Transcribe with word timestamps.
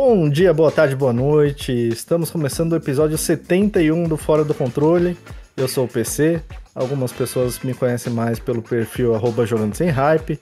Bom 0.00 0.30
dia, 0.30 0.54
boa 0.54 0.70
tarde, 0.70 0.94
boa 0.94 1.12
noite. 1.12 1.72
Estamos 1.72 2.30
começando 2.30 2.70
o 2.70 2.76
episódio 2.76 3.18
71 3.18 4.04
do 4.04 4.16
Fora 4.16 4.44
do 4.44 4.54
Controle. 4.54 5.18
Eu 5.56 5.66
sou 5.66 5.86
o 5.86 5.88
PC. 5.88 6.40
Algumas 6.72 7.10
pessoas 7.10 7.58
me 7.64 7.74
conhecem 7.74 8.12
mais 8.12 8.38
pelo 8.38 8.62
perfil 8.62 9.12
jogando 9.44 9.74
sem 9.74 9.88
hype. 9.88 10.38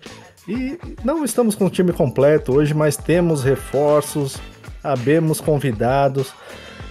E 0.47 0.79
não 1.03 1.25
estamos 1.25 1.55
com 1.55 1.65
o 1.65 1.71
time 1.71 1.91
completo 1.91 2.53
hoje, 2.55 2.75
mas 2.75 2.99
temos 2.99 3.43
reforços, 3.43 4.37
abemos 4.85 5.41
convidados. 5.41 6.35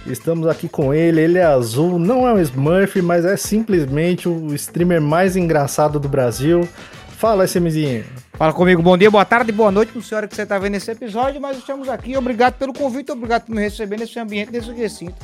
Estamos 0.04 0.48
aqui 0.48 0.68
com 0.68 0.92
ele, 0.92 1.20
ele 1.20 1.38
é 1.38 1.44
azul, 1.44 2.00
não 2.00 2.26
é 2.26 2.32
um 2.32 2.40
Smurf, 2.40 3.00
mas 3.00 3.24
é 3.24 3.36
simplesmente 3.36 4.28
o 4.28 4.52
streamer 4.56 5.00
mais 5.00 5.36
engraçado 5.36 6.00
do 6.00 6.08
Brasil. 6.08 6.68
Fala, 7.16 7.44
SMzinho. 7.46 8.04
Fala 8.36 8.52
comigo, 8.52 8.82
bom 8.82 8.98
dia, 8.98 9.10
boa 9.10 9.24
tarde, 9.24 9.50
boa 9.50 9.70
noite, 9.70 9.92
com 9.92 10.02
senhora 10.02 10.28
que 10.28 10.36
você 10.36 10.42
está 10.42 10.58
vendo 10.58 10.74
esse 10.74 10.90
episódio, 10.90 11.40
mas 11.40 11.56
estamos 11.56 11.88
aqui, 11.88 12.18
obrigado 12.18 12.58
pelo 12.58 12.74
convite, 12.74 13.10
obrigado 13.10 13.46
por 13.46 13.54
me 13.54 13.62
receber 13.62 13.98
nesse 13.98 14.18
ambiente, 14.20 14.52
nesse 14.52 14.70
recinto. 14.72 15.14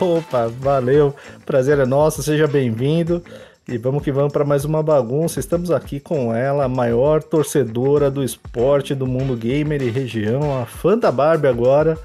Opa, 0.00 0.48
valeu, 0.48 1.14
prazer 1.46 1.78
é 1.78 1.86
nosso, 1.86 2.20
seja 2.20 2.48
bem-vindo. 2.48 3.22
E 3.68 3.78
vamos 3.78 4.02
que 4.02 4.10
vamos 4.10 4.32
para 4.32 4.44
mais 4.44 4.64
uma 4.64 4.82
bagunça. 4.82 5.38
Estamos 5.38 5.70
aqui 5.70 6.00
com 6.00 6.34
ela, 6.34 6.64
a 6.64 6.68
maior 6.68 7.22
torcedora 7.22 8.10
do 8.10 8.24
esporte 8.24 8.94
do 8.94 9.06
mundo 9.06 9.36
gamer 9.36 9.80
e 9.80 9.88
região, 9.88 10.60
a 10.60 10.66
fã 10.66 10.98
da 10.98 11.12
Barbie 11.12 11.46
agora. 11.46 11.96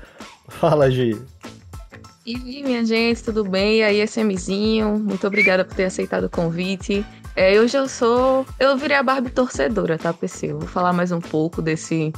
Fala, 0.47 0.89
Gi. 0.89 1.19
E 2.25 2.63
minha 2.63 2.85
gente, 2.85 3.23
tudo 3.23 3.43
bem? 3.43 3.79
E 3.79 3.83
aí, 3.83 4.01
SMzinho, 4.07 4.99
muito 4.99 5.25
obrigada 5.25 5.65
por 5.65 5.75
ter 5.75 5.85
aceitado 5.85 6.25
o 6.25 6.29
convite. 6.29 7.03
É, 7.39 7.57
hoje 7.57 7.77
eu 7.77 7.87
sou. 7.87 8.45
Eu 8.59 8.75
virei 8.75 8.97
a 8.97 9.01
Barbie 9.01 9.29
torcedora, 9.29 9.97
tá, 9.97 10.11
PC? 10.11 10.47
Eu 10.47 10.59
vou 10.59 10.67
falar 10.67 10.91
mais 10.91 11.09
um 11.13 11.21
pouco 11.21 11.61
desse, 11.61 12.11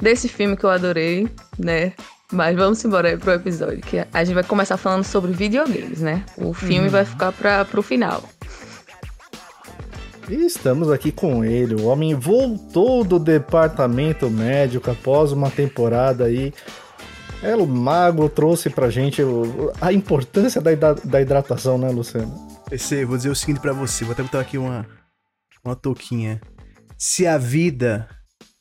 desse 0.00 0.26
filme 0.26 0.56
que 0.56 0.64
eu 0.64 0.70
adorei, 0.70 1.28
né? 1.58 1.92
Mas 2.32 2.56
vamos 2.56 2.82
embora 2.82 3.10
aí 3.10 3.18
pro 3.18 3.32
episódio, 3.32 3.82
que 3.82 3.98
a 3.98 4.24
gente 4.24 4.34
vai 4.34 4.42
começar 4.42 4.78
falando 4.78 5.04
sobre 5.04 5.32
videogames, 5.32 6.00
né? 6.00 6.24
O 6.38 6.54
filme 6.54 6.86
uhum. 6.86 6.88
vai 6.88 7.04
ficar 7.04 7.30
para 7.30 7.62
pro 7.66 7.82
final. 7.82 8.22
E 10.30 10.46
estamos 10.46 10.90
aqui 10.90 11.12
com 11.12 11.44
ele. 11.44 11.74
O 11.74 11.84
homem 11.84 12.14
voltou 12.14 13.04
do 13.04 13.18
departamento 13.18 14.30
médico 14.30 14.90
após 14.90 15.30
uma 15.30 15.50
temporada 15.50 16.24
aí. 16.24 16.54
É, 17.42 17.54
o 17.54 17.66
Mago 17.66 18.30
trouxe 18.30 18.70
pra 18.70 18.88
gente 18.88 19.20
a 19.78 19.92
importância 19.92 20.58
da, 20.58 20.94
da 21.04 21.20
hidratação, 21.20 21.76
né, 21.76 21.90
Luciano? 21.90 22.47
PC, 22.68 23.04
vou 23.06 23.16
dizer 23.16 23.30
o 23.30 23.34
seguinte 23.34 23.60
para 23.60 23.72
você, 23.72 24.04
vou 24.04 24.12
até 24.12 24.22
botar 24.22 24.40
aqui 24.40 24.58
uma, 24.58 24.86
uma 25.64 25.74
touquinha. 25.74 26.40
Se 26.98 27.26
a 27.26 27.38
vida 27.38 28.08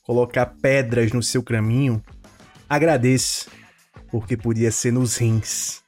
colocar 0.02 0.46
pedras 0.62 1.12
no 1.12 1.22
seu 1.22 1.44
caminho, 1.44 2.02
agradeça, 2.70 3.50
porque 4.10 4.38
podia 4.38 4.72
ser 4.72 4.92
nos 4.92 5.18
rins. 5.18 5.82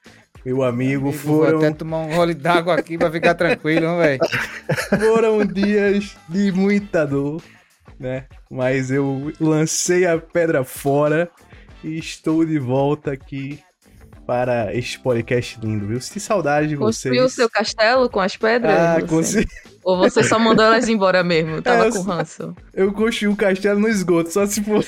Meu 0.45 0.63
amigo, 0.63 1.07
amigo 1.07 1.17
foram. 1.17 1.59
Vou 1.59 1.67
até 1.67 1.77
tomar 1.77 1.99
um 1.99 2.15
gole 2.15 2.33
d'água 2.33 2.75
aqui 2.75 2.97
pra 2.97 3.09
ficar 3.09 3.35
tranquilo, 3.35 3.97
velho. 3.97 4.19
foram 4.99 5.45
dias 5.45 6.17
de 6.27 6.51
muita 6.51 7.05
dor, 7.05 7.41
né? 7.97 8.25
Mas 8.51 8.91
eu 8.91 9.31
lancei 9.39 10.05
a 10.05 10.17
pedra 10.17 10.65
fora 10.65 11.29
e 11.83 11.97
estou 11.97 12.45
de 12.45 12.59
volta 12.59 13.13
aqui 13.13 13.63
para 14.29 14.75
este 14.75 14.99
podcast 14.99 15.59
lindo, 15.59 15.87
viu? 15.87 15.99
Sinto 15.99 16.19
saudade 16.19 16.67
de 16.67 16.75
vocês. 16.75 16.97
Construiu 16.97 17.25
o 17.25 17.29
seu 17.29 17.49
castelo 17.49 18.07
com 18.07 18.19
as 18.19 18.37
pedras? 18.37 18.77
Ah, 18.77 19.01
consegui. 19.01 19.49
Ou 19.83 19.97
você 19.97 20.23
só 20.23 20.37
mandou 20.37 20.63
elas 20.65 20.87
embora 20.87 21.23
mesmo? 21.23 21.59
Tava 21.65 21.87
é, 21.87 21.91
com 21.91 22.01
ranço. 22.01 22.55
Eu 22.71 22.93
construí 22.93 23.27
um 23.27 23.35
castelo 23.35 23.79
no 23.79 23.87
esgoto, 23.87 24.31
só 24.31 24.45
se 24.45 24.63
for. 24.63 24.85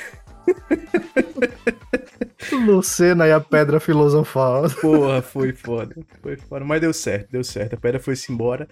Lucena 2.53 3.25
e 3.25 3.31
a 3.31 3.39
pedra 3.39 3.79
filosofal. 3.79 4.69
Porra, 4.79 5.23
foi 5.23 5.53
foda. 5.53 5.95
Foi 6.21 6.37
foda. 6.37 6.63
Mas 6.63 6.79
deu 6.79 6.93
certo, 6.93 7.31
deu 7.31 7.43
certo. 7.43 7.73
A 7.73 7.77
pedra 7.77 7.99
foi-se 7.99 8.31
embora. 8.31 8.67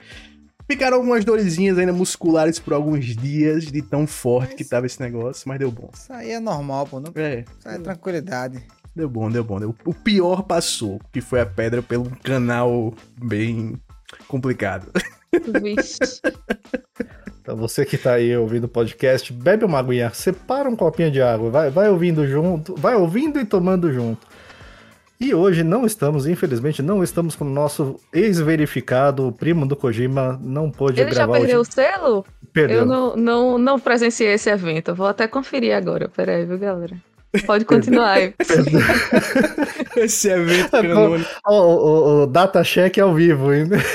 Ficaram 0.70 0.98
algumas 0.98 1.26
dorezinhas 1.26 1.80
ainda 1.80 1.92
musculares 1.92 2.60
por 2.60 2.74
alguns 2.74 3.06
dias 3.06 3.72
de 3.72 3.82
tão 3.82 4.06
forte 4.06 4.50
mas... 4.50 4.58
que 4.58 4.64
tava 4.64 4.86
esse 4.86 5.02
negócio, 5.02 5.50
mas 5.50 5.58
deu 5.58 5.72
bom. 5.72 5.90
Isso 5.92 6.14
aí 6.14 6.30
é 6.30 6.40
normal, 6.40 6.86
pô. 6.86 7.00
Não... 7.00 7.12
É. 7.16 7.40
Isso 7.58 7.68
aí 7.68 7.78
é 7.78 7.80
tranquilidade. 7.80 8.64
Deu 9.00 9.08
bom, 9.08 9.32
deu 9.32 9.46
bom. 9.46 9.62
Deu... 9.62 9.74
O 9.86 9.94
pior 9.94 10.44
passou, 10.44 11.00
que 11.14 11.22
foi 11.22 11.40
a 11.40 11.46
pedra 11.46 11.82
pelo 11.82 12.10
canal 12.22 12.94
bem 13.18 13.80
complicado. 14.28 14.92
Vixe. 15.62 16.22
Então 17.42 17.58
você 17.58 17.84
que 17.84 17.98
tá 17.98 18.14
aí 18.14 18.38
ouvindo 18.38 18.66
o 18.66 18.70
podcast, 18.70 19.34
bebe 19.34 19.66
uma 19.66 19.80
aguinha, 19.80 20.12
separa 20.14 20.70
um 20.70 20.76
copinho 20.76 21.10
de 21.10 21.20
água, 21.20 21.50
vai, 21.50 21.72
vai 21.72 21.90
ouvindo 21.90 22.28
junto, 22.28 22.76
vai 22.76 22.94
ouvindo 22.94 23.40
e 23.40 23.46
tomando 23.46 23.92
junto. 23.92 24.28
E 25.20 25.34
hoje 25.34 25.64
não 25.64 25.84
estamos, 25.84 26.28
infelizmente, 26.28 26.84
não 26.84 27.04
estamos 27.04 27.36
com 27.36 27.46
o 27.46 27.50
nosso 27.50 28.00
ex-verificado, 28.14 29.28
o 29.28 29.32
primo 29.32 29.66
do 29.66 29.76
Kojima, 29.76 30.40
não 30.44 30.70
pôde 30.70 31.02
Ele 31.02 31.10
gravar 31.10 31.38
Ele 31.38 31.48
já 31.48 31.48
perdeu 31.48 31.62
hoje. 31.62 31.70
o 31.70 31.74
selo? 31.74 32.26
Perdeu. 32.54 32.80
Eu 32.80 32.86
não, 32.86 33.16
não, 33.16 33.58
não 33.58 33.80
presenciei 33.80 34.34
esse 34.34 34.52
evento, 34.52 34.92
eu 34.92 34.96
vou 34.96 35.08
até 35.08 35.28
conferir 35.28 35.76
agora, 35.76 36.08
peraí, 36.08 36.46
viu, 36.46 36.60
galera? 36.60 36.98
Pode 37.46 37.66
continuar. 37.66 38.18
Esse 39.96 40.30
evento 40.30 40.72
canônico. 40.72 41.30
O, 41.48 41.54
o, 41.54 42.24
o 42.24 42.28
data 42.28 42.64
check 42.64 42.98
ao 42.98 43.14
vivo 43.14 43.50
ainda. 43.50 43.78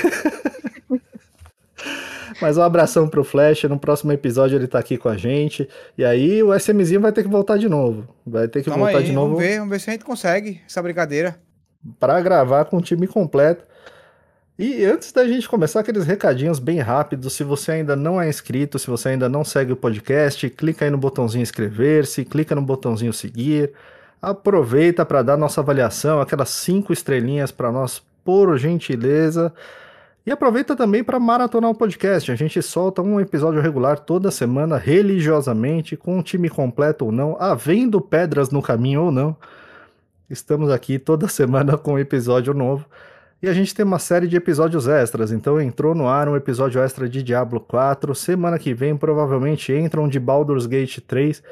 Mas 2.40 2.56
um 2.56 2.62
abração 2.62 3.08
pro 3.08 3.24
Flash. 3.24 3.64
No 3.64 3.78
próximo 3.78 4.12
episódio 4.12 4.56
ele 4.56 4.66
tá 4.66 4.78
aqui 4.78 4.96
com 4.96 5.08
a 5.08 5.16
gente. 5.16 5.68
E 5.96 6.04
aí 6.04 6.42
o 6.42 6.54
SMzinho 6.54 7.00
vai 7.00 7.12
ter 7.12 7.22
que 7.22 7.28
voltar 7.28 7.56
de 7.56 7.68
novo. 7.68 8.06
Vai 8.26 8.48
ter 8.48 8.62
que 8.62 8.70
Calma 8.70 8.84
voltar 8.84 8.98
aí, 8.98 9.04
de 9.04 9.12
novo. 9.12 9.34
Vamos 9.34 9.42
ver, 9.42 9.58
vamos 9.58 9.70
ver 9.70 9.80
se 9.80 9.90
a 9.90 9.92
gente 9.92 10.04
consegue 10.04 10.60
essa 10.66 10.82
brincadeira. 10.82 11.36
Para 11.98 12.20
gravar 12.20 12.64
com 12.66 12.76
o 12.76 12.82
time 12.82 13.06
completo. 13.06 13.64
E 14.56 14.84
antes 14.84 15.10
da 15.10 15.26
gente 15.26 15.48
começar, 15.48 15.80
aqueles 15.80 16.06
recadinhos 16.06 16.60
bem 16.60 16.78
rápidos. 16.78 17.32
Se 17.32 17.42
você 17.42 17.72
ainda 17.72 17.96
não 17.96 18.20
é 18.22 18.28
inscrito, 18.28 18.78
se 18.78 18.86
você 18.86 19.08
ainda 19.08 19.28
não 19.28 19.44
segue 19.44 19.72
o 19.72 19.76
podcast, 19.76 20.48
clica 20.50 20.84
aí 20.84 20.90
no 20.92 20.98
botãozinho 20.98 21.42
inscrever-se, 21.42 22.24
clica 22.24 22.54
no 22.54 22.62
botãozinho 22.62 23.12
seguir. 23.12 23.72
Aproveita 24.22 25.04
para 25.04 25.22
dar 25.22 25.36
nossa 25.36 25.60
avaliação, 25.60 26.20
aquelas 26.20 26.50
cinco 26.50 26.92
estrelinhas 26.92 27.50
para 27.50 27.72
nós, 27.72 28.00
por 28.24 28.56
gentileza. 28.56 29.52
E 30.24 30.30
aproveita 30.30 30.76
também 30.76 31.02
para 31.02 31.18
maratonar 31.18 31.70
o 31.70 31.74
podcast. 31.74 32.30
A 32.30 32.36
gente 32.36 32.62
solta 32.62 33.02
um 33.02 33.20
episódio 33.20 33.60
regular 33.60 33.98
toda 33.98 34.30
semana, 34.30 34.78
religiosamente, 34.78 35.96
com 35.96 36.18
um 36.18 36.22
time 36.22 36.48
completo 36.48 37.06
ou 37.06 37.12
não, 37.12 37.36
havendo 37.40 38.00
pedras 38.00 38.50
no 38.50 38.62
caminho 38.62 39.02
ou 39.06 39.10
não. 39.10 39.36
Estamos 40.30 40.70
aqui 40.70 40.96
toda 40.96 41.26
semana 41.28 41.76
com 41.76 41.94
um 41.94 41.98
episódio 41.98 42.54
novo. 42.54 42.86
E 43.44 43.48
a 43.48 43.52
gente 43.52 43.74
tem 43.74 43.84
uma 43.84 43.98
série 43.98 44.26
de 44.26 44.36
episódios 44.36 44.88
extras, 44.88 45.30
então 45.30 45.60
entrou 45.60 45.94
no 45.94 46.08
ar 46.08 46.30
um 46.30 46.34
episódio 46.34 46.80
extra 46.80 47.06
de 47.06 47.22
Diablo 47.22 47.60
4. 47.60 48.14
Semana 48.14 48.58
que 48.58 48.72
vem 48.72 48.96
provavelmente 48.96 49.70
entram 49.70 50.08
de 50.08 50.18
Baldur's 50.18 50.64
Gate 50.64 51.00
3, 51.06 51.42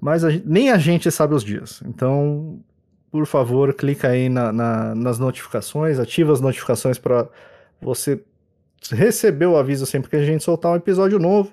mas 0.00 0.24
a 0.24 0.30
gente, 0.30 0.48
nem 0.48 0.70
a 0.70 0.78
gente 0.78 1.10
sabe 1.10 1.34
os 1.34 1.44
dias. 1.44 1.82
Então, 1.84 2.58
por 3.10 3.26
favor, 3.26 3.74
clica 3.74 4.08
aí 4.08 4.30
na, 4.30 4.50
na, 4.50 4.94
nas 4.94 5.18
notificações, 5.18 5.98
ativa 5.98 6.32
as 6.32 6.40
notificações 6.40 6.96
para 6.96 7.28
você 7.82 8.18
receber 8.90 9.44
o 9.44 9.58
aviso 9.58 9.84
sempre 9.84 10.08
que 10.08 10.16
a 10.16 10.24
gente 10.24 10.42
soltar 10.42 10.72
um 10.72 10.76
episódio 10.76 11.18
novo. 11.18 11.52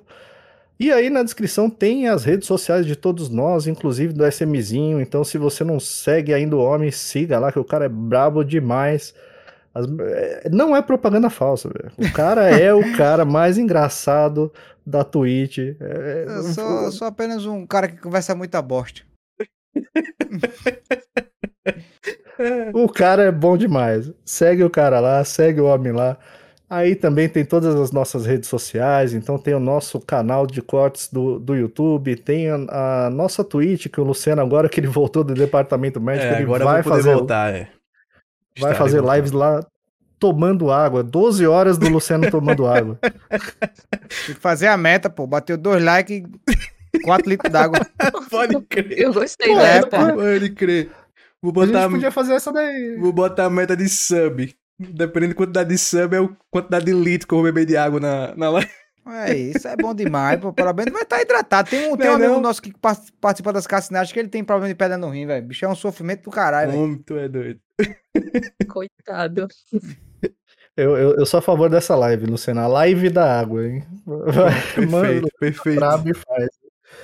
E 0.80 0.94
aí 0.94 1.10
na 1.10 1.24
descrição 1.24 1.70
tem 1.70 2.08
as 2.08 2.24
redes 2.24 2.48
sociais 2.48 2.86
de 2.86 2.96
todos 2.96 3.28
nós, 3.28 3.68
inclusive 3.68 4.14
do 4.14 4.26
SMzinho. 4.26 5.02
Então, 5.02 5.26
se 5.26 5.38
você 5.38 5.66
não 5.66 5.78
segue 5.78 6.34
ainda 6.34 6.56
o 6.56 6.64
homem, 6.64 6.90
siga 6.90 7.38
lá, 7.38 7.52
que 7.52 7.60
o 7.60 7.66
cara 7.66 7.84
é 7.84 7.90
brabo 7.90 8.46
demais. 8.46 9.14
As, 9.80 9.88
é, 10.00 10.50
não 10.52 10.76
é 10.76 10.82
propaganda 10.82 11.30
falsa, 11.30 11.70
velho. 11.70 11.92
O 11.98 12.12
cara 12.14 12.50
é 12.50 12.74
o 12.74 12.96
cara 12.98 13.24
mais 13.24 13.58
engraçado 13.58 14.52
da 14.86 15.04
Twitch. 15.04 15.60
É, 15.80 16.26
eu 16.28 16.44
sou, 16.44 16.92
sou, 16.92 17.08
apenas 17.08 17.46
um 17.46 17.66
cara 17.66 17.88
que 17.88 17.98
conversa 17.98 18.36
muita 18.36 18.62
bosta. 18.62 19.02
o 22.74 22.90
cara 22.90 23.24
é 23.24 23.32
bom 23.32 23.56
demais. 23.58 24.12
Segue 24.26 24.64
o 24.64 24.70
cara 24.70 25.00
lá, 25.00 25.24
segue 25.24 25.62
o 25.62 25.66
homem 25.66 25.94
lá. 25.94 26.18
Aí 26.70 26.96
também 26.96 27.28
tem 27.28 27.44
todas 27.44 27.74
as 27.74 27.92
nossas 27.92 28.28
redes 28.28 28.48
sociais, 28.48 29.16
então 29.16 29.40
tem 29.40 29.56
o 29.56 29.60
nosso 29.60 30.00
canal 30.00 30.46
de 30.46 30.62
cortes 30.62 31.12
do, 31.12 31.40
do 31.40 31.56
YouTube, 31.56 32.16
tem 32.16 32.48
a, 32.48 33.06
a 33.06 33.10
nossa 33.10 33.44
Twitch, 33.44 33.88
que 33.88 34.00
o 34.00 34.04
Luciano, 34.04 34.40
agora 34.40 34.70
que 34.70 34.80
ele 34.80 34.86
voltou 34.88 35.24
do 35.24 35.34
departamento 35.34 36.00
médico, 36.00 36.32
é, 36.32 36.42
ele 36.42 36.46
vai 36.46 36.84
fazer. 36.84 37.16
Voltar, 37.16 37.56
é. 37.56 37.70
Vai 38.60 38.76
fazer 38.76 39.02
lives 39.04 39.32
lá 39.32 39.66
tomando 40.20 40.72
água. 40.72 41.02
12 41.02 41.48
horas 41.48 41.78
do 41.78 41.90
Luciano 41.90 42.30
tomando 42.30 42.68
água. 42.68 43.00
Tem 44.26 44.36
que 44.36 44.42
fazer 44.42 44.68
a 44.68 44.78
meta, 44.78 45.10
pô. 45.10 45.26
Bateu 45.26 45.58
dois 45.58 45.84
likes 45.84 46.24
e 46.94 47.00
4 47.00 47.30
litros 47.30 47.52
d'água. 47.52 47.80
Pode 48.30 48.60
crer. 48.62 49.00
Eu 49.00 49.14
gostei 49.14 49.56
dessa. 49.56 49.88
É, 49.88 50.14
Pode 50.14 50.50
crer. 50.52 50.92
Vou 51.42 51.54
botar, 51.54 51.80
a 51.80 51.82
gente 51.84 51.92
podia 51.92 52.12
fazer 52.12 52.34
essa 52.34 52.52
daí. 52.52 52.98
Vou 52.98 53.14
botar 53.14 53.46
a 53.46 53.50
meta 53.50 53.76
de 53.76 53.88
sub. 53.88 54.54
Dependendo 54.78 55.34
da 55.34 55.38
quantidade 55.38 55.70
de 55.70 55.78
sub, 55.78 56.16
é 56.16 56.20
a 56.20 56.30
quantidade 56.52 56.86
de 56.86 56.94
litro 56.94 57.28
que 57.28 57.34
eu 57.34 57.38
vou 57.38 57.46
beber 57.46 57.66
de 57.66 57.78
água 57.78 58.00
na, 58.00 58.36
na 58.36 58.50
live. 58.50 58.70
É 59.12 59.36
isso, 59.36 59.68
é 59.68 59.76
bom 59.76 59.94
demais, 59.94 60.40
pô. 60.40 60.52
Parabéns, 60.54 60.92
vai 60.92 61.04
estar 61.04 61.22
hidratado. 61.22 61.70
Tem 61.70 61.92
um, 61.92 61.98
tem 61.98 62.10
um 62.10 62.14
amigo 62.16 62.34
não? 62.34 62.42
nosso 62.42 62.62
que 62.62 62.72
par- 62.78 63.00
participa 63.20 63.52
das 63.54 63.66
cacinagens 63.68 64.12
que 64.12 64.20
ele 64.20 64.30
tem 64.30 64.44
problema 64.44 64.68
de 64.70 64.76
pedra 64.76 64.98
no 64.98 65.10
rim, 65.10 65.26
velho. 65.26 65.46
Bicho 65.46 65.66
é 65.66 65.68
um 65.70 65.76
sofrimento 65.76 66.24
do 66.24 66.32
caralho, 66.32 66.72
velho. 66.72 67.04
Tu 67.06 67.18
é 67.18 67.28
doido. 67.28 67.60
Coitado. 68.68 69.48
Eu, 70.78 70.96
eu, 70.98 71.16
eu 71.18 71.26
sou 71.26 71.40
a 71.40 71.42
favor 71.42 71.70
dessa 71.70 71.96
live, 71.96 72.26
Luciana. 72.26 72.62
A 72.64 72.68
live 72.68 73.10
da 73.10 73.40
água, 73.40 73.68
hein? 73.68 73.84
Perfeito, 74.76 75.28
perfeito. 75.40 75.76
brabo 75.80 76.10
e 76.10 76.14
faz. 76.14 76.50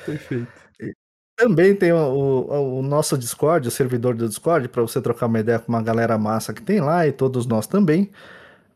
Perfeito. 0.05 0.47
Também 1.37 1.75
tem 1.75 1.91
o, 1.91 1.97
o- 1.97 2.79
o 2.79 2.81
nosso 2.81 3.17
Discord, 3.17 3.67
o 3.67 3.71
servidor 3.71 4.15
do 4.15 4.27
Discord, 4.29 4.69
para 4.69 4.81
você 4.81 5.01
trocar 5.01 5.25
uma 5.25 5.39
ideia 5.39 5.59
com 5.59 5.67
uma 5.69 5.81
galera 5.81 6.17
massa 6.17 6.53
que 6.53 6.61
tem 6.61 6.79
lá 6.79 7.05
e 7.05 7.11
todos 7.11 7.45
nós 7.45 7.67
também. 7.67 8.09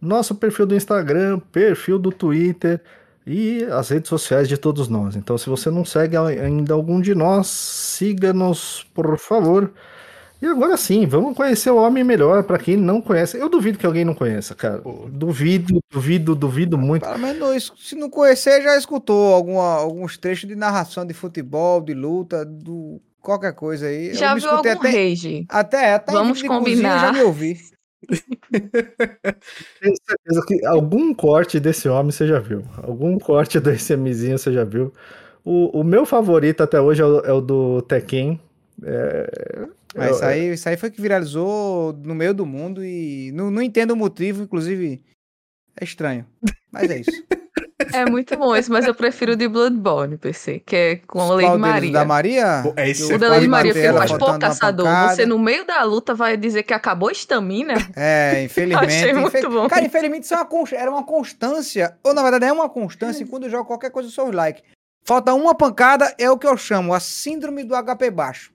Nosso 0.02 0.36
perfil 0.36 0.66
do 0.66 0.76
Instagram, 0.76 1.40
perfil 1.40 1.98
do 1.98 2.12
Twitter 2.12 2.82
e 3.26 3.64
as 3.66 3.90
redes 3.90 4.10
sociais 4.10 4.48
de 4.48 4.58
todos 4.58 4.88
nós. 4.88 5.16
Então, 5.16 5.38
se 5.38 5.50
você 5.50 5.70
não 5.70 5.86
segue 5.86 6.18
ainda 6.18 6.74
algum 6.74 7.00
de 7.00 7.14
nós, 7.14 7.48
siga-nos, 7.48 8.86
por 8.94 9.18
favor. 9.18 9.72
E 10.42 10.46
agora 10.46 10.78
sim, 10.78 11.06
vamos 11.06 11.36
conhecer 11.36 11.70
o 11.70 11.76
homem 11.76 12.02
melhor, 12.02 12.44
para 12.44 12.58
quem 12.58 12.78
não 12.78 13.02
conhece. 13.02 13.38
Eu 13.38 13.50
duvido 13.50 13.78
que 13.78 13.86
alguém 13.86 14.06
não 14.06 14.14
conheça, 14.14 14.56
cara. 14.56 14.82
Duvido, 15.10 15.80
duvido, 15.92 16.34
duvido 16.34 16.78
muito. 16.78 17.06
Pelo 17.06 17.20
menos, 17.20 17.74
se 17.78 17.94
não 17.96 18.10
conhecer, 18.10 18.62
já 18.62 18.78
escutou 18.78 19.34
alguma, 19.34 19.74
alguns 19.76 20.18
trechos 20.18 20.48
de 20.48 20.56
narração 20.56 21.06
de 21.06 21.14
futebol, 21.14 21.82
de 21.82 21.94
luta, 21.94 22.46
do 22.46 23.02
qualquer 23.22 23.54
coisa 23.54 23.88
aí. 23.88 24.14
Já 24.14 24.30
eu 24.30 24.36
me 24.36 24.42
viu 24.42 24.50
algum 24.50 24.70
até, 24.72 24.90
rage? 24.90 25.46
até, 25.50 25.94
até 25.96 26.12
Vamos 26.14 26.38
de 26.40 26.48
cozinha 26.48 26.70
eu 26.72 26.84
já 26.84 27.08
combinar. 27.08 27.14
me 27.14 27.22
ouvi. 27.22 27.60
Tenho 29.82 29.96
certeza 30.08 30.46
que 30.48 30.66
algum 30.66 31.14
corte 31.14 31.60
desse 31.60 31.88
homem 31.90 32.12
você 32.12 32.28
já 32.28 32.40
viu. 32.40 32.64
Algum 32.78 33.18
corte 33.18 33.60
desse 33.60 33.96
MZinho 33.96 34.38
você 34.38 34.52
já 34.52 34.64
viu. 34.64 34.94
O, 35.44 35.80
o 35.80 35.84
meu 35.84 36.06
favorito 36.06 36.62
até 36.62 36.80
hoje 36.80 37.02
é 37.02 37.06
o, 37.06 37.20
é 37.20 37.32
o 37.34 37.42
do 37.42 37.82
Tekken. 37.84 38.40
É, 38.84 39.68
Mas 39.96 40.08
eu- 40.10 40.16
isso 40.16 40.26
aí, 40.26 40.54
isso 40.54 40.70
aí 40.70 40.78
foi 40.78 40.92
que 40.92 41.02
viralizou 41.02 41.94
no 41.94 42.14
meio 42.16 42.34
do 42.34 42.46
mundo 42.46 42.84
e 42.84 43.32
não, 43.34 43.50
não 43.52 43.62
entendo 43.62 43.92
o 43.92 43.96
motivo, 43.98 44.44
inclusive 44.44 45.02
é 45.80 45.84
estranho. 45.84 46.26
Mas 46.72 46.90
é 46.90 47.00
isso. 47.00 47.12
É 47.94 48.06
muito 48.06 48.36
bom 48.38 48.56
esse, 48.56 48.70
mas 48.70 48.86
eu 48.86 48.94
prefiro 48.94 49.34
o 49.34 49.36
de 49.36 49.48
Bloodborne, 49.48 50.18
PC, 50.18 50.62
que 50.66 50.76
é 50.76 50.96
com 51.08 51.22
a 51.22 51.36
Lady? 51.36 51.58
Maria. 51.58 51.92
Da 51.92 52.06
Maria? 52.06 52.74
É 52.76 52.94
você 52.94 53.14
O 53.14 53.18
da 53.18 53.30
Lady 53.30 53.48
Maria, 53.48 53.74
ela 53.78 54.00
faz, 54.00 54.12
pô, 54.12 54.38
caçador, 54.38 54.86
você 55.16 55.26
no 55.26 55.40
meio 55.40 55.66
da 55.66 55.82
luta 55.84 56.14
vai 56.14 56.36
dizer 56.36 56.64
que 56.64 56.74
acabou 56.74 57.10
a 57.10 57.12
estamina? 57.12 57.74
É, 57.96 58.44
infelizmente. 58.46 58.86
Achei 58.94 59.14
muito 59.14 59.38
infe- 59.38 59.48
bom. 59.48 59.68
Cara, 59.68 59.86
infelizmente 59.86 60.24
isso 60.24 60.34
é 60.34 60.38
uma 60.38 60.46
const- 60.46 60.74
era 60.74 60.92
uma 60.92 61.04
constância, 61.06 61.98
ou 62.04 62.14
na 62.14 62.22
verdade 62.22 62.46
é 62.46 62.52
uma 62.52 62.70
constância, 62.70 63.24
e 63.24 63.28
quando 63.28 63.44
eu 63.46 63.50
jogo 63.50 63.66
qualquer 63.66 63.92
coisa 63.92 64.10
eu 64.10 64.14
sou 64.14 64.32
like. 64.32 64.62
Falta 65.06 65.34
uma 65.34 65.56
pancada, 65.56 66.14
é 66.20 66.30
o 66.30 66.38
que 66.38 66.46
eu 66.46 66.58
chamo 66.58 66.94
a 66.94 67.00
síndrome 67.00 67.64
do 67.64 67.74
HP 67.76 68.12
baixo. 68.12 68.52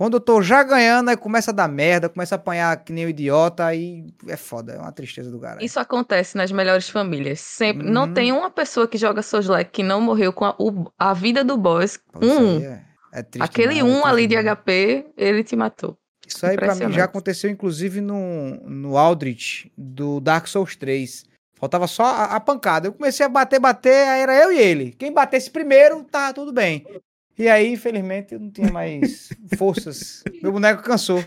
Quando 0.00 0.14
eu 0.14 0.20
tô 0.20 0.40
já 0.40 0.62
ganhando, 0.62 1.10
aí 1.10 1.16
começa 1.18 1.50
a 1.50 1.54
dar 1.54 1.68
merda, 1.68 2.08
começa 2.08 2.34
a 2.34 2.36
apanhar 2.36 2.74
que 2.82 2.90
nem 2.90 3.04
um 3.04 3.10
idiota, 3.10 3.66
aí 3.66 4.06
é 4.26 4.34
foda, 4.34 4.72
é 4.72 4.78
uma 4.78 4.90
tristeza 4.90 5.30
do 5.30 5.38
cara. 5.38 5.62
Isso 5.62 5.78
acontece 5.78 6.38
nas 6.38 6.50
melhores 6.50 6.88
famílias. 6.88 7.38
Sempre. 7.38 7.86
Uhum. 7.86 7.92
Não 7.92 8.10
tem 8.14 8.32
uma 8.32 8.50
pessoa 8.50 8.88
que 8.88 8.96
joga 8.96 9.20
Like 9.46 9.70
que 9.70 9.82
não 9.82 10.00
morreu 10.00 10.32
com 10.32 10.46
a, 10.46 10.54
o- 10.58 10.90
a 10.98 11.12
vida 11.12 11.44
do 11.44 11.54
boss. 11.58 11.98
Pô, 12.14 12.18
Um. 12.24 12.62
é, 12.62 12.82
é 13.12 13.22
triste 13.22 13.44
Aquele 13.44 13.74
demais, 13.74 13.94
é 13.94 13.98
um 13.98 14.06
ali 14.06 14.26
de. 14.26 14.36
HP, 14.36 15.04
ele 15.18 15.44
te 15.44 15.54
matou. 15.54 15.98
Isso 16.26 16.46
aí 16.46 16.56
pra 16.56 16.74
mim 16.74 16.90
já 16.92 17.04
aconteceu, 17.04 17.50
inclusive, 17.50 18.00
no, 18.00 18.56
no 18.66 18.96
Aldrich 18.96 19.70
do 19.76 20.18
Dark 20.18 20.46
Souls 20.46 20.76
3. 20.76 21.24
Faltava 21.58 21.86
só 21.86 22.04
a, 22.04 22.24
a 22.36 22.40
pancada. 22.40 22.88
Eu 22.88 22.94
comecei 22.94 23.26
a 23.26 23.28
bater, 23.28 23.60
bater, 23.60 24.08
aí 24.08 24.22
era 24.22 24.34
eu 24.34 24.50
e 24.50 24.58
ele. 24.58 24.92
Quem 24.92 25.12
batesse 25.12 25.50
primeiro, 25.50 26.02
tá 26.04 26.32
tudo 26.32 26.54
bem. 26.54 26.86
E 27.40 27.48
aí, 27.48 27.72
infelizmente, 27.72 28.34
eu 28.34 28.40
não 28.40 28.50
tinha 28.50 28.70
mais 28.70 29.30
forças. 29.56 30.22
Meu 30.42 30.52
boneco 30.52 30.82
cansou. 30.82 31.24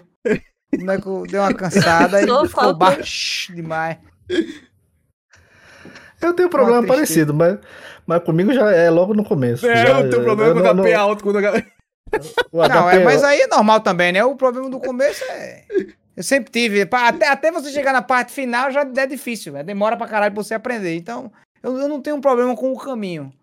O 0.74 0.78
boneco 0.78 1.24
deu 1.28 1.42
uma 1.42 1.54
cansada 1.54 2.20
e 2.20 2.26
ficou 2.26 2.48
falta- 2.50 2.74
baixo 2.74 3.54
demais. 3.56 3.98
Eu 6.22 6.34
tenho 6.34 6.48
um 6.48 6.52
problema 6.52 6.86
parecido, 6.86 7.34
mas, 7.34 7.58
mas 8.06 8.24
comigo 8.24 8.54
já 8.54 8.72
é 8.72 8.90
logo 8.90 9.14
no 9.14 9.24
começo. 9.26 9.68
É, 9.68 9.86
já, 9.88 10.00
o 10.00 10.10
problema 10.24 10.44
eu 10.44 10.50
é 10.52 10.54
quando 10.54 10.76
não- 10.78 10.84
a 10.84 10.88
HP 10.88 10.94
alto, 10.94 11.24
quando 11.24 11.38
a 11.38 11.42
galera... 11.42 11.66
o 12.52 12.68
Não, 12.68 12.90
é, 12.90 13.04
mas 13.04 13.24
aí 13.24 13.42
é 13.42 13.48
normal 13.48 13.80
também, 13.82 14.12
né? 14.12 14.24
O 14.24 14.36
problema 14.36 14.70
do 14.70 14.80
começo 14.80 15.24
é. 15.32 15.66
Eu 16.16 16.22
sempre 16.24 16.52
tive. 16.52 16.88
Até, 16.92 17.28
até 17.28 17.52
você 17.52 17.72
chegar 17.72 17.92
na 17.92 18.04
parte 18.04 18.32
final 18.32 18.70
já 18.72 18.82
é 18.98 19.08
difícil. 19.08 19.52
né? 19.52 19.64
Demora 19.64 19.98
pra 19.98 20.08
caralho 20.08 20.34
pra 20.34 20.44
você 20.44 20.54
aprender. 20.54 20.96
Então, 20.96 21.32
eu, 21.64 21.76
eu 21.78 21.88
não 21.88 22.00
tenho 22.00 22.16
um 22.18 22.22
problema 22.22 22.56
com 22.56 22.72
o 22.72 22.78
caminho. 22.78 23.34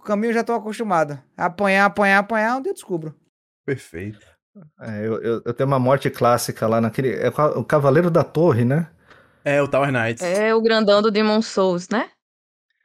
O 0.00 0.02
caminho 0.02 0.30
eu 0.30 0.34
já 0.34 0.42
tô 0.42 0.54
acostumado. 0.54 1.20
Apanhar, 1.36 1.84
apanhar, 1.84 2.18
apanhar, 2.20 2.56
onde 2.56 2.70
eu 2.70 2.74
descubro. 2.74 3.14
Perfeito. 3.66 4.26
É, 4.80 5.06
eu, 5.06 5.20
eu- 5.22 5.42
eu 5.44 5.52
tenho 5.54 5.66
uma 5.68 5.78
morte 5.78 6.08
clássica 6.08 6.66
lá 6.66 6.80
naquele. 6.80 7.12
É 7.14 7.28
o 7.28 7.62
Cavaleiro 7.62 8.10
da 8.10 8.24
Torre, 8.24 8.64
né? 8.64 8.88
É, 9.44 9.60
o 9.62 9.68
Tower 9.68 9.92
Knights. 9.92 10.22
É 10.22 10.54
o 10.54 10.60
grandão 10.62 11.02
do 11.02 11.10
Demon 11.10 11.42
Souls, 11.42 11.88
né? 11.90 12.08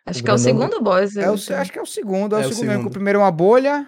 Acho 0.05 0.19
O 0.19 0.23
que 0.25 0.29
é 0.29 0.33
o 0.33 0.37
segundo 0.37 0.81
boss. 0.81 1.15
É 1.15 1.29
o, 1.31 1.33
acho 1.35 1.71
que 1.71 1.79
é 1.79 1.81
o 1.81 1.85
segundo. 1.85 2.35
É, 2.35 2.41
É 2.43 2.45
o 2.45 2.49
o 2.49 2.53
segundo 2.53 2.67
mesmo. 2.67 2.73
que 2.73 2.77
segundo. 2.79 2.87
O 2.87 2.91
primeiro 2.91 3.19
é 3.19 3.21
uma 3.23 3.31
bolha. 3.31 3.87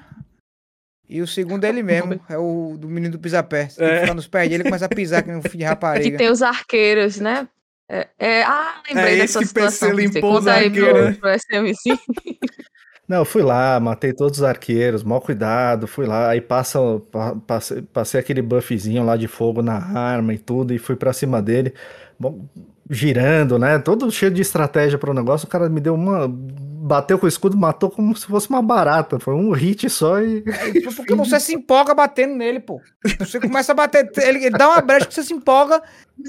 E 1.10 1.22
o 1.22 1.28
segundo 1.28 1.66
é 1.66 1.70
ele 1.70 1.84
mesmo. 1.84 2.20
É 2.30 2.38
o 2.38 2.78
do 2.80 2.88
menino 2.88 3.12
do 3.12 3.20
pisapé. 3.20 3.68
Você 3.70 3.76
que 3.78 3.84
É. 3.84 4.02
ficar 4.02 4.14
nos 4.16 4.28
pés 4.28 4.50
dele 4.50 4.64
e 4.64 4.66
começa 4.66 4.86
a 4.86 4.90
pisar 4.90 5.22
que 5.22 5.28
nem 5.30 5.38
um 5.38 5.42
filho 5.42 5.52
de 5.52 5.58
Que 5.60 5.64
rapariga. 5.66 6.18
tem 6.18 6.32
os 6.32 6.42
arqueiros, 6.42 7.20
né? 7.20 7.48
É, 7.90 8.08
é- 8.18 8.44
ah, 8.44 8.82
lembrei 8.88 9.14
É 9.16 9.18
dessa 9.18 9.40
esse 9.42 9.50
que 9.50 9.60
PC 9.60 9.72
situação. 9.72 9.96
PC. 9.96 10.02
limpou 10.16 10.38
os 10.40 10.48
aí 10.48 10.70
pro, 10.72 10.86
arqueiros. 10.88 11.18
pro 11.18 11.30
SMC. 11.30 12.00
Não, 13.08 13.18
eu 13.20 13.26
fui 13.26 13.42
lá, 13.42 13.80
matei 13.80 14.12
todos 14.12 14.40
os 14.40 14.44
arqueiros, 14.44 15.02
mal 15.02 15.22
cuidado, 15.22 15.88
fui 15.88 16.06
lá, 16.06 16.30
aí 16.30 16.42
passa, 16.42 16.78
pa- 17.10 17.36
passei, 17.48 17.82
passei 17.82 18.20
aquele 18.20 18.42
buffzinho 18.42 19.04
lá 19.06 19.16
de 19.16 19.28
fogo 19.30 19.62
na 19.62 19.76
arma 19.98 20.34
e 20.34 20.38
tudo, 20.38 20.74
e 20.74 20.78
fui 20.78 20.96
pra 20.98 21.14
cima 21.14 21.42
dele, 21.42 21.74
bom, 22.20 22.46
girando, 22.90 23.58
né? 23.58 23.80
Todo 23.80 24.12
cheio 24.12 24.30
de 24.32 24.42
estratégia 24.42 24.98
pro 24.98 25.14
negócio, 25.14 25.48
o 25.48 25.50
cara 25.50 25.70
me 25.70 25.80
deu 25.80 25.94
uma. 25.96 26.28
Bateu 26.30 27.18
com 27.20 27.26
o 27.26 27.30
escudo, 27.30 27.58
matou 27.58 27.90
como 27.90 28.16
se 28.16 28.26
fosse 28.28 28.50
uma 28.50 28.62
barata. 28.62 29.20
Foi 29.20 29.34
um 29.34 29.52
hit 29.52 29.90
só 29.90 30.22
e. 30.22 30.44
É, 30.48 30.82
Porque 30.96 31.14
você 31.16 31.40
se 31.40 31.54
empolga 31.54 31.94
batendo 31.94 32.36
nele, 32.36 32.60
pô. 32.62 32.80
Você 33.20 33.40
começa 33.42 33.72
a 33.74 33.76
bater, 33.76 34.10
ele, 34.18 34.46
ele 34.46 34.58
dá 34.58 34.70
uma 34.70 34.82
brecha 34.82 35.06
que 35.08 35.14
você 35.14 35.24
se 35.24 35.34
empolga, 35.34 35.82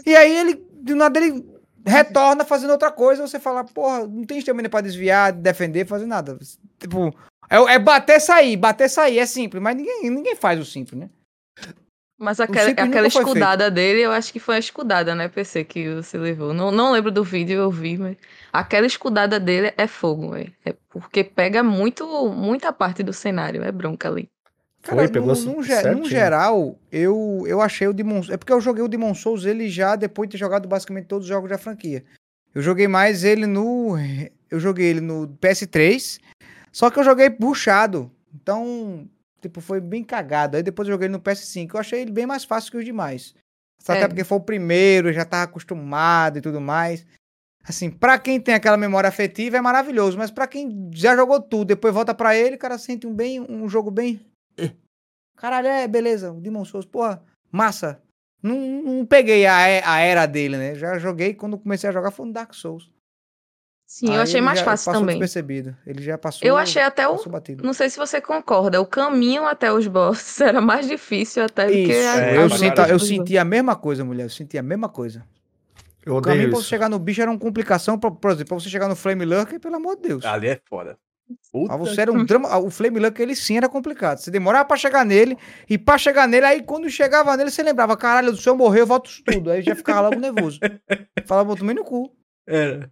e 0.06 0.16
aí 0.16 0.36
ele, 0.36 0.60
do 0.82 0.96
nada, 0.96 1.19
ele 1.20 1.44
retorna 1.88 2.44
fazendo 2.44 2.70
outra 2.70 2.90
coisa, 2.90 3.26
você 3.26 3.38
fala, 3.38 3.64
porra, 3.64 4.06
não 4.06 4.25
tem 4.25 4.38
estamina 4.38 4.69
pra 4.69 4.81
desviar, 4.81 5.32
defender, 5.32 5.87
fazer 5.87 6.06
nada. 6.06 6.38
Tipo, 6.79 7.14
é, 7.50 7.75
é 7.75 7.79
bater, 7.79 8.20
sair, 8.20 8.56
bater, 8.56 8.89
sair, 8.89 9.19
é 9.19 9.27
simples, 9.27 9.62
mas 9.62 9.77
ninguém, 9.77 10.10
ninguém 10.10 10.36
faz 10.36 10.60
o 10.60 10.65
simples, 10.65 11.01
né? 11.01 11.10
Mas 12.20 12.41
aquela, 12.41 12.70
aquela 12.70 13.06
escudada 13.06 13.70
dele, 13.70 14.01
eu 14.01 14.10
acho 14.10 14.32
que 14.32 14.41
foi 14.41 14.56
a 14.56 14.58
escudada, 14.58 15.15
né, 15.15 15.29
PC, 15.29 15.62
que 15.62 15.94
você 15.94 16.19
levou. 16.19 16.53
Não, 16.53 16.72
não 16.72 16.91
lembro 16.91 17.12
do 17.12 17.22
vídeo, 17.22 17.60
eu 17.60 17.70
vi, 17.70 17.96
mas 17.96 18.17
aquela 18.53 18.86
escudada 18.86 19.39
dele 19.39 19.72
é 19.77 19.86
fogo, 19.86 20.31
velho. 20.32 20.53
É 20.65 20.74
porque 20.89 21.22
pega 21.22 21.62
muito, 21.62 22.05
muita 22.31 22.72
parte 22.72 23.05
do 23.05 23.12
cenário, 23.12 23.62
é 23.62 23.70
bronca 23.70 24.08
ali. 24.08 24.29
Cara, 24.82 25.03
Foi, 25.03 25.08
pegou 25.08 25.35
no, 25.35 25.43
num, 25.43 25.63
certinho. 25.63 26.05
geral, 26.05 26.79
eu, 26.91 27.44
eu 27.47 27.61
achei 27.61 27.89
o 27.89 27.93
Demon 27.93 28.20
É 28.31 28.37
porque 28.37 28.53
eu 28.53 28.61
joguei 28.61 28.82
o 28.82 28.89
Demon 28.89 29.13
Souls 29.15 29.44
ele 29.44 29.69
já 29.69 29.97
depois 29.97 30.29
de 30.29 30.32
ter 30.32 30.39
jogado 30.39 30.69
basicamente 30.69 31.06
todos 31.06 31.25
os 31.25 31.29
jogos 31.29 31.51
da 31.51 31.58
franquia. 31.58 32.05
Eu 32.55 32.63
joguei 32.63 32.89
mais 32.89 33.25
ele 33.25 33.47
no. 33.47 33.97
Eu 34.51 34.58
joguei 34.58 34.87
ele 34.87 35.03
no 35.03 35.29
PS3. 35.43 36.19
Só 36.73 36.91
que 36.91 36.99
eu 36.99 37.05
joguei 37.05 37.29
puxado. 37.29 38.11
Então, 38.35 39.06
tipo, 39.43 39.61
foi 39.61 39.79
bem 39.79 40.03
cagado. 40.03 40.56
Aí 40.56 40.63
depois 40.63 40.89
eu 40.89 40.94
joguei 40.94 41.05
ele 41.06 41.13
no 41.13 41.20
PS5. 41.20 41.75
Eu 41.75 41.81
achei 41.81 42.01
ele 42.01 42.11
bem 42.11 42.25
mais 42.25 42.44
fácil 42.44 42.70
que 42.70 42.79
os 42.79 42.85
demais. 42.85 43.35
Até 43.87 44.05
É. 44.05 44.08
porque 44.08 44.25
foi 44.25 44.39
o 44.39 44.41
primeiro, 44.43 45.11
eu 45.11 45.13
já 45.13 45.27
tava 45.27 45.43
acostumado 45.43 46.39
e 46.39 46.41
tudo 46.41 46.63
mais. 46.63 47.06
Assim, 47.63 47.91
pra 47.91 48.19
quem 48.19 48.41
tem 48.41 48.55
aquela 48.55 48.79
memória 48.79 49.06
afetiva 49.08 49.58
é 49.58 49.61
maravilhoso, 49.61 50.17
mas 50.17 50.31
pra 50.31 50.47
quem 50.47 50.89
já 50.94 51.15
jogou 51.15 51.43
tudo, 51.43 51.67
depois 51.69 51.93
volta 51.93 52.15
pra 52.15 52.35
ele, 52.35 52.56
o 52.56 52.58
cara 52.58 52.79
sente 52.79 53.06
um 53.06 53.13
bem 53.15 53.41
um 53.41 53.69
jogo 53.69 53.91
bem 53.91 54.19
Caralho, 55.36 55.69
é, 55.69 55.86
beleza. 55.86 56.32
O 56.32 56.41
Demon 56.41 56.65
Souls, 56.65 56.84
porra, 56.86 57.22
massa. 57.50 58.03
Não, 58.43 58.56
não 58.82 59.06
peguei 59.06 59.46
a, 59.46 59.56
a 59.94 60.00
era 60.00 60.27
dele, 60.27 60.56
né? 60.56 60.74
Já 60.74 60.98
joguei, 60.98 61.34
quando 61.34 61.58
comecei 61.58 61.88
a 61.88 61.93
jogar 61.93 62.10
foi 62.10 62.27
no 62.27 62.32
Dark 62.32 62.55
Souls. 62.55 62.91
Sim, 63.86 64.08
eu 64.08 64.12
Aí 64.12 64.19
achei 64.20 64.36
ele 64.36 64.44
mais 64.44 64.58
já 64.58 64.65
fácil 64.67 64.84
passou 64.86 65.00
também. 65.00 65.15
despercebido. 65.19 65.74
Ele 65.86 66.03
já 66.03 66.19
passou. 66.19 66.46
Eu 66.46 66.56
achei 66.58 66.82
até 66.82 67.08
o. 67.08 67.17
batido. 67.27 67.65
Não 67.65 67.72
sei 67.72 67.88
se 67.88 67.96
você 67.96 68.20
concorda, 68.20 68.81
o 68.81 68.86
caminho 68.86 69.46
até 69.46 69.72
os 69.72 69.86
bosses 69.86 70.38
era 70.43 70.60
mais 70.60 70.86
difícil 70.86 71.43
até 71.43 71.67
do 71.67 71.72
que 71.72 71.79
Isso, 71.93 72.08
a, 72.08 72.20
é, 72.20 72.36
eu, 72.36 72.46
lutas 72.48 72.91
eu 72.91 72.98
senti 72.98 73.38
a 73.38 73.44
mesma 73.46 73.74
coisa, 73.74 74.05
mulher. 74.05 74.24
Eu 74.24 74.31
senti 74.31 74.58
a 74.58 74.62
mesma 74.62 74.91
coisa. 74.91 75.24
Eu 76.05 76.17
O 76.17 76.20
caminho 76.20 76.41
odeio 76.43 76.50
pra 76.50 76.58
isso. 76.58 76.65
você 76.65 76.69
chegar 76.69 76.88
no 76.91 76.98
bicho 76.98 77.22
era 77.22 77.31
uma 77.31 77.38
complicação. 77.41 77.98
Pra, 77.98 78.10
por 78.10 78.31
exemplo, 78.31 78.48
pra 78.48 78.60
você 78.60 78.69
chegar 78.69 78.88
no 78.88 78.96
Flame 78.96 79.24
Lurker, 79.24 79.58
pelo 79.58 79.77
amor 79.77 79.96
de 79.96 80.03
Deus. 80.08 80.24
Ali 80.24 80.48
é 80.48 80.60
foda. 80.69 80.98
Puta 81.53 81.69
Pra 81.69 81.77
você 81.77 82.01
era 82.01 82.13
um 82.13 82.25
drama. 82.25 82.56
O 82.58 82.70
Flame 82.70 82.99
Lurker, 83.01 83.23
ele 83.23 83.37
sim 83.37 83.56
era 83.56 83.69
complicado. 83.69 84.19
Você 84.19 84.31
demorava 84.31 84.65
pra 84.65 84.77
chegar 84.77 85.05
nele. 85.05 85.37
E 85.69 85.77
pra 85.79 85.99
chegar 85.99 86.27
nele, 86.29 86.47
aí 86.47 86.63
quando 86.63 86.89
chegava 86.91 87.37
nele, 87.37 87.51
você 87.51 87.63
lembrava: 87.63 87.97
caralho, 87.97 88.37
se 88.37 88.49
eu 88.49 88.56
morrer, 88.56 88.81
eu 88.82 88.87
volto 88.87 89.11
tudo. 89.25 89.51
Aí 89.51 89.63
já 89.63 89.75
ficava 89.75 90.08
logo 90.08 90.20
nervoso. 90.20 90.58
Falava, 91.27 91.56
tomei 91.56 91.75
no 91.75 91.85
cu. 91.85 92.13
Era. 92.47 92.91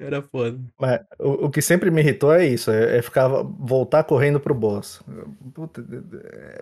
Era 0.00 0.20
foda. 0.22 0.58
Mas 0.80 1.00
o, 1.20 1.46
o 1.46 1.50
que 1.50 1.62
sempre 1.62 1.90
me 1.90 2.00
irritou 2.00 2.32
é 2.34 2.44
isso, 2.46 2.70
é, 2.70 2.98
é 2.98 3.02
ficar 3.02 3.28
voltar 3.28 4.02
correndo 4.04 4.40
pro 4.40 4.52
boss. 4.54 5.00
Puta, 5.54 5.80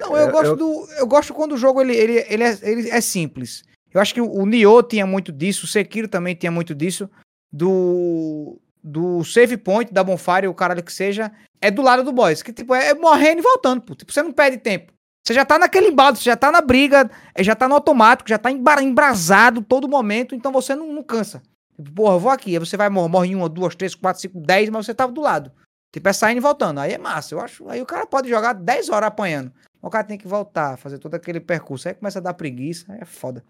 Não, 0.01 0.17
eu 0.17 0.29
é- 0.29 0.31
gosto 0.31 0.47
eu- 0.49 0.57
do. 0.57 0.87
Eu 0.99 1.07
gosto 1.07 1.33
quando 1.33 1.53
o 1.53 1.57
jogo 1.57 1.81
ele, 1.81 1.97
ele, 1.97 2.25
ele, 2.29 2.45
é, 2.45 2.59
ele 2.62 2.91
é 2.91 3.01
simples. 3.01 3.65
Eu 3.93 4.01
acho 4.01 4.12
que 4.12 4.21
o, 4.21 4.31
o 4.31 4.45
Nioh 4.47 4.83
tinha 4.83 5.07
muito 5.07 5.33
disso, 5.33 5.65
o 5.65 5.69
Sekiro 5.69 6.09
também 6.09 6.35
tinha 6.35 6.53
muito 6.53 6.75
disso. 6.75 7.09
Do. 7.51 8.59
Do 8.83 9.23
save 9.25 9.57
point 9.57 9.93
da 9.93 10.03
Bonfire, 10.03 10.49
o 10.49 10.55
caralho 10.55 10.83
que 10.83 10.93
seja, 10.93 11.31
é 11.61 11.71
do 11.71 11.83
lado 11.83 12.03
do 12.03 12.12
boss. 12.12 12.43
Que, 12.43 12.53
tipo, 12.53 12.75
é 12.75 12.93
morrendo 12.95 13.39
e 13.41 13.43
voltando, 13.43 13.81
pô. 13.83 13.95
Tipo, 13.95 14.12
você 14.12 14.23
não 14.23 14.33
perde 14.33 14.59
tempo. 14.59 14.93
Você 15.25 15.35
já 15.35 15.45
tá 15.45 15.57
naquele 15.57 15.87
embalo, 15.89 16.17
você 16.17 16.25
já 16.25 16.37
tá 16.37 16.51
na 16.51 16.61
briga, 16.61 17.09
é, 17.33 17.45
já 17.45 17.55
tá 17.55 17.69
no 17.69 17.77
automático, 17.77 18.29
já 18.29 18.39
tá 18.39 18.51
embra- 18.51 18.83
embrasado 18.83 19.62
todo 19.62 19.89
momento, 19.89 20.35
então 20.35 20.51
você 20.51 20.75
não, 20.75 20.93
não 20.93 21.03
cansa. 21.03 21.41
Tipo, 21.77 21.93
porra, 21.93 22.17
eu 22.17 22.19
vou 22.19 22.31
aqui, 22.33 22.51
aí 22.51 22.59
você 22.59 22.77
vai 22.77 22.89
morrer, 22.89 23.09
morre 23.09 23.29
em 23.31 23.37
uma, 23.37 23.49
duas, 23.49 23.77
três, 23.77 23.95
quatro, 23.95 24.21
cinco, 24.21 24.41
dez, 24.41 24.69
mas 24.69 24.85
você 24.85 24.93
tava 24.93 25.12
do 25.12 25.21
lado. 25.21 25.53
Tipo, 25.95 26.09
é 26.09 26.12
saindo 26.12 26.39
e 26.39 26.41
voltando. 26.41 26.81
Aí 26.81 26.93
é 26.93 26.99
massa, 26.99 27.35
eu 27.35 27.41
acho. 27.41 27.69
Aí 27.69 27.81
o 27.81 27.87
cara 27.87 28.05
pode 28.05 28.29
jogar 28.29 28.55
10 28.55 28.89
horas 28.89 29.07
apanhando. 29.09 29.53
O 29.81 29.91
cara 29.91 30.05
tem 30.05 30.19
que 30.19 30.27
voltar, 30.27 30.77
fazer 30.77 30.99
todo 30.99 31.15
aquele 31.15 31.39
percurso. 31.39 31.87
Aí 31.87 31.95
começa 31.95 32.19
a 32.19 32.23
dar 32.23 32.35
preguiça, 32.35 32.93
aí 32.93 32.99
é 33.03 33.05
foda. 33.05 33.45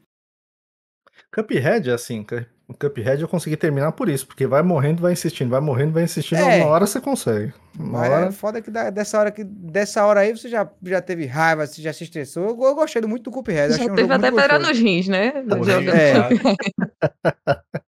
Cuphead 1.35 1.89
é 1.91 1.93
assim, 1.95 2.27
o 2.69 2.75
Cuphead 2.75 3.21
eu 3.23 3.29
consegui 3.29 3.57
terminar 3.57 3.93
por 3.93 4.09
isso, 4.09 4.27
porque 4.27 4.47
vai 4.47 4.63
morrendo, 4.63 5.01
vai 5.03 5.13
insistindo, 5.13 5.51
vai 5.51 5.61
morrendo, 5.61 5.93
vai 5.93 6.05
insistindo, 6.05 6.39
É. 6.41 6.57
uma 6.59 6.67
hora 6.67 6.87
você 6.87 7.01
consegue. 7.01 7.53
Uma 7.79 8.01
Mas 8.01 8.11
hora... 8.11 8.27
é 8.27 8.33
foda 8.33 8.61
que 8.63 8.71
da- 8.71 8.91
dessa 8.91 9.19
hora 9.19 9.31
que 9.31 9.43
dessa 9.45 10.05
hora 10.05 10.21
aí 10.21 10.37
você 10.37 10.49
já, 10.49 10.69
já 10.83 11.01
teve 11.01 11.25
raiva, 11.27 11.67
você 11.67 11.81
já 11.83 11.93
se 11.93 12.05
estressou. 12.05 12.45
Eu, 12.51 12.63
eu 12.63 12.75
gostei 12.75 13.01
muito 13.03 13.25
do 13.25 13.31
Cuphead. 13.31 13.75
Já 13.77 13.85
um 13.85 13.87
teve 13.95 14.03
jogo 14.03 14.13
até 14.15 14.31
pedra 14.31 14.59
nos 14.59 14.79
rins, 14.79 15.09
né? 15.09 15.33
Jogando. 15.49 15.91
É. 15.91 16.29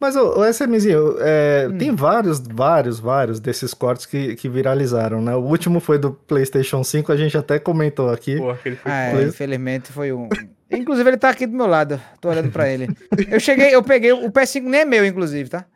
Mas 0.00 0.16
o, 0.16 0.40
o 0.40 0.44
SMzinho, 0.44 1.16
é, 1.20 1.68
Hum. 1.70 1.78
tem 1.78 1.94
vários, 1.94 2.40
vários, 2.40 2.98
vários 2.98 3.38
desses 3.38 3.72
cortes 3.72 4.04
que, 4.04 4.34
que 4.34 4.48
viralizaram, 4.48 5.22
né? 5.22 5.34
O 5.36 5.40
último 5.42 5.78
foi 5.78 5.96
do 5.96 6.12
PlayStation 6.12 6.82
5, 6.82 7.12
a 7.12 7.16
gente 7.16 7.38
até 7.38 7.60
comentou 7.60 8.10
aqui. 8.10 8.36
Porra, 8.36 8.54
aquele 8.54 8.74
foi 8.76 8.90
É, 8.90 9.10
foda. 9.12 9.22
infelizmente 9.24 9.92
foi 9.92 10.12
um. 10.12 10.28
Inclusive, 10.72 11.10
ele 11.10 11.16
tá 11.16 11.30
aqui 11.30 11.46
do 11.46 11.56
meu 11.56 11.66
lado. 11.66 12.00
Tô 12.20 12.28
olhando 12.28 12.50
pra 12.50 12.68
ele. 12.68 12.88
Eu 13.30 13.38
cheguei, 13.38 13.74
eu 13.74 13.82
peguei. 13.82 14.12
O 14.12 14.30
PS5 14.30 14.62
nem 14.62 14.80
é 14.80 14.84
meu, 14.84 15.04
inclusive, 15.04 15.50
tá? 15.50 15.66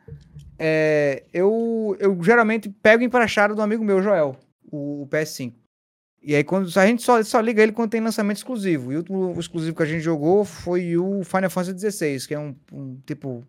É, 0.59 1.23
eu, 1.31 1.95
eu 1.99 2.21
geralmente 2.23 2.69
pego 2.69 3.03
emprestado 3.03 3.53
do 3.53 3.61
amigo 3.61 3.83
meu, 3.83 4.01
Joel, 4.01 4.35
o, 4.71 5.03
o 5.03 5.07
PS5. 5.07 5.53
E 6.21 6.35
aí, 6.35 6.43
quando, 6.43 6.67
a 6.77 6.85
gente 6.85 7.03
só, 7.03 7.21
só 7.23 7.39
liga 7.39 7.61
ele 7.61 7.71
quando 7.71 7.91
tem 7.91 8.01
lançamento 8.01 8.37
exclusivo. 8.37 8.91
E 8.91 8.95
o 8.95 8.99
último 8.99 9.39
exclusivo 9.39 9.75
que 9.75 9.83
a 9.83 9.85
gente 9.85 10.01
jogou 10.01 10.43
foi 10.43 10.97
o 10.97 11.23
Final 11.23 11.49
Fantasy 11.49 11.91
XVI, 11.91 12.27
que 12.27 12.33
é 12.33 12.39
um, 12.39 12.55
um 12.71 12.99
tipo. 13.05 13.47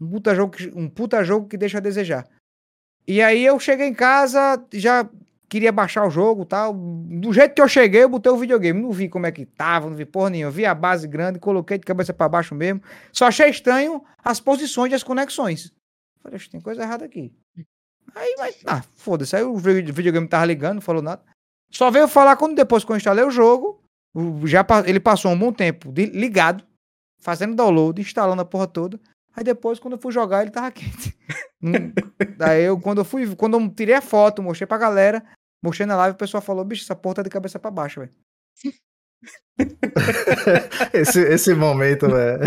Um 0.00 0.08
puta, 0.08 0.34
jogo 0.34 0.56
que, 0.56 0.72
um 0.74 0.88
puta 0.88 1.24
jogo 1.24 1.48
que 1.48 1.56
deixa 1.56 1.78
a 1.78 1.82
desejar. 1.82 2.26
E 3.06 3.20
aí 3.20 3.44
eu 3.44 3.58
cheguei 3.58 3.86
em 3.86 3.94
casa, 3.94 4.62
já 4.72 5.08
queria 5.48 5.72
baixar 5.72 6.06
o 6.06 6.10
jogo 6.10 6.44
tal. 6.44 6.72
Do 6.74 7.32
jeito 7.32 7.54
que 7.54 7.62
eu 7.62 7.68
cheguei, 7.68 8.02
eu 8.04 8.08
botei 8.08 8.30
o 8.30 8.36
videogame. 8.36 8.80
Não 8.80 8.90
vi 8.92 9.08
como 9.08 9.26
é 9.26 9.32
que 9.32 9.46
tava, 9.46 9.88
não 9.88 9.96
vi 9.96 10.04
porra 10.04 10.30
nenhuma. 10.30 10.50
Vi 10.50 10.66
a 10.66 10.74
base 10.74 11.06
grande, 11.08 11.38
coloquei 11.38 11.78
de 11.78 11.84
cabeça 11.84 12.12
pra 12.12 12.28
baixo 12.28 12.54
mesmo. 12.54 12.82
Só 13.12 13.26
achei 13.26 13.48
estranho 13.48 14.02
as 14.24 14.40
posições 14.40 14.92
e 14.92 14.94
as 14.94 15.02
conexões. 15.02 15.72
Falei, 16.22 16.36
"Acho 16.36 16.46
que 16.46 16.50
tem 16.52 16.60
coisa 16.60 16.82
errada 16.82 17.04
aqui. 17.04 17.32
Aí, 18.14 18.34
mas, 18.38 18.56
ah, 18.66 18.82
foda-se. 18.96 19.36
Aí 19.36 19.42
o 19.42 19.56
vi- 19.56 19.82
videogame 19.82 20.26
tava 20.28 20.44
ligando, 20.46 20.74
não 20.76 20.80
falou 20.82 21.02
nada. 21.02 21.22
Só 21.70 21.90
veio 21.90 22.08
falar 22.08 22.36
quando 22.36 22.54
depois 22.56 22.84
que 22.84 22.90
eu 22.92 22.96
instalei 22.96 23.24
o 23.24 23.30
jogo, 23.30 23.80
já, 24.44 24.64
ele 24.86 24.98
passou 24.98 25.30
um 25.30 25.38
bom 25.38 25.52
tempo 25.52 25.92
de- 25.92 26.06
ligado, 26.06 26.64
fazendo 27.20 27.54
download, 27.54 28.00
instalando 28.00 28.40
a 28.42 28.44
porra 28.44 28.66
toda. 28.66 28.98
Aí 29.36 29.44
depois, 29.44 29.78
quando 29.78 29.92
eu 29.94 30.00
fui 30.00 30.10
jogar, 30.10 30.42
ele 30.42 30.50
tava 30.50 30.70
quente. 30.72 31.14
Hum, 31.62 31.92
Daí 32.36 32.64
eu, 32.64 32.80
quando 32.80 32.98
eu 32.98 33.04
fui, 33.04 33.36
quando 33.36 33.58
eu 33.60 33.68
tirei 33.68 33.94
a 33.94 34.00
foto, 34.00 34.42
mostrei 34.42 34.66
pra 34.66 34.78
galera, 34.78 35.22
mostrei 35.62 35.86
na 35.86 35.96
live, 35.96 36.14
o 36.14 36.18
pessoal 36.18 36.40
falou, 36.42 36.64
bicho, 36.64 36.82
essa 36.84 36.94
porra 36.96 37.16
tá 37.16 37.22
de 37.22 37.30
cabeça 37.30 37.58
pra 37.58 37.70
baixo, 37.70 38.00
velho. 38.00 38.12
Esse, 40.92 41.20
esse 41.20 41.54
momento, 41.54 42.06
é, 42.06 42.38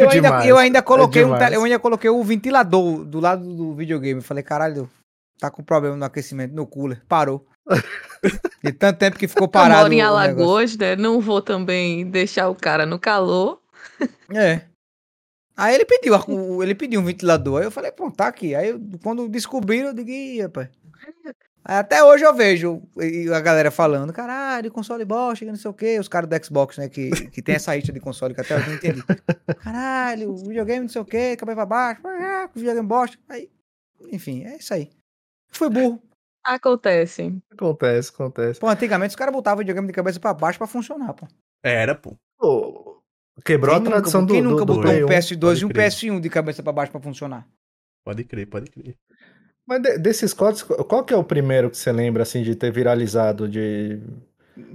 Eu, 0.00 0.08
ainda, 0.08 0.20
demais. 0.28 0.46
eu 0.48 0.58
ainda 0.58 0.82
coloquei 0.82 1.22
um 1.22 1.26
demais. 1.26 1.42
tele- 1.44 1.56
eu 1.56 1.64
ainda 1.64 1.78
coloquei 1.78 2.08
o 2.10 2.22
ventilador 2.22 3.04
do 3.04 3.18
lado 3.20 3.44
do 3.44 3.74
videogame. 3.74 4.20
Eu 4.20 4.24
falei, 4.24 4.42
caralho, 4.42 4.88
tá 5.38 5.50
com 5.50 5.62
problema 5.62 5.96
no 5.96 6.04
aquecimento, 6.04 6.54
no 6.54 6.66
cooler. 6.66 7.02
Parou. 7.08 7.44
De 8.62 8.72
tanto 8.72 8.98
tempo 8.98 9.18
que 9.18 9.26
ficou 9.28 9.44
Eu 9.46 9.48
parado. 9.50 9.82
moro 9.82 9.92
em. 9.92 10.00
Alagoas, 10.00 10.76
né? 10.76 10.94
Não 10.96 11.20
vou 11.20 11.42
também 11.42 12.08
deixar 12.08 12.48
o 12.48 12.54
cara 12.54 12.86
no 12.86 12.98
calor. 12.98 13.60
É. 14.32 14.62
Aí 15.56 15.74
ele 15.74 15.84
pediu, 15.84 16.14
ele 16.62 16.74
pediu 16.74 17.00
um 17.00 17.04
ventilador. 17.04 17.58
Aí 17.60 17.66
eu 17.66 17.70
falei, 17.70 17.90
pô, 17.90 18.10
tá 18.10 18.28
aqui. 18.28 18.54
Aí 18.54 18.68
eu- 18.70 18.80
quando 19.02 19.28
descobriram, 19.28 19.88
eu 19.88 19.94
digo, 19.94 20.10
ih, 20.10 20.42
rapaz. 20.42 20.68
Até 21.64 22.02
hoje 22.02 22.24
eu 22.24 22.34
vejo 22.34 22.82
a 23.32 23.40
galera 23.40 23.70
falando, 23.70 24.12
caralho, 24.12 24.70
console 24.70 25.04
bosta, 25.04 25.44
não 25.44 25.54
sei 25.54 25.70
o 25.70 25.74
quê. 25.74 25.98
Os 25.98 26.08
caras 26.08 26.28
do 26.28 26.44
Xbox, 26.44 26.76
né, 26.76 26.88
que, 26.88 27.10
que 27.30 27.40
tem 27.40 27.54
essa 27.54 27.74
rixa 27.74 27.92
de 27.92 28.00
console 28.00 28.34
que 28.34 28.40
até 28.40 28.56
hoje 28.56 28.64
eu 28.64 28.70
não 28.70 28.76
entendi. 28.76 29.02
Caralho, 29.62 30.36
videogame 30.36 30.80
não 30.80 30.88
sei 30.88 31.00
o 31.00 31.04
quê, 31.04 31.36
cabeça 31.36 31.56
pra 31.56 31.66
baixo, 31.66 32.00
ah, 32.04 32.50
videogame 32.54 32.86
bosta. 32.86 33.16
Aí, 33.28 33.48
enfim, 34.10 34.44
é 34.44 34.56
isso 34.56 34.74
aí. 34.74 34.90
Fui 35.50 35.70
burro. 35.70 36.02
Acontece. 36.44 37.40
Acontece, 37.52 38.10
acontece. 38.10 38.58
Pô, 38.58 38.68
antigamente 38.68 39.10
os 39.10 39.16
caras 39.16 39.32
botavam 39.32 39.58
videogame 39.58 39.86
de 39.86 39.92
cabeça 39.92 40.18
pra 40.18 40.34
baixo 40.34 40.58
pra 40.58 40.66
funcionar, 40.66 41.14
pô. 41.14 41.28
Era, 41.62 41.94
pô. 41.94 42.16
Pô, 42.36 43.00
quebrou 43.44 43.76
Quem 43.76 43.86
a 43.86 43.90
tradição 43.90 44.22
nunca, 44.22 44.32
quem 44.32 44.42
do, 44.42 44.50
nunca 44.50 44.64
do, 44.64 44.74
botou 44.74 44.90
um 44.90 45.04
1. 45.04 45.06
PS2 45.06 45.62
e 45.62 45.64
um 45.64 45.68
crer. 45.68 45.90
PS1 45.90 46.20
de 46.20 46.28
cabeça 46.28 46.62
pra 46.62 46.72
baixo 46.72 46.90
pra 46.90 47.00
funcionar? 47.00 47.46
Pode 48.04 48.24
crer, 48.24 48.46
pode 48.48 48.68
crer. 48.68 48.96
Mas 49.66 49.80
de- 49.82 49.98
desses 49.98 50.32
cortes, 50.34 50.62
qual 50.62 51.04
que 51.04 51.14
é 51.14 51.16
o 51.16 51.24
primeiro 51.24 51.70
que 51.70 51.76
você 51.76 51.92
lembra, 51.92 52.22
assim, 52.24 52.42
de 52.42 52.54
ter 52.56 52.72
viralizado, 52.72 53.48
de... 53.48 54.00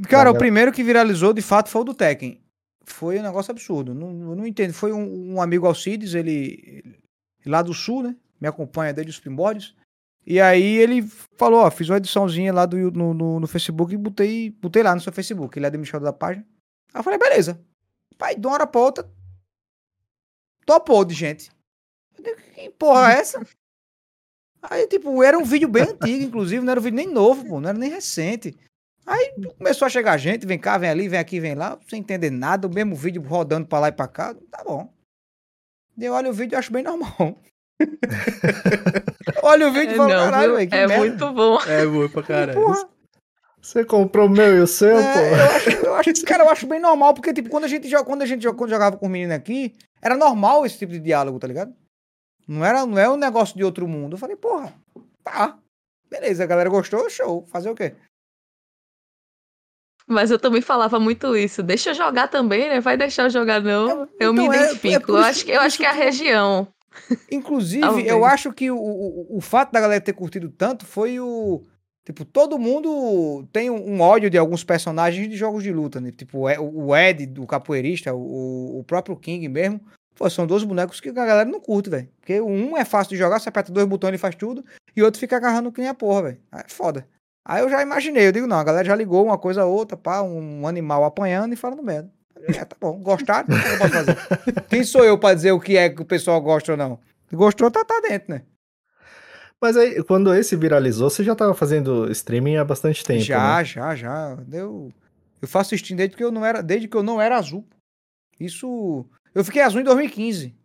Cara, 0.10 0.29
o 0.29 0.34
Galera- 0.34 0.38
primeiro 0.38 0.72
que 0.72 0.84
viralizou 0.84 1.34
de 1.34 1.41
fato 1.41 1.70
foi 1.70 1.82
o 1.82 1.86
do 1.86 1.94
Tekken. 1.94 2.41
Foi 2.86 3.20
um 3.20 3.24
negócio 3.24 3.51
absurdo. 3.51 3.94
Não, 3.94 4.10
eu 4.32 4.36
não 4.36 4.48
entendo. 4.48 4.74
Foi 4.74 4.91
um, 4.94 5.34
um 5.36 5.41
amigo 5.41 5.67
Alcides, 5.67 6.13
ele, 6.15 6.84
ele- 6.86 7.00
lá 7.46 7.62
do 7.62 7.74
sul, 7.74 8.01
né? 8.01 8.15
Me 8.39 8.48
acompanha 8.48 8.94
desde 8.94 9.12
os 9.12 9.20
primórdios. 9.20 9.75
E 10.25 10.39
aí 10.41 10.77
ele 10.77 11.01
falou, 11.38 11.60
ó, 11.62 11.70
fiz 11.72 11.89
uma 11.89 11.98
ediçãozinha 11.98 12.51
lá 12.53 12.65
do, 12.65 12.91
no, 12.91 13.13
no, 13.13 13.39
no 13.41 13.48
Facebook 13.48 13.94
e 13.94 13.98
botei, 13.98 14.50
botei 14.51 14.84
lá 14.84 14.96
no 14.96 15.01
seu 15.01 15.12
Facebook. 15.13 15.58
Ele 15.58 15.65
é 15.65 15.67
administrador 15.67 16.06
da 16.06 16.13
página. 16.13 16.46
Aí 16.94 17.00
eu 17.00 17.03
falei, 17.03 17.20
beleza. 17.20 17.60
Pai, 18.17 18.36
de 18.36 18.46
uma 18.48 18.53
hora 18.53 18.67
pra 18.67 18.82
outra, 18.82 19.10
topou 20.65 21.06
de 21.06 21.13
gente. 21.13 21.50
Eu 22.17 22.24
digo, 22.24 22.38
que 22.53 22.70
porra 22.72 23.13
é 23.13 23.20
essa? 23.20 23.46
Aí, 24.61 24.87
tipo, 24.87 25.21
era 25.23 25.37
um 25.37 25.43
vídeo 25.43 25.67
bem 25.67 25.83
antigo, 25.83 26.23
inclusive, 26.23 26.63
não 26.63 26.71
era 26.71 26.79
um 26.79 26.83
vídeo 26.83 26.95
nem 26.97 27.07
novo, 27.07 27.45
pô, 27.45 27.59
não 27.59 27.69
era 27.69 27.77
nem 27.77 27.89
recente. 27.91 28.57
Aí 29.05 29.33
começou 29.57 29.85
a 29.85 29.89
chegar 29.89 30.17
gente, 30.17 30.45
vem 30.45 30.59
cá, 30.59 30.77
vem 30.77 30.89
ali, 30.89 31.07
vem 31.07 31.19
aqui, 31.19 31.39
vem 31.39 31.55
lá, 31.55 31.77
sem 31.87 31.99
entender 31.99 32.29
nada, 32.29 32.67
o 32.67 32.73
mesmo 32.73 32.95
vídeo 32.95 33.21
rodando 33.21 33.65
pra 33.67 33.79
lá 33.79 33.87
e 33.87 33.91
pra 33.93 34.07
cá, 34.07 34.33
tá 34.51 34.63
bom. 34.65 34.91
Eu 35.97 36.13
olho 36.13 36.29
o 36.29 36.33
vídeo 36.33 36.55
e 36.55 36.57
acho 36.57 36.71
bem 36.73 36.83
normal. 36.83 37.39
Olha 39.43 39.67
o 39.67 39.71
vídeo 39.71 39.91
e 39.91 39.93
É, 39.93 39.97
falo, 39.97 40.09
não, 40.09 40.25
caralho, 40.25 40.55
velho, 40.55 40.69
é 40.73 40.87
merda. 40.87 40.97
muito 40.97 41.33
bom. 41.33 41.61
É, 41.61 41.85
boa 41.85 42.09
pra 42.09 42.23
caralho. 42.23 42.53
Porra. 42.59 42.89
Você 43.61 43.83
comprou 43.83 44.27
o 44.27 44.29
meu 44.29 44.57
e 44.57 44.61
o 44.61 44.67
seu, 44.67 44.97
É, 44.97 45.13
pô? 45.13 45.19
eu 45.35 45.45
acho, 45.55 45.69
eu 45.69 45.95
acho, 45.95 46.23
cara, 46.25 46.43
eu 46.43 46.49
acho 46.49 46.67
bem 46.67 46.79
normal, 46.79 47.13
porque, 47.13 47.33
tipo, 47.33 47.49
quando 47.49 47.65
a 47.65 47.67
gente, 47.67 47.87
joga- 47.89 48.05
quando 48.05 48.21
a 48.21 48.25
gente 48.25 48.41
joga- 48.43 48.57
quando 48.57 48.69
jogava 48.69 48.97
com 48.97 49.05
o 49.05 49.09
menino 49.09 49.33
aqui, 49.33 49.73
era 50.01 50.15
normal 50.15 50.65
esse 50.65 50.77
tipo 50.77 50.91
de 50.93 50.99
diálogo, 50.99 51.39
tá 51.39 51.47
ligado? 51.47 51.73
Não 52.47 52.63
era, 52.63 52.85
não 52.85 52.97
é 52.97 53.09
um 53.09 53.17
negócio 53.17 53.57
de 53.57 53.63
outro 53.63 53.87
mundo. 53.87 54.13
Eu 54.13 54.17
falei, 54.17 54.35
porra, 54.35 54.73
tá. 55.23 55.57
Beleza, 56.09 56.43
a 56.43 56.47
galera 56.47 56.69
gostou, 56.69 57.09
show. 57.09 57.45
Fazer 57.47 57.69
o 57.69 57.75
quê? 57.75 57.93
Mas 60.07 60.31
eu 60.31 60.39
também 60.39 60.61
falava 60.61 60.99
muito 60.99 61.35
isso. 61.35 61.61
Deixa 61.61 61.89
eu 61.89 61.93
jogar 61.93 62.29
também, 62.29 62.69
né? 62.69 62.79
Vai 62.79 62.95
deixar 62.95 63.23
eu 63.23 63.29
jogar, 63.29 63.61
não. 63.61 64.03
É, 64.03 64.07
eu 64.19 64.33
me 64.33 64.43
então, 64.43 64.53
é- 64.53 64.57
é 64.57 64.63
identifico. 64.71 65.11
eu, 65.11 65.17
acho 65.17 65.45
que, 65.45 65.51
eu 65.51 65.59
acho 65.59 65.77
que 65.77 65.85
é 65.85 65.89
a 65.89 65.93
região. 65.93 66.67
Inclusive, 67.29 68.07
eu 68.07 68.23
acho 68.23 68.51
que 68.53 68.71
o, 68.71 68.77
o, 68.77 69.37
o 69.37 69.41
fato 69.41 69.71
da 69.71 69.81
galera 69.81 70.01
ter 70.01 70.13
curtido 70.13 70.49
tanto 70.49 70.85
foi 70.85 71.19
o. 71.19 71.63
Tipo, 72.05 72.23
todo 72.23 72.57
mundo 72.57 73.45
tem 73.51 73.69
um, 73.69 73.99
ódio 73.99 74.29
de 74.29 74.37
alguns 74.37 74.63
personagens 74.63 75.29
de 75.29 75.35
jogos 75.35 75.61
de 75.61 75.73
luta, 75.73 75.99
né? 75.99 76.09
Tipo, 76.09 76.47
o 76.47 76.87
o 76.87 76.95
Ed, 76.95 77.25
do 77.25 77.45
capoeirista, 77.45 78.13
o, 78.13 78.79
o 78.79 78.83
próprio 78.85 79.17
King 79.17 79.49
mesmo. 79.49 79.81
Pô, 80.17 80.29
são 80.29 80.47
dois 80.47 80.63
bonecos 80.63 81.00
que 81.00 81.09
a 81.09 81.13
galera 81.13 81.45
não 81.45 81.59
curte, 81.59 81.89
velho. 81.89 82.09
Porque 82.19 82.41
um 82.41 82.75
é 82.75 82.83
fácil 82.83 83.12
de 83.12 83.17
jogar, 83.17 83.39
você 83.39 83.50
aperta 83.50 83.71
dois 83.71 83.88
botões 83.88 84.15
e 84.15 84.17
faz 84.17 84.36
tudo, 84.36 84.65
e 84.95 85.01
o 85.01 85.05
outro 85.05 85.19
fica 85.19 85.38
agarrando 85.38 85.71
que 85.71 85.79
nem 85.79 85.89
a 85.89 85.93
porra, 85.93 86.24
velho. 86.24 86.39
Aí 86.51 86.63
É 86.65 86.69
foda. 86.69 87.07
Aí 87.45 87.62
eu 87.62 87.69
já 87.69 87.81
imaginei, 87.81 88.27
eu 88.27 88.31
digo, 88.31 88.47
não, 88.47 88.57
a 88.57 88.63
galera 88.63 88.86
já 88.86 88.95
ligou 88.95 89.24
uma 89.24 89.38
coisa 89.38 89.62
a 89.62 89.65
outra, 89.65 89.95
pá, 89.95 90.21
um 90.21 90.67
animal 90.67 91.05
apanhando 91.05 91.53
e 91.53 91.55
falando 91.55 91.81
merda. 91.81 92.12
É, 92.47 92.65
tá 92.65 92.75
bom, 92.79 93.00
gostaram? 93.00 93.47
O 93.47 93.62
que 93.62 93.67
eu 93.67 93.77
posso 93.77 93.93
fazer? 93.93 94.15
Quem 94.69 94.83
sou 94.83 95.05
eu 95.05 95.17
pra 95.17 95.33
dizer 95.33 95.51
o 95.51 95.59
que 95.59 95.77
é 95.77 95.89
que 95.89 96.01
o 96.01 96.05
pessoal 96.05 96.41
gosta 96.41 96.71
ou 96.74 96.77
não? 96.77 97.00
Gostou, 97.31 97.69
tá, 97.69 97.86
tá 97.86 98.01
dentro, 98.01 98.33
né? 98.33 98.41
Mas 99.62 99.75
aí, 99.75 100.03
quando 100.03 100.33
esse 100.33 100.55
viralizou, 100.55 101.09
você 101.09 101.24
já 101.24 101.36
tava 101.36 101.53
fazendo 101.53 102.09
streaming 102.12 102.57
há 102.57 102.65
bastante 102.65 103.03
tempo, 103.03 103.21
já, 103.21 103.57
né? 103.57 103.65
já, 103.65 103.95
já. 103.95 104.36
Deu... 104.36 104.91
Eu 105.41 105.47
faço 105.47 105.74
stream 105.75 105.97
desde 105.97 106.15
que 106.15 106.24
eu 106.24 106.31
não 106.31 106.45
era, 106.45 106.62
desde 106.62 106.88
que 106.88 106.95
eu 106.95 107.03
não 107.03 107.21
era 107.21 107.38
azul. 107.38 107.65
Isso. 108.39 109.05
Eu 109.34 109.43
fiquei 109.43 109.62
azul 109.62 109.81
em 109.81 109.84
2015. 109.84 110.55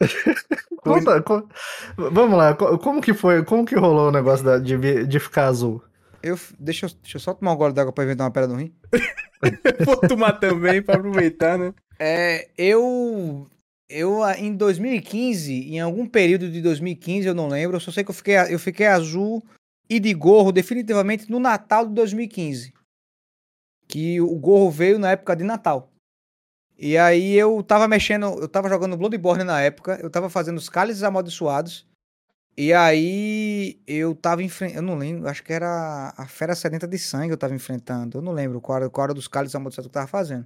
Conta, 0.82 1.22
co- 1.22 1.48
vamos 1.96 2.36
lá, 2.36 2.54
co- 2.54 2.78
como 2.78 3.00
que 3.00 3.14
foi, 3.14 3.44
como 3.44 3.64
que 3.64 3.74
rolou 3.76 4.08
o 4.08 4.12
negócio 4.12 4.44
da- 4.44 4.58
de, 4.58 5.06
de 5.06 5.20
ficar 5.20 5.46
azul? 5.46 5.82
Eu, 6.22 6.38
deixa, 6.58 6.86
eu, 6.86 6.90
deixa 7.02 7.16
eu 7.16 7.20
só 7.20 7.34
tomar 7.34 7.52
um 7.52 7.56
gole 7.56 7.72
d'água 7.74 7.92
pra 7.92 8.04
inventar 8.04 8.26
uma 8.26 8.32
pedra 8.32 8.48
no 8.48 8.56
rim. 8.56 8.72
Vou 9.84 9.96
tomar 9.96 10.34
também 10.34 10.82
pra 10.82 10.96
aproveitar, 10.96 11.58
né? 11.58 11.72
É, 11.98 12.48
eu. 12.56 13.48
Eu, 13.88 14.22
ah, 14.22 14.38
em 14.38 14.56
2015, 14.56 15.52
em 15.52 15.78
algum 15.80 16.06
período 16.06 16.50
de 16.50 16.62
2015, 16.62 17.26
eu 17.28 17.34
não 17.34 17.48
lembro, 17.48 17.76
eu 17.76 17.80
só 17.80 17.90
sei 17.92 18.02
que 18.02 18.10
eu 18.10 18.14
fiquei, 18.14 18.36
eu 18.48 18.58
fiquei 18.58 18.86
azul 18.86 19.42
e 19.90 20.00
de 20.00 20.14
gorro 20.14 20.50
definitivamente 20.50 21.30
no 21.30 21.38
Natal 21.38 21.86
de 21.86 21.92
2015. 21.92 22.72
Que 23.86 24.18
o 24.20 24.34
gorro 24.38 24.70
veio 24.70 24.98
na 24.98 25.10
época 25.10 25.36
de 25.36 25.44
Natal. 25.44 25.91
E 26.84 26.98
aí 26.98 27.34
eu 27.34 27.62
tava 27.62 27.86
mexendo, 27.86 28.26
eu 28.40 28.48
tava 28.48 28.68
jogando 28.68 28.96
Bloodborne 28.96 29.44
na 29.44 29.60
época, 29.60 30.00
eu 30.02 30.10
tava 30.10 30.28
fazendo 30.28 30.58
os 30.58 30.68
cálices 30.68 31.04
amaldiçoados. 31.04 31.86
E 32.56 32.72
aí 32.72 33.80
eu 33.86 34.16
tava 34.16 34.42
enfrentando, 34.42 34.78
eu 34.80 34.82
não 34.82 34.96
lembro, 34.96 35.28
acho 35.28 35.44
que 35.44 35.52
era 35.52 36.12
a 36.16 36.26
Fera 36.26 36.56
Sedenta 36.56 36.88
de 36.88 36.98
Sangue 36.98 37.30
eu 37.30 37.36
tava 37.38 37.54
enfrentando. 37.54 38.18
Eu 38.18 38.22
não 38.22 38.32
lembro 38.32 38.60
qual 38.60 38.78
era, 38.78 38.90
qual 38.90 39.04
era 39.04 39.14
dos 39.14 39.28
cálices 39.28 39.54
amaldiçoados 39.54 39.86
que 39.86 39.96
eu 39.96 40.00
tava 40.00 40.08
fazendo. 40.08 40.44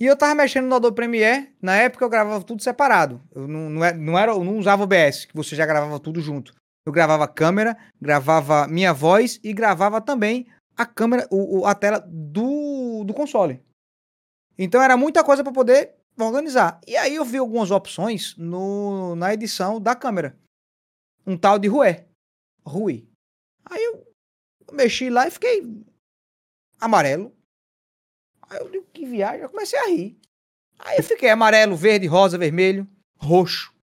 E 0.00 0.06
eu 0.06 0.16
tava 0.16 0.34
mexendo 0.34 0.66
no 0.66 0.74
Adobe 0.74 0.94
Premiere, 0.96 1.54
na 1.60 1.76
época 1.76 2.04
eu 2.04 2.08
gravava 2.08 2.42
tudo 2.42 2.62
separado. 2.62 3.20
Eu 3.34 3.46
não, 3.46 3.68
não, 3.68 3.84
era, 3.84 3.96
não, 3.96 4.18
era, 4.18 4.32
eu 4.32 4.42
não 4.42 4.56
usava 4.58 4.82
o 4.82 4.84
OBS, 4.84 5.26
que 5.26 5.34
você 5.36 5.54
já 5.54 5.66
gravava 5.66 6.00
tudo 6.00 6.18
junto. 6.20 6.54
Eu 6.86 6.92
gravava 6.92 7.28
câmera, 7.28 7.76
gravava 8.00 8.66
minha 8.66 8.92
voz 8.92 9.38
e 9.44 9.52
gravava 9.52 10.00
também 10.00 10.46
a 10.76 10.86
câmera, 10.86 11.26
o, 11.30 11.60
o- 11.60 11.66
a 11.66 11.74
tela 11.74 12.00
do, 12.08 13.04
do 13.04 13.12
console. 13.14 13.62
Então 14.58 14.82
era 14.82 14.96
muita 14.96 15.22
coisa 15.22 15.42
para 15.42 15.52
poder 15.52 15.94
organizar. 16.18 16.80
E 16.86 16.96
aí 16.96 17.14
eu 17.14 17.24
vi 17.24 17.38
algumas 17.38 17.70
opções 17.70 18.36
no, 18.36 19.14
na 19.16 19.34
edição 19.34 19.80
da 19.80 19.94
câmera. 19.94 20.38
Um 21.26 21.36
tal 21.36 21.58
de 21.58 21.68
Rue. 21.68 22.04
Rui. 22.64 23.08
Aí 23.64 23.82
eu 23.82 24.06
mexi 24.72 25.10
lá 25.10 25.26
e 25.26 25.30
fiquei 25.30 25.62
amarelo. 26.80 27.34
Aí 28.48 28.58
eu 28.58 28.70
digo, 28.70 28.86
que 28.92 29.04
viagem, 29.04 29.42
eu 29.42 29.50
comecei 29.50 29.78
a 29.78 29.88
rir. 29.88 30.18
Aí 30.78 30.98
eu 30.98 31.02
fiquei 31.02 31.28
amarelo, 31.30 31.76
verde, 31.76 32.06
rosa, 32.06 32.38
vermelho, 32.38 32.88
roxo. 33.18 33.74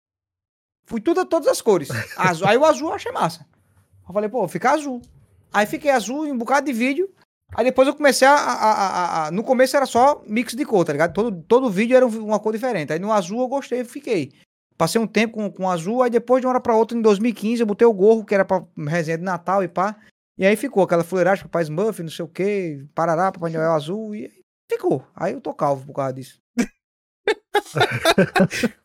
Fui 0.86 1.01
tudo, 1.01 1.25
todas 1.25 1.48
as 1.48 1.62
cores. 1.62 1.89
Azul. 2.18 2.48
Aí 2.48 2.58
o 2.58 2.65
azul 2.65 2.89
eu 2.89 2.96
achei 2.96 3.12
massa. 3.12 3.48
Eu 4.08 4.13
falei, 4.13 4.30
pô, 4.30 4.48
fica 4.48 4.72
azul. 4.72 5.01
Aí 5.51 5.65
fiquei 5.65 5.92
azul 5.92 6.25
em 6.25 6.32
um 6.32 6.38
bocado 6.38 6.65
de 6.65 6.74
vídeo. 6.74 7.13
Aí 7.56 7.64
depois 7.66 7.88
eu 7.88 7.96
comecei 7.96 8.28
a, 8.28 8.34
a- 8.34 8.54
a- 8.54 8.74
a- 8.74 9.28
a- 9.28 9.32
No 9.32 9.44
começo 9.44 9.76
era 9.76 9.86
só 9.86 10.22
mix 10.28 10.54
de 10.56 10.66
cor, 10.66 10.86
tá 10.86 10.92
ligado? 10.92 11.14
Todo, 11.14 11.44
todo 11.48 11.70
vídeo 11.70 11.96
era 11.96 12.06
um- 12.06 12.26
uma 12.26 12.40
cor 12.40 12.54
diferente. 12.54 12.92
Aí 12.94 13.00
no 13.00 13.12
azul 13.12 13.42
eu 13.42 13.48
gostei 13.48 13.82
e 13.82 13.86
fiquei. 13.86 14.32
Passei 14.78 15.00
um 15.00 15.08
tempo 15.08 15.36
com, 15.36 15.52
com 15.52 15.70
azul, 15.70 16.02
aí 16.02 16.10
depois 16.10 16.42
de 16.42 16.48
uma 16.48 16.54
hora 16.54 16.60
pra 16.62 16.76
outra, 16.76 16.98
em 16.98 17.02
2015, 17.02 17.62
eu 17.62 17.68
botei 17.68 17.88
o 17.88 17.94
gorro, 17.94 18.26
que 18.26 18.34
era 18.34 18.44
pra 18.44 18.64
resenha 18.88 19.18
de 19.18 19.24
Natal 19.24 19.64
e 19.64 19.68
pá. 19.68 19.96
E 20.38 20.46
aí 20.46 20.56
ficou 20.56 20.84
aquela 20.84 21.04
fuleiragem, 21.04 21.44
papai 21.44 21.62
Smurf, 21.64 22.02
não 22.02 22.10
sei 22.10 22.26
o 22.26 22.28
que, 22.28 22.84
Parará, 22.96 23.32
Papai 23.32 23.52
Noel 23.52 23.72
azul, 23.74 24.16
e 24.16 24.26
aí 24.26 24.32
ficou. 24.72 25.06
Aí 25.16 25.34
eu 25.34 25.42
tô 25.42 25.54
calvo 25.54 25.86
por 25.86 25.94
causa 25.94 26.14
disso. 26.14 26.40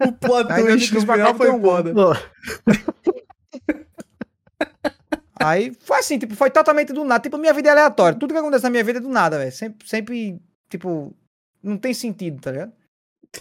O 0.07 0.13
plot 0.13 0.49
twist 0.49 0.95
cá 1.07 1.13
final 1.15 1.35
foi 1.35 1.51
um 1.51 1.61
foda. 1.61 1.93
Aí 5.40 5.73
foi 5.80 5.99
assim, 5.99 6.18
tipo, 6.18 6.35
foi 6.35 6.50
totalmente 6.50 6.92
do 6.92 7.04
nada. 7.04 7.23
Tipo, 7.23 7.38
minha 7.38 7.52
vida 7.52 7.68
é 7.68 7.73
aleatória. 7.73 8.18
Tudo 8.18 8.33
que 8.33 8.38
acontece 8.38 8.64
na 8.64 8.71
minha 8.71 8.85
vida 8.85 8.99
é 8.99 9.02
do 9.02 9.09
nada, 9.09 9.38
velho. 9.38 9.52
Sempre, 9.52 9.88
sempre, 9.88 10.40
tipo, 10.71 11.14
não 11.62 11.76
tem 11.76 11.92
sentido, 11.95 12.40
tá 12.40 12.50
ligado? 12.52 12.73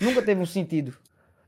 Nunca 0.01 0.21
teve 0.21 0.41
um 0.41 0.45
sentido. 0.45 0.93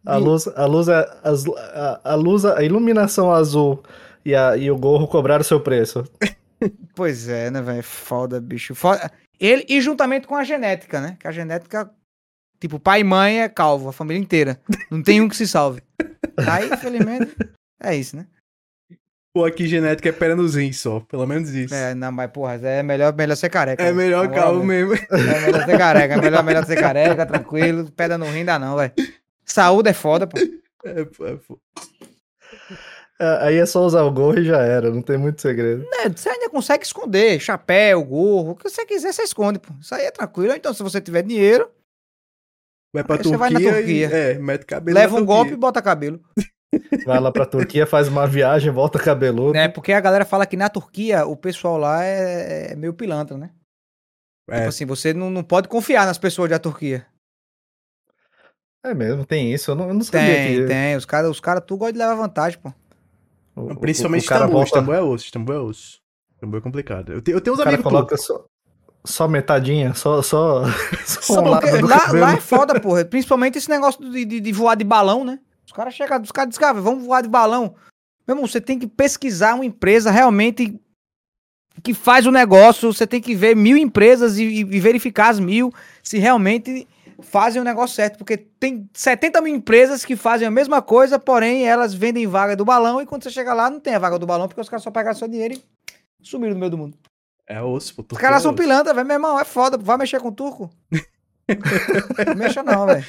a 0.06 0.16
luz, 0.18 0.48
a 0.48 0.66
luz, 0.66 0.88
é- 0.88 1.20
as- 1.24 1.46
a, 1.48 2.02
a 2.12 2.16
luz, 2.16 2.46
a 2.46 2.64
iluminação 2.64 3.32
azul 3.32 3.84
e, 4.26 4.34
a, 4.34 4.56
e 4.56 4.72
o 4.72 4.78
gorro 4.78 5.08
cobraram 5.08 5.44
seu 5.44 5.60
preço. 5.62 6.04
Pois 6.94 7.30
é, 7.30 7.50
né, 7.50 7.62
velho? 7.62 7.82
Foda, 7.82 8.42
bicho. 8.42 8.76
Foda. 8.76 9.10
Ele, 9.40 9.66
e 9.70 9.80
juntamente 9.80 10.28
com 10.28 10.36
a 10.36 10.44
genética, 10.44 11.00
né? 11.00 11.16
Que 11.18 11.26
a 11.26 11.32
genética, 11.32 11.90
tipo, 12.60 12.78
pai 12.78 13.00
e 13.00 13.04
mãe 13.06 13.42
é 13.42 13.48
calvo, 13.48 13.88
a 13.88 13.94
família 13.94 14.22
inteira. 14.22 14.60
Não 14.92 15.02
tem 15.02 15.22
um 15.22 15.30
que 15.30 15.38
se 15.38 15.48
salve. 15.48 15.82
Aí, 16.36 16.70
infelizmente, 16.70 17.34
é 17.82 17.96
isso, 17.96 18.18
né? 18.18 18.28
Pô, 19.34 19.46
aqui 19.46 19.68
genética 19.68 20.10
é 20.10 20.12
pera 20.12 20.36
nos 20.36 20.56
rins 20.56 20.80
só. 20.80 21.00
Pelo 21.02 21.26
menos 21.28 21.50
isso. 21.52 21.74
É, 21.74 21.94
não, 21.94 22.12
mas, 22.12 22.32
porra, 22.32 22.56
é 22.56 22.82
melhor, 22.82 23.14
melhor 23.14 23.36
ser 23.36 23.50
careca. 23.50 23.82
É 23.84 23.86
velho. 23.88 23.98
melhor 23.98 24.28
moral 24.28 24.44
calmo 24.44 24.64
mesmo. 24.64 24.94
É 24.96 25.42
melhor 25.46 25.66
ser 25.66 25.78
careca, 25.78 26.14
é 26.16 26.18
melhor, 26.22 26.44
melhor 26.44 26.66
ser 26.66 26.80
careca, 26.80 27.26
tranquilo. 27.26 27.92
Pedra 27.92 28.18
no 28.18 28.26
rim 28.26 28.44
dá 28.44 28.58
não, 28.58 28.76
velho. 28.76 28.92
Saúde 29.46 29.90
é 29.90 29.94
foda, 29.94 30.26
pô. 30.26 30.38
É, 30.84 31.06
pô, 31.06 31.28
é, 31.28 31.36
pô. 31.36 31.60
É, 33.20 33.38
Aí 33.48 33.58
é 33.58 33.66
só 33.66 33.86
usar 33.86 34.02
o 34.04 34.12
gorro 34.12 34.40
e 34.40 34.46
já 34.46 34.60
era, 34.62 34.90
não 34.90 35.02
tem 35.02 35.18
muito 35.18 35.42
segredo. 35.42 35.86
É, 35.94 36.10
você 36.10 36.30
ainda 36.30 36.50
consegue 36.50 36.84
esconder 36.86 37.40
chapéu, 37.40 38.04
gorro, 38.04 38.52
o 38.52 38.56
que 38.56 38.70
você 38.70 38.86
quiser, 38.86 39.14
você 39.14 39.24
esconde, 39.24 39.60
pô. 39.60 39.74
Isso 39.80 39.94
aí 39.94 40.06
é 40.06 40.12
tranquilo. 40.12 40.54
Então, 40.54 40.74
se 40.74 40.82
você 40.82 41.00
tiver 41.02 41.22
dinheiro, 41.24 41.70
Vai 42.92 43.04
pra 43.04 43.18
Aí 43.18 43.24
você 43.24 43.30
Turquia, 43.30 43.38
vai 43.38 43.50
na 43.52 43.62
e 43.62 43.64
Turquia. 43.72 44.08
é, 44.08 44.34
mete 44.40 44.66
cabelo 44.66 44.96
leva 44.98 45.14
na 45.16 45.22
um 45.22 45.26
Turquia. 45.26 45.36
golpe 45.36 45.54
e 45.54 45.58
bota 45.58 45.82
cabelo. 45.82 46.20
Vai 47.06 47.20
lá 47.20 47.32
pra 47.32 47.46
Turquia, 47.46 47.88
faz 47.88 48.08
uma 48.08 48.28
viagem, 48.28 48.72
volta 48.72 49.00
cabeludo. 49.00 49.54
Né? 49.54 49.68
Porque 49.68 49.92
a 49.92 50.00
galera 50.00 50.24
fala 50.26 50.46
que 50.46 50.56
na 50.58 50.70
Turquia 50.70 51.26
o 51.26 51.36
pessoal 51.36 51.78
lá 51.78 52.04
é, 52.04 52.72
é 52.72 52.76
meio 52.76 52.94
pilantra, 52.94 53.38
né? 53.38 53.50
É, 54.50 54.58
Tipo 54.58 54.70
assim, 54.70 54.86
você 54.86 55.14
não, 55.14 55.30
não 55.30 55.44
pode 55.44 55.68
confiar 55.68 56.06
nas 56.06 56.18
pessoas 56.18 56.50
da 56.50 56.60
Turquia. 56.60 57.06
É 58.84 58.94
mesmo, 58.94 59.26
tem 59.26 59.54
isso. 59.54 59.72
Eu 59.72 59.76
não, 59.76 59.88
eu 59.90 59.94
não 59.94 60.02
sabia 60.04 60.22
Tem, 60.22 60.62
que 60.62 60.68
tem. 60.68 60.96
Os 60.96 61.06
caras 61.06 61.30
os 61.30 61.40
cara 61.40 61.60
tudo 61.60 61.80
gostam 61.80 61.94
de 61.94 62.00
levar 62.00 62.16
vantagem, 62.16 62.60
pô. 62.60 62.72
o- 63.56 63.74
o- 63.74 63.80
principalmente 63.80 64.26
o 64.26 64.30
cara 64.30 64.42
Istambul. 64.46 64.56
volta, 64.58 64.68
Istambul 64.70 64.94
é 64.94 65.02
osso. 65.02 65.26
Istambul 65.26 65.56
é 65.56 65.60
osso. 65.60 66.00
Istambul 66.36 66.60
é 66.60 66.62
complicado. 66.62 67.12
Eu, 67.14 67.22
te- 67.22 67.32
eu 67.32 67.42
tenho 67.42 67.56
uns 67.56 67.60
o 67.60 67.64
amigos 67.64 67.84
coloca 67.84 68.16
só, 68.18 68.46
só 69.04 69.28
metadinha, 69.28 69.94
só, 69.94 70.22
só, 70.22 70.64
só 71.06 71.42
um 71.42 71.50
lá, 71.50 71.60
lá 72.14 72.34
é 72.34 72.38
foda, 72.38 72.80
porra. 72.80 73.04
Principalmente 73.04 73.58
esse 73.58 73.70
negócio 73.70 74.02
de, 74.10 74.24
de, 74.24 74.40
de 74.40 74.52
voar 74.54 74.76
de 74.76 74.84
balão, 74.86 75.26
né? 75.26 75.40
Os 75.70 75.74
caras 75.74 75.94
chegam, 75.94 76.20
os 76.20 76.32
caras 76.32 76.50
dizem, 76.50 76.62
cara, 76.62 76.82
vamos 76.82 77.06
voar 77.06 77.22
de 77.22 77.30
balão. 77.30 77.76
Meu 78.28 78.36
irmão, 78.36 78.48
você 78.48 78.60
tem 78.60 78.80
que 78.80 78.88
pesquisar 78.88 79.54
uma 79.54 79.64
empresa 79.66 80.10
realmente 80.10 80.82
que 81.84 81.94
faz 81.94 82.26
o 82.26 82.32
negócio. 82.32 82.92
Você 82.92 83.06
tem 83.06 83.22
que 83.22 83.36
ver 83.36 83.56
mil 83.56 83.78
empresas 83.78 84.40
e, 84.40 84.46
e- 84.46 84.80
verificar 84.80 85.30
as 85.30 85.40
mil 85.40 85.72
se 86.02 86.18
realmente 86.18 86.88
fazem 87.22 87.62
o 87.62 87.66
negócio 87.66 87.96
certo. 87.96 88.18
Porque 88.18 88.36
tem 88.36 88.90
70 88.96 89.42
mil 89.42 89.56
empresas 89.56 90.04
que 90.04 90.16
fazem 90.16 90.48
a 90.48 90.52
mesma 90.52 90.82
coisa, 90.82 91.20
porém 91.20 91.68
elas 91.68 91.94
vendem 91.94 92.26
vaga 92.26 92.56
do 92.56 92.66
balão 92.66 93.00
e 93.00 93.06
quando 93.06 93.22
você 93.24 93.30
chega 93.30 93.54
lá 93.54 93.70
não 93.70 93.80
tem 93.80 93.94
a 93.94 94.00
vaga 94.00 94.18
do 94.18 94.26
balão 94.26 94.48
porque 94.48 94.62
os 94.62 94.70
caras 94.70 94.82
só 94.82 94.90
pegaram 94.90 95.16
seu 95.16 95.28
dinheiro 95.28 95.54
e 95.54 95.64
sumiram 96.28 96.56
no 96.56 96.60
meio 96.60 96.72
do 96.72 96.80
mundo. 96.80 96.98
É 97.46 97.62
osso, 97.62 97.94
pô. 97.94 98.04
Os 98.12 98.18
caras 98.18 98.42
são 98.42 98.56
pilantra, 98.56 98.92
velho. 98.92 99.06
Meu 99.06 99.18
irmão, 99.18 99.40
é 99.40 99.46
foda. 99.46 99.78
Vai 99.78 99.98
mexer 99.98 100.20
com 100.20 100.32
turco? 100.32 100.68
não 102.28 102.36
mexa 102.36 102.64
não, 102.64 102.88
velho. 102.88 103.06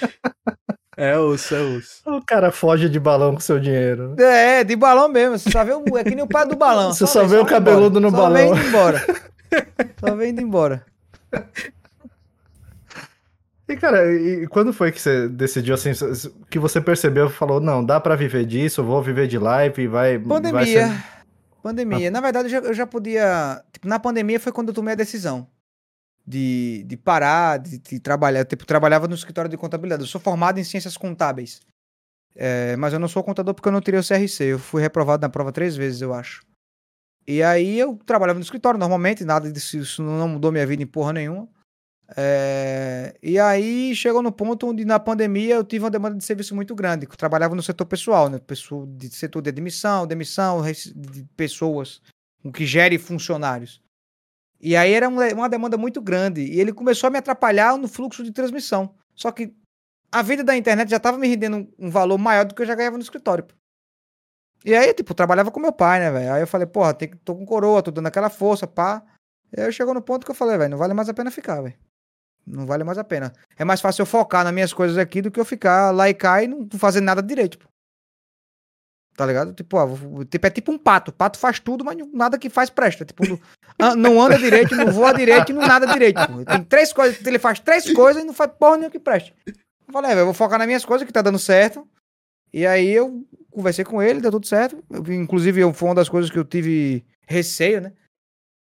É 0.97 1.17
osso, 1.17 1.55
é 1.55 1.61
osso. 1.61 2.03
O 2.07 2.25
cara 2.25 2.51
foge 2.51 2.89
de 2.89 2.99
balão 2.99 3.35
com 3.35 3.41
seu 3.41 3.59
dinheiro. 3.61 4.15
É, 4.21 4.65
de 4.65 4.75
balão 4.77 5.09
mesmo. 5.09 5.39
Você 5.39 5.51
só 5.51 5.65
vê 5.65 5.73
o. 5.73 5.97
É 5.97 6.03
que 6.05 6.15
nem 6.15 6.25
o 6.25 6.29
pai 6.29 6.47
do 6.47 6.57
balão. 6.57 6.93
Você 6.93 7.07
só 7.07 7.25
vê 7.25 7.37
o 7.37 7.47
cabeludo 7.47 7.99
embora. 7.99 8.11
no 8.11 8.11
só 8.11 8.17
balão. 8.17 8.35
Vem 8.35 8.51
indo 8.59 8.69
embora. 8.69 9.07
Só 10.01 10.15
vem 10.17 10.31
indo 10.31 10.41
embora. 10.43 10.85
E, 13.69 13.77
cara, 13.77 14.13
e 14.13 14.49
quando 14.49 14.73
foi 14.73 14.91
que 14.91 15.01
você 15.01 15.29
decidiu 15.29 15.75
assim, 15.75 15.93
que 16.51 16.59
você 16.59 16.81
percebeu, 16.81 17.31
falou, 17.31 17.61
não, 17.61 17.85
dá 17.85 18.01
pra 18.01 18.17
viver 18.17 18.45
disso, 18.45 18.83
vou 18.83 19.01
viver 19.01 19.29
de 19.29 19.39
live, 19.39 19.87
vai... 19.87 20.19
vai 20.19 20.29
Pandemia. 20.41 20.89
ser- 20.89 21.05
Pandemia. 21.63 22.11
Na 22.11 22.21
verdade, 22.21 22.47
eu 22.47 22.51
já, 22.51 22.59
eu 22.69 22.75
já 22.75 22.87
podia. 22.87 23.63
Tipo, 23.73 23.87
na 23.87 23.99
pandemia 24.01 24.41
foi 24.41 24.51
quando 24.51 24.69
eu 24.69 24.75
tomei 24.75 24.95
a 24.95 24.97
decisão 24.97 25.47
de, 26.31 26.85
de 26.87 26.97
parar, 26.97 27.59
de, 27.59 27.79
de 27.79 27.99
trabalhar. 27.99 28.45
Tipo, 28.45 28.63
eu 28.63 28.67
trabalhava 28.67 29.09
no 29.09 29.15
escritório 29.15 29.51
de 29.51 29.57
contabilidade. 29.57 30.03
Eu 30.03 30.07
sou 30.07 30.21
formado 30.21 30.59
em 30.59 30.65
ciências 30.65 30.97
contábeis. 30.97 31.61
É, 32.37 32.77
mas 32.77 32.93
eu 32.93 33.01
não 33.01 33.09
sou 33.09 33.25
contador 33.25 33.53
porque 33.53 33.69
eu 33.69 33.73
não 33.73 33.81
tirei 33.81 33.99
o 33.99 34.07
CRC. 34.07 34.45
Eu 34.45 34.59
fui 34.59 34.81
reprovado 34.81 35.23
na 35.23 35.29
prova 35.29 35.51
três 35.51 35.77
vezes, 35.77 36.01
eu 36.01 36.15
acho. 36.15 36.43
E 37.27 37.43
aí 37.43 37.79
eu 37.79 37.99
trabalhava 38.07 38.39
no 38.39 38.45
escritório 38.45 38.79
normalmente, 38.79 39.25
nada 39.25 39.53
disso 39.53 39.77
isso 39.77 40.03
não 40.03 40.27
mudou 40.29 40.51
minha 40.51 40.67
vida 40.67 40.83
em 40.83 40.87
porra 40.87 41.13
nenhuma. 41.13 41.49
É, 42.17 43.15
e 43.23 43.39
aí 43.39 43.95
chegou 43.95 44.21
no 44.23 44.33
ponto 44.33 44.69
onde 44.69 44.85
na 44.85 44.99
pandemia 44.99 45.55
eu 45.55 45.65
tive 45.65 45.85
uma 45.85 45.91
demanda 45.91 46.17
de 46.17 46.25
serviço 46.25 46.55
muito 46.55 46.75
grande. 46.75 47.07
Eu 47.07 47.17
trabalhava 47.17 47.55
no 47.55 47.63
setor 47.63 47.87
pessoal, 47.87 48.29
né? 48.29 48.39
Pessoa 48.39 48.87
de 48.87 49.11
setor 49.11 49.43
de 49.43 49.51
admissão, 49.51 50.07
demissão, 50.07 50.63
de 50.63 51.25
pessoas, 51.37 52.01
o 52.43 52.53
que 52.53 52.65
gere 52.65 52.99
funcionários. 52.99 53.81
E 54.61 54.77
aí 54.77 54.93
era 54.93 55.09
um- 55.09 55.35
uma 55.35 55.49
demanda 55.49 55.77
muito 55.79 56.01
grande. 56.01 56.43
E 56.43 56.61
ele 56.61 56.73
começou 56.73 57.09
a 57.09 57.11
me 57.11 57.19
atrapalhar 57.19 57.77
no 57.79 57.89
fluxo 57.89 58.23
de 58.23 58.33
transmissão. 58.33 58.95
Só 59.15 59.33
que 59.33 59.55
a 60.13 60.23
vida 60.23 60.45
da 60.45 60.57
internet 60.57 60.91
já 60.91 60.97
estava 60.99 61.17
me 61.17 61.27
rendendo 61.29 61.69
um, 61.79 61.91
valor 61.91 62.19
maior 62.19 62.45
do 62.45 62.55
que 62.55 62.63
eu 62.63 62.67
já 62.67 62.75
ganhava 62.75 62.97
no 62.97 63.03
escritório. 63.03 63.47
E 64.65 64.75
aí, 64.75 64.93
tipo, 64.93 65.15
trabalhava 65.15 65.51
com 65.51 65.59
meu 65.59 65.73
pai, 65.73 66.01
né, 66.01 66.11
velho? 66.11 66.33
Aí 66.35 66.43
eu 66.43 66.47
falei, 66.47 66.67
porra, 66.67 66.93
tem 66.93 67.09
que, 67.09 67.17
tô 67.17 67.35
com 67.35 67.47
coroa, 67.47 67.83
tô 67.83 67.91
dando 67.91 68.09
aquela 68.09 68.29
força, 68.29 68.67
pá. 68.67 69.03
E 69.57 69.61
aí 69.61 69.73
chegou 69.73 69.95
no 69.95 70.03
ponto 70.03 70.25
que 70.25 70.31
eu 70.31 70.35
falei, 70.35 70.59
velho, 70.59 70.71
não 70.71 70.79
vale 70.79 70.93
mais 70.93 71.09
a 71.09 71.15
pena 71.15 71.31
ficar, 71.31 71.63
velho. 71.63 71.75
Não 72.47 72.67
vale 72.67 72.85
mais 72.85 72.99
a 72.99 73.05
pena. 73.05 73.33
É 73.57 73.65
mais 73.65 73.81
fácil 73.81 74.03
eu 74.03 74.07
focar 74.07 74.45
nas 74.45 74.53
minhas 74.53 74.73
coisas 74.73 74.99
aqui 74.99 75.23
do 75.23 75.31
que 75.31 75.41
eu 75.41 75.45
ficar 75.45 75.91
lá 75.93 76.09
e 76.09 76.15
cá 76.15 76.43
e 76.43 76.49
não 76.49 76.69
fazer 76.77 77.01
nada 77.01 77.23
direito. 77.23 77.59
pô. 77.59 77.70
Tá 79.21 79.27
ligado? 79.27 79.53
Tipo, 79.53 79.87
vou- 79.87 80.25
tipo, 80.25 80.47
é 80.47 80.51
tipo 80.51 80.73
um 80.73 80.79
pato. 80.79 81.13
Pato 81.13 81.39
faz 81.39 81.61
tudo, 81.61 81.85
mas 81.85 81.95
nada 82.11 82.39
que 82.39 82.49
faz 82.49 82.71
presta. 82.71 83.05
Tipo, 83.05 83.23
não- 83.29 83.39
an- 83.79 83.95
não 83.95 84.23
anda 84.23 84.39
direito, 84.39 84.75
não 84.75 84.91
voa 84.91 85.13
direito 85.13 85.53
não 85.53 85.61
nada 85.61 85.87
direito. 85.87 86.17
pô. 86.27 86.43
Tem 86.43 86.65
três 86.65 86.91
coisas, 86.91 87.21
ele 87.27 87.39
faz 87.39 87.61
três 87.61 87.93
coisas 87.93 88.23
e 88.23 88.27
não 88.27 88.33
faz 88.33 88.51
porra 88.59 88.77
nenhuma 88.79 88.91
que 88.91 88.99
preste. 88.99 89.35
Eu 89.47 89.93
falei, 89.93 90.13
é, 90.13 90.21
eu 90.21 90.25
vou 90.25 90.33
focar 90.33 90.59
nas 90.59 90.67
minhas 90.67 90.87
coisas 90.87 91.07
que 91.07 91.13
tá 91.13 91.21
dando 91.21 91.39
certo. 91.39 91.87
E 92.51 92.67
aí 92.67 92.89
eu 92.89 93.23
conversei 93.51 93.85
com 93.85 94.03
ele, 94.03 94.23
deu 94.23 94.31
tudo 94.31 94.47
certo. 94.47 94.83
Eu 94.89 95.05
inclusive, 95.13 95.61
eu- 95.61 95.75
foi 95.75 95.91
uma 95.91 95.95
das 95.97 96.09
coisas 96.09 96.31
que 96.31 96.39
eu 96.39 96.45
tive 96.47 97.05
receio, 97.29 97.83
né? 97.83 97.93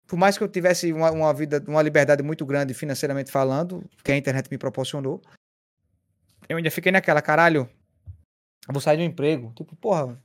Por 0.06 0.20
mais 0.20 0.38
que 0.38 0.44
eu 0.44 0.48
tivesse 0.48 0.94
uma, 0.94 1.10
uma 1.10 1.34
vida, 1.34 1.63
uma 1.68 1.82
liberdade 1.82 2.22
muito 2.22 2.46
grande 2.46 2.76
financeiramente 2.76 3.32
falando, 3.32 3.84
que 4.04 4.12
a 4.12 4.16
internet 4.18 4.52
me 4.52 4.58
proporcionou, 4.60 5.20
eu 6.48 6.58
ainda 6.58 6.70
fiquei 6.70 6.92
naquela, 6.92 7.24
caralho, 7.24 7.68
eu 8.68 8.72
vou 8.72 8.80
sair 8.82 8.98
do 8.98 9.04
emprego. 9.04 9.52
Tipo, 9.56 9.76
porra. 9.76 10.22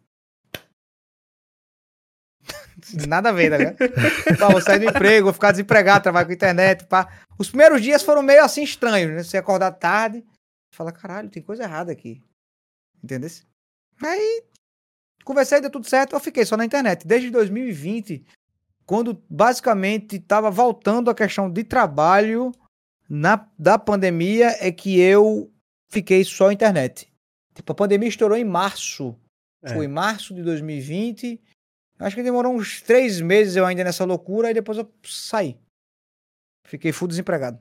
Nada 3.07 3.31
a 3.31 3.33
ver, 3.33 3.51
tá 3.51 3.57
ligado? 3.57 4.39
Pá, 4.39 4.49
vou 4.49 4.61
sair 4.61 4.79
do 4.79 4.87
emprego, 4.87 5.25
vou 5.25 5.33
ficar 5.33 5.51
desempregado, 5.53 6.03
trabalhar 6.03 6.27
com 6.27 6.33
internet, 6.33 6.87
pá. 6.87 7.09
Os 7.39 7.49
primeiros 7.49 7.83
dias 7.83 8.03
foram 8.03 8.23
meio 8.23 8.43
assim 8.45 8.63
estranhos, 8.63 9.15
né? 9.15 9.23
Você 9.23 9.37
acordar 9.37 9.73
tarde, 9.73 10.25
fala, 10.75 10.93
caralho, 10.93 11.29
tem 11.29 11.43
coisa 11.43 11.65
errada 11.65 11.93
aqui. 11.93 12.23
Entendeu? 13.03 13.31
Aí, 14.03 14.45
conversei, 15.25 15.61
deu 15.61 15.71
tudo 15.71 15.89
certo, 15.89 16.15
eu 16.15 16.21
fiquei 16.21 16.45
só 16.45 16.57
na 16.57 16.65
internet. 16.65 17.07
Desde 17.07 17.31
2020, 17.31 18.25
quando 18.87 19.23
basicamente 19.29 20.19
tava 20.19 20.51
voltando 20.51 21.11
a 21.11 21.15
questão 21.15 21.51
de 21.51 21.65
trabalho 21.65 22.53
na, 23.09 23.47
da 23.59 23.79
pandemia, 23.79 24.57
é 24.61 24.73
que 24.73 24.99
eu 24.99 25.53
fiquei 25.91 26.25
só 26.25 26.47
na 26.47 26.53
internet. 26.53 27.13
Tipo, 27.55 27.73
a 27.73 27.75
pandemia 27.75 28.09
estourou 28.09 28.37
em 28.37 28.45
março. 28.45 29.17
É. 29.63 29.75
Foi 29.75 29.87
em 29.87 29.89
março 29.89 30.35
de 30.35 30.43
2020. 30.43 31.41
Acho 31.99 32.15
que 32.17 32.23
demorou 32.23 32.55
uns 32.55 32.81
três 32.83 33.21
meses 33.21 33.57
eu 33.57 33.67
ainda 33.67 33.83
nessa 33.85 34.05
loucura, 34.05 34.51
e 34.51 34.55
depois 34.55 34.79
eu 34.79 34.89
saí. 35.05 35.59
Fiquei 36.67 36.93
full 36.93 37.09
desempregado. 37.09 37.59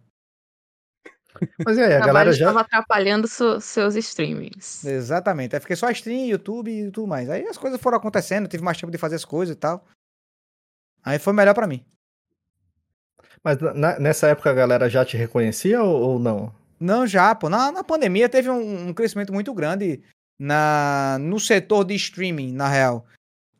Mas 1.65 1.77
e 1.77 1.81
aí, 1.83 1.93
O 1.99 2.03
a 2.03 2.05
galera 2.07 2.31
já. 2.31 2.45
estava 2.47 2.61
atrapalhando 2.61 3.27
su- 3.27 3.61
seus 3.61 3.95
streamings. 3.95 4.83
Exatamente. 4.83 5.55
Aí 5.55 5.59
fiquei 5.59 5.75
só 5.75 5.89
stream, 5.91 6.25
YouTube 6.27 6.71
e 6.71 6.91
tudo 6.91 7.07
mais. 7.07 7.29
Aí 7.29 7.45
as 7.47 7.57
coisas 7.57 7.79
foram 7.79 7.97
acontecendo, 7.97 8.47
tive 8.47 8.63
mais 8.63 8.77
tempo 8.79 8.91
de 8.91 8.97
fazer 8.97 9.15
as 9.15 9.25
coisas 9.25 9.55
e 9.55 9.57
tal. 9.59 9.85
Aí 11.03 11.19
foi 11.19 11.33
melhor 11.33 11.53
pra 11.53 11.67
mim. 11.67 11.85
Mas 13.43 13.57
na- 13.75 13.99
nessa 13.99 14.27
época 14.27 14.49
a 14.49 14.53
galera 14.53 14.89
já 14.89 15.05
te 15.05 15.15
reconhecia 15.15 15.81
ou, 15.81 16.01
ou 16.13 16.19
não? 16.19 16.53
Não, 16.79 17.05
já, 17.07 17.33
pô. 17.35 17.49
Na, 17.49 17.71
na 17.71 17.83
pandemia 17.83 18.27
teve 18.27 18.49
um, 18.49 18.87
um 18.89 18.93
crescimento 18.93 19.31
muito 19.31 19.53
grande 19.53 20.03
na, 20.39 21.17
no 21.19 21.39
setor 21.39 21.83
de 21.85 21.95
streaming, 21.95 22.51
na 22.51 22.67
real. 22.67 23.05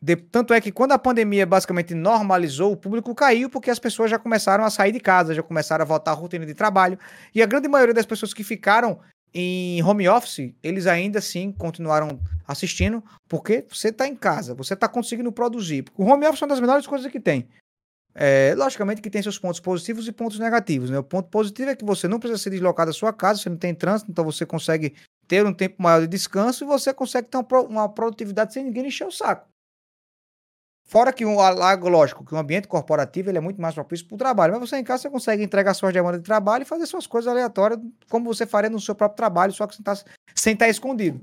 De- 0.01 0.15
tanto 0.15 0.53
é 0.53 0.61
que 0.61 0.71
quando 0.71 0.91
a 0.91 0.99
pandemia 0.99 1.45
basicamente 1.45 1.93
normalizou, 1.95 2.71
o 2.71 2.77
público 2.77 3.13
caiu 3.15 3.49
porque 3.49 3.71
as 3.71 3.79
pessoas 3.79 4.11
já 4.11 4.19
começaram 4.19 4.63
a 4.63 4.69
sair 4.69 4.91
de 4.91 4.99
casa, 4.99 5.33
já 5.33 5.41
começaram 5.41 5.83
a 5.83 5.85
voltar 5.85 6.11
à 6.11 6.13
rotina 6.13 6.45
de 6.45 6.53
trabalho. 6.53 6.99
E 7.33 7.41
a 7.41 7.45
grande 7.45 7.67
maioria 7.67 7.93
das 7.93 8.05
pessoas 8.05 8.33
que 8.33 8.43
ficaram 8.43 8.99
em 9.33 9.83
home 9.83 10.07
office, 10.07 10.53
eles 10.63 10.87
ainda 10.87 11.19
assim 11.19 11.51
continuaram 11.51 12.19
assistindo, 12.47 13.03
porque 13.27 13.65
você 13.69 13.91
tá 13.91 14.07
em 14.07 14.15
casa, 14.15 14.53
você 14.53 14.75
tá 14.75 14.87
conseguindo 14.87 15.31
produzir. 15.31 15.85
O 15.95 16.05
home 16.05 16.25
office 16.25 16.41
é 16.41 16.45
uma 16.45 16.49
das 16.49 16.59
melhores 16.59 16.87
coisas 16.87 17.11
que 17.11 17.19
tem. 17.19 17.47
É, 18.19 18.55
logicamente 18.57 18.99
que 18.99 19.11
tem 19.11 19.21
seus 19.21 19.37
pontos 19.37 19.59
positivos 19.59 20.07
e 20.07 20.11
pontos 20.11 20.39
negativos, 20.39 20.89
né? 20.89 20.97
O 20.97 21.03
ponto 21.03 21.29
positivo 21.29 21.69
é 21.69 21.75
que 21.75 21.85
você 21.85 22.07
não 22.07 22.19
precisa 22.19 22.41
se 22.41 22.49
deslocar 22.49 22.85
da 22.85 22.93
sua 22.93 23.13
casa, 23.13 23.41
você 23.41 23.49
não 23.49 23.57
tem 23.57 23.75
trânsito, 23.75 24.09
então 24.09 24.25
você 24.25 24.43
consegue 24.43 24.95
ter 25.27 25.45
um 25.45 25.53
tempo 25.53 25.75
maior 25.83 26.01
de 26.01 26.07
descanso 26.07 26.63
e 26.63 26.67
você 26.67 26.91
consegue 26.91 27.27
ter 27.27 27.37
uma 27.69 27.87
produtividade 27.87 28.53
sem 28.53 28.63
ninguém 28.63 28.87
encher 28.87 29.05
o 29.05 29.11
saco. 29.11 29.47
Fora 30.87 31.11
que, 31.11 31.25
um, 31.25 31.35
lógico, 31.89 32.25
que 32.25 32.33
o 32.33 32.37
ambiente 32.37 32.65
corporativo 32.65 33.29
ele 33.29 33.37
é 33.37 33.41
muito 33.41 33.61
mais 33.61 33.75
propício 33.75 34.07
para 34.07 34.15
o 34.15 34.17
trabalho, 34.17 34.53
mas 34.53 34.69
você 34.69 34.77
em 34.77 34.83
casa 34.85 35.03
você 35.03 35.09
consegue 35.09 35.43
entregar 35.43 35.73
suas 35.73 35.93
demandas 35.93 36.21
de 36.21 36.25
trabalho 36.25 36.61
e 36.61 36.65
fazer 36.65 36.85
suas 36.85 37.05
coisas 37.05 37.29
aleatórias, 37.29 37.77
como 38.09 38.33
você 38.33 38.45
faria 38.45 38.69
no 38.69 38.79
seu 38.79 38.95
próprio 38.95 39.17
trabalho, 39.17 39.51
só 39.51 39.67
que 39.67 39.75
sem 39.75 39.81
estar 39.81 40.01
sem 40.33 40.53
estar 40.53 40.69
escondido. 40.69 41.19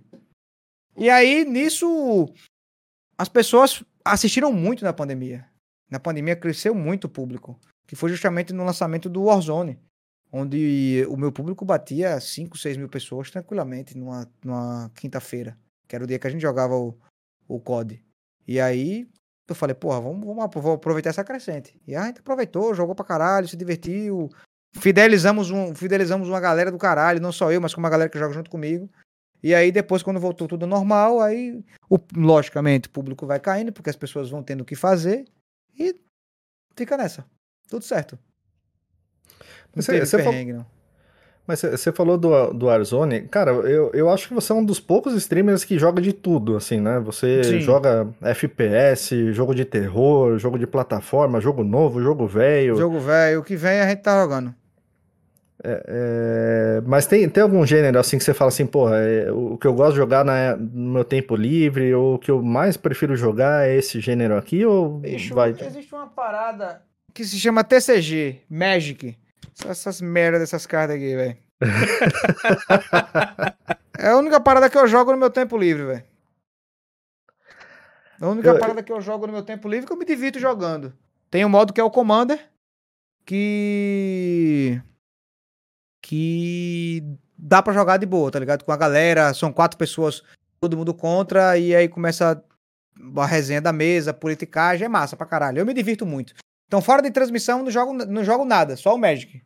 E 0.94 1.08
aí, 1.08 1.46
nisso, 1.46 2.28
as 3.16 3.30
pessoas 3.30 3.82
assistiram 4.04 4.52
muito 4.52 4.84
na 4.84 4.92
pandemia. 4.92 5.48
Na 5.90 5.98
pandemia 5.98 6.36
cresceu 6.36 6.74
muito 6.74 7.04
o 7.04 7.08
público, 7.10 7.58
que 7.86 7.96
foi 7.96 8.10
justamente 8.10 8.52
no 8.52 8.64
lançamento 8.64 9.08
do 9.08 9.22
Warzone, 9.22 9.80
onde 10.30 11.06
o 11.08 11.16
meu 11.16 11.32
público 11.32 11.64
batia 11.64 12.20
5, 12.20 12.58
6 12.58 12.76
mil 12.76 12.88
pessoas 12.90 13.30
tranquilamente 13.30 13.96
numa, 13.96 14.30
numa 14.44 14.90
quinta-feira, 14.94 15.56
que 15.88 15.96
era 15.96 16.04
o 16.04 16.06
dia 16.06 16.18
que 16.18 16.26
a 16.26 16.30
gente 16.30 16.42
jogava 16.42 16.74
o, 16.76 16.94
o 17.48 17.58
COD. 17.58 18.04
E 18.46 18.60
aí 18.60 19.08
eu 19.48 19.54
falei, 19.54 19.74
porra, 19.74 20.00
vamos, 20.00 20.24
vamos 20.26 20.44
aproveitar 20.44 21.10
essa 21.10 21.24
crescente. 21.24 21.78
E 21.86 21.94
a 21.94 22.06
gente 22.06 22.20
aproveitou, 22.20 22.74
jogou 22.74 22.94
pra 22.94 23.04
caralho, 23.04 23.46
se 23.48 23.56
divertiu. 23.56 24.28
Fidelizamos, 24.76 25.50
um, 25.50 25.74
fidelizamos 25.74 26.28
uma 26.28 26.40
galera 26.40 26.70
do 26.72 26.78
caralho, 26.78 27.20
não 27.20 27.30
só 27.30 27.52
eu, 27.52 27.60
mas 27.60 27.72
com 27.74 27.80
uma 27.80 27.90
galera 27.90 28.10
que 28.10 28.18
joga 28.18 28.32
junto 28.34 28.50
comigo. 28.50 28.90
E 29.42 29.54
aí, 29.54 29.70
depois, 29.70 30.02
quando 30.02 30.18
voltou 30.18 30.48
tudo 30.48 30.66
normal, 30.66 31.20
aí, 31.20 31.62
o- 31.88 31.98
logicamente, 32.16 32.88
o 32.88 32.90
público 32.90 33.26
vai 33.26 33.38
caindo, 33.38 33.72
porque 33.72 33.90
as 33.90 33.96
pessoas 33.96 34.30
vão 34.30 34.42
tendo 34.42 34.62
o 34.62 34.64
que 34.64 34.74
fazer. 34.74 35.26
E 35.78 35.94
fica 36.74 36.96
nessa. 36.96 37.24
Tudo 37.68 37.84
certo. 37.84 38.18
Não 39.76 39.82
Você- 39.82 40.00
você 40.04 40.16
falou- 40.18 40.32
perrengue, 40.32 40.52
não. 40.54 40.66
Mas 41.46 41.60
você- 41.60 41.92
falou 41.92 42.16
do, 42.16 42.52
do 42.54 42.66
Warzone, 42.66 43.22
cara, 43.28 43.50
eu, 43.52 43.90
eu 43.92 44.08
acho 44.08 44.28
que 44.28 44.34
você 44.34 44.50
é 44.50 44.54
um 44.54 44.64
dos 44.64 44.80
poucos 44.80 45.12
streamers 45.14 45.62
que 45.62 45.78
joga 45.78 46.00
de 46.00 46.12
tudo, 46.12 46.56
assim, 46.56 46.80
né? 46.80 46.98
Você 47.00 47.44
Sim. 47.44 47.60
joga 47.60 48.08
FPS, 48.22 49.32
jogo 49.32 49.54
de 49.54 49.64
terror, 49.66 50.38
jogo 50.38 50.58
de 50.58 50.66
plataforma, 50.66 51.40
jogo 51.42 51.62
novo, 51.62 52.00
jogo 52.00 52.26
velho. 52.26 52.76
Jogo 52.76 52.98
velho, 52.98 53.40
o 53.40 53.44
que 53.44 53.56
vem 53.56 53.80
a 53.80 53.88
gente 53.88 54.00
tá 54.00 54.18
jogando. 54.22 54.54
É, 55.66 56.82
mas 56.86 57.06
tem, 57.06 57.26
tem 57.28 57.42
algum 57.42 57.64
gênero 57.64 57.98
assim 57.98 58.18
que 58.18 58.24
você 58.24 58.34
fala 58.34 58.48
assim, 58.48 58.66
porra, 58.66 58.96
é, 58.98 59.30
o 59.32 59.56
que 59.56 59.66
eu 59.66 59.72
gosto 59.72 59.92
de 59.92 59.96
jogar 59.96 60.24
na- 60.24 60.56
no 60.56 60.92
meu 60.92 61.04
tempo 61.04 61.34
livre, 61.36 61.94
ou 61.94 62.14
o 62.16 62.18
que 62.18 62.30
eu 62.30 62.42
mais 62.42 62.76
prefiro 62.76 63.16
jogar 63.16 63.66
é 63.66 63.76
esse 63.76 63.98
gênero 64.00 64.36
aqui, 64.36 64.64
ou 64.66 64.98
Bicho, 64.98 65.34
vai... 65.34 65.50
existe 65.58 65.94
uma 65.94 66.06
parada 66.06 66.82
que 67.14 67.24
se 67.24 67.38
chama 67.38 67.64
TCG, 67.64 68.40
Magic. 68.50 69.16
Só 69.52 69.70
essas 69.70 70.00
merda 70.00 70.38
dessas 70.38 70.66
cartas 70.66 70.96
aqui, 70.96 71.14
velho. 71.14 71.36
é 73.98 74.08
a 74.08 74.16
única 74.16 74.40
parada 74.40 74.68
que 74.70 74.78
eu 74.78 74.86
jogo 74.86 75.12
no 75.12 75.18
meu 75.18 75.30
tempo 75.30 75.56
livre, 75.56 75.84
velho. 75.84 76.04
É 78.20 78.24
a 78.24 78.28
única 78.28 78.48
Eu- 78.48 78.58
parada 78.58 78.82
que 78.82 78.92
eu 78.92 79.00
jogo 79.00 79.26
no 79.26 79.32
meu 79.32 79.42
tempo 79.42 79.68
livre 79.68 79.86
que 79.86 79.92
eu 79.92 79.96
me 79.96 80.04
divirto 80.04 80.38
jogando. 80.38 80.92
Tem 81.30 81.44
um 81.44 81.48
modo 81.48 81.72
que 81.72 81.80
é 81.80 81.84
o 81.84 81.90
Commander, 81.90 82.40
que. 83.26 84.80
que 86.02 87.02
dá 87.36 87.62
pra 87.62 87.72
jogar 87.72 87.96
de 87.96 88.06
boa, 88.06 88.30
tá 88.30 88.38
ligado? 88.38 88.64
Com 88.64 88.72
a 88.72 88.76
galera, 88.76 89.32
são 89.34 89.52
quatro 89.52 89.76
pessoas, 89.78 90.22
todo 90.60 90.76
mundo 90.76 90.94
contra, 90.94 91.58
e 91.58 91.74
aí 91.74 91.88
começa 91.88 92.42
a 93.16 93.26
resenha 93.26 93.60
da 93.60 93.72
mesa, 93.72 94.14
politicagem, 94.14 94.84
é 94.86 94.88
massa 94.88 95.16
pra 95.16 95.26
caralho. 95.26 95.58
Eu 95.58 95.66
me 95.66 95.74
divirto 95.74 96.06
muito. 96.06 96.34
Então, 96.66 96.80
fora 96.82 97.02
de 97.02 97.10
transmissão, 97.10 97.62
não 97.62 97.70
jogo, 97.70 97.92
não 97.92 98.24
jogo 98.24 98.44
nada, 98.44 98.76
só 98.76 98.94
o 98.94 98.98
Magic. 98.98 99.42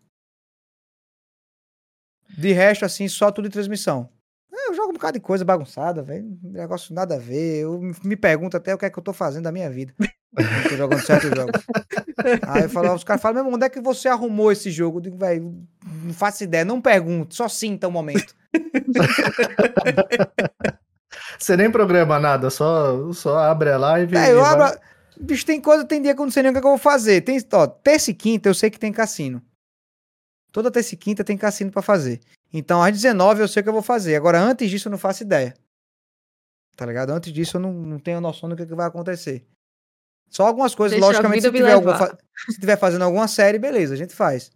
De 2.36 2.52
resto, 2.52 2.84
assim, 2.84 3.08
só 3.08 3.30
tudo 3.32 3.48
de 3.48 3.52
transmissão. 3.52 4.08
É, 4.52 4.68
Eu 4.70 4.74
jogo 4.74 4.90
um 4.90 4.94
bocado 4.94 5.18
de 5.18 5.24
coisa 5.24 5.44
bagunçada, 5.44 6.02
velho. 6.02 6.38
Negócio 6.42 6.94
nada 6.94 7.16
a 7.16 7.18
ver. 7.18 7.62
Eu 7.62 7.80
me 8.04 8.16
pergunto 8.16 8.56
até 8.56 8.74
o 8.74 8.78
que 8.78 8.84
é 8.84 8.90
que 8.90 8.98
eu 8.98 9.02
tô 9.02 9.12
fazendo 9.12 9.44
da 9.44 9.52
minha 9.52 9.68
vida. 9.70 9.92
Quando 9.98 10.68
tô 10.68 10.76
jogando 10.76 11.00
certos 11.04 11.30
jogos. 11.30 11.64
Aí 12.46 12.62
eu 12.64 12.68
falo, 12.68 12.94
os 12.94 13.02
caras 13.02 13.20
falam, 13.22 13.34
meu 13.36 13.42
irmão, 13.44 13.56
onde 13.56 13.66
é 13.66 13.68
que 13.68 13.80
você 13.80 14.08
arrumou 14.08 14.52
esse 14.52 14.70
jogo? 14.70 14.98
Eu 14.98 15.02
digo, 15.02 15.16
velho, 15.18 15.66
não 16.04 16.14
faço 16.14 16.44
ideia, 16.44 16.64
não 16.64 16.80
pergunto, 16.80 17.34
só 17.34 17.48
sinta 17.48 17.88
o 17.88 17.92
momento. 17.92 18.34
Você 21.38 21.56
nem 21.56 21.70
programa 21.70 22.18
nada, 22.18 22.50
só, 22.50 23.12
só 23.12 23.38
abre 23.38 23.70
a 23.70 23.78
live 23.78 24.16
É, 24.16 24.28
e 24.28 24.30
eu 24.32 24.40
vai- 24.40 24.52
abro. 24.52 24.80
Bicho, 25.20 25.44
tem 25.44 25.60
coisa, 25.60 25.84
tem 25.84 26.00
dia 26.00 26.14
que 26.14 26.20
eu 26.20 26.24
não 26.24 26.32
sei 26.32 26.42
nem 26.42 26.50
o 26.50 26.54
que, 26.54 26.58
é 26.58 26.60
que 26.60 26.66
eu 26.66 26.72
vou 26.72 26.78
fazer. 26.78 27.20
Tem, 27.22 27.38
ó, 27.52 27.66
terça 27.66 28.10
e 28.10 28.14
quinta 28.14 28.48
eu 28.48 28.54
sei 28.54 28.70
que 28.70 28.78
tem 28.78 28.92
cassino. 28.92 29.42
Toda 30.52 30.70
terça 30.70 30.94
e 30.94 30.96
quinta 30.96 31.24
tem 31.24 31.36
cassino 31.36 31.70
pra 31.70 31.82
fazer. 31.82 32.20
Então, 32.52 32.82
às 32.82 32.92
19 32.92 33.42
eu 33.42 33.48
sei 33.48 33.60
o 33.60 33.62
que 33.62 33.68
eu 33.68 33.74
vou 33.74 33.82
fazer. 33.82 34.16
Agora, 34.16 34.40
antes 34.40 34.70
disso, 34.70 34.88
eu 34.88 34.90
não 34.90 34.98
faço 34.98 35.22
ideia. 35.22 35.54
Tá 36.76 36.86
ligado? 36.86 37.10
Antes 37.10 37.32
disso, 37.32 37.56
eu 37.56 37.60
não, 37.60 37.72
não 37.72 37.98
tenho 37.98 38.20
noção 38.20 38.48
do 38.48 38.56
que, 38.56 38.64
que 38.64 38.74
vai 38.74 38.86
acontecer. 38.86 39.44
Só 40.30 40.46
algumas 40.46 40.74
coisas, 40.74 40.96
Deixa 40.96 41.06
logicamente, 41.06 41.42
se 41.42 41.50
tiver, 41.50 41.72
algum 41.72 41.90
se 42.50 42.60
tiver 42.60 42.76
fazendo 42.76 43.02
alguma 43.02 43.26
série, 43.26 43.58
beleza, 43.58 43.94
a 43.94 43.96
gente 43.96 44.14
faz. 44.14 44.50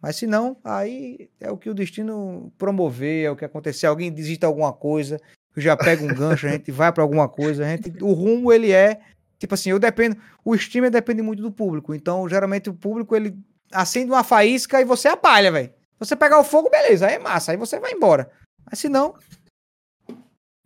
Mas 0.00 0.16
se 0.16 0.26
não, 0.26 0.56
aí 0.62 1.30
é 1.40 1.50
o 1.50 1.56
que 1.56 1.68
o 1.68 1.74
destino 1.74 2.52
promover, 2.56 3.24
é 3.24 3.30
o 3.30 3.36
que 3.36 3.44
acontecer. 3.44 3.86
Alguém 3.86 4.12
digita 4.12 4.46
alguma 4.46 4.72
coisa, 4.72 5.20
já 5.56 5.76
pego 5.76 6.04
um 6.04 6.14
gancho, 6.14 6.46
a 6.46 6.50
gente 6.50 6.70
vai 6.70 6.92
pra 6.92 7.02
alguma 7.02 7.28
coisa. 7.28 7.64
A 7.64 7.68
gente, 7.68 7.92
o 8.02 8.12
rumo, 8.12 8.52
ele 8.52 8.72
é. 8.72 9.00
Tipo 9.38 9.54
assim, 9.54 9.70
eu 9.70 9.78
dependo. 9.78 10.16
O 10.44 10.54
streamer 10.54 10.90
depende 10.90 11.22
muito 11.22 11.42
do 11.42 11.50
público. 11.52 11.94
Então, 11.94 12.28
geralmente, 12.28 12.70
o 12.70 12.74
público, 12.74 13.14
ele 13.14 13.36
acende 13.72 14.10
uma 14.10 14.24
faísca 14.24 14.80
e 14.80 14.84
você 14.84 15.08
apalha, 15.08 15.50
velho. 15.52 15.70
Você 15.98 16.14
pegar 16.16 16.38
o 16.38 16.44
fogo, 16.44 16.70
beleza, 16.70 17.06
aí 17.06 17.14
é 17.14 17.18
massa, 17.18 17.52
aí 17.52 17.56
você 17.56 17.78
vai 17.80 17.92
embora. 17.92 18.30
Mas 18.68 18.78
se 18.78 18.88
não. 18.88 19.14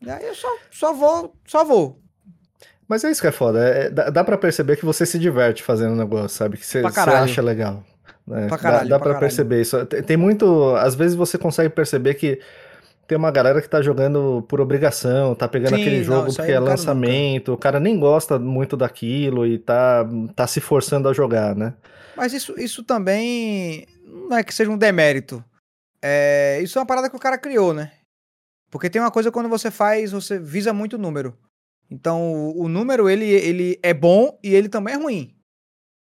Aí 0.06 0.26
eu 0.26 0.34
só, 0.34 0.48
só 0.70 0.92
vou, 0.92 1.34
só 1.46 1.64
vou. 1.64 2.00
Mas 2.88 3.04
é 3.04 3.10
isso 3.10 3.20
que 3.20 3.26
é 3.28 3.32
foda. 3.32 3.60
É, 3.64 3.90
dá, 3.90 4.10
dá 4.10 4.24
pra 4.24 4.36
perceber 4.38 4.76
que 4.76 4.84
você 4.84 5.06
se 5.06 5.18
diverte 5.18 5.62
fazendo 5.62 5.92
o 5.92 5.96
negócio, 5.96 6.30
sabe? 6.36 6.56
Que 6.56 6.66
você, 6.66 6.80
Pra 6.80 7.20
acha 7.22 7.40
legal. 7.42 7.84
né? 8.26 8.48
Pra 8.48 8.56
Dá- 8.56 8.58
caralho, 8.62 8.88
dá 8.88 8.98
pra 8.98 9.04
pra 9.04 9.14
caralho. 9.14 9.20
perceber 9.20 9.60
isso. 9.60 9.86
Tem, 9.86 10.02
tem 10.02 10.16
muito. 10.16 10.74
Às 10.76 10.94
vezes 10.94 11.16
você 11.16 11.38
consegue 11.38 11.68
perceber 11.68 12.14
que 12.14 12.40
tem 13.10 13.18
uma 13.18 13.32
galera 13.32 13.60
que 13.60 13.68
tá 13.68 13.82
jogando 13.82 14.46
por 14.48 14.60
obrigação, 14.60 15.34
tá 15.34 15.48
pegando 15.48 15.74
Sim, 15.74 15.80
aquele 15.80 16.04
jogo 16.04 16.32
porque 16.32 16.52
é 16.52 16.60
lançamento, 16.60 17.52
o 17.52 17.58
cara 17.58 17.80
nem 17.80 17.98
gosta 17.98 18.38
muito 18.38 18.76
daquilo 18.76 19.44
e 19.44 19.58
tá, 19.58 20.06
tá 20.36 20.46
se 20.46 20.60
forçando 20.60 21.08
a 21.08 21.12
jogar, 21.12 21.56
né? 21.56 21.74
Mas 22.16 22.32
isso, 22.32 22.54
isso 22.56 22.84
também 22.84 23.84
não 24.06 24.36
é 24.36 24.44
que 24.44 24.54
seja 24.54 24.70
um 24.70 24.78
demérito. 24.78 25.44
É, 26.00 26.60
isso 26.62 26.78
é 26.78 26.80
uma 26.80 26.86
parada 26.86 27.10
que 27.10 27.16
o 27.16 27.18
cara 27.18 27.36
criou, 27.36 27.74
né? 27.74 27.90
Porque 28.70 28.88
tem 28.88 29.02
uma 29.02 29.10
coisa 29.10 29.32
quando 29.32 29.48
você 29.48 29.72
faz, 29.72 30.12
você 30.12 30.38
visa 30.38 30.72
muito 30.72 30.96
número. 30.96 31.36
Então, 31.90 32.32
o, 32.32 32.62
o 32.62 32.68
número, 32.68 33.10
ele, 33.10 33.24
ele 33.24 33.76
é 33.82 33.92
bom 33.92 34.38
e 34.40 34.54
ele 34.54 34.68
também 34.68 34.94
é 34.94 34.98
ruim. 34.98 35.34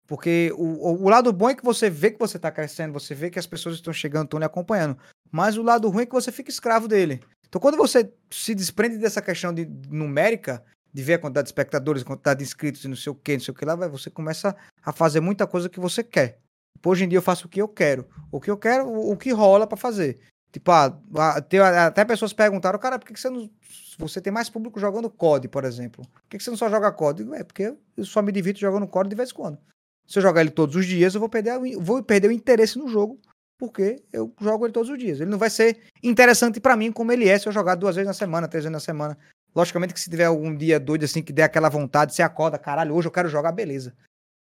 Porque 0.05 0.51
o, 0.57 0.63
o, 0.63 1.03
o 1.05 1.09
lado 1.09 1.31
bom 1.31 1.49
é 1.49 1.55
que 1.55 1.63
você 1.63 1.89
vê 1.89 2.11
que 2.11 2.19
você 2.19 2.37
tá 2.37 2.51
crescendo, 2.51 2.91
você 2.91 3.15
vê 3.15 3.29
que 3.29 3.39
as 3.39 3.47
pessoas 3.47 3.75
estão 3.75 3.93
chegando, 3.93 4.25
estão 4.25 4.39
lhe 4.39 4.45
acompanhando. 4.45 4.97
Mas 5.31 5.57
o 5.57 5.63
lado 5.63 5.89
ruim 5.89 6.03
é 6.03 6.05
que 6.05 6.13
você 6.13 6.31
fica 6.31 6.49
escravo 6.49 6.87
dele. 6.87 7.21
Então, 7.47 7.59
quando 7.59 7.77
você 7.77 8.11
se 8.29 8.53
desprende 8.53 8.97
dessa 8.97 9.21
questão 9.21 9.53
de 9.53 9.65
numérica, 9.89 10.63
de 10.93 11.03
ver 11.03 11.15
a 11.15 11.19
quantidade 11.19 11.45
de 11.45 11.49
espectadores, 11.49 12.01
a 12.01 12.05
quantidade 12.05 12.39
de 12.39 12.45
inscritos 12.45 12.83
e 12.83 12.87
não 12.87 12.95
sei 12.95 13.11
o 13.11 13.15
que, 13.15 13.33
não 13.33 13.39
sei 13.39 13.51
o 13.51 13.55
que 13.55 13.65
lá, 13.65 13.75
você 13.75 14.09
começa 14.09 14.55
a 14.83 14.91
fazer 14.91 15.19
muita 15.19 15.47
coisa 15.47 15.69
que 15.69 15.79
você 15.79 16.03
quer. 16.03 16.39
Tipo, 16.75 16.89
Hoje 16.89 17.05
em 17.05 17.07
dia 17.09 17.17
eu 17.17 17.23
faço 17.23 17.47
o 17.47 17.49
que 17.49 17.61
eu 17.61 17.67
quero. 17.67 18.07
O 18.31 18.39
que 18.39 18.49
eu 18.49 18.57
quero, 18.57 18.87
o, 18.87 19.15
que 19.17 19.31
rola 19.31 19.67
pra 19.67 19.77
fazer. 19.77 20.19
Tipo, 20.51 20.71
ah, 20.71 20.99
ah, 21.15 21.41
tem- 21.41 21.59
até 21.59 22.03
pessoas 22.05 22.33
perguntaram, 22.33 22.79
cara, 22.79 22.97
por 22.97 23.07
que, 23.07 23.19
você 23.19 23.29
não. 23.29 23.49
Você 23.97 24.21
tem 24.21 24.31
mais 24.31 24.49
público 24.49 24.79
jogando 24.79 25.09
COD, 25.09 25.47
por 25.47 25.65
exemplo. 25.65 26.05
Por 26.05 26.29
que, 26.29 26.39
você 26.39 26.49
não 26.49 26.57
só 26.57 26.69
joga 26.69 26.91
COD? 26.91 27.27
É, 27.33 27.43
porque 27.43 27.75
eu 27.97 28.05
só 28.05 28.21
me 28.21 28.31
divirto 28.31 28.59
jogando 28.59 28.87
COD 28.87 29.09
de 29.09 29.15
vez 29.15 29.29
em 29.29 29.33
quando. 29.33 29.59
Se 30.07 30.17
eu 30.17 30.23
jogar 30.23 30.41
ele 30.41 30.49
todos 30.49 30.75
os 30.75 30.85
dias, 30.85 31.13
eu 31.13 31.19
vou 31.19 31.29
perder, 31.29 31.59
vou 31.77 32.01
perder 32.01 32.29
o 32.29 32.31
interesse 32.31 32.79
no 32.79 32.87
jogo, 32.87 33.19
porque 33.59 34.01
eu 34.11 34.33
jogo 34.39 34.65
ele 34.65 34.73
todos 34.73 34.89
os 34.89 34.97
dias. 34.97 35.19
Ele 35.19 35.29
não 35.29 35.37
vai 35.37 35.49
ser 35.49 35.81
interessante 36.01 36.59
pra 36.59 36.75
mim 36.77 36.91
como 36.91 37.11
ele 37.11 37.27
é 37.27 37.37
se 37.37 37.47
eu 37.47 37.51
jogar 37.51 37.75
duas 37.75 37.95
vezes 37.95 38.07
na 38.07 38.13
semana, 38.13 38.47
três 38.47 38.63
vezes 38.63 38.71
na 38.73 38.79
semana. 38.79 39.17
Logicamente 39.53 39.93
que 39.93 39.99
se 39.99 40.09
tiver 40.09 40.25
algum 40.25 40.55
dia 40.55 40.79
doido 40.79 41.03
assim, 41.03 41.21
que 41.21 41.33
der 41.33 41.43
aquela 41.43 41.69
vontade, 41.69 42.15
você 42.15 42.23
acorda, 42.23 42.57
caralho, 42.57 42.95
hoje 42.95 43.07
eu 43.07 43.11
quero 43.11 43.27
jogar, 43.27 43.51
beleza. 43.51 43.93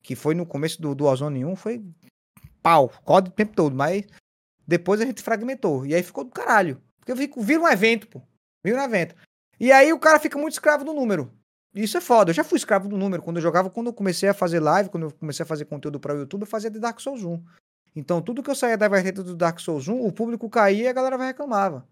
Que 0.03 0.15
foi 0.15 0.35
no 0.35 0.47
começo 0.47 0.81
do, 0.81 0.95
do 0.95 1.05
Warzone 1.05 1.45
1, 1.45 1.57
foi 1.57 1.85
pau, 2.63 2.89
COD 3.05 3.29
o 3.31 3.33
tempo 3.33 3.55
todo, 3.55 3.75
mas 3.75 4.05
depois 4.67 5.01
a 5.01 5.05
gente 5.05 5.23
fragmentou. 5.23 5.85
E 5.85 5.95
aí 5.95 6.03
ficou 6.03 6.25
do 6.25 6.31
caralho. 6.31 6.81
Porque 6.99 7.15
vi- 7.15 7.33
vira 7.39 7.61
um 7.61 7.69
evento, 7.69 8.07
pô. 8.07 8.23
Vira 8.65 8.81
um 8.81 8.85
evento. 8.85 9.15
E 9.59 9.73
aí 9.73 9.93
o 9.93 9.99
cara 9.99 10.19
fica 10.21 10.39
muito 10.39 10.53
escravo 10.53 10.85
do 10.85 10.93
número. 10.95 11.33
Isso 11.75 11.97
é 11.97 12.01
foda. 12.01 12.31
Eu 12.31 12.35
já 12.35 12.45
fui 12.45 12.57
escravo 12.59 12.89
do 12.89 12.97
número. 12.97 13.23
Quando 13.23 13.37
eu 13.39 13.43
jogava, 13.43 13.71
quando 13.71 13.89
eu 13.89 13.93
comecei 13.93 14.29
a 14.29 14.35
fazer 14.35 14.61
live, 14.61 14.91
quando 14.91 15.05
eu 15.05 15.13
comecei 15.13 15.43
a 15.43 15.47
fazer 15.47 15.65
conteúdo 15.65 15.99
para 15.99 16.15
o 16.15 16.19
YouTube, 16.19 16.43
eu 16.43 16.47
fazia 16.47 16.71
de 16.71 16.79
Dark 16.79 17.01
Souls 17.01 17.25
1. 17.25 17.43
Então, 17.95 18.23
tudo 18.23 18.43
que 18.43 18.51
eu 18.51 18.55
saía 18.55 18.77
da 18.79 18.89
vertente 18.89 19.23
do 19.23 19.35
Dark 19.37 19.59
Souls 19.59 19.89
1, 19.89 20.07
o 20.07 20.13
público 20.13 20.49
caía 20.49 20.85
e 20.85 20.89
a 20.89 20.93
galera 20.93 21.17
reclamava. 21.17 21.87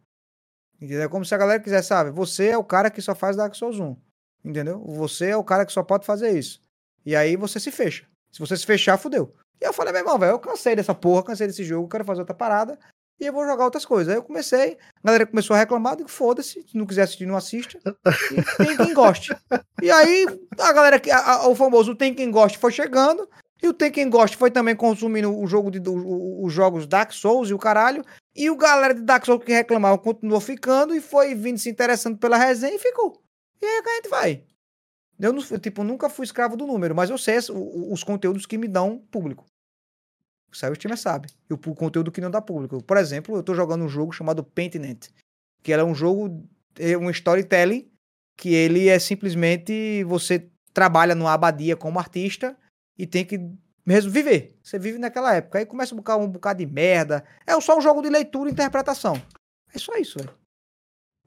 Entendeu? 0.77 1.03
É 1.03 1.09
como 1.09 1.25
se 1.25 1.35
a 1.35 1.39
galera 1.39 1.61
quisesse, 1.63 1.89
sabe? 1.89 2.11
Você 2.11 2.49
é 2.49 2.57
o 2.59 2.63
cara 2.65 2.91
que 2.91 3.03
só 3.03 3.15
faz 3.15 3.37
Dark 3.37 3.55
Souls 3.55 3.79
1. 3.81 3.97
Entendeu? 4.45 4.81
Você 4.87 5.31
é 5.31 5.37
o 5.37 5.43
cara 5.43 5.67
que 5.67 5.73
só 5.73 5.83
pode 5.83 6.07
fazer 6.07 6.39
isso. 6.39 6.61
E 7.05 7.17
aí 7.17 7.35
você 7.37 7.59
se 7.59 7.71
fecha. 7.73 8.07
Se 8.31 8.39
você 8.39 8.57
se 8.57 8.65
fechar, 8.65 8.97
fudeu. 8.97 9.35
E 9.61 9.65
eu 9.67 9.73
falei, 9.73 9.93
meu 9.93 10.03
irmão, 10.03 10.19
velho, 10.19 10.33
eu 10.33 10.39
cansei 10.39 10.77
dessa 10.77 10.95
porra, 10.95 11.25
cansei 11.25 11.47
desse 11.49 11.65
jogo, 11.65 11.89
quero 11.89 12.05
fazer 12.05 12.21
outra 12.21 12.35
parada 12.35 12.79
e 13.21 13.27
eu 13.27 13.33
vou 13.33 13.45
jogar 13.45 13.65
outras 13.65 13.85
coisas. 13.85 14.09
Aí 14.13 14.17
eu 14.19 14.23
comecei, 14.23 14.79
a 15.03 15.07
galera 15.07 15.27
começou 15.27 15.57
a 15.57 15.59
reclamar, 15.59 15.97
digo, 15.97 16.09
foda-se, 16.09 16.63
se 16.63 16.77
não 16.79 16.87
quiser 16.87 17.03
assistir, 17.03 17.27
não 17.27 17.37
assista. 17.37 17.77
E 18.31 18.65
tem 18.65 18.77
quem 18.77 18.95
goste. 18.95 19.35
E 19.83 19.91
aí 19.91 20.27
a 20.61 20.73
galera, 20.73 21.03
a- 21.13 21.33
a- 21.33 21.49
o 21.49 21.57
famoso 21.57 21.97
tem 21.97 22.15
quem 22.15 22.31
goste 22.31 22.57
foi 22.59 22.71
chegando, 22.71 23.29
e 23.63 23.69
o 23.69 23.75
tem 23.75 23.91
quem 23.91 24.09
goste 24.09 24.37
foi 24.37 24.51
também 24.51 24.77
consumindo 24.77 25.37
o 25.37 25.47
jogo 25.47 25.71
de, 25.71 25.81
o- 25.89 26.45
os 26.45 26.53
jogos 26.53 26.87
Dark 26.87 27.13
Souls 27.13 27.51
e 27.51 27.55
o 27.55 27.59
caralho. 27.59 28.05
E 28.35 28.49
o 28.51 28.57
galera 28.57 28.95
de 28.95 29.03
Dark 29.03 29.25
Souls 29.25 29.45
que 29.45 29.53
reclamava 29.53 29.99
continuou 29.99 30.41
ficando 30.41 30.95
e 30.95 31.01
foi 31.01 31.35
vindo 31.35 31.59
se 31.59 31.69
interessando 31.69 32.17
pela 32.19 32.37
resenha 32.37 32.75
e 32.77 32.79
ficou. 32.79 33.21
E 33.61 33.67
aí 33.67 33.83
a 33.85 33.95
gente 33.97 34.09
vai. 34.09 34.45
Eu, 35.19 35.33
não, 35.33 35.43
tipo, 35.59 35.83
nunca 35.83 36.09
fui 36.09 36.25
escravo 36.25 36.57
do 36.57 36.67
número, 36.67 36.95
mas 36.95 37.11
eu 37.11 37.19
sei 37.19 37.39
os 37.91 38.05
conteúdos 38.05 38.47
que 38.47 38.57
me 38.57 38.69
dão 38.69 38.99
público. 39.11 39.45
O 40.51 40.57
Cyber 40.57 40.77
Steamer 40.77 40.97
sabe. 40.97 41.29
E 41.51 41.53
o 41.53 41.59
conteúdo 41.59 42.13
que 42.13 42.21
não 42.21 42.31
dá 42.31 42.41
público. 42.41 42.81
Por 42.83 42.97
exemplo, 42.97 43.37
eu 43.37 43.43
tô 43.43 43.55
jogando 43.55 43.85
um 43.85 43.89
jogo 43.89 44.13
chamado 44.13 44.45
Paintnet, 44.45 45.11
que 45.63 45.73
é 45.73 45.83
um 45.85 45.95
jogo, 45.95 46.47
é 46.79 46.97
um 46.97 47.11
storytelling, 47.11 47.91
que 48.37 48.55
ele 48.55 48.89
é 48.89 48.99
simplesmente 49.01 50.05
você 50.05 50.49
trabalha 50.73 51.17
numa 51.17 51.33
abadia 51.33 51.77
como 51.77 51.99
artista 51.99 52.57
e 52.99 53.07
tem 53.07 53.25
que 53.25 53.41
mesmo 53.87 54.11
viver. 54.11 54.59
Você 54.63 54.79
vive 54.79 54.99
naquela 54.99 55.35
época. 55.35 55.59
Aí 55.59 55.65
começa 55.65 55.95
a 55.95 55.97
buscar 55.97 56.17
um 56.17 56.29
bocado 56.29 56.59
de 56.59 56.67
merda. 56.67 57.25
É 57.47 57.59
só 57.61 57.79
um 57.79 57.81
jogo 57.81 58.03
de 58.03 58.11
leitura 58.11 58.51
e 58.51 58.53
interpretação. 58.53 59.21
É 59.75 59.79
só 59.79 59.97
isso, 59.97 60.19
velho. 60.19 60.31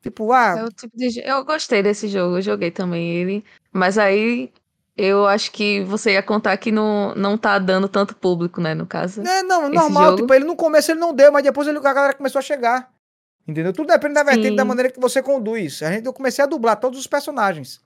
Tipo, 0.01 0.31
ah, 0.31 0.65
É 0.67 0.69
tipo 0.71 0.95
de... 0.95 1.19
Eu 1.27 1.43
gostei 1.45 1.81
desse 1.81 2.07
jogo, 2.07 2.37
eu 2.37 2.41
joguei 2.41 2.69
também 2.69 3.11
ele. 3.15 3.43
Mas 3.71 3.97
aí 3.97 4.51
eu 4.97 5.25
acho 5.25 5.51
que 5.51 5.83
você 5.83 6.13
ia 6.13 6.21
contar 6.21 6.55
que 6.57 6.71
não, 6.71 7.15
não 7.15 7.37
tá 7.37 7.57
dando 7.57 7.87
tanto 7.87 8.15
público, 8.15 8.61
né, 8.61 8.75
no 8.75 8.85
caso. 8.85 9.21
É, 9.21 9.41
não, 9.41 9.69
normal. 9.69 10.05
jogo? 10.05 10.17
Tipo, 10.17 10.33
ele 10.33 10.45
no 10.45 10.55
começo 10.55 10.91
ele 10.91 10.99
não 10.99 11.13
deu, 11.13 11.31
mas 11.31 11.43
depois 11.43 11.67
ele, 11.67 11.77
a 11.77 11.93
galera 11.93 12.13
começou 12.13 12.39
a 12.39 12.43
chegar. 12.43 12.91
Entendeu? 13.47 13.73
Tudo 13.73 13.87
depende 13.87 14.13
da 14.13 14.23
vertente 14.23 14.49
Sim. 14.49 14.55
da 14.55 14.65
maneira 14.65 14.91
que 14.91 14.99
você 14.99 15.21
conduz. 15.23 15.81
A 15.81 15.91
gente, 15.91 16.05
eu 16.05 16.13
comecei 16.13 16.43
a 16.43 16.47
dublar 16.47 16.79
todos 16.79 16.99
os 16.99 17.07
personagens. 17.07 17.81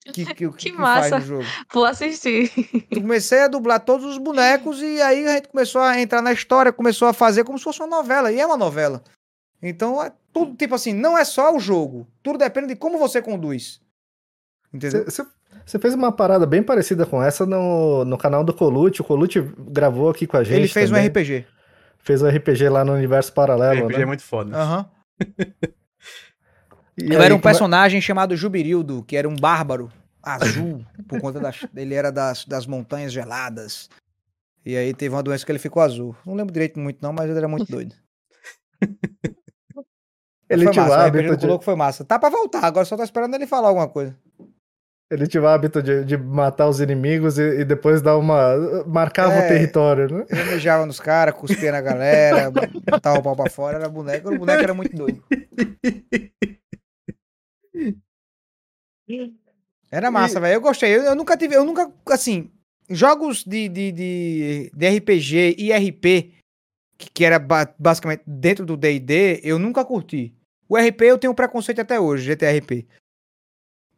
Que, 0.12 0.24
que, 0.24 0.34
que, 0.34 0.50
que 0.50 0.72
faz 0.72 1.10
massa. 1.10 1.18
no 1.18 1.24
jogo. 1.24 1.44
Vou 1.72 1.84
assistir. 1.84 2.50
Eu 2.90 3.02
comecei 3.02 3.42
a 3.42 3.48
dublar 3.48 3.80
todos 3.80 4.06
os 4.06 4.16
bonecos 4.18 4.80
e 4.80 5.00
aí 5.02 5.26
a 5.26 5.34
gente 5.34 5.48
começou 5.48 5.80
a 5.82 6.00
entrar 6.00 6.22
na 6.22 6.32
história, 6.32 6.72
começou 6.72 7.06
a 7.06 7.12
fazer 7.12 7.44
como 7.44 7.58
se 7.58 7.64
fosse 7.64 7.80
uma 7.80 7.86
novela. 7.98 8.32
E 8.32 8.40
é 8.40 8.46
uma 8.46 8.56
novela. 8.56 9.02
Então, 9.62 10.02
é 10.02 10.10
tudo, 10.32 10.56
tipo 10.56 10.74
assim, 10.74 10.94
não 10.94 11.18
é 11.18 11.24
só 11.24 11.54
o 11.54 11.60
jogo. 11.60 12.08
Tudo 12.22 12.38
depende 12.38 12.68
de 12.68 12.76
como 12.76 12.98
você 12.98 13.20
conduz. 13.20 13.80
Entendeu? 14.72 15.04
Você- 15.04 15.26
fez 15.78 15.94
uma 15.94 16.10
parada 16.10 16.46
bem 16.46 16.62
parecida 16.62 17.04
com 17.04 17.22
essa 17.22 17.44
no, 17.44 18.04
no 18.04 18.16
canal 18.16 18.42
do 18.42 18.54
Colute. 18.54 19.02
O 19.02 19.04
Colute 19.04 19.40
gravou 19.58 20.08
aqui 20.08 20.26
com 20.26 20.36
a 20.38 20.42
gente. 20.42 20.56
Ele 20.56 20.68
fez 20.68 20.88
também. 20.88 21.04
um 21.04 21.08
RPG. 21.08 21.46
Fez 21.98 22.22
um 22.22 22.28
RPG 22.28 22.68
lá 22.70 22.84
no 22.84 22.94
universo 22.94 23.32
paralelo. 23.32 23.84
RPG 23.84 23.96
né? 23.98 24.02
é 24.02 24.06
muito 24.06 24.22
foda. 24.22 24.56
Aham. 24.56 24.90
E 27.02 27.12
Eu 27.12 27.18
aí, 27.20 27.26
era 27.26 27.34
um 27.34 27.38
é- 27.38 27.40
personagem 27.40 28.00
chamado 28.00 28.36
Jubirildo, 28.36 29.02
que 29.04 29.16
era 29.16 29.28
um 29.28 29.36
bárbaro 29.36 29.90
azul, 30.22 30.84
por 31.08 31.20
conta 31.20 31.40
das. 31.40 31.66
Ele 31.74 31.94
era 31.94 32.10
das, 32.12 32.44
das 32.44 32.66
montanhas 32.66 33.12
geladas. 33.12 33.88
E 34.64 34.76
aí 34.76 34.92
teve 34.92 35.14
uma 35.14 35.22
doença 35.22 35.44
que 35.46 35.50
ele 35.52 35.58
ficou 35.58 35.82
azul. 35.82 36.14
Não 36.26 36.34
lembro 36.34 36.52
direito 36.52 36.78
muito, 36.78 36.98
não, 37.02 37.12
mas 37.12 37.28
ele 37.30 37.38
era 37.38 37.48
muito 37.48 37.64
doido. 37.70 37.94
Ele 40.48 40.64
foi 40.64 40.72
tinha 40.72 40.84
massa, 40.84 40.96
o 41.04 41.06
RPG 41.06 41.18
hábito 41.18 41.36
de, 41.36 41.46
Coloco 41.46 41.64
foi 41.64 41.76
massa. 41.76 42.04
Tá 42.04 42.18
pra 42.18 42.28
voltar, 42.28 42.64
agora 42.64 42.84
só 42.84 42.96
tô 42.96 43.02
esperando 43.04 43.34
ele 43.34 43.46
falar 43.46 43.68
alguma 43.68 43.88
coisa. 43.88 44.16
ele 45.10 45.26
tinha 45.28 45.42
o 45.42 45.46
hábito 45.46 45.80
de, 45.82 46.04
de 46.04 46.16
matar 46.16 46.68
os 46.68 46.80
inimigos 46.80 47.38
e, 47.38 47.60
e 47.60 47.64
depois 47.64 48.02
dar 48.02 48.16
uma. 48.18 48.56
marcava 48.86 49.32
É. 49.34 49.44
o 49.44 49.48
território, 49.48 50.08
né? 50.12 50.26
Mijava 50.52 50.84
nos 50.86 50.98
caras, 50.98 51.34
cuspia 51.36 51.70
na 51.72 51.80
galera, 51.80 52.50
botava 52.90 53.18
o 53.18 53.22
pau 53.22 53.36
pra 53.36 53.48
fora, 53.50 53.76
era 53.78 53.88
boneco. 53.88 54.28
O 54.34 54.38
boneco 54.38 54.62
era 54.62 54.74
muito 54.74 54.94
doido. 54.96 55.22
Era 59.90 60.10
massa, 60.10 60.40
velho. 60.40 60.54
Eu 60.54 60.60
gostei. 60.60 60.94
Eu, 60.96 61.02
eu 61.02 61.14
nunca 61.16 61.36
tive. 61.36 61.54
Eu 61.54 61.64
nunca. 61.64 61.90
Assim, 62.06 62.50
jogos 62.88 63.44
de, 63.44 63.68
de, 63.68 63.92
de, 63.92 64.70
de 64.74 64.88
RPG 64.88 65.56
e 65.58 65.72
RP, 65.72 66.32
que, 66.96 67.10
que 67.12 67.24
era 67.24 67.38
ba- 67.38 67.74
basicamente 67.78 68.22
dentro 68.26 68.64
do 68.64 68.76
DD, 68.76 69.40
eu 69.42 69.58
nunca 69.58 69.84
curti. 69.84 70.32
O 70.68 70.76
RP 70.76 71.02
eu 71.02 71.18
tenho 71.18 71.34
preconceito 71.34 71.80
até 71.80 71.98
hoje, 71.98 72.24
GTRP. 72.24 72.86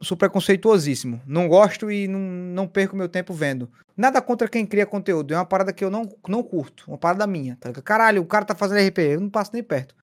Sou 0.01 0.17
preconceituosíssimo. 0.17 1.21
Não 1.27 1.47
gosto 1.47 1.91
e 1.91 2.09
não, 2.09 2.19
não 2.19 2.67
perco 2.67 2.97
meu 2.97 3.09
tempo 3.09 3.33
vendo. 3.35 3.71
Nada 3.97 4.21
contra 4.23 4.49
quem 4.49 4.65
cria 4.67 4.87
conteúdo. 4.87 5.33
É 5.35 5.37
uma 5.37 5.45
parada 5.45 5.73
que 5.73 5.85
eu 5.85 5.91
não, 5.91 6.09
não 6.27 6.43
curto. 6.43 6.85
Uma 6.89 6.99
parada 6.99 7.27
minha. 7.27 7.57
Tá? 7.61 7.71
Caralho, 7.83 8.23
o 8.23 8.27
cara 8.27 8.45
tá 8.45 8.55
fazendo 8.55 8.85
RP. 8.89 8.99
Eu 8.99 9.21
não 9.21 9.31
passo 9.31 9.51
nem 9.53 9.63
perto. 9.63 9.95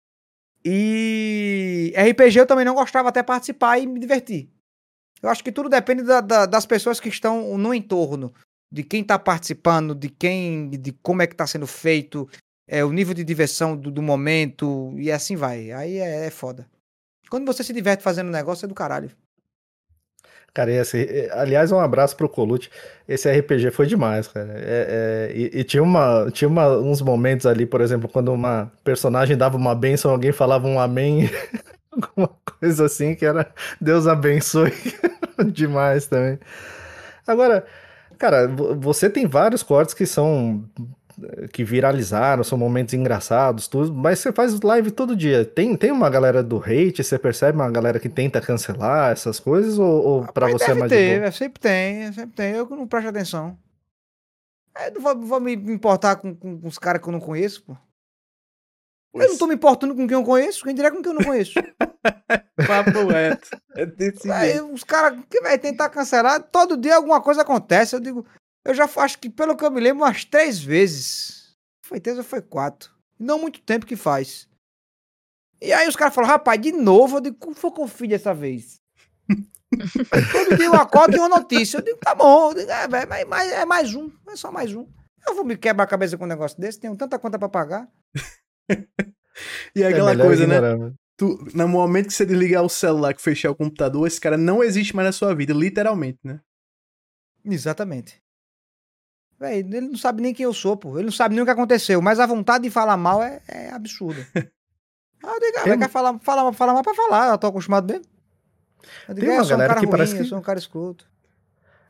E 0.63 1.93
RPG 1.97 2.39
eu 2.39 2.45
também 2.45 2.63
não 2.63 2.75
gostava 2.75 3.09
até 3.09 3.23
participar 3.23 3.79
e 3.79 3.87
me 3.87 3.99
divertir. 3.99 4.49
Eu 5.21 5.29
acho 5.29 5.43
que 5.43 5.51
tudo 5.51 5.69
depende 5.69 6.03
da- 6.03 6.21
da- 6.21 6.45
das 6.45 6.65
pessoas 6.65 6.99
que 6.99 7.09
estão 7.09 7.57
no 7.57 7.73
entorno. 7.73 8.33
De 8.71 8.83
quem 8.83 9.03
tá 9.03 9.17
participando, 9.17 9.95
de 9.95 10.09
quem. 10.09 10.69
de 10.69 10.91
como 11.01 11.21
é 11.21 11.27
que 11.27 11.35
tá 11.35 11.45
sendo 11.47 11.65
feito. 11.67 12.29
É, 12.67 12.85
o 12.85 12.91
nível 12.91 13.13
de 13.15 13.23
diversão 13.23 13.75
do, 13.75 13.89
do 13.91 14.01
momento. 14.01 14.93
E 14.97 15.11
assim 15.11 15.35
vai. 15.35 15.71
Aí 15.71 15.97
é, 15.97 16.27
é 16.27 16.29
foda. 16.29 16.67
Quando 17.29 17.45
você 17.45 17.63
se 17.63 17.73
diverte 17.73 18.03
fazendo 18.03 18.29
negócio, 18.31 18.65
é 18.65 18.67
do 18.67 18.75
caralho. 18.75 19.11
Cara, 20.53 20.71
esse, 20.71 21.29
aliás, 21.31 21.71
um 21.71 21.79
abraço 21.79 22.15
pro 22.15 22.27
Colute. 22.27 22.71
Esse 23.07 23.29
RPG 23.29 23.69
foi 23.71 23.85
demais, 23.85 24.27
cara. 24.27 24.51
É, 24.57 25.29
é, 25.29 25.37
e, 25.37 25.59
e 25.59 25.63
tinha, 25.63 25.81
uma, 25.83 26.29
tinha 26.31 26.47
uma- 26.47 26.75
uns 26.77 27.01
momentos 27.01 27.45
ali, 27.45 27.65
por 27.67 27.81
exemplo, 27.81 28.09
quando 28.09 28.33
uma 28.33 28.71
personagem 28.83 29.37
dava 29.37 29.57
uma 29.57 29.75
benção, 29.75 30.09
alguém 30.11 30.31
falava 30.31 30.67
um 30.67 30.79
amém 30.79 31.29
alguma 32.01 32.29
coisa 32.59 32.85
assim 32.85 33.15
que 33.15 33.25
era 33.25 33.51
Deus 33.79 34.07
abençoe 34.07 34.73
demais 35.51 36.07
também. 36.07 36.39
Agora, 37.25 37.65
cara, 38.17 38.47
você 38.47 39.09
tem 39.09 39.27
vários 39.27 39.63
cortes 39.63 39.93
que 39.93 40.05
são 40.05 40.63
que 41.51 41.63
viralizaram, 41.63 42.43
são 42.43 42.57
momentos 42.57 42.93
engraçados, 42.93 43.67
tudo, 43.67 43.93
mas 43.93 44.19
você 44.19 44.31
faz 44.31 44.59
live 44.61 44.91
todo 44.91 45.15
dia. 45.15 45.43
Tem, 45.43 45.75
tem 45.75 45.91
uma 45.91 46.09
galera 46.09 46.41
do 46.41 46.57
hate, 46.57 47.03
você 47.03 47.19
percebe 47.19 47.57
uma 47.57 47.69
galera 47.69 47.99
que 47.99 48.07
tenta 48.07 48.39
cancelar 48.39 49.11
essas 49.11 49.39
coisas, 49.39 49.77
ou, 49.77 50.05
ou 50.05 50.33
para 50.33 50.47
você 50.47 50.71
é 50.71 50.73
mais 50.73 50.89
ter, 50.89 51.21
de 51.21 51.35
sempre 51.35 51.59
tem, 51.59 52.13
sempre 52.13 52.35
tem. 52.35 52.51
Eu 52.53 52.65
não 52.69 52.87
presto 52.87 53.09
atenção. 53.09 53.57
Eu 54.85 54.93
não 54.93 55.01
vou, 55.01 55.19
vou 55.19 55.39
me 55.41 55.53
importar 55.53 56.15
com, 56.15 56.33
com, 56.33 56.61
com 56.61 56.67
os 56.67 56.79
caras 56.79 57.01
que 57.01 57.09
eu 57.09 57.13
não 57.13 57.19
conheço, 57.19 57.63
pô. 57.63 57.75
Pois. 59.11 59.25
Eu 59.25 59.31
não 59.31 59.37
tô 59.37 59.47
me 59.47 59.55
importando 59.55 59.95
com 59.95 60.07
quem 60.07 60.15
eu 60.15 60.23
conheço, 60.23 60.63
quem 60.63 60.75
dirá 60.75 60.91
com 60.91 61.01
quem 61.01 61.11
eu 61.11 61.19
não 61.19 61.25
conheço. 61.25 61.53
Papo 62.67 63.07
reto. 63.07 63.49
É 63.75 63.85
desse 63.85 64.31
Aí, 64.31 64.61
os 64.61 64.83
caras 64.83 65.19
que 65.29 65.41
vai 65.41 65.57
tentar 65.57 65.89
cancelar, 65.89 66.41
todo 66.43 66.77
dia 66.77 66.95
alguma 66.95 67.21
coisa 67.21 67.41
acontece. 67.41 67.95
Eu 67.95 67.99
digo, 67.99 68.25
eu 68.63 68.73
já 68.73 68.87
acho 68.97 69.17
que, 69.19 69.29
pelo 69.29 69.55
que 69.55 69.65
eu 69.65 69.71
me 69.71 69.79
lembro, 69.79 70.03
umas 70.03 70.25
três 70.25 70.59
vezes. 70.59 71.55
Foi 71.83 71.99
três 71.99 72.17
ou 72.17 72.23
foi 72.23 72.41
quatro. 72.41 72.91
Não 73.17 73.39
muito 73.39 73.61
tempo 73.61 73.85
que 73.85 73.95
faz. 73.95 74.47
E 75.61 75.73
aí 75.73 75.87
os 75.87 75.95
caras 75.95 76.13
falam, 76.13 76.29
rapaz, 76.29 76.61
de 76.61 76.71
novo, 76.71 77.17
eu 77.17 77.21
digo, 77.21 77.37
como 77.37 77.55
foi 77.55 77.71
que 77.71 77.81
eu 77.81 77.87
fiz 77.87 78.09
dessa 78.09 78.33
vez? 78.33 78.79
Todo 80.31 80.55
dia 80.55 80.67
eu 80.67 80.75
acordo 80.75 81.15
e 81.15 81.19
uma 81.19 81.29
notícia. 81.29 81.77
Eu 81.77 81.81
digo, 81.81 81.97
tá 81.97 82.13
bom, 82.15 82.53
digo, 82.53 82.69
é, 82.71 82.83
é, 82.83 83.25
mais, 83.25 83.51
é 83.51 83.65
mais 83.65 83.95
um, 83.95 84.11
é 84.29 84.35
só 84.35 84.51
mais 84.51 84.73
um. 84.73 84.87
Eu 85.27 85.35
vou 85.35 85.43
me 85.43 85.57
quebrar 85.57 85.83
a 85.83 85.87
cabeça 85.87 86.17
com 86.17 86.23
um 86.23 86.27
negócio 86.27 86.59
desse, 86.59 86.79
tenho 86.79 86.95
tanta 86.95 87.19
conta 87.19 87.37
pra 87.37 87.49
pagar. 87.49 87.87
E 89.75 89.83
é 89.83 89.87
aquela 89.87 90.15
coisa, 90.15 90.45
né? 90.45 90.59
Tu, 91.17 91.37
no 91.53 91.67
momento 91.67 92.07
que 92.07 92.13
você 92.13 92.25
desligar 92.25 92.63
o 92.63 92.69
celular, 92.69 93.13
que 93.13 93.21
fechar 93.21 93.51
o 93.51 93.55
computador, 93.55 94.07
esse 94.07 94.21
cara 94.21 94.37
não 94.37 94.63
existe 94.63 94.95
mais 94.95 95.07
na 95.07 95.11
sua 95.11 95.35
vida, 95.35 95.53
literalmente, 95.53 96.19
né? 96.23 96.39
Exatamente. 97.43 98.21
Véi, 99.39 99.59
ele 99.59 99.81
não 99.81 99.97
sabe 99.97 100.21
nem 100.21 100.33
quem 100.33 100.43
eu 100.43 100.53
sou, 100.53 100.75
pô. 100.75 100.97
Ele 100.97 101.05
não 101.05 101.11
sabe 101.11 101.33
nem 101.33 101.41
o 101.41 101.45
que 101.45 101.51
aconteceu, 101.51 102.01
mas 102.01 102.19
a 102.19 102.25
vontade 102.25 102.65
de 102.65 102.69
falar 102.69 102.97
mal 102.97 103.23
é, 103.23 103.41
é 103.47 103.71
absurda. 103.71 104.25
ah, 105.23 105.33
eu 105.33 105.39
digo, 105.39 105.57
ah, 105.59 105.63
Tem... 105.63 105.79
quer 105.79 105.89
falar, 105.89 106.19
falar, 106.19 106.53
falar 106.53 106.73
mal 106.73 106.83
pra 106.83 106.93
falar, 106.93 107.31
eu 107.31 107.37
tô 107.37 107.47
acostumado 107.47 107.91
mesmo. 107.91 108.05
Eu 109.07 109.13
digo, 109.13 109.27
Tem 109.27 109.35
é, 109.35 109.37
uma 109.37 109.41
eu 109.41 109.45
sou 109.45 109.55
um 109.55 109.59
cara 109.59 109.73
que 109.75 109.85
ruim, 109.85 109.91
parece 109.91 110.15
que... 110.15 110.21
eu 110.21 110.25
sou 110.25 110.37
um 110.37 110.41
cara 110.41 110.59
escroto. 110.59 111.09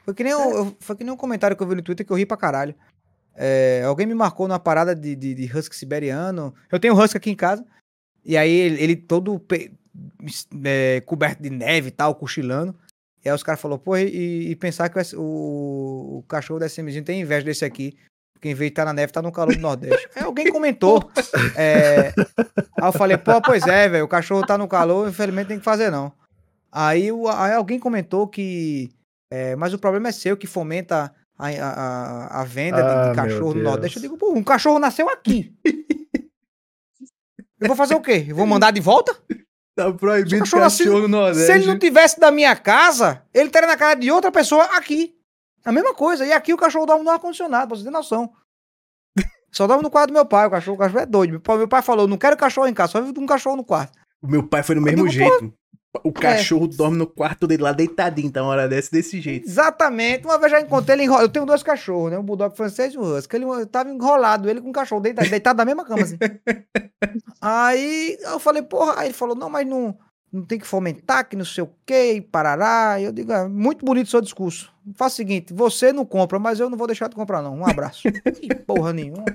Foi 0.05 0.13
que, 0.13 0.23
nem 0.23 0.33
um, 0.33 0.51
eu, 0.51 0.77
foi 0.79 0.95
que 0.95 1.03
nem 1.03 1.13
um 1.13 1.17
comentário 1.17 1.55
que 1.55 1.61
eu 1.61 1.67
vi 1.67 1.75
no 1.75 1.83
Twitter 1.83 2.05
que 2.05 2.11
eu 2.11 2.17
ri 2.17 2.25
pra 2.25 2.37
caralho. 2.37 2.73
É, 3.41 3.84
alguém 3.86 4.06
me 4.06 4.13
marcou 4.13 4.49
numa 4.49 4.60
parada 4.60 4.93
de, 4.93 5.15
de, 5.15 5.34
de, 5.34 5.58
husky 5.58 5.73
siberiano. 5.73 6.54
Eu 6.69 6.78
tenho 6.78 6.93
husky 6.93 7.15
aqui 7.15 7.30
em 7.30 7.36
casa. 7.36 7.65
E 8.25 8.36
aí 8.36 8.52
ele, 8.52 8.84
ele 8.84 8.95
todo 8.97 9.41
é, 10.65 11.02
coberto 11.06 11.41
de 11.41 11.49
neve 11.49 11.88
e 11.88 11.91
tal, 11.91 12.13
cochilando. 12.15 12.75
E 13.23 13.30
aí 13.30 13.34
os 13.34 13.41
caras 13.41 13.62
falaram, 13.62 13.80
pô, 13.80 13.95
e, 13.95 14.52
e, 14.52 14.56
pensar 14.58 14.89
que 14.89 14.99
o, 15.15 16.17
o 16.17 16.25
cachorro 16.28 16.60
da 16.60 16.67
SMzinho 16.67 17.04
tem 17.04 17.21
inveja 17.21 17.45
desse 17.45 17.63
aqui. 17.63 17.97
Porque 18.34 18.49
em 18.49 18.54
vez 18.54 18.69
de 18.69 18.73
estar 18.73 18.82
tá 18.82 18.88
na 18.88 18.93
neve, 18.93 19.13
tá 19.13 19.21
no 19.21 19.32
calor 19.32 19.56
do 19.56 19.62
Nordeste. 19.62 20.10
Aí 20.17 20.23
alguém 20.23 20.52
comentou. 20.52 21.10
é, 21.56 22.13
aí 22.78 22.88
eu 22.88 22.91
falei, 22.91 23.17
pô, 23.17 23.41
pois 23.41 23.65
é, 23.67 23.88
velho, 23.88 24.04
o 24.04 24.10
cachorro 24.10 24.45
tá 24.45 24.58
no 24.58 24.67
calor, 24.67 25.08
infelizmente 25.08 25.47
tem 25.47 25.60
que 25.60 25.63
fazer 25.63 25.89
não. 25.89 26.12
Aí, 26.69 27.10
o, 27.10 27.30
aí 27.30 27.54
alguém 27.54 27.80
comentou 27.80 28.28
que. 28.28 28.91
É, 29.32 29.56
mas 29.56 29.73
o 29.73 29.80
problema 29.80 30.10
é 30.10 30.12
seu 30.12 30.36
que 30.36 30.47
fomenta 30.47 31.13
a, 31.39 31.47
a, 31.47 32.41
a 32.41 32.43
venda 32.43 32.84
ah, 32.84 33.10
de, 33.12 33.15
cachorro 33.15 33.54
no 33.54 33.63
Nordeste. 33.63 33.97
Eu 33.97 34.02
digo, 34.02 34.17
pô, 34.17 34.34
um 34.34 34.43
cachorro 34.43 34.78
nasceu 34.78 35.10
aqui. 35.10 35.56
eu 37.60 37.67
vou 37.67 37.75
fazer 37.75 37.95
o 37.95 38.02
quê? 38.02 38.25
Eu 38.28 38.36
vou 38.36 38.45
mandar 38.45 38.71
de 38.71 38.82
volta? 38.82 39.17
Tá 39.73 39.93
proibido 39.93 40.39
cachorro, 40.39 40.63
cachorro 40.63 40.99
no 40.99 41.08
Nordeste. 41.08 41.45
Se 41.45 41.54
ele 41.54 41.65
não 41.65 41.80
tivesse 41.80 42.19
da 42.19 42.30
minha 42.30 42.54
casa, 42.58 43.23
ele 43.34 43.47
estaria 43.47 43.67
na 43.67 43.78
casa 43.78 43.95
de 43.95 44.12
outra 44.12 44.30
pessoa 44.30 44.65
aqui. 44.78 45.15
A 45.63 45.71
mesma 45.71 45.93
coisa. 45.93 46.25
E 46.25 46.34
aqui 46.34 46.54
o 46.54 46.58
cachorro 46.58 46.86
dorme 46.86 47.06
no 47.06 47.12
ar-condicionado, 47.12 47.67
pra 47.67 47.78
você 47.78 47.86
ter 47.86 47.89
noção. 47.89 48.34
Só 49.52 49.65
dorme 49.65 49.84
no 49.84 49.89
quarto 49.89 50.10
do 50.10 50.13
meu 50.13 50.25
pai. 50.25 50.47
O 50.47 50.52
cachorro, 50.52 50.75
o 50.75 50.80
cachorro 50.80 51.02
é 51.02 51.06
doido. 51.06 51.32
Meu 51.32 51.39
pai, 51.39 51.58
meu 51.58 51.67
pai 51.67 51.82
falou: 51.82 52.08
não 52.08 52.17
quero 52.17 52.36
cachorro 52.36 52.67
em 52.67 52.73
casa, 52.73 52.91
só 52.91 53.02
vivo 53.02 53.13
com 53.13 53.21
um 53.21 53.25
cachorro 53.25 53.56
no 53.56 53.63
quarto. 53.63 53.97
O 54.21 54.28
meu 54.28 54.45
pai 54.45 54.62
foi 54.62 54.75
do 54.75 54.82
mesmo 54.82 55.08
digo, 55.08 55.30
jeito. 55.30 55.54
O 56.04 56.13
cachorro 56.13 56.65
é. 56.65 56.75
dorme 56.75 56.97
no 56.97 57.08
quarto 57.08 57.47
dele 57.47 57.63
lá 57.63 57.71
deitadinho, 57.71 58.28
então, 58.28 58.45
uma 58.45 58.52
hora 58.52 58.67
dessa, 58.67 58.91
desse 58.91 59.19
jeito. 59.19 59.47
Exatamente. 59.47 60.25
Uma 60.25 60.38
vez 60.38 60.52
já 60.52 60.62
encontrei 60.62 60.95
ele 60.95 61.04
enrolado. 61.04 61.25
Eu 61.25 61.30
tenho 61.30 61.45
dois 61.45 61.63
cachorros, 61.63 62.12
né? 62.12 62.19
Um 62.19 62.23
bulldog 62.23 62.56
francês 62.56 62.93
e 62.93 62.97
um 62.97 63.02
husky. 63.02 63.36
Ele 63.36 63.65
tava 63.65 63.89
enrolado, 63.89 64.49
ele 64.49 64.62
com 64.62 64.69
o 64.69 64.73
cachorro 64.73 65.02
deitado, 65.02 65.28
deitado 65.30 65.58
na 65.58 65.65
mesma 65.65 65.84
cama, 65.84 66.04
assim. 66.04 66.17
aí 67.41 68.17
eu 68.21 68.39
falei, 68.39 68.62
porra. 68.62 68.99
Aí 68.99 69.08
ele 69.08 69.13
falou, 69.13 69.36
não, 69.36 69.49
mas 69.49 69.65
não 69.65 69.97
não 70.32 70.45
tem 70.45 70.60
que 70.60 70.67
fomentar, 70.67 71.28
que 71.28 71.36
não 71.36 71.43
sei 71.43 71.63
o 71.63 71.71
quê, 71.86 72.25
parará. 72.32 73.02
Eu 73.02 73.12
digo, 73.12 73.32
é 73.32 73.47
muito 73.47 73.84
bonito 73.84 74.08
o 74.08 74.10
seu 74.10 74.21
discurso. 74.21 74.71
Faz 74.95 75.13
o 75.13 75.15
seguinte, 75.15 75.54
você 75.54 75.91
não 75.91 76.06
compra, 76.06 76.38
mas 76.39 76.60
eu 76.60 76.69
não 76.69 76.78
vou 76.78 76.88
deixar 76.88 77.08
de 77.08 77.15
comprar, 77.15 77.41
não. 77.41 77.56
Um 77.56 77.65
abraço. 77.65 78.04
que 78.39 78.54
porra 78.56 78.93
nenhuma. 78.93 79.25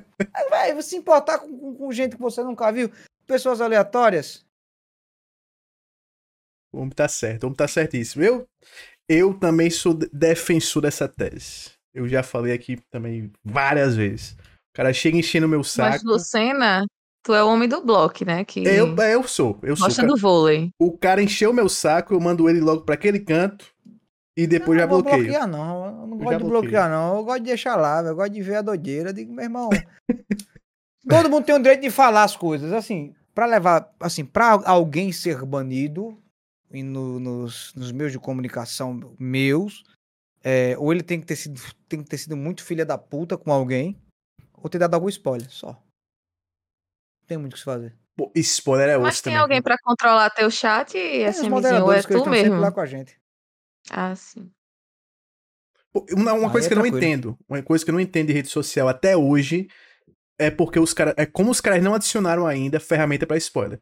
Vai 0.49 0.81
se 0.83 0.97
importar 0.97 1.39
com, 1.39 1.59
com, 1.59 1.75
com, 1.75 1.93
gente 1.93 2.17
que 2.17 2.23
você 2.23 2.43
nunca 2.43 2.71
viu, 2.71 2.91
pessoas 3.27 3.61
aleatórias. 3.61 4.44
O 6.75 6.79
homem 6.79 6.91
tá 6.91 7.09
certo, 7.09 7.45
o 7.45 7.47
homem 7.47 7.57
tá 7.57 7.69
certíssimo. 7.69 8.25
Eu, 8.25 8.47
eu 9.09 9.35
também 9.35 9.71
sou 9.71 9.95
defensor 9.95 10.83
dessa 10.83 11.09
tese. 11.09 11.71
Eu 11.95 12.09
já 12.09 12.23
falei 12.23 12.53
aqui 12.53 12.79
também 12.91 13.31
várias 13.45 13.95
vezes. 13.95 14.33
O 14.33 14.77
cara 14.77 14.93
chega 14.93 15.17
enchendo 15.17 15.47
o 15.47 15.49
meu 15.49 15.63
saco. 15.63 15.91
Mas 15.91 16.03
Lucena, 16.03 16.85
Tu 17.25 17.33
é 17.33 17.43
o 17.43 17.49
homem 17.49 17.67
do 17.67 17.83
bloco, 17.83 18.23
né? 18.23 18.45
Que 18.45 18.63
eu, 18.67 18.95
eu 18.95 19.27
sou. 19.27 19.59
Eu 19.63 19.75
gosta 19.75 20.03
sou. 20.03 20.07
do 20.07 20.17
vôlei. 20.17 20.71
O 20.79 20.93
cara 20.93 21.23
encheu 21.23 21.55
meu 21.55 21.71
saco, 21.71 22.13
eu 22.13 22.21
mando 22.21 22.51
ele 22.51 22.61
logo 22.61 22.83
para 22.83 22.95
aquele 22.95 23.19
canto 23.19 23.65
e 24.37 24.47
depois 24.47 24.79
já 24.79 24.87
bloqueio. 24.87 25.17
Não 25.17 25.25
bloquear, 25.25 25.49
não. 25.49 25.87
Eu 25.87 26.07
não 26.07 26.19
eu 26.19 26.25
gosto 26.25 26.39
de 26.39 26.45
bloquear, 26.45 26.91
não. 26.91 27.17
Eu 27.17 27.25
gosto 27.25 27.41
de 27.41 27.47
deixar 27.47 27.77
lá, 27.77 28.03
eu 28.03 28.15
gosto 28.15 28.31
de 28.31 28.43
ver 28.43 28.57
a 28.57 28.63
doideira. 28.63 29.09
Eu 29.09 29.15
digo, 29.15 29.33
meu 29.33 29.43
irmão. 29.43 29.71
todo 31.09 31.31
mundo 31.31 31.47
tem 31.47 31.55
o 31.55 31.59
direito 31.59 31.81
de 31.81 31.91
falar 31.91 32.25
as 32.25 32.37
coisas. 32.37 32.71
Assim, 32.75 33.15
para 33.35 33.47
levar. 33.47 33.91
Assim, 34.01 34.23
para 34.23 34.61
alguém 34.67 35.11
ser 35.11 35.43
banido 35.47 36.19
no, 36.83 37.21
nos, 37.21 37.73
nos 37.75 37.93
meios 37.93 38.13
de 38.13 38.19
comunicação 38.19 39.15
meus, 39.19 39.85
é, 40.43 40.77
ou 40.79 40.93
ele 40.93 41.03
tem 41.03 41.21
que 41.21 41.27
ter 41.27 41.37
sido 41.37 41.61
tem 41.89 42.03
que 42.03 42.09
ter 42.09 42.19
sido 42.19 42.37
muito 42.37 42.65
filha 42.65 42.85
da 42.85 42.99
puta 42.99 43.37
com 43.37 43.53
alguém, 43.53 43.99
ou 44.53 44.69
ter 44.69 44.79
dado 44.79 44.95
algum 44.95 45.09
spoiler, 45.09 45.51
só 45.51 45.81
tem 47.27 47.39
muito 47.39 47.53
o 47.53 47.55
que 47.55 47.59
se 47.59 47.65
fazer. 47.65 47.97
Pô, 48.17 48.31
spoiler 48.37 48.89
é 48.91 48.99
Mas 48.99 49.21
tem 49.21 49.33
também. 49.33 49.43
alguém 49.43 49.63
pra 49.63 49.77
controlar 49.79 50.31
teu 50.31 50.51
chat 50.51 50.97
e 50.97 51.25
assim, 51.25 51.51
ou 51.51 51.93
é 51.93 52.03
tu 52.03 52.31
mesmo? 52.31 52.61
lá 52.61 52.71
com 52.71 52.81
a 52.81 52.87
gente. 52.87 53.19
Ah, 53.91 54.15
sim. 54.15 54.51
Pô, 55.93 56.07
uma, 56.13 56.33
uma 56.33 56.51
coisa 56.51 56.67
é 56.67 56.69
que 56.69 56.75
eu 56.75 56.79
não 56.79 56.87
entendo, 56.87 57.37
uma 57.49 57.63
coisa 57.63 57.85
que 57.85 57.91
eu 57.91 57.95
não 57.95 58.01
entendo 58.01 58.29
de 58.29 58.33
rede 58.33 58.49
social 58.49 58.89
até 58.89 59.17
hoje 59.17 59.69
é 60.39 60.51
porque 60.51 60.79
os 60.79 60.93
caras, 60.93 61.15
é 61.17 61.27
como 61.27 61.51
os 61.51 61.61
caras 61.61 61.83
não 61.83 61.95
adicionaram 61.95 62.47
ainda 62.47 62.81
ferramenta 62.81 63.27
para 63.27 63.37
spoiler. 63.37 63.81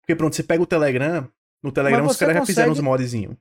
Porque 0.00 0.14
pronto, 0.16 0.34
você 0.34 0.42
pega 0.42 0.62
o 0.62 0.66
Telegram, 0.66 1.30
no 1.62 1.72
Telegram 1.72 2.06
os 2.06 2.16
caras 2.16 2.34
consegue... 2.34 2.38
já 2.38 2.46
fizeram 2.46 2.72
uns 2.72 2.80
modzinhos. 2.80 3.36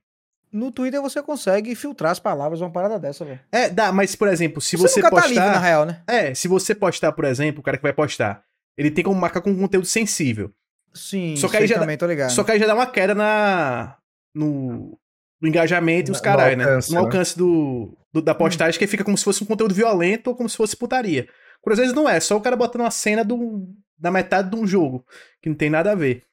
No 0.52 0.72
Twitter 0.72 1.02
você 1.02 1.22
consegue 1.22 1.76
filtrar 1.76 2.12
as 2.12 2.20
palavras 2.20 2.60
uma 2.60 2.72
parada 2.72 2.98
dessa, 2.98 3.24
velho. 3.24 3.40
É, 3.52 3.70
dá, 3.70 3.92
mas 3.92 4.16
por 4.16 4.28
exemplo, 4.28 4.60
se 4.60 4.76
você, 4.76 5.02
você 5.02 5.10
postar, 5.10 5.22
tá 5.22 5.28
livre, 5.28 5.46
na 5.46 5.60
real, 5.60 5.86
né? 5.86 6.02
É, 6.08 6.34
se 6.34 6.48
você 6.48 6.74
postar, 6.74 7.12
por 7.12 7.26
exemplo, 7.26 7.60
o 7.60 7.64
cara 7.64 7.78
que 7.78 7.84
vai 7.84 7.94
postar, 7.94 8.44
ele 8.76 8.90
tem 8.90 9.04
como 9.04 9.20
marcar 9.20 9.42
com 9.42 9.56
conteúdo 9.56 9.86
sensível. 9.86 10.52
Sim, 10.94 11.36
só 11.36 11.48
que 11.48 11.58
aí 11.58 11.68
já 11.68 11.78
também, 11.78 11.96
dá, 11.96 12.00
tô 12.00 12.08
ligado. 12.08 12.32
Só 12.32 12.44
que 12.44 12.52
aí 12.52 12.60
já 12.60 12.66
dá 12.66 12.74
uma 12.74 12.88
queda 12.88 13.14
na, 13.14 13.96
no, 14.34 14.98
no 15.40 15.48
engajamento 15.48 16.10
e 16.10 16.14
os 16.14 16.20
caras, 16.20 16.58
né? 16.58 16.66
No 16.66 16.94
né? 16.94 17.00
alcance 17.00 17.38
do, 17.38 17.96
do, 18.12 18.22
da 18.22 18.34
postagem, 18.34 18.76
hum. 18.76 18.80
que 18.80 18.88
fica 18.88 19.04
como 19.04 19.18
se 19.18 19.24
fosse 19.24 19.44
um 19.44 19.48
conteúdo 19.48 19.74
violento 19.74 20.30
ou 20.30 20.36
como 20.36 20.50
se 20.50 20.58
fosse 20.58 20.76
putaria. 20.76 21.28
Por 21.62 21.74
às 21.74 21.80
vezes 21.80 21.94
não 21.94 22.10
é, 22.10 22.20
só 22.20 22.36
o 22.36 22.42
cara 22.42 22.56
botando 22.56 22.82
uma 22.82 22.92
cena 22.92 23.24
do, 23.24 23.68
da 23.98 24.10
metade 24.10 24.50
de 24.50 24.56
um 24.56 24.66
jogo, 24.66 25.06
que 25.42 25.50
não 25.50 25.56
tem 25.56 25.70
nada 25.70 25.92
a 25.92 25.96
ver. 25.96 26.24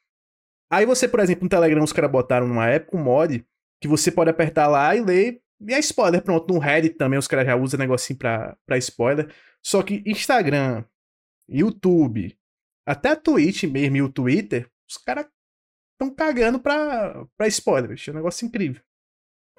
Aí 0.71 0.85
você, 0.85 1.07
por 1.07 1.21
exemplo, 1.21 1.45
no 1.45 1.49
Telegram, 1.49 1.83
os 1.83 1.93
caras 1.93 2.11
botaram 2.11 2.49
numa 2.49 2.67
época 2.67 2.97
um 2.97 3.03
mod 3.03 3.47
que 3.81 3.89
você 3.89 4.11
pode 4.11 4.31
apertar 4.31 4.67
lá 4.67 4.95
e 4.95 5.01
ler. 5.01 5.41
E 5.61 5.73
é 5.73 5.79
spoiler, 5.79 6.23
pronto. 6.23 6.53
No 6.53 6.59
Reddit 6.59 6.97
também 6.97 7.19
os 7.19 7.29
caras 7.29 7.47
já 7.47 7.57
usam 7.57 7.79
negocinho 7.79 8.19
pra, 8.19 8.57
pra 8.67 8.79
spoiler. 8.79 9.33
Só 9.63 9.83
que 9.83 10.03
Instagram, 10.07 10.85
YouTube, 11.49 12.37
até 12.87 13.11
a 13.11 13.17
Twitch 13.17 13.65
mesmo 13.65 13.97
e 13.97 14.03
o 14.03 14.13
Twitter, 14.13 14.71
os 14.89 14.97
caras 14.97 15.27
estão 15.93 16.15
cagando 16.15 16.59
pra, 16.61 17.27
pra 17.37 17.47
spoiler, 17.49 17.91
bicho. 17.91 18.11
É 18.11 18.13
um 18.13 18.17
negócio 18.17 18.47
incrível. 18.47 18.83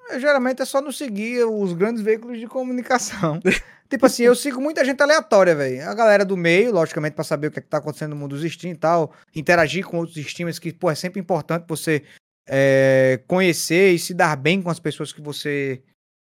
É, 0.09 0.19
geralmente 0.19 0.61
é 0.61 0.65
só 0.65 0.81
não 0.81 0.91
seguir 0.91 1.43
os 1.45 1.73
grandes 1.73 2.01
veículos 2.01 2.39
de 2.39 2.47
comunicação. 2.47 3.39
tipo 3.89 4.05
assim, 4.05 4.23
eu 4.23 4.35
sigo 4.35 4.61
muita 4.61 4.83
gente 4.83 5.01
aleatória, 5.01 5.55
velho. 5.55 5.87
A 5.87 5.93
galera 5.93 6.25
do 6.25 6.37
meio, 6.37 6.71
logicamente, 6.71 7.13
para 7.13 7.23
saber 7.23 7.47
o 7.47 7.51
que, 7.51 7.59
é 7.59 7.61
que 7.61 7.67
tá 7.67 7.77
acontecendo 7.77 8.11
no 8.11 8.15
mundo 8.15 8.35
dos 8.35 8.43
streams 8.43 8.77
e 8.77 8.79
tal. 8.79 9.13
Interagir 9.35 9.85
com 9.85 9.97
outros 9.97 10.17
streamers, 10.17 10.59
que, 10.59 10.73
pô, 10.73 10.89
é 10.89 10.95
sempre 10.95 11.19
importante 11.19 11.65
você 11.67 12.03
é, 12.47 13.21
conhecer 13.27 13.93
e 13.93 13.99
se 13.99 14.13
dar 14.13 14.35
bem 14.35 14.61
com 14.61 14.69
as 14.69 14.79
pessoas 14.79 15.11
que 15.11 15.21
você. 15.21 15.81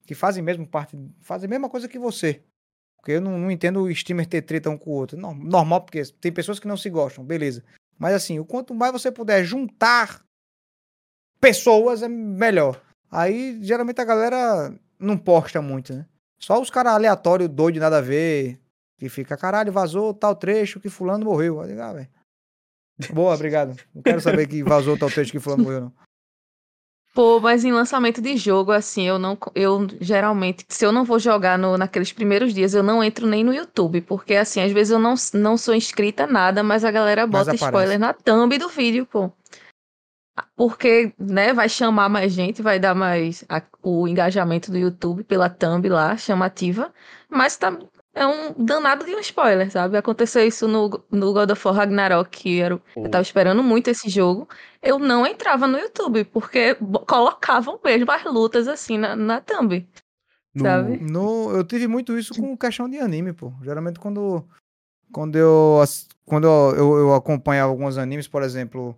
que 0.07 0.15
fazem 0.15 0.43
mesmo 0.43 0.67
parte. 0.67 0.99
fazem 1.21 1.47
a 1.47 1.51
mesma 1.51 1.69
coisa 1.69 1.89
que 1.89 1.99
você. 1.99 2.43
Porque 2.97 3.13
eu 3.13 3.21
não, 3.21 3.39
não 3.39 3.51
entendo 3.51 3.83
o 3.83 3.91
streamer 3.91 4.27
ter 4.27 4.43
treta 4.43 4.71
um 4.71 4.77
com 4.77 4.91
o 4.91 4.95
outro. 4.95 5.17
Não, 5.17 5.35
normal, 5.35 5.83
porque 5.83 6.03
tem 6.21 6.33
pessoas 6.33 6.59
que 6.59 6.69
não 6.69 6.77
se 6.77 6.91
gostam, 6.91 7.25
beleza. 7.25 7.63
Mas 7.99 8.15
assim, 8.15 8.39
o 8.39 8.45
quanto 8.45 8.75
mais 8.75 8.93
você 8.93 9.11
puder 9.11 9.45
juntar 9.45 10.23
pessoas 11.41 12.03
é 12.03 12.09
melhor. 12.09 12.83
Aí, 13.11 13.59
geralmente, 13.63 14.01
a 14.01 14.05
galera 14.05 14.75
não 14.99 15.17
posta 15.17 15.63
muito, 15.63 15.95
né? 15.95 16.07
Só 16.39 16.61
os 16.61 16.71
caras 16.71 16.93
aleatórios, 16.93 17.49
doido, 17.49 17.81
nada 17.81 17.99
a 17.99 18.03
ver, 18.03 18.61
que 18.97 19.09
fica, 19.09 19.37
caralho, 19.37 19.73
vazou 19.73 20.15
tal 20.15 20.35
trecho 20.35 20.81
que 20.81 20.89
fulano 20.89 21.25
morreu. 21.25 21.61
Aí, 21.61 21.79
ah. 21.81 22.07
Boa, 23.13 23.35
obrigado. 23.35 23.77
Não 23.95 24.03
quero 24.03 24.21
saber 24.21 24.47
que 24.47 24.63
vazou 24.63 24.99
tal 24.99 25.11
trecho 25.11 25.33
que 25.33 25.41
fulano 25.41 25.65
morreu, 25.65 25.81
não. 25.83 25.93
Pô, 27.15 27.41
mas 27.41 27.65
em 27.65 27.73
lançamento 27.73 28.21
de 28.21 28.37
jogo, 28.37 28.71
assim, 28.71 29.03
eu 29.03 29.19
não. 29.19 29.37
Eu 29.53 29.89
geralmente, 30.01 30.65
se 30.69 30.85
eu 30.87 30.93
não 30.93 31.05
vou 31.05 31.19
jogar 31.19 31.59
no, 31.59 31.77
naqueles 31.77 32.13
primeiros 32.13 32.55
dias, 32.55 32.75
eu 32.75 32.83
não 32.83 33.03
entro 33.03 33.27
nem 33.27 33.43
no 33.43 33.53
YouTube. 33.53 34.01
Porque, 34.03 34.35
assim, 34.35 34.61
às 34.61 34.71
vezes 34.71 34.93
eu 34.93 35.01
não, 35.01 35.15
não 35.35 35.57
sou 35.57 35.75
inscrita 35.75 36.29
nada, 36.29 36.63
mas 36.63 36.85
a 36.85 36.93
galera 36.93 37.27
bota 37.27 37.55
spoiler 37.57 37.99
na 37.99 38.13
thumb 38.13 38.57
do 38.57 38.69
vídeo, 38.69 39.05
pô. 39.05 39.33
Porque, 40.57 41.13
né, 41.19 41.53
vai 41.53 41.69
chamar 41.69 42.09
mais 42.09 42.33
gente, 42.33 42.63
vai 42.63 42.79
dar 42.79 42.95
mais 42.95 43.45
a- 43.49 43.63
o 43.83 44.07
engajamento 44.09 44.71
do 44.71 44.79
YouTube 44.79 45.25
pela 45.25 45.49
thumb 45.49 45.89
lá, 45.89 46.17
chamativa. 46.17 46.93
Mas 47.29 47.57
tá, 47.57 47.77
é 48.15 48.27
um 48.27 48.53
danado 48.65 49.05
de 49.05 49.15
um 49.15 49.21
spoiler, 49.21 49.71
sabe? 49.71 49.97
Aconteceu 49.97 50.47
isso 50.47 50.67
no, 50.69 51.03
no 51.11 51.33
God 51.33 51.51
of 51.51 51.67
War 51.67 51.77
Ragnarok, 51.77 52.31
que 52.31 52.61
era, 52.61 52.75
o- 52.77 52.83
eu 52.97 53.11
tava 53.11 53.23
esperando 53.23 53.63
muito 53.63 53.89
esse 53.89 54.09
jogo. 54.09 54.49
Eu 54.83 54.99
não 54.99 55.27
entrava 55.27 55.67
no 55.67 55.79
YouTube, 55.79 56.25
porque 56.25 56.75
colocavam 57.07 57.79
mesmo 57.85 58.11
as 58.11 58.25
lutas 58.25 58.69
assim 58.69 58.99
na, 58.99 59.15
na 59.17 59.41
thumb. 59.41 59.87
No- 60.55 60.65
Sabe? 60.65 60.99
No, 60.99 61.51
eu 61.53 61.65
tive 61.65 61.87
muito 61.87 62.17
isso 62.19 62.35
com 62.35 62.57
questão 62.57 62.89
de 62.89 62.99
anime, 62.99 63.33
pô. 63.33 63.53
Geralmente 63.63 63.99
quando, 64.01 64.45
quando 65.13 65.37
eu, 65.37 65.81
quando 66.25 66.45
eu, 66.47 66.75
eu, 66.77 66.97
eu 66.99 67.15
acompanhava 67.15 67.71
alguns 67.71 67.97
animes, 67.99 68.27
por 68.27 68.43
exemplo, 68.43 68.97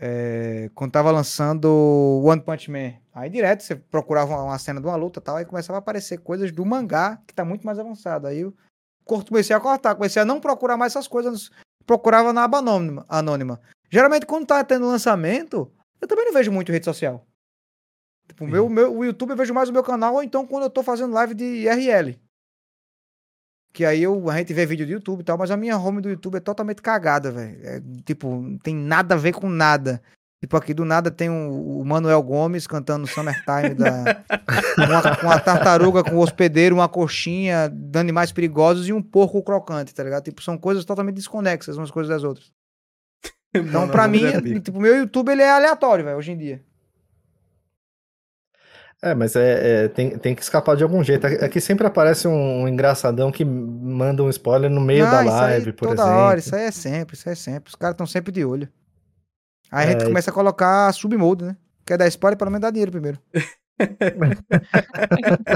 é, 0.00 0.70
quando 0.74 0.92
tava 0.92 1.10
lançando 1.10 2.22
One 2.24 2.40
Punch 2.40 2.70
Man, 2.70 2.94
aí 3.12 3.28
direto 3.28 3.62
você 3.62 3.74
procurava 3.74 4.32
uma, 4.32 4.44
uma 4.44 4.58
cena 4.58 4.80
de 4.80 4.86
uma 4.86 4.94
luta 4.94 5.18
e 5.18 5.22
tal, 5.22 5.36
aí 5.36 5.44
começava 5.44 5.76
a 5.76 5.80
aparecer 5.80 6.18
coisas 6.18 6.52
do 6.52 6.64
mangá 6.64 7.20
que 7.26 7.34
tá 7.34 7.44
muito 7.44 7.66
mais 7.66 7.78
avançado. 7.78 8.28
Aí 8.28 8.40
eu 8.40 8.54
comecei 9.04 9.54
a 9.54 9.60
cortar, 9.60 9.96
comecei 9.96 10.22
a 10.22 10.24
não 10.24 10.40
procurar 10.40 10.76
mais 10.76 10.92
essas 10.92 11.08
coisas, 11.08 11.50
procurava 11.84 12.32
na 12.32 12.44
aba 12.44 12.58
anônima. 12.58 13.04
anônima. 13.08 13.60
Geralmente 13.90 14.24
quando 14.24 14.46
tá 14.46 14.62
tendo 14.62 14.86
lançamento, 14.86 15.70
eu 16.00 16.06
também 16.06 16.26
não 16.26 16.32
vejo 16.32 16.52
muito 16.52 16.70
rede 16.70 16.84
social. 16.84 17.26
Tipo, 18.28 18.44
o 18.44 18.48
meu, 18.48 18.68
meu, 18.68 18.96
o 18.96 19.04
YouTube 19.04 19.30
eu 19.30 19.36
vejo 19.36 19.54
mais 19.54 19.68
o 19.68 19.72
meu 19.72 19.82
canal, 19.82 20.14
ou 20.14 20.22
então 20.22 20.46
quando 20.46 20.64
eu 20.64 20.70
tô 20.70 20.82
fazendo 20.82 21.14
live 21.14 21.34
de 21.34 21.44
IRL. 21.44 22.20
Que 23.78 23.84
aí 23.84 24.02
eu, 24.02 24.28
a 24.28 24.36
gente 24.36 24.52
vê 24.52 24.66
vídeo 24.66 24.84
do 24.84 24.90
YouTube 24.90 25.20
e 25.20 25.22
tal, 25.22 25.38
mas 25.38 25.52
a 25.52 25.56
minha 25.56 25.78
home 25.78 26.00
do 26.00 26.10
YouTube 26.10 26.34
é 26.34 26.40
totalmente 26.40 26.82
cagada, 26.82 27.30
velho. 27.30 27.60
É, 27.62 27.80
tipo, 28.04 28.28
não 28.28 28.58
tem 28.58 28.74
nada 28.74 29.14
a 29.14 29.16
ver 29.16 29.32
com 29.32 29.48
nada. 29.48 30.02
Tipo, 30.40 30.56
aqui 30.56 30.74
do 30.74 30.84
nada 30.84 31.12
tem 31.12 31.30
o, 31.30 31.78
o 31.78 31.84
Manuel 31.84 32.20
Gomes 32.24 32.66
cantando 32.66 33.06
Summertime 33.06 33.74
da, 33.76 34.24
uma, 34.84 35.16
com 35.16 35.30
a 35.30 35.38
tartaruga 35.38 36.02
com 36.02 36.16
o 36.16 36.18
hospedeiro, 36.18 36.74
uma 36.74 36.88
coxinha 36.88 37.68
de 37.72 37.96
animais 38.00 38.32
perigosos 38.32 38.88
e 38.88 38.92
um 38.92 39.00
porco 39.00 39.40
crocante, 39.44 39.94
tá 39.94 40.02
ligado? 40.02 40.24
Tipo, 40.24 40.42
são 40.42 40.58
coisas 40.58 40.84
totalmente 40.84 41.14
desconexas 41.14 41.76
umas 41.76 41.92
coisas 41.92 42.10
das 42.10 42.24
outras. 42.24 42.50
Então, 43.54 43.82
Mano, 43.82 43.92
pra 43.92 44.08
mim, 44.08 44.26
amigo. 44.26 44.60
tipo, 44.60 44.80
meu 44.80 44.94
YouTube 44.96 45.30
ele 45.30 45.42
é 45.42 45.50
aleatório, 45.50 46.04
velho, 46.04 46.18
hoje 46.18 46.32
em 46.32 46.36
dia. 46.36 46.64
É, 49.00 49.14
mas 49.14 49.36
é, 49.36 49.84
é, 49.84 49.88
tem, 49.88 50.18
tem 50.18 50.34
que 50.34 50.42
escapar 50.42 50.76
de 50.76 50.82
algum 50.82 51.04
jeito. 51.04 51.24
Aqui 51.26 51.60
sempre 51.60 51.86
aparece 51.86 52.26
um, 52.26 52.66
engraçadão 52.66 53.30
que 53.30 53.44
manda 53.44 54.22
um 54.24 54.28
spoiler 54.28 54.68
no 54.68 54.80
meio 54.80 55.06
Ah, 55.06 55.10
da 55.10 55.22
isso 55.24 55.32
aí 55.34 55.40
live, 55.40 55.72
por 55.72 55.88
toda 55.88 56.02
exemplo. 56.02 56.20
hora, 56.20 56.38
isso 56.40 56.56
aí 56.56 56.62
é 56.64 56.70
sempre, 56.72 57.14
isso 57.14 57.28
aí 57.28 57.32
é 57.32 57.36
sempre. 57.36 57.68
Os 57.68 57.76
caras 57.76 57.94
estão 57.94 58.06
sempre 58.06 58.32
de 58.32 58.44
olho. 58.44 58.68
Aí 59.70 59.86
a 59.86 59.90
gente 59.92 60.02
É, 60.02 60.06
começa 60.06 60.30
a 60.30 60.34
colocar 60.34 60.92
submode, 60.92 61.44
né? 61.44 61.56
Quer 61.86 61.96
dar 61.96 62.08
spoiler, 62.08 62.36
pelo 62.36 62.50
menos 62.50 62.62
dá 62.62 62.70
dinheiro 62.70 62.90
primeiro. 62.90 63.18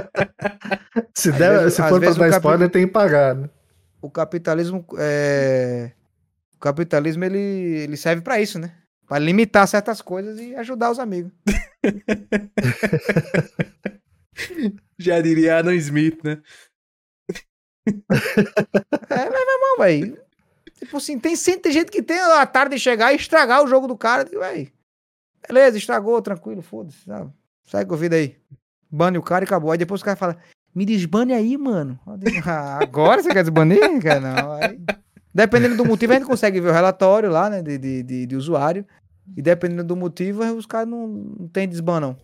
Se, 1.14 1.32
der, 1.32 1.58
vezes- 1.58 1.74
se 1.74 1.82
for 1.82 2.00
pra 2.00 2.12
dar 2.12 2.28
spoiler, 2.30 2.70
tem 2.70 2.86
que 2.86 2.92
pagar, 2.92 3.34
né? 3.34 3.48
O 4.00 4.10
capitalismo 4.10 4.84
é... 4.98 5.92
O 6.54 6.58
capitalismo, 6.58 7.24
ele, 7.24 7.38
ele 7.38 7.96
serve 7.96 8.22
pra 8.22 8.40
isso, 8.40 8.58
né? 8.58 8.72
Pra 9.12 9.18
limitar 9.18 9.68
certas 9.68 10.00
coisas 10.00 10.40
e 10.40 10.54
ajudar 10.54 10.90
os 10.90 10.98
amigos. 10.98 11.30
Já 14.98 15.20
diria 15.20 15.58
Adam 15.58 15.74
Smith, 15.74 16.18
né? 16.24 16.40
É, 17.86 17.92
mas, 18.08 19.30
meu 19.30 19.38
irmão, 19.38 19.76
velho. 19.80 20.18
Tipo 20.78 20.96
assim, 20.96 21.18
tem 21.18 21.36
sempre 21.36 21.60
tem 21.64 21.72
gente 21.72 21.90
que 21.90 22.02
tem 22.02 22.18
a 22.18 22.46
tarde 22.46 22.76
de 22.76 22.80
chegar 22.80 23.12
e 23.12 23.16
estragar 23.16 23.62
o 23.62 23.66
jogo 23.66 23.86
do 23.86 23.98
cara. 23.98 24.24
Véi, 24.24 24.72
beleza, 25.46 25.76
estragou, 25.76 26.22
tranquilo, 26.22 26.62
foda-se. 26.62 27.04
sabe? 27.04 27.30
Segue 27.66 27.88
com 27.90 27.94
a 27.94 27.98
vida 27.98 28.16
aí. 28.16 28.38
Bane 28.90 29.18
o 29.18 29.22
cara 29.22 29.44
e 29.44 29.46
acabou. 29.46 29.72
Aí 29.72 29.76
depois 29.78 30.00
o 30.00 30.04
cara 30.06 30.16
fala, 30.16 30.38
me 30.74 30.86
desbane 30.86 31.34
aí, 31.34 31.58
mano. 31.58 32.00
"Ah, 32.46 32.78
Agora 32.82 33.22
você 33.22 33.28
quer 33.28 33.42
desbanir? 33.42 33.78
Cara, 34.02 34.20
não. 34.20 34.52
Aí, 34.52 34.80
dependendo 35.34 35.76
do 35.76 35.84
motivo, 35.84 36.14
a 36.14 36.16
gente 36.16 36.26
consegue 36.26 36.60
ver 36.62 36.70
o 36.70 36.72
relatório 36.72 37.28
lá, 37.30 37.50
né, 37.50 37.60
de, 37.62 37.76
de, 37.76 38.02
de, 38.02 38.24
de 38.26 38.36
usuário. 38.36 38.86
E 39.36 39.40
dependendo 39.42 39.84
do 39.84 39.96
motivo, 39.96 40.42
os 40.54 40.66
caras 40.66 40.88
não, 40.88 41.06
não 41.06 41.48
tem 41.48 41.68
desban, 41.68 42.00
não. 42.00 42.16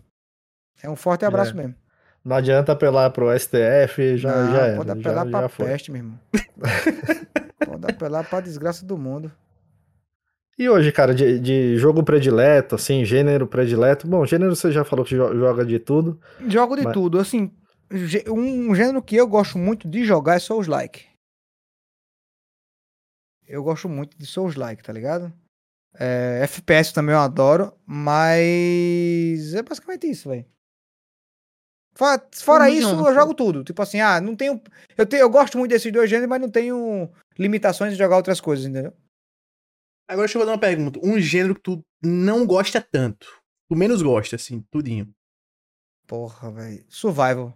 É 0.81 0.89
um 0.89 0.95
forte 0.95 1.25
abraço 1.25 1.51
É. 1.51 1.53
mesmo. 1.55 1.75
Não 2.23 2.35
adianta 2.35 2.71
apelar 2.73 3.09
pro 3.11 3.31
STF, 3.37 4.17
já, 4.17 4.35
Não, 4.45 4.51
já 4.51 4.61
era. 4.67 4.75
pode 4.77 4.87
já- 4.87 4.93
apelar 4.93 5.25
já, 5.25 5.31
pra 5.31 5.49
foi. 5.49 5.65
peste, 5.67 5.91
meu 5.91 6.01
irmão. 6.01 6.19
pode 7.65 7.91
apelar 7.91 8.29
pra 8.29 8.41
desgraça 8.41 8.85
do 8.85 8.97
mundo. 8.97 9.31
E 10.57 10.69
hoje, 10.69 10.91
cara, 10.91 11.15
de, 11.15 11.39
de 11.39 11.77
jogo 11.77 12.03
predileto, 12.03 12.75
assim, 12.75 13.05
gênero 13.05 13.47
predileto. 13.47 14.05
Bom, 14.05 14.25
gênero 14.25 14.53
você 14.53 14.69
já 14.71 14.83
falou 14.83 15.05
que 15.05 15.15
jo- 15.15 15.33
joga 15.39 15.65
de 15.65 15.79
tudo. 15.79 16.19
Jogo 16.47 16.75
de 16.75 16.83
Mas- 16.83 16.93
tudo, 16.93 17.17
assim, 17.17 17.49
um 18.29 18.75
gênero 18.75 19.01
que 19.01 19.15
eu 19.15 19.25
gosto 19.25 19.57
muito 19.57 19.87
de 19.89 20.03
jogar 20.03 20.35
é 20.35 20.39
Souls-like. 20.39 21.05
Eu 23.47 23.63
gosto 23.63 23.87
muito 23.89 24.17
de 24.17 24.25
Souls-like, 24.25 24.83
tá 24.83 24.93
ligado? 24.93 25.33
É, 25.95 26.41
FPS 26.43 26.93
também 26.93 27.13
eu 27.13 27.19
adoro, 27.19 27.73
mas 27.85 29.53
é 29.53 29.61
basicamente 29.61 30.09
isso, 30.09 30.29
velho. 30.29 30.45
Fora, 31.95 32.29
fora 32.33 32.69
isso, 32.69 32.89
junto. 32.89 33.09
eu 33.09 33.13
jogo 33.13 33.33
tudo. 33.33 33.63
Tipo 33.63 33.81
assim, 33.81 33.99
ah, 33.99 34.21
não 34.21 34.35
tenho. 34.35 34.61
Eu, 34.97 35.05
tenho, 35.05 35.21
eu 35.21 35.29
gosto 35.29 35.57
muito 35.57 35.71
desses 35.71 35.91
dois 35.91 36.09
gêneros, 36.09 36.29
mas 36.29 36.39
não 36.39 36.49
tenho 36.49 37.11
limitações 37.37 37.91
de 37.91 37.99
jogar 37.99 38.15
outras 38.15 38.39
coisas, 38.39 38.65
entendeu? 38.65 38.93
Agora 40.07 40.25
deixa 40.25 40.37
eu 40.37 40.41
fazer 40.41 40.51
uma 40.51 40.59
pergunta. 40.59 40.99
Um 41.03 41.19
gênero 41.19 41.55
que 41.55 41.61
tu 41.61 41.85
não 42.01 42.45
gosta 42.45 42.81
tanto. 42.81 43.27
Tu 43.67 43.75
menos 43.75 44.01
gosta, 44.01 44.37
assim, 44.37 44.61
tudinho. 44.71 45.13
Porra, 46.07 46.49
velho. 46.51 46.85
Survival. 46.87 47.53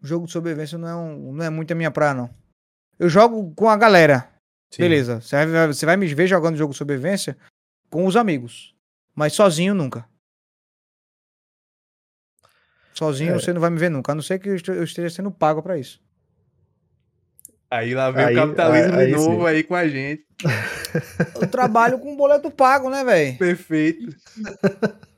Jogo 0.00 0.26
de 0.26 0.32
sobrevivência 0.32 0.78
não 0.78 0.88
é, 0.88 0.94
um, 0.94 1.32
não 1.32 1.44
é 1.44 1.50
muito 1.50 1.72
a 1.72 1.74
minha 1.74 1.90
praia, 1.90 2.14
não. 2.14 2.30
Eu 2.98 3.08
jogo 3.08 3.52
com 3.54 3.68
a 3.68 3.76
galera. 3.76 4.30
Sim. 4.70 4.82
Beleza. 4.82 5.20
Você 5.20 5.46
vai, 5.46 5.66
você 5.68 5.86
vai 5.86 5.96
me 5.96 6.06
ver 6.14 6.26
jogando 6.26 6.56
jogo 6.56 6.72
de 6.72 6.78
sobrevivência 6.78 7.36
com 7.90 8.06
os 8.06 8.16
amigos. 8.16 8.74
Mas 9.14 9.32
sozinho 9.32 9.74
nunca. 9.74 10.06
Sozinho 12.94 13.34
É. 13.34 13.38
você 13.38 13.52
não 13.52 13.60
vai 13.60 13.70
me 13.70 13.78
ver 13.78 13.90
nunca. 13.90 14.12
A 14.12 14.14
não 14.14 14.22
ser 14.22 14.38
que 14.38 14.48
eu 14.48 14.54
este- 14.56 14.70
eu 14.70 14.84
esteja 14.84 15.08
sendo 15.10 15.30
pago 15.30 15.62
pra 15.62 15.78
isso. 15.78 16.00
Aí 17.70 17.94
lá 17.94 18.10
vem 18.10 18.24
Aí- 18.24 18.34
o 18.34 18.40
capitalismo 18.40 18.92
aí- 18.98 19.06
de 19.08 19.14
aí 19.14 19.20
novo 19.20 19.40
sim. 19.42 19.46
aí 19.46 19.62
com 19.62 19.74
a 19.74 19.86
gente. 19.88 20.26
Eu 21.40 21.48
trabalho 21.48 21.98
com 21.98 22.16
boleto 22.16 22.50
pago, 22.50 22.88
né, 22.90 23.04
velho? 23.04 23.36
Perfeito. 23.38 24.16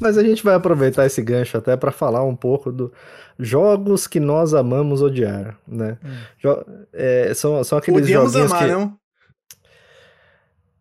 Mas 0.00 0.16
a 0.18 0.22
gente 0.22 0.42
vai 0.44 0.54
aproveitar 0.54 1.06
esse 1.06 1.20
gancho 1.22 1.56
até 1.56 1.76
para 1.76 1.90
falar 1.90 2.24
um 2.24 2.36
pouco 2.36 2.70
dos 2.70 2.90
jogos 3.38 4.06
que 4.06 4.20
nós 4.20 4.54
amamos 4.54 5.02
odiar, 5.02 5.56
né? 5.66 5.98
Hum. 6.04 6.08
Jo- 6.42 6.64
é, 6.92 7.32
são, 7.34 7.62
são 7.64 7.78
aqueles 7.78 8.00
Podíamos 8.02 8.32
joguinhos 8.32 8.52
amar, 8.52 8.64
que... 8.66 8.72
não? 8.72 8.98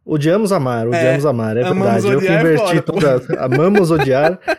Odiamos 0.05 0.51
amar, 0.53 0.87
odiamos 0.87 1.25
amar, 1.25 1.57
é 1.57 1.63
amamos 1.63 2.03
verdade. 2.03 2.07
Eu 2.07 2.19
que 2.19 2.25
odiar 2.25 2.45
é 2.45 2.53
inverti 2.53 2.81
toda... 2.81 3.43
Amamos 3.43 3.91
odiar. 3.91 4.37
Tá 4.37 4.57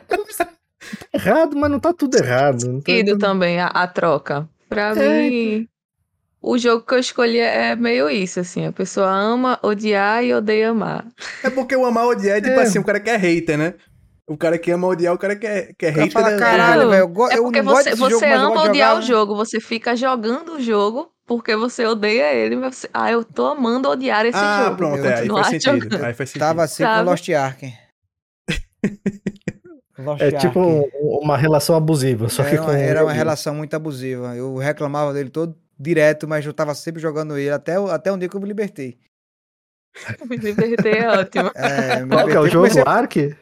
errado, 1.14 1.56
mas 1.56 1.70
não 1.70 1.80
tá 1.80 1.92
tudo 1.94 2.16
errado. 2.18 2.64
Não 2.70 2.80
tá- 2.82 2.92
Ido 2.92 3.16
também 3.16 3.58
a, 3.58 3.68
a 3.68 3.86
troca. 3.86 4.46
Pra 4.68 4.94
É, 4.94 5.30
mim, 5.30 5.68
o 6.42 6.58
jogo 6.58 6.84
que 6.84 6.94
eu 6.94 6.98
escolhi 6.98 7.38
é 7.38 7.74
meio 7.74 8.10
isso, 8.10 8.40
assim. 8.40 8.66
A 8.66 8.72
pessoa 8.72 9.08
ama 9.10 9.58
odiar 9.62 10.22
e 10.22 10.34
odeia 10.34 10.68
amar. 10.70 11.06
É 11.42 11.48
porque 11.48 11.74
o 11.74 11.86
amar 11.86 12.06
odiar 12.06 12.36
é 12.36 12.40
tipo 12.42 12.60
É. 12.60 12.62
assim, 12.64 12.78
o 12.78 12.84
cara 12.84 13.00
que 13.00 13.08
é 13.08 13.16
hater, 13.16 13.56
né? 13.56 13.74
O 14.28 14.36
cara 14.36 14.58
que 14.58 14.70
ama 14.70 14.86
odiar, 14.86 15.14
o 15.14 15.18
cara 15.18 15.34
que 15.34 15.46
é, 15.46 15.72
que 15.72 15.86
é 15.86 15.90
O 15.90 15.92
cara 15.94 16.04
hater. 16.04 16.12
fala, 16.12 16.32
é- 16.34 16.38
caralho, 16.38 16.82
Não, 16.82 16.90
velho. 16.90 17.02
É 17.30 17.36
eu 17.38 17.42
porque 17.44 17.62
você, 17.62 17.96
você 17.96 18.10
jogo, 18.10 18.26
ama 18.26 18.62
odiar 18.64 18.90
jogar, 18.90 18.94
o 18.94 18.98
né? 18.98 19.02
jogo, 19.02 19.34
você 19.36 19.58
fica 19.60 19.96
jogando 19.96 20.52
o 20.56 20.60
jogo 20.60 21.10
porque 21.26 21.56
você 21.56 21.86
odeia 21.86 22.32
ele, 22.34 22.54
mas 22.56 22.76
você, 22.76 22.90
ah, 22.92 23.10
eu 23.10 23.24
tô 23.24 23.46
amando 23.46 23.88
odiar 23.88 24.26
esse 24.26 24.36
Ah, 24.38 24.64
jogo. 24.64 24.76
pronto, 24.76 24.98
vou 24.98 25.06
é, 25.10 25.14
aí 25.20 25.28
faz 25.28 25.46
sentido. 25.48 25.82
jogando. 25.84 26.04
Aí 26.04 26.14
faz 26.14 26.30
sentido. 26.30 26.40
Tava 26.46 26.62
assim 26.62 26.84
com? 26.84 27.02
Lost 27.02 27.28
Ark. 27.30 27.72
Lost 29.98 30.22
É 30.22 30.30
tipo 30.30 30.60
Ark. 30.60 30.90
um- 30.94 31.18
uma 31.22 31.36
relação 31.36 31.74
abusiva, 31.76 32.28
só 32.28 32.42
que 32.44 32.50
Era 32.50 32.58
com 32.58 32.64
uma, 32.70 32.78
era 32.78 33.04
uma 33.04 33.12
relação 33.12 33.54
muito 33.54 33.74
abusiva. 33.74 34.36
Eu 34.36 34.56
reclamava 34.56 35.12
dele 35.12 35.30
todo 35.30 35.56
direto, 35.78 36.28
mas 36.28 36.44
eu 36.46 36.52
tava 36.52 36.74
sempre 36.74 37.00
jogando 37.00 37.36
ele 37.38 37.50
até, 37.50 37.78
o- 37.80 37.90
até 37.90 38.12
um 38.12 38.18
dia 38.18 38.28
que 38.28 38.36
eu 38.36 38.40
me 38.40 38.46
libertei. 38.48 38.98
Me 40.28 40.36
libertei 40.36 40.92
é 40.98 41.08
ótimo. 41.08 41.50
É, 41.56 42.04
me 42.04 42.10
Qual 42.10 42.26
que 42.28 42.36
é 42.36 42.40
o 42.40 42.46
jogo? 42.48 42.68
comecei- 42.68 42.82
Ark? 42.86 43.36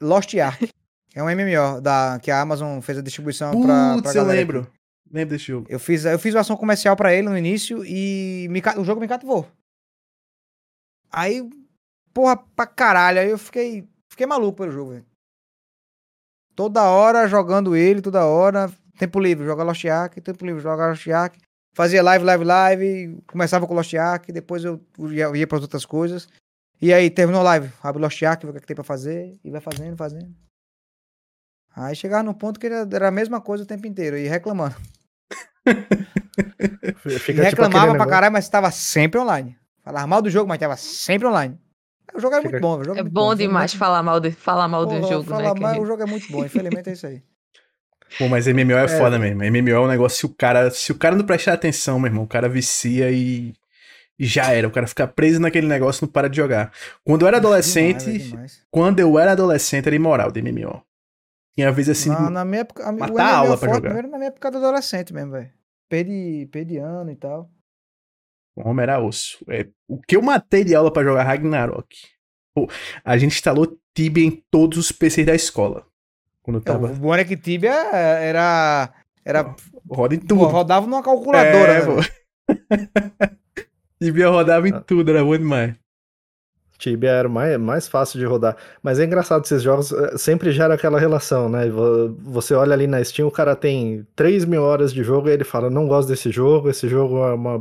Lost 0.00 0.34
Ark. 0.34 0.68
É 1.14 1.22
um 1.22 1.26
MMO 1.26 1.80
da, 1.80 2.18
que 2.20 2.30
a 2.30 2.40
Amazon 2.40 2.80
fez 2.80 2.98
a 2.98 3.02
distribuição 3.02 3.50
pra, 3.62 3.94
pra 3.94 4.02
Putz, 4.02 4.14
eu 4.14 4.24
lembro. 4.24 4.60
aqui. 4.60 4.70
Lembro 5.12 5.34
desse 5.34 5.46
jogo. 5.46 5.66
Eu 5.70 5.78
fiz, 5.78 6.04
eu 6.04 6.18
fiz 6.18 6.34
uma 6.34 6.40
ação 6.40 6.56
comercial 6.56 6.96
pra 6.96 7.14
ele 7.14 7.28
no 7.28 7.38
início 7.38 7.84
e 7.84 8.48
me 8.50 8.60
o 8.76 8.84
jogo 8.84 9.00
me 9.00 9.06
cativou. 9.06 9.46
Aí, 11.12 11.48
porra, 12.12 12.36
pra 12.36 12.66
caralho, 12.66 13.20
aí 13.20 13.30
eu 13.30 13.38
fiquei, 13.38 13.88
fiquei 14.10 14.26
maluco 14.26 14.58
pelo 14.58 14.72
jogo, 14.72 14.90
velho. 14.90 15.06
Toda 16.56 16.82
hora 16.82 17.28
jogando 17.28 17.76
ele, 17.76 18.02
toda 18.02 18.24
hora. 18.26 18.72
Tempo 18.98 19.18
livre, 19.20 19.44
joga 19.44 19.64
Lost 19.64 19.84
Ark, 19.84 20.20
tempo 20.20 20.44
livre, 20.44 20.62
joga 20.62 20.88
Lost 20.88 21.06
Ark. 21.08 21.38
Fazia 21.74 22.02
live, 22.02 22.24
live, 22.24 22.44
live, 22.44 23.22
começava 23.26 23.66
com 23.66 23.74
Lost 23.74 23.92
Ark, 23.94 24.30
depois 24.30 24.64
eu 24.64 24.80
ia, 25.10 25.36
ia 25.36 25.46
pras 25.46 25.62
outras 25.62 25.84
coisas. 25.84 26.28
E 26.84 26.92
aí, 26.92 27.08
terminou 27.08 27.40
a 27.40 27.44
live, 27.44 27.72
abre 27.82 28.02
Lost 28.02 28.22
Ark, 28.22 28.44
vê 28.44 28.50
o 28.50 28.52
que, 28.52 28.58
é 28.58 28.60
que 28.60 28.66
tem 28.66 28.74
pra 28.74 28.84
fazer, 28.84 29.38
e 29.42 29.50
vai 29.50 29.60
fazendo, 29.62 29.96
fazendo. 29.96 30.28
Aí 31.74 31.96
chegava 31.96 32.22
num 32.22 32.34
ponto 32.34 32.60
que 32.60 32.66
era, 32.66 33.08
a 33.08 33.10
mesma 33.10 33.40
coisa 33.40 33.64
o 33.64 33.66
tempo 33.66 33.86
inteiro, 33.86 34.18
e 34.18 34.28
reclamando. 34.28 34.74
Fica 37.02 37.16
E 37.16 37.18
tipo 37.20 37.42
reclamava 37.42 37.42
aquele 37.42 37.70
pra 37.70 37.92
negócio- 37.92 38.10
caralho, 38.10 38.32
mas 38.32 38.44
estava 38.44 38.70
sempre 38.70 39.18
online. 39.18 39.56
Falava 39.82 40.06
mal 40.06 40.20
do 40.20 40.28
jogo, 40.28 40.46
mas 40.46 40.56
estava 40.56 40.76
sempre 40.76 41.26
online. 41.26 41.58
O 42.14 42.20
jogo 42.20 42.34
é 42.34 42.42
Fica- 42.42 42.50
muito 42.50 42.62
bom. 42.62 42.78
O 42.78 42.84
jogo 42.84 42.98
É 42.98 43.02
muito 43.02 43.14
bom 43.14 43.34
demais 43.34 43.72
Infelizmente- 43.72 43.78
falar 43.78 44.02
mal, 44.02 44.20
de, 44.20 44.30
falar 44.32 44.68
mal 44.68 44.84
do 44.86 45.00
jogo, 45.08 45.24
falar 45.24 45.54
né? 45.54 45.60
mal, 45.60 45.74
que- 45.74 45.80
O 45.80 45.86
jogo 45.86 46.02
é 46.02 46.06
muito 46.06 46.30
bom, 46.30 46.44
infelizmente 46.44 46.90
é 46.90 46.92
isso 46.92 47.06
aí. 47.06 47.22
Pô, 48.18 48.28
mas 48.28 48.46
MMO 48.46 48.72
é, 48.76 48.86
foda 48.88 49.18
mesmo. 49.18 49.42
MMO 49.42 49.70
é 49.70 49.80
um 49.80 49.86
negócio 49.88 50.18
se 50.18 50.26
o 50.26 50.28
cara, 50.28 50.70
se 50.70 50.92
o 50.92 50.98
cara 50.98 51.16
não 51.16 51.24
prestar 51.24 51.54
atenção, 51.54 51.98
meu 51.98 52.08
irmão, 52.08 52.24
o 52.24 52.28
cara 52.28 52.46
vicia 52.48 53.10
e 53.10 53.54
já 54.18 54.52
era. 54.52 54.66
O 54.68 54.70
cara 54.70 54.86
fica 54.86 55.06
preso 55.06 55.40
naquele 55.40 55.66
negócio 55.66 56.04
e 56.04 56.06
não 56.06 56.12
para 56.12 56.28
de 56.28 56.36
jogar. 56.36 56.72
Quando 57.04 57.22
eu 57.22 57.28
era 57.28 57.36
adolescente, 57.38 58.00
Demais, 58.04 58.18
velho, 58.22 58.30
demais. 58.30 58.62
quando 58.70 59.00
eu 59.00 59.18
era 59.18 59.32
adolescente 59.32 59.86
era 59.86 59.96
imoral 59.96 60.30
de 60.30 60.40
MMO. 60.42 60.82
Tinha 61.56 61.70
vez 61.70 61.88
assim, 61.88 62.08
na, 62.10 62.30
na 62.30 62.44
minha 62.44 62.62
época, 62.62 62.84
a, 62.84 62.90
matar 62.92 63.12
o 63.12 63.18
a 63.18 63.36
aula 63.36 63.56
pra 63.58 63.68
forte 63.70 63.88
jogar. 63.88 64.02
na 64.02 64.18
minha 64.18 64.28
época 64.28 64.50
do 64.50 64.58
adolescente 64.58 65.12
mesmo, 65.14 65.32
velho. 65.32 65.50
Perdi, 65.88 66.46
perdi 66.50 66.78
ano 66.78 67.10
e 67.12 67.16
tal. 67.16 67.48
o 68.56 68.68
homem 68.68 68.82
era 68.82 69.00
osso. 69.00 69.38
É, 69.48 69.68
o 69.88 70.00
que 70.00 70.16
eu 70.16 70.22
matei 70.22 70.64
de 70.64 70.74
aula 70.74 70.92
pra 70.92 71.04
jogar 71.04 71.22
Ragnarok? 71.22 71.86
Pô, 72.54 72.68
a 73.04 73.16
gente 73.16 73.34
instalou 73.34 73.78
Tibia 73.94 74.24
em 74.24 74.42
todos 74.50 74.78
os 74.78 74.90
PCs 74.92 75.26
da 75.26 75.34
escola. 75.34 75.86
Quando 76.42 76.56
eu 76.56 76.60
O 76.60 76.64
tava. 76.64 76.88
bom 76.88 77.14
era 77.14 77.24
que 77.24 77.36
Tibia 77.36 77.72
era. 77.72 78.92
era 79.24 79.54
Roda 79.88 80.14
em 80.14 80.18
pô, 80.18 80.26
tudo. 80.26 80.44
rodava 80.46 80.86
numa 80.86 81.02
calculadora. 81.02 81.72
É, 81.72 81.80
né, 81.80 81.86
pô. 81.86 82.00
Tibia 84.02 84.28
rodava 84.28 84.68
em 84.68 84.72
Ah. 84.72 84.80
tudo, 84.80 85.10
era 85.10 85.24
bom 85.24 85.36
demais. 85.36 85.74
Tibia 86.76 87.10
era 87.10 87.28
mais, 87.28 87.56
mais 87.58 87.86
fácil 87.88 88.18
de 88.18 88.26
rodar. 88.26 88.56
Mas 88.82 88.98
é 88.98 89.04
engraçado, 89.04 89.44
esses 89.44 89.62
jogos 89.62 89.92
eh, 89.92 90.18
sempre 90.18 90.50
gera 90.50 90.74
aquela 90.74 90.98
relação, 90.98 91.48
né? 91.48 91.70
Vo- 91.70 92.14
Você 92.18 92.52
olha 92.52 92.72
ali 92.74 92.86
na 92.88 93.02
Steam, 93.02 93.28
o 93.28 93.30
cara 93.30 93.54
tem 93.54 94.04
3 94.16 94.44
mil 94.44 94.60
horas 94.62 94.92
de 94.92 95.02
jogo 95.04 95.28
e 95.28 95.32
ele 95.32 95.44
fala: 95.44 95.70
Não 95.70 95.86
gosto 95.86 96.08
desse 96.08 96.30
jogo, 96.32 96.68
esse 96.68 96.88
jogo 96.88 97.18
é 97.24 97.32
uma, 97.34 97.52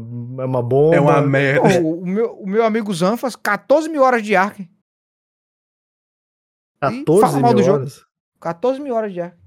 é 0.41 0.45
uma 0.45 0.63
bomba. 0.63 0.95
É 0.95 0.99
uma 0.99 1.21
Pô, 1.21 1.27
merda. 1.29 1.79
o, 1.81 2.01
o 2.01 2.05
meu, 2.07 2.31
o 2.39 2.47
meu 2.49 2.65
amigo 2.65 2.91
Zanfas, 2.93 3.35
14 3.35 3.87
mil 3.87 4.01
horas 4.01 4.23
de 4.23 4.35
Ark. 4.35 4.67
14 6.81 7.21
fala 7.21 7.39
mal 7.39 7.51
mil 7.53 7.59
do 7.61 7.63
jogo. 7.63 7.77
horas. 7.79 8.05
14 8.41 8.79
mil 8.81 8.95
horas 8.95 9.13
de 9.13 9.21
Ark. 9.21 9.37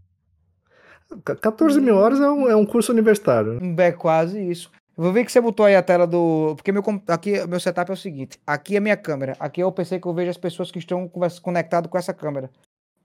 Ca- 1.25 1.37
14 1.37 1.81
mil 1.81 1.97
horas 1.97 2.21
é 2.21 2.31
um, 2.31 2.49
é 2.49 2.57
um 2.57 2.65
curso 2.65 2.93
universitário. 2.93 3.55
né? 3.55 3.61
Um 3.63 3.81
É 3.81 3.93
quase 3.93 4.41
isso. 4.41 4.71
Eu 4.97 5.05
vou 5.05 5.13
ver 5.13 5.27
que 5.27 5.33
você 5.33 5.41
botou 5.41 5.67
aí 5.67 5.77
a 5.77 5.83
tela 5.83 6.07
do. 6.07 6.55
Porque 6.57 6.73
meu, 6.73 6.83
aqui, 7.09 7.47
meu 7.47 7.61
setup 7.61 7.91
é 7.91 7.95
o 7.95 7.97
seguinte: 7.97 8.41
aqui 8.47 8.77
é 8.77 8.81
minha 8.81 8.97
câmera, 8.97 9.37
aqui 9.39 9.61
é 9.61 9.67
o 9.67 9.73
PC 9.73 10.01
que 10.01 10.07
eu 10.07 10.15
vejo 10.15 10.31
as 10.31 10.39
pessoas 10.39 10.71
que 10.71 10.79
estão 10.79 11.11
conectadas 11.43 11.91
com 11.91 11.99
essa 11.99 12.15
câmera. 12.15 12.51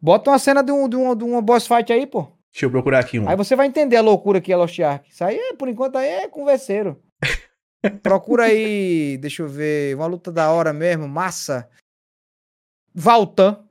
Bota 0.02 0.32
uma 0.32 0.40
cena 0.40 0.64
de, 0.64 0.72
um, 0.72 0.88
de, 0.88 0.96
uma, 0.96 1.16
de 1.16 1.24
uma 1.24 1.42
boss 1.42 1.68
fight 1.68 1.92
aí, 1.92 2.08
pô. 2.08 2.28
Deixa 2.52 2.66
eu 2.66 2.72
procurar 2.72 3.00
aqui 3.00 3.20
um. 3.20 3.28
Aí 3.30 3.36
você 3.36 3.56
vai 3.56 3.68
entender 3.68 3.98
a 3.98 4.02
loucura 4.02 4.42
que 4.42 4.52
é 4.52 4.56
Lost 4.56 4.80
Ark. 4.80 5.10
Isso 5.10 5.24
aí, 5.24 5.38
é, 5.38 5.54
por 5.54 5.68
enquanto, 5.68 5.98
aí 5.98 6.08
é 6.08 6.28
converseiro. 6.28 7.02
Procura 8.02 8.46
aí, 8.46 9.18
deixa 9.18 9.42
eu 9.42 9.50
ver, 9.50 9.96
uma 9.96 10.06
luta 10.06 10.32
da 10.32 10.50
hora 10.52 10.72
mesmo, 10.72 11.08
massa. 11.08 11.70
Valtan. 12.94 13.66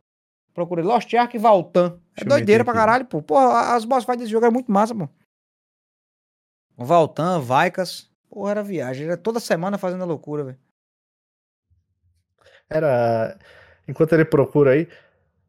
Procura 0.53 0.83
Lost 0.83 1.13
Ark 1.15 1.35
e 1.35 1.39
Valtan. 1.39 1.99
É 2.17 2.25
doideira 2.25 2.65
pra 2.65 2.75
caralho, 2.75 3.07
pô. 3.07 3.23
Porra, 3.23 3.75
as 3.75 3.85
boss 3.85 4.05
fights 4.05 4.21
desse 4.21 4.33
jogo 4.33 4.47
é 4.47 4.51
muito 4.51 4.71
massa, 4.71 4.95
pô. 4.95 5.09
Valtan, 6.77 7.41
Vaikas. 7.41 8.10
Porra, 8.31 8.53
era 8.53 8.63
viagem. 8.63 9.07
Era 9.07 9.17
toda 9.17 9.41
semana 9.41 9.77
fazendo 9.77 10.03
a 10.03 10.07
loucura, 10.07 10.45
velho. 10.45 10.59
Era. 12.69 13.37
Enquanto 13.89 14.13
ele 14.13 14.25
procura 14.25 14.71
aí. 14.71 14.89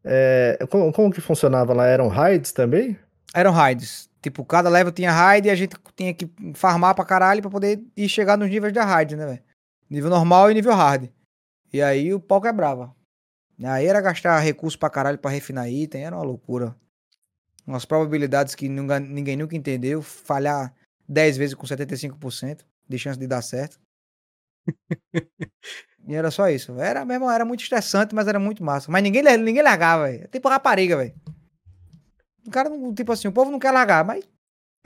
é, 0.04 0.58
como, 0.68 0.92
como 0.92 1.12
que 1.12 1.20
funcionava 1.20 1.72
lá? 1.72 1.86
Eram 1.86 2.08
raids 2.08 2.50
também? 2.50 2.98
Eram 3.32 3.52
raids. 3.52 4.10
Tipo, 4.20 4.44
cada 4.44 4.68
level 4.68 4.92
tinha 4.92 5.12
raid 5.12 5.46
e 5.46 5.50
a 5.50 5.54
gente 5.54 5.76
tinha 5.96 6.12
que 6.12 6.30
farmar 6.54 6.94
pra 6.94 7.04
caralho 7.04 7.40
pra 7.40 7.50
poder 7.50 7.80
ir 7.96 8.08
chegar 8.08 8.36
nos 8.36 8.50
níveis 8.50 8.72
da 8.72 8.84
raid, 8.84 9.16
né, 9.16 9.26
velho? 9.26 9.42
Nível 9.88 10.10
normal 10.10 10.50
e 10.50 10.54
nível 10.54 10.74
hard. 10.74 11.08
E 11.72 11.80
aí 11.80 12.12
o 12.12 12.20
pau 12.20 12.40
quebrava. 12.40 12.94
Aí 13.64 13.86
era 13.86 14.00
gastar 14.00 14.38
recurso 14.40 14.78
pra 14.78 14.90
caralho 14.90 15.18
pra 15.18 15.30
refinar 15.30 15.70
item, 15.70 16.04
era 16.04 16.16
uma 16.16 16.24
loucura. 16.24 16.74
Umas 17.66 17.84
probabilidades 17.84 18.54
que 18.54 18.68
ninguém 18.68 19.36
nunca 19.36 19.56
entendeu. 19.56 20.02
Falhar 20.02 20.74
10 21.08 21.36
vezes 21.36 21.54
com 21.54 21.66
75% 21.66 22.64
de 22.92 22.98
chance 22.98 23.18
de 23.18 23.26
dar 23.26 23.42
certo. 23.42 23.78
e 26.06 26.14
era 26.14 26.30
só 26.30 26.48
isso. 26.48 26.78
Era 26.78 27.04
mesmo, 27.04 27.30
era 27.30 27.44
muito 27.44 27.62
estressante, 27.62 28.14
mas 28.14 28.28
era 28.28 28.38
muito 28.38 28.62
massa. 28.62 28.90
Mas 28.90 29.02
ninguém, 29.02 29.22
ninguém 29.38 29.62
largava, 29.62 30.04
velho. 30.04 30.28
Tipo 30.28 30.48
rapariga, 30.48 30.96
velho. 30.96 31.14
O 32.46 32.50
cara, 32.50 32.70
tipo 32.94 33.12
assim, 33.12 33.28
o 33.28 33.32
povo 33.32 33.50
não 33.50 33.58
quer 33.58 33.70
largar, 33.70 34.04
mas. 34.04 34.24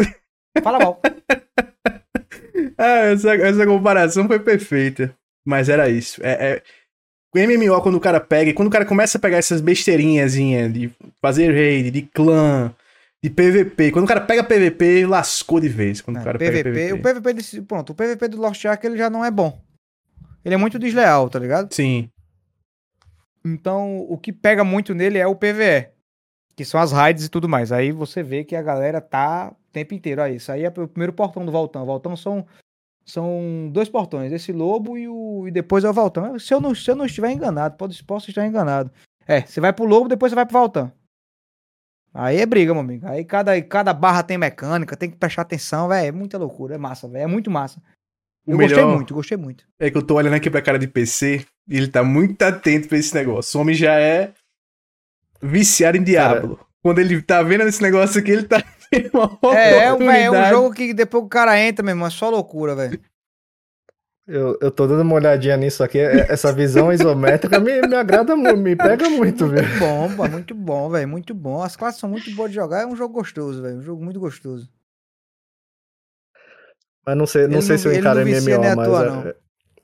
Fala 0.62 0.78
mal. 0.78 1.00
Ah, 2.78 3.06
essa, 3.10 3.34
essa 3.34 3.66
comparação 3.66 4.26
foi 4.26 4.38
perfeita. 4.38 5.14
Mas 5.46 5.68
era 5.68 5.88
isso. 5.88 6.20
É, 6.22 6.52
é... 6.52 6.62
O 7.34 7.38
MMO, 7.38 7.80
quando 7.80 7.94
o 7.94 8.00
cara 8.00 8.20
pega, 8.20 8.52
quando 8.52 8.68
o 8.68 8.70
cara 8.70 8.84
começa 8.84 9.16
a 9.16 9.20
pegar 9.20 9.38
essas 9.38 9.62
besteirinhas 9.62 10.34
de 10.34 10.90
fazer 11.20 11.52
raid, 11.52 11.90
de 11.90 12.02
clã, 12.02 12.74
de 13.22 13.30
PVP, 13.30 13.90
quando 13.92 14.04
o 14.04 14.08
cara 14.08 14.20
pega 14.20 14.44
PVP, 14.44 15.06
lascou 15.06 15.58
de 15.60 15.68
vez. 15.68 16.00
Quando 16.00 16.18
o 16.18 16.20
É, 16.20 16.24
cara 16.24 16.38
PVP, 16.38 16.62
pega 16.62 16.70
PVP. 16.70 16.92
O 16.92 17.02
PVP 17.02 17.32
desse. 17.34 17.62
Pronto, 17.62 17.90
o 17.90 17.94
PVP 17.94 18.28
do 18.28 18.40
Lost 18.40 18.64
Ark 18.64 18.84
ele 18.86 18.96
já 18.96 19.10
não 19.10 19.24
é 19.24 19.30
bom. 19.30 19.60
Ele 20.44 20.54
é 20.54 20.58
muito 20.58 20.78
desleal, 20.78 21.28
tá 21.28 21.38
ligado? 21.38 21.72
Sim. 21.74 22.08
Então, 23.44 24.00
o 24.08 24.16
que 24.18 24.32
pega 24.32 24.64
muito 24.64 24.94
nele 24.94 25.18
é 25.18 25.26
o 25.26 25.34
PVE. 25.34 25.88
Que 26.54 26.64
são 26.64 26.80
as 26.80 26.92
raids 26.92 27.24
e 27.24 27.28
tudo 27.28 27.48
mais. 27.48 27.70
Aí 27.72 27.92
você 27.92 28.22
vê 28.22 28.44
que 28.44 28.56
a 28.56 28.62
galera 28.62 29.00
tá 29.00 29.52
o 29.52 29.56
tempo 29.72 29.94
inteiro. 29.94 30.22
Aí, 30.22 30.36
isso 30.36 30.50
aí 30.50 30.64
é 30.64 30.68
o 30.68 30.88
primeiro 30.88 31.12
portão 31.12 31.44
do 31.44 31.52
Voltão. 31.52 31.82
O 31.82 31.86
Voltão 31.86 32.16
são, 32.16 32.46
são 33.04 33.68
dois 33.72 33.88
portões. 33.88 34.32
Esse 34.32 34.52
lobo 34.52 34.96
e, 34.96 35.08
o, 35.08 35.46
e 35.46 35.50
depois 35.50 35.84
é 35.84 35.90
o 35.90 35.92
Voltão. 35.92 36.38
Se 36.38 36.54
eu 36.54 36.60
não, 36.60 36.74
se 36.74 36.90
eu 36.90 36.96
não 36.96 37.06
estiver 37.06 37.30
enganado, 37.30 37.76
pode, 37.76 38.02
posso 38.04 38.30
estar 38.30 38.46
enganado. 38.46 38.90
É, 39.26 39.42
você 39.42 39.60
vai 39.60 39.72
pro 39.72 39.84
lobo, 39.84 40.08
depois 40.08 40.30
você 40.30 40.36
vai 40.36 40.46
pro 40.46 40.58
Voltão. 40.58 40.92
Aí 42.18 42.38
é 42.38 42.46
briga, 42.46 42.72
meu 42.72 42.80
amigo. 42.82 43.06
Aí 43.06 43.24
cada, 43.24 43.60
cada 43.62 43.92
barra 43.92 44.22
tem 44.22 44.38
mecânica, 44.38 44.96
tem 44.96 45.10
que 45.10 45.16
prestar 45.16 45.42
atenção, 45.42 45.88
velho. 45.88 46.06
É 46.08 46.12
muita 46.12 46.38
loucura, 46.38 46.74
é 46.74 46.78
massa, 46.78 47.06
velho. 47.08 47.24
É 47.24 47.26
muito 47.26 47.50
massa. 47.50 47.78
O 48.46 48.52
Eu 48.52 48.58
gostei 48.58 48.84
muito, 48.84 49.14
gostei 49.14 49.36
muito. 49.36 49.64
É 49.78 49.90
que 49.90 49.96
eu 49.96 50.02
tô 50.02 50.14
olhando 50.14 50.34
aqui 50.34 50.48
pra 50.48 50.62
cara 50.62 50.78
de 50.78 50.86
PC 50.86 51.44
e 51.68 51.76
ele 51.76 51.88
tá 51.88 52.02
muito 52.04 52.40
atento 52.42 52.88
pra 52.88 52.96
esse 52.96 53.14
negócio. 53.14 53.58
O 53.58 53.60
homem 53.62 53.74
já 53.74 53.98
é 54.00 54.32
viciado 55.42 55.96
em 55.96 56.02
Diablo. 56.02 56.58
Quando 56.82 57.00
ele 57.00 57.20
tá 57.20 57.42
vendo 57.42 57.64
esse 57.64 57.82
negócio 57.82 58.20
aqui, 58.20 58.30
ele 58.30 58.44
tá 58.44 58.62
vendo 58.92 59.10
uma 59.14 59.56
É, 59.58 59.86
é, 59.86 59.92
um- 59.92 60.10
é 60.10 60.30
um 60.30 60.48
jogo 60.50 60.74
que 60.74 60.94
depois 60.94 61.24
o 61.24 61.28
cara 61.28 61.58
entra, 61.60 61.84
meu 61.84 61.92
irmão, 61.92 62.06
é 62.06 62.10
só 62.10 62.30
loucura, 62.30 62.74
velho. 62.76 63.00
Eu, 64.26 64.58
eu 64.60 64.70
tô 64.72 64.88
dando 64.88 65.02
uma 65.02 65.14
olhadinha 65.14 65.56
nisso 65.56 65.84
aqui. 65.84 65.98
é- 65.98 66.26
Essa 66.32 66.52
visão 66.52 66.92
isométrica 66.92 67.60
me, 67.60 67.80
me 67.82 67.94
agrada 67.94 68.34
muito, 68.36 68.56
me 68.56 68.74
pega 68.74 69.08
muito, 69.08 69.46
velho. 69.46 69.66
Muito 69.68 69.78
bom, 69.78 70.16
pô, 70.16 70.28
muito 70.28 70.54
bom, 70.54 70.90
velho, 70.90 71.08
muito 71.08 71.34
bom. 71.34 71.62
As 71.62 71.76
classes 71.76 72.00
são 72.00 72.10
muito 72.10 72.34
boas 72.34 72.50
de 72.50 72.56
jogar, 72.56 72.82
é 72.82 72.86
um 72.86 72.96
jogo 72.96 73.14
gostoso, 73.14 73.62
velho, 73.62 73.78
um 73.78 73.82
jogo 73.82 74.04
muito 74.04 74.18
gostoso. 74.18 74.68
Mas 77.06 77.16
não 77.16 77.26
sei, 77.26 77.46
não 77.46 77.54
Ele 77.54 77.62
sei 77.62 77.76
não- 77.76 77.82
se 77.82 77.88
eu 77.88 77.94
encaro 77.94 78.20
MMO, 78.20 78.64
à 78.64 78.74
mas 78.74 78.88
é- 78.88 79.28
é- 79.28 79.36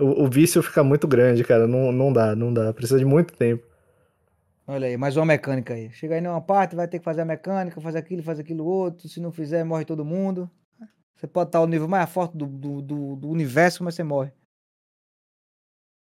o, 0.03 0.25
o 0.25 0.29
vício 0.29 0.61
fica 0.61 0.83
muito 0.83 1.07
grande, 1.07 1.45
cara. 1.45 1.69
Não, 1.69 1.93
não 1.93 2.13
dá, 2.13 2.35
não 2.35 2.53
dá. 2.53 2.73
Precisa 2.73 2.99
de 2.99 3.05
muito 3.05 3.33
tempo. 3.35 3.65
Olha 4.67 4.89
aí, 4.89 4.97
mais 4.97 5.17
uma 5.17 5.27
mecânica 5.27 5.75
aí. 5.75 5.91
Chega 5.93 6.17
aí 6.17 6.21
numa 6.21 6.41
parte, 6.41 6.75
vai 6.75 6.89
ter 6.89 6.99
que 6.99 7.05
fazer 7.05 7.21
a 7.21 7.25
mecânica, 7.25 7.81
fazer 7.81 7.99
aquilo, 7.99 8.23
fazer 8.25 8.43
aquilo 8.43 8.65
outro. 8.65 9.09
Se 9.09 9.21
não 9.21 9.31
fizer, 9.31 9.63
morre 9.65 9.85
todo 9.85 10.05
mundo. 10.05 10.51
Você 11.23 11.29
pode 11.29 11.51
estar 11.51 11.61
o 11.61 11.69
nível 11.69 11.87
mais 11.87 12.11
forte 12.11 12.37
do, 12.37 12.47
do, 12.47 12.83
do, 12.83 13.15
do 13.15 13.29
universo, 13.29 13.85
mas 13.85 13.95
você 13.95 14.03
morre. 14.03 14.33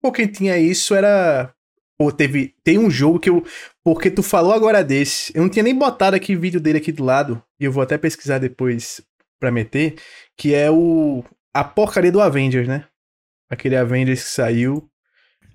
Pô, 0.02 0.12
quem 0.12 0.28
tinha 0.28 0.58
isso 0.58 0.94
era. 0.94 1.54
Pô, 1.98 2.12
teve. 2.12 2.54
Tem 2.62 2.78
um 2.78 2.90
jogo 2.90 3.18
que 3.18 3.30
eu. 3.30 3.42
Porque 3.86 4.12
tu 4.12 4.22
falou 4.22 4.52
agora 4.52 4.84
desse. 4.84 5.32
Eu 5.34 5.44
não 5.44 5.50
tinha 5.50 5.64
nem 5.64 5.74
botado 5.74 6.18
aqui 6.18 6.36
o 6.36 6.40
vídeo 6.42 6.60
dele 6.60 6.80
aqui 6.80 6.92
do 6.92 7.06
lado. 7.06 7.42
E 7.58 7.64
eu 7.64 7.72
vou 7.72 7.82
até 7.82 7.98
pesquisar 7.98 8.38
depois 8.38 9.00
pra 9.40 9.50
meter. 9.50 9.96
Que 10.36 10.54
é 10.54 10.70
o. 10.70 11.24
A 11.54 11.64
porcaria 11.64 12.12
do 12.12 12.20
Avengers, 12.20 12.68
né? 12.68 12.86
Aquele 13.50 13.78
Avengers 13.78 14.24
que 14.24 14.30
saiu. 14.30 14.92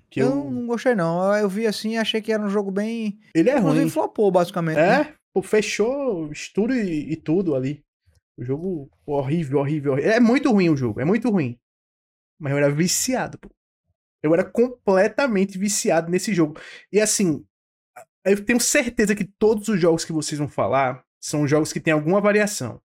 Que 0.09 0.19
eu 0.19 0.29
eu... 0.29 0.35
não, 0.35 0.65
gostei, 0.65 0.95
não. 0.95 1.31
Eu 1.35 1.47
vi 1.47 1.67
assim 1.67 1.91
e 1.91 1.97
achei 1.99 2.23
que 2.23 2.33
era 2.33 2.41
um 2.41 2.49
jogo 2.49 2.71
bem. 2.71 3.19
Ele 3.35 3.51
é 3.51 3.59
Inclusive 3.59 3.81
ruim. 3.81 3.89
flopou, 3.91 4.31
basicamente. 4.31 4.77
né? 4.77 5.01
É, 5.01 5.13
pô, 5.31 5.43
fechou 5.43 6.31
estudo 6.31 6.73
e, 6.73 7.11
e 7.11 7.15
tudo 7.15 7.53
ali. 7.53 7.83
O 8.37 8.43
jogo 8.43 8.89
horrível, 9.05 9.59
horrível, 9.59 9.91
horrível. 9.93 10.11
É 10.11 10.19
muito 10.19 10.51
ruim 10.51 10.69
o 10.69 10.75
jogo, 10.77 10.99
é 10.99 11.05
muito 11.05 11.29
ruim. 11.29 11.59
Mas 12.39 12.51
eu 12.51 12.57
era 12.57 12.69
viciado, 12.71 13.37
pô. 13.37 13.49
Eu 14.23 14.33
era 14.33 14.43
completamente 14.43 15.57
viciado 15.57 16.09
nesse 16.09 16.33
jogo. 16.33 16.59
E 16.91 16.99
assim, 16.99 17.45
eu 18.25 18.43
tenho 18.43 18.59
certeza 18.59 19.13
que 19.15 19.25
todos 19.25 19.67
os 19.67 19.79
jogos 19.79 20.05
que 20.05 20.13
vocês 20.13 20.39
vão 20.39 20.47
falar 20.47 21.03
são 21.21 21.47
jogos 21.47 21.71
que 21.73 21.79
tem 21.79 21.93
alguma 21.93 22.21
variação. 22.21 22.81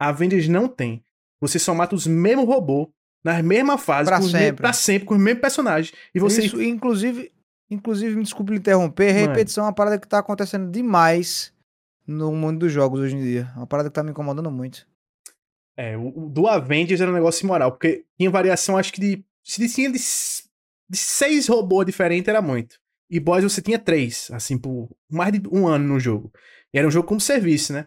A 0.00 0.08
Avengers 0.08 0.48
não 0.48 0.68
tem. 0.68 1.04
Você 1.40 1.58
só 1.58 1.74
mata 1.74 1.94
os 1.94 2.06
mesmos 2.06 2.46
robôs, 2.46 2.88
nas 3.24 3.42
mesmas 3.42 3.82
fases, 3.82 4.08
Pra 4.08 4.18
os 4.20 4.26
mesmos- 4.26 4.40
sempre. 4.40 4.62
pra 4.62 4.72
sempre, 4.72 5.06
com 5.06 5.14
os 5.14 5.20
mesmos 5.20 5.40
personagens. 5.40 5.92
E 6.14 6.18
você. 6.20 6.46
Isso, 6.46 6.62
inclusive, 6.62 7.32
inclusive, 7.70 8.16
me 8.16 8.22
desculpe 8.22 8.54
interromper, 8.54 9.10
repetição 9.12 9.64
é 9.64 9.66
uma 9.66 9.74
parada 9.74 9.98
que 9.98 10.08
tá 10.08 10.18
acontecendo 10.20 10.70
demais 10.70 11.52
no 12.08 12.32
mundo 12.32 12.60
dos 12.60 12.72
jogos 12.72 13.00
hoje 13.00 13.14
em 13.14 13.22
dia. 13.22 13.52
Uma 13.54 13.66
parada 13.66 13.90
que 13.90 13.94
tá 13.94 14.02
me 14.02 14.10
incomodando 14.10 14.50
muito. 14.50 14.88
É, 15.76 15.96
o, 15.96 16.24
o 16.24 16.28
do 16.28 16.48
Avengers 16.48 17.00
era 17.00 17.10
um 17.10 17.14
negócio 17.14 17.44
imoral, 17.44 17.70
porque 17.70 18.04
tinha 18.16 18.30
variação, 18.30 18.76
acho 18.76 18.92
que 18.92 19.00
de. 19.00 19.24
Se 19.44 19.68
tinha 19.68 19.90
de, 19.90 19.98
de 19.98 20.96
seis 20.96 21.46
robôs 21.46 21.86
diferentes, 21.86 22.28
era 22.28 22.42
muito. 22.42 22.80
E 23.10 23.20
boss 23.20 23.42
você 23.42 23.62
tinha 23.62 23.78
três, 23.78 24.30
assim, 24.32 24.58
por 24.58 24.90
mais 25.10 25.32
de 25.32 25.48
um 25.50 25.66
ano 25.66 25.86
no 25.86 26.00
jogo. 26.00 26.32
E 26.72 26.78
era 26.78 26.86
um 26.86 26.90
jogo 26.90 27.08
como 27.08 27.20
serviço, 27.20 27.72
né? 27.72 27.86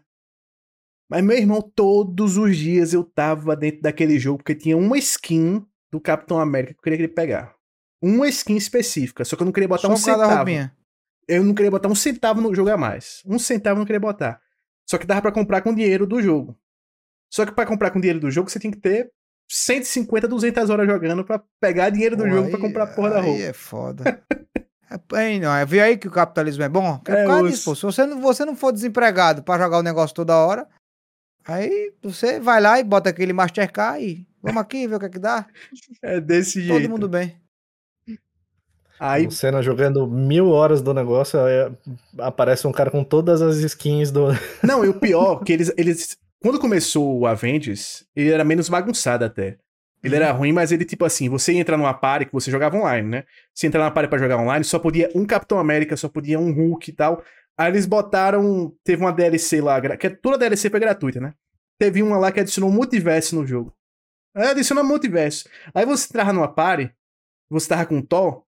Mas, 1.10 1.24
meu 1.24 1.38
irmão, 1.38 1.62
todos 1.62 2.38
os 2.38 2.56
dias 2.56 2.94
eu 2.94 3.04
tava 3.04 3.56
dentro 3.56 3.82
daquele 3.82 4.18
jogo, 4.18 4.38
porque 4.38 4.56
tinha 4.56 4.78
uma 4.78 4.98
skin 4.98 5.64
do 5.92 6.00
Capitão 6.00 6.40
América 6.40 6.74
que 6.74 6.80
eu 6.90 6.94
queria 6.94 7.10
pegar. 7.10 7.56
Uma 8.02 8.28
skin 8.30 8.56
específica, 8.56 9.26
só 9.26 9.36
que 9.36 9.44
eu 9.44 9.46
não 9.46 9.52
queria 9.52 9.68
botar 9.68 9.90
Só 9.90 9.94
um 9.94 9.98
centavo. 9.98 10.34
roupinha. 10.36 10.76
Eu 11.28 11.44
não 11.44 11.54
queria 11.54 11.72
botar 11.72 11.88
um 11.90 11.96
centavo 11.96 12.42
no 12.42 12.54
jogo 12.54 12.70
a 12.72 12.78
mais. 12.78 13.22
Um 13.26 13.40
centavo 13.40 13.76
eu 13.78 13.80
não 13.80 13.86
queria 13.86 14.00
botar. 14.00 14.42
Só 14.90 14.98
que 14.98 15.06
dava 15.06 15.22
pra 15.22 15.32
comprar 15.32 15.62
com 15.62 15.74
dinheiro 15.74 16.06
do 16.06 16.22
jogo. 16.22 16.58
Só 17.32 17.46
que 17.46 17.52
pra 17.54 17.66
comprar 17.66 17.92
com 17.92 18.00
dinheiro 18.00 18.20
do 18.20 18.30
jogo, 18.32 18.50
você 18.50 18.60
tinha 18.60 18.72
que 18.74 18.80
ter 18.80 19.12
150, 19.50 20.28
200 20.28 20.70
horas 20.70 20.88
jogando 20.88 21.24
pra 21.24 21.42
pegar 21.60 21.90
dinheiro 21.90 22.18
do 22.18 22.24
Pô, 22.24 22.30
jogo 22.30 22.46
aí- 22.46 22.52
pra 22.52 22.60
comprar 22.60 22.84
a 22.84 22.88
porra 22.88 23.10
da 23.12 23.20
aí 23.22 23.26
roupa. 23.28 23.42
é 23.44 23.54
foda. 23.54 24.24
É, 25.14 25.30
hein, 25.30 25.40
não, 25.40 25.56
é, 25.56 25.66
viu 25.66 25.82
aí 25.82 25.98
que 25.98 26.08
o 26.08 26.12
capitalismo 26.12 26.64
é 26.64 26.70
bom? 26.70 27.02
É, 27.08 27.12
É 27.12 27.24
por 27.24 27.28
causa 27.28 27.50
disso, 27.50 27.64
pô. 27.66 27.76
Se 27.76 27.84
você 27.84 28.06
não, 28.06 28.20
você 28.20 28.44
não 28.44 28.56
for 28.58 28.74
desempregado 28.74 29.42
pra 29.42 29.58
jogar 29.58 29.78
o 29.78 29.84
negócio 29.84 30.14
toda 30.14 30.36
hora, 30.36 30.68
aí 31.46 31.94
você 32.04 32.40
vai 32.42 32.60
lá 32.60 32.78
e 32.80 32.84
bota 32.84 33.10
aquele 33.10 33.32
Mastercard 33.32 34.04
e 34.04 34.28
vamos 34.44 34.62
aqui 34.62 34.86
ver 34.88 34.96
o 34.96 35.00
que 35.00 35.06
é 35.06 35.10
que 35.10 35.20
dá. 35.20 35.46
É 36.02 36.20
desse 36.20 36.60
Todo 36.68 36.78
jeito. 36.80 36.90
mundo 36.90 37.08
bem. 37.08 37.41
Aí, 39.04 39.26
O 39.26 39.32
Senna 39.32 39.64
jogando 39.64 40.06
mil 40.06 40.50
horas 40.50 40.80
do 40.80 40.94
negócio, 40.94 41.40
aí 41.40 41.72
aparece 42.20 42.68
um 42.68 42.72
cara 42.72 42.92
com 42.92 43.04
todas 43.04 43.42
as 43.42 43.58
skins 43.58 44.12
do. 44.12 44.28
não, 44.64 44.86
e 44.86 44.90
o 44.90 44.94
pior, 44.94 45.44
que 45.44 45.52
eles, 45.52 45.74
eles. 45.76 46.16
Quando 46.40 46.60
começou 46.60 47.20
o 47.20 47.26
Avengers, 47.26 48.06
ele 48.16 48.30
era 48.30 48.44
menos 48.44 48.70
bagunçado 48.70 49.26
até. 49.26 49.58
Ele 50.04 50.16
Uhum. 50.16 50.22
era 50.22 50.32
ruim, 50.32 50.52
mas 50.52 50.72
ele, 50.72 50.86
tipo 50.86 51.04
assim, 51.04 51.30
você 51.30 51.52
entra 51.54 51.76
numa 51.78 51.94
party 51.96 52.26
que 52.28 52.34
você 52.34 52.52
jogava 52.52 52.78
online, 52.78 53.08
né? 53.08 53.24
Você 53.54 53.66
entra 53.66 53.80
numa 53.82 53.90
party 53.90 54.08
pra 54.08 54.20
jogar 54.20 54.38
online, 54.38 54.64
só 54.64 54.78
podia 54.78 55.10
um 55.16 55.26
Capitão 55.26 55.58
América, 55.58 55.98
só 55.98 56.08
podia 56.08 56.40
um 56.40 56.52
Hulk 56.54 56.92
e 56.92 56.94
tal. 56.94 57.24
Aí 57.58 57.72
eles 57.72 57.88
botaram. 57.88 58.72
Teve 58.84 59.02
uma 59.02 59.12
DLC 59.12 59.62
lá, 59.62 59.82
que 59.98 60.10
toda 60.12 60.38
DLC 60.38 60.70
foi 60.70 60.80
gratuita, 60.80 61.20
né? 61.20 61.34
Teve 61.80 62.04
uma 62.04 62.20
lá 62.20 62.32
que 62.32 62.40
adicionou 62.40 62.72
multiverso 62.72 63.36
no 63.36 63.48
jogo. 63.48 63.74
Aí 64.36 64.48
adicionou 64.50 64.84
multiverso. 64.84 65.50
Aí 65.74 65.86
você 65.88 66.06
entrava 66.08 66.32
numa 66.34 66.48
party, 66.48 66.92
você 67.50 67.68
tava 67.68 67.86
com 67.88 68.00
Thor, 68.02 68.44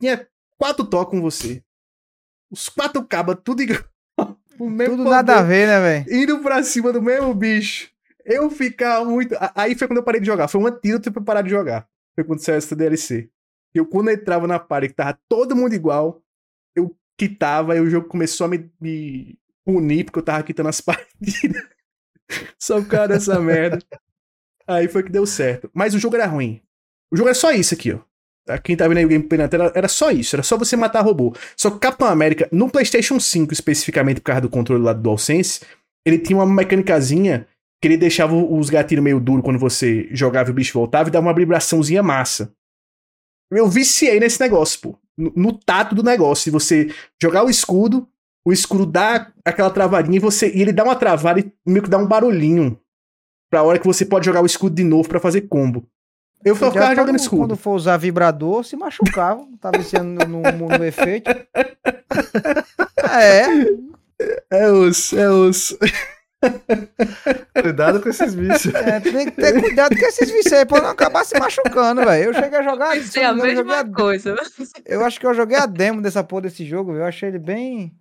tinha 0.00 0.26
quatro 0.56 0.84
Thor 0.84 1.06
com 1.06 1.20
você. 1.20 1.62
Os 2.50 2.68
quatro 2.68 3.04
cabas, 3.06 3.36
tudo 3.44 3.62
igual. 3.62 3.82
O 4.58 4.68
mesmo 4.68 4.96
Tudo 4.96 5.04
poder 5.04 5.16
nada 5.16 5.38
a 5.38 5.42
ver, 5.42 5.68
né, 5.68 5.80
velho? 5.80 6.22
indo 6.22 6.40
pra 6.40 6.64
cima 6.64 6.92
do 6.92 7.00
mesmo 7.00 7.32
bicho. 7.32 7.92
Eu 8.24 8.50
ficava 8.50 9.04
muito. 9.04 9.36
Aí 9.54 9.76
foi 9.76 9.86
quando 9.86 9.98
eu 9.98 10.02
parei 10.02 10.20
de 10.20 10.26
jogar. 10.26 10.48
Foi 10.48 10.60
um 10.60 10.66
antídoto 10.66 11.12
pra 11.12 11.20
eu 11.20 11.24
parar 11.24 11.42
de 11.42 11.50
jogar. 11.50 11.88
Foi 12.16 12.24
quando 12.24 12.40
saiu 12.40 12.56
essa 12.58 12.74
DLC. 12.74 13.30
Eu, 13.72 13.86
quando 13.86 14.08
eu 14.08 14.14
entrava 14.14 14.48
na 14.48 14.58
party 14.58 14.88
que 14.88 14.94
tava 14.94 15.16
todo 15.28 15.54
mundo 15.54 15.74
igual, 15.74 16.20
eu 16.74 16.92
quitava 17.16 17.76
e 17.76 17.80
o 17.80 17.88
jogo 17.88 18.08
começou 18.08 18.46
a 18.46 18.48
me, 18.48 18.68
me 18.80 19.38
punir 19.64 20.04
porque 20.04 20.18
eu 20.18 20.24
tava 20.24 20.42
quitando 20.42 20.68
as 20.70 20.80
partidas. 20.82 21.62
Só 22.58 22.80
por 22.80 22.88
causa 22.88 23.08
dessa 23.08 23.38
merda. 23.38 23.78
Aí 24.66 24.88
foi 24.88 25.04
que 25.04 25.12
deu 25.12 25.24
certo. 25.24 25.70
Mas 25.72 25.94
o 25.94 26.00
jogo 26.00 26.16
era 26.16 26.26
ruim. 26.26 26.60
O 27.12 27.16
jogo 27.16 27.28
era 27.28 27.34
só 27.38 27.52
isso 27.52 27.74
aqui, 27.74 27.92
ó. 27.92 28.00
Quem 28.56 28.76
tá 28.76 28.88
vendo 28.88 28.98
aí 28.98 29.04
o 29.04 29.08
gameplay 29.08 29.38
na 29.38 29.48
tela, 29.48 29.70
era 29.74 29.88
só 29.88 30.10
isso, 30.10 30.36
era 30.36 30.42
só 30.42 30.56
você 30.56 30.76
matar 30.76 31.02
robô. 31.02 31.34
Só 31.56 31.70
que 31.70 31.78
Capitão 31.78 32.08
América, 32.08 32.48
no 32.50 32.70
PlayStation 32.70 33.20
5 33.20 33.52
especificamente 33.52 34.20
por 34.20 34.26
causa 34.26 34.40
do 34.40 34.48
controle 34.48 34.82
lá 34.82 34.92
do 34.92 35.02
DualSense, 35.02 35.60
ele 36.06 36.18
tinha 36.18 36.38
uma 36.38 36.46
mecânicazinha 36.46 37.46
que 37.80 37.88
ele 37.88 37.96
deixava 37.96 38.34
os 38.34 38.70
gatilhos 38.70 39.04
meio 39.04 39.20
duros 39.20 39.44
quando 39.44 39.58
você 39.58 40.08
jogava 40.10 40.48
e 40.48 40.52
o 40.52 40.54
bicho 40.54 40.72
voltava 40.72 41.08
e 41.08 41.12
dava 41.12 41.26
uma 41.26 41.34
vibraçãozinha 41.34 42.02
massa. 42.02 42.52
Eu 43.50 43.68
viciei 43.68 44.18
nesse 44.20 44.40
negócio, 44.40 44.80
pô. 44.80 44.98
No, 45.16 45.32
no 45.34 45.52
tato 45.52 45.94
do 45.94 46.02
negócio. 46.02 46.44
Se 46.44 46.50
você 46.50 46.92
jogar 47.20 47.44
o 47.44 47.50
escudo, 47.50 48.08
o 48.46 48.52
escudo 48.52 48.86
dá 48.86 49.32
aquela 49.44 49.70
travadinha 49.70 50.16
e, 50.16 50.20
você, 50.20 50.50
e 50.54 50.62
ele 50.62 50.72
dá 50.72 50.84
uma 50.84 50.96
travada 50.96 51.40
e 51.40 51.52
meio 51.66 51.82
que 51.82 51.90
dá 51.90 51.98
um 51.98 52.06
barulhinho. 52.06 52.78
Pra 53.50 53.62
hora 53.62 53.78
que 53.78 53.86
você 53.86 54.04
pode 54.04 54.26
jogar 54.26 54.42
o 54.42 54.46
escudo 54.46 54.74
de 54.74 54.84
novo 54.84 55.08
pra 55.08 55.20
fazer 55.20 55.42
combo. 55.42 55.88
Eu 56.44 56.54
só 56.56 56.70
ficava 56.70 56.94
jogando 56.94 57.16
escudo. 57.16 57.42
Quando 57.42 57.56
for 57.56 57.72
usar 57.72 57.96
vibrador, 57.96 58.64
se 58.64 58.76
machucava. 58.76 59.44
Tá 59.60 59.70
viciando 59.76 60.26
no, 60.26 60.40
no- 60.42 60.68
no 60.78 60.84
efeito. 60.84 61.30
É, 63.10 63.44
É 64.50 64.70
osso, 64.70 65.18
é 65.18 65.28
osso. 65.30 65.78
Cuidado 67.60 68.00
com 68.00 68.08
esses 68.08 68.34
bichos. 68.34 68.72
é, 68.74 69.00
tem 69.00 69.26
que 69.26 69.30
ter 69.32 69.60
cuidado 69.60 69.96
com 69.98 70.04
esses 70.06 70.30
vícios 70.30 70.52
aí 70.52 70.64
pra 70.66 70.80
não 70.80 70.90
acabar 70.90 71.24
se 71.24 71.38
machucando, 71.38 72.04
velho. 72.04 72.24
Eu 72.30 72.34
cheguei 72.34 72.58
a 72.58 72.62
jogar. 72.62 72.96
Isso 72.96 73.18
é 73.18 73.24
a 73.24 73.28
eu, 73.30 73.36
mesma 73.36 73.74
joguei 73.78 73.92
coisa. 73.94 74.34
a- 74.34 74.80
eu 74.86 75.04
acho 75.04 75.18
que 75.20 75.26
eu 75.26 75.34
joguei 75.34 75.56
a 75.56 75.66
demo 75.66 76.00
dessa 76.02 76.22
porra 76.22 76.42
desse 76.42 76.64
jogo, 76.64 76.92
velho. 76.92 77.02
Eu 77.04 77.08
achei 77.08 77.28
ele 77.28 77.38
bem, 77.38 77.92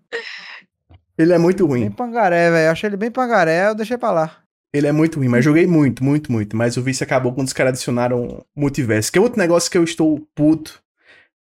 Ele 1.17 1.33
é 1.33 1.38
muito 1.38 1.67
bem 1.67 1.83
ruim. 1.83 1.91
pangaré, 1.91 2.49
velho. 2.51 2.67
Eu 2.67 2.71
achei 2.71 2.89
ele 2.89 2.97
bem 2.97 3.11
pangaré, 3.11 3.69
eu 3.69 3.75
deixei 3.75 3.97
pra 3.97 4.11
lá. 4.11 4.38
Ele 4.78 4.88
é 4.88 4.91
muito 4.91 5.17
ruim, 5.17 5.28
mas 5.28 5.43
joguei 5.43 5.65
muito, 5.65 6.03
muito, 6.03 6.32
muito. 6.32 6.55
Mas 6.55 6.78
o 6.78 6.82
vício 6.82 7.03
acabou 7.03 7.34
quando 7.34 7.47
os 7.47 7.53
caras 7.53 7.71
adicionaram 7.71 8.45
multiverso. 8.55 9.11
Que 9.11 9.17
é 9.17 9.21
outro 9.21 9.39
negócio 9.39 9.71
que 9.71 9.78
eu 9.78 9.84
estou 9.84 10.19
puto. 10.36 10.82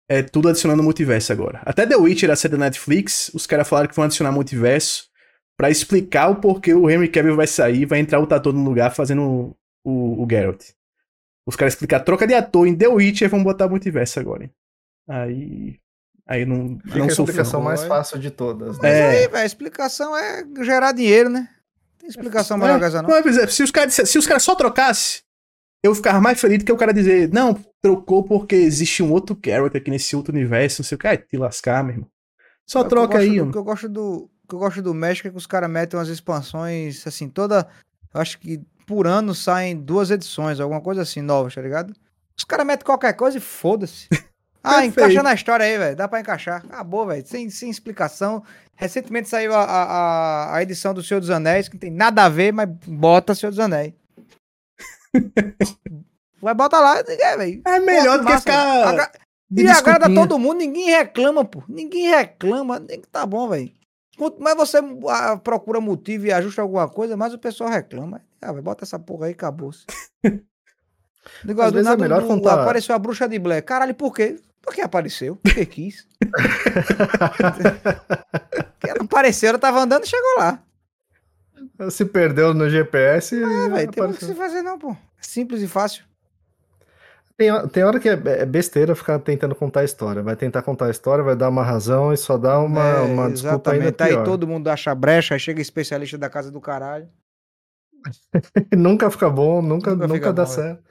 É 0.08 0.22
tudo 0.22 0.50
adicionando 0.50 0.84
multiverso 0.84 1.32
agora. 1.32 1.62
Até 1.66 1.86
The 1.88 1.96
Witcher, 1.96 2.30
a 2.30 2.36
série 2.36 2.52
da 2.52 2.58
Netflix, 2.58 3.32
os 3.34 3.48
caras 3.48 3.68
falaram 3.68 3.90
que 3.90 3.96
vão 3.96 4.06
adicionar 4.06 4.32
multiverso 4.32 5.08
pra 5.58 5.70
explicar 5.70 6.30
o 6.30 6.36
porquê 6.36 6.74
o 6.74 6.90
Henry 6.90 7.08
Cavill 7.08 7.36
vai 7.36 7.48
sair 7.48 7.82
e 7.82 7.86
vai 7.86 8.00
entrar 8.00 8.20
o 8.20 8.24
ator 8.24 8.54
no 8.54 8.64
lugar 8.64 8.94
fazendo 8.94 9.24
o, 9.24 9.58
o, 9.84 10.24
o 10.24 10.28
Geralt. 10.30 10.62
Os 11.48 11.56
caras 11.56 11.74
explicar 11.74 12.02
troca 12.02 12.28
de 12.28 12.34
ator 12.34 12.68
em 12.68 12.76
The 12.76 12.88
Witcher 12.88 13.30
vão 13.30 13.44
botar 13.44 13.68
multiverso 13.68 14.20
agora. 14.20 14.44
hein? 14.44 14.52
Aí. 15.10 15.80
Aí 16.28 16.46
não, 16.46 16.80
Fica 16.80 16.98
não 17.00 17.06
a 17.06 17.08
explicação 17.08 17.62
mais 17.62 17.84
fácil 17.84 18.18
de 18.18 18.32
todas. 18.32 18.78
Mas 18.78 18.84
Né? 18.84 19.00
É. 19.00 19.10
aí, 19.10 19.28
velho, 19.28 19.38
a 19.38 19.46
explicação 19.46 20.16
é 20.16 20.46
gerar 20.64 20.92
dinheiro, 20.94 21.30
né? 21.30 21.50
Tem 22.04 22.10
explicação 22.10 22.58
melhor 22.58 22.80
que 22.80 22.86
essa, 22.86 23.01
não. 23.01 23.10
Por 23.10 23.30
exemplo, 23.30 23.51
se 23.51 23.64
os 23.64 23.72
caras 23.72 23.95
caras 24.28 24.43
só 24.43 24.56
trocassem, 24.56 25.22
eu 25.82 25.95
ficava 25.95 26.20
mais 26.20 26.39
feliz 26.39 26.60
do 26.60 26.66
que 26.66 26.72
o 26.72 26.76
cara 26.76 26.93
dizer, 26.93 27.32
não, 27.32 27.54
trocou 27.82 28.26
porque 28.26 28.56
existe 28.56 29.01
um 29.01 29.10
outro 29.10 29.39
Geralt 29.43 29.74
aqui 29.74 29.89
nesse 29.89 30.14
outro 30.14 30.34
universo, 30.34 30.82
não 30.82 30.86
sei 30.86 30.97
o 30.97 30.99
que, 30.99 31.08
ah, 31.08 31.16
te 31.16 31.38
lascar, 31.38 31.82
meu 31.82 31.93
irmão. 31.93 32.10
Só 32.68 32.82
eu 32.82 32.89
troca 32.89 33.20
aí, 33.20 33.39
ó. 33.39 33.45
O 33.45 33.51
que 33.51 33.58
eu 33.58 33.64
gosto 33.64 33.88
do, 33.88 34.30
que 34.49 34.54
eu 34.54 34.60
gosto 34.60 34.82
do 34.82 34.93
México 34.93 35.30
é 35.30 35.32
que 35.32 35.38
os 35.38 35.47
caras 35.47 35.70
metem 35.70 35.97
umas 35.97 36.10
expansões, 36.10 37.08
assim, 37.08 37.30
toda. 37.30 37.70
Eu 38.14 38.20
acho 38.20 38.38
que 38.38 38.62
por 38.86 39.08
ano 39.08 39.34
saem 39.34 39.74
duas 39.78 40.12
edições, 40.12 40.60
alguma 40.60 40.82
coisa 40.82 41.04
assim, 41.04 41.22
novas, 41.22 41.56
tá 41.56 41.62
ligado? 41.62 41.93
Os 42.38 42.43
caras 42.43 42.68
metem 42.68 42.86
qualquer 42.86 43.14
coisa 43.14 43.38
e 43.38 43.41
foda-se. 43.41 44.10
Ah, 44.66 44.76
Perfeito. 44.76 44.99
encaixa 45.01 45.24
na 45.24 45.34
história 45.34 45.66
aí, 45.66 45.78
velho. 45.78 45.95
Dá 45.95 46.08
pra 46.08 46.22
encaixar. 46.22 46.64
Acabou, 46.64 47.06
velho. 47.06 47.28
Sem, 47.28 47.49
sem 47.49 47.70
explicação. 47.70 48.41
Recentemente 48.76 49.30
saiu 49.30 49.54
a, 49.54 49.64
a, 49.64 50.56
a- 50.56 50.62
edição 50.64 50.94
do 50.94 51.04
Senhor 51.04 51.20
dos 51.20 51.30
Anéis, 51.30 51.68
que 51.70 51.76
não 51.76 51.80
tem 51.80 51.92
nada 51.92 52.26
a 52.26 52.30
ver, 52.30 52.52
mas 52.52 52.68
bota 52.88 53.36
Senhor 53.36 53.52
dos 53.52 53.60
Anéis. 53.60 53.94
Vai 56.42 56.54
botar 56.54 56.80
lá, 56.82 57.00
é, 57.00 57.38
velho. 57.38 57.62
É 57.66 57.80
melhor 57.80 58.20
do 58.20 58.26
que 58.26 58.38
ficar. 58.40 58.88
Agra- 58.88 59.12
de 59.50 59.64
e 59.64 59.68
agrada 59.70 60.14
todo 60.14 60.40
mundo, 60.40 60.58
ninguém 60.58 60.90
reclama, 60.90 61.46
pô. 61.46 61.64
Ninguém 61.70 62.10
reclama, 62.10 62.80
nem 62.80 63.00
que 63.00 63.08
tá 63.08 63.26
bom, 63.26 63.48
velho. 63.48 63.72
Quanto 64.18 64.42
mais 64.42 64.56
você 64.58 64.80
ah, 65.10 65.38
procura 65.38 65.80
motivo 65.80 66.26
e 66.26 66.32
ajusta 66.34 66.62
alguma 66.62 66.88
coisa, 66.90 67.16
mais 67.16 67.34
o 67.34 67.40
pessoal 67.40 67.70
reclama. 67.70 68.22
Ah, 68.42 68.52
vai, 68.52 68.62
bota 68.62 68.84
essa 68.84 69.00
porra 69.00 69.28
aí 69.28 69.32
acabou-se. 69.32 69.86
Igual, 71.48 71.72
do 71.72 71.80
é 71.80 71.84
nada 71.84 72.02
melhor 72.02 72.22
do- 72.22 72.28
contar- 72.28 72.62
apareceu 72.64 72.94
a 72.96 73.00
bruxa 73.00 73.28
de 73.30 73.40
Blair. 73.40 73.64
Caralho, 73.64 73.96
por 73.96 74.14
quê? 74.14 74.36
Porque 74.64 74.82
apareceu, 74.82 75.36
porque 75.36 75.66
quis. 75.66 76.07
Ela 78.88 79.03
apareceu, 79.03 79.49
ela 79.49 79.59
tava 79.59 79.80
andando 79.80 80.05
e 80.05 80.07
chegou 80.07 80.36
lá. 80.39 80.59
Se 81.91 82.05
perdeu 82.05 82.53
no 82.53 82.70
GPS. 82.70 83.36
É, 83.36 83.70
velho, 83.70 83.91
tem 83.91 84.03
muito 84.03 84.16
o 84.16 84.20
que 84.20 84.26
se 84.26 84.34
fazer 84.36 84.61
não, 84.61 84.78
pô. 84.80 84.91
É 84.91 84.95
simples 85.22 85.61
e 85.61 85.68
fácil. 85.68 86.03
Tem, 87.36 87.49
tem 87.70 87.84
hora 87.84 87.99
que 87.99 88.07
é, 88.07 88.14
é 88.14 88.45
besteira 88.45 88.95
ficar 88.95 89.18
tentando 89.20 89.55
contar 89.55 89.82
a 89.82 89.84
história. 89.84 90.22
Vai 90.22 90.36
tentar 90.36 90.61
contar 90.61 90.86
a 90.86 90.91
história, 90.91 91.24
vai 91.24 91.36
dar 91.36 91.49
uma 91.49 91.64
razão 91.64 92.14
e 92.14 92.18
só 92.18 92.38
dá 92.38 92.59
uma, 92.59 92.82
É, 92.84 92.99
uma 93.01 93.30
desculpa 93.30 93.72
ainda 93.72 93.86
exatamente. 93.88 94.03
Aí 94.03 94.09
pior. 94.11 94.24
todo 94.24 94.47
mundo 94.47 94.68
acha 94.70 94.93
brecha, 94.93 95.34
aí 95.34 95.39
chega 95.39 95.61
especialista 95.61 96.18
da 96.18 96.30
casa 96.30 96.51
do 96.51 96.61
caralho. 96.61 97.09
nunca 98.76 99.09
fica 99.09 99.30
bom, 99.30 99.61
nunca, 99.61 99.91
Nunca 99.91 100.07
nunca, 100.07 100.34
dá 100.34 100.45
bom, 100.45 100.51
é. 100.51 100.55
certo. 100.55 100.84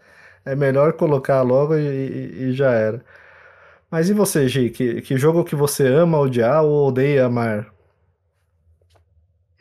É 0.45 0.57
melhor 0.57 0.95
colocar 0.95 1.41
logo 1.43 1.77
e, 1.77 1.81
e- 1.87 2.43
e 2.49 2.53
já 2.53 2.73
era. 2.73 3.05
Mas 3.93 4.09
e 4.09 4.15
você, 4.15 4.49
Gi? 4.49 4.71
Que, 4.71 5.03
que 5.03 5.19
jogo 5.19 5.45
que 5.45 5.55
você 5.55 5.87
ama 5.87 6.19
odiar 6.19 6.65
ou 6.65 6.89
odeia 6.89 7.27
amar? 7.27 7.71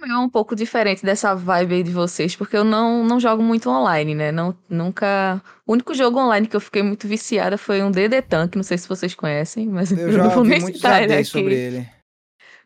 É 0.02 0.18
um 0.18 0.30
pouco 0.30 0.56
diferente 0.56 1.06
dessa 1.06 1.36
vibe 1.36 1.76
aí 1.76 1.84
de 1.84 1.92
vocês, 1.92 2.34
porque 2.34 2.56
eu 2.56 2.64
não, 2.64 3.04
não 3.04 3.20
jogo 3.20 3.44
muito 3.44 3.70
online, 3.70 4.16
né? 4.16 4.32
Não, 4.32 4.56
nunca. 4.70 5.42
O 5.68 5.74
único 5.74 5.94
jogo 5.94 6.18
online 6.18 6.48
que 6.48 6.56
eu 6.56 6.62
fiquei 6.62 6.82
muito 6.82 7.10
viciada 7.10 7.58
foi 7.58 7.84
um 7.84 7.92
DD 7.92 8.22
Tank, 8.22 8.56
não 8.56 8.64
sei 8.64 8.78
se 8.78 8.88
vocês 8.88 9.14
conhecem, 9.14 9.68
mas 9.68 9.92
Eu 9.92 9.98
eu 10.08 10.12
já 10.14 10.24
não 10.24 10.30
vou 10.30 10.46
nem 10.46 10.62
muitos 10.62 10.80
citar 10.80 11.04
ele 11.04 11.14
aqui. 11.14 11.26
sobre 11.26 11.54
ele. 11.54 11.90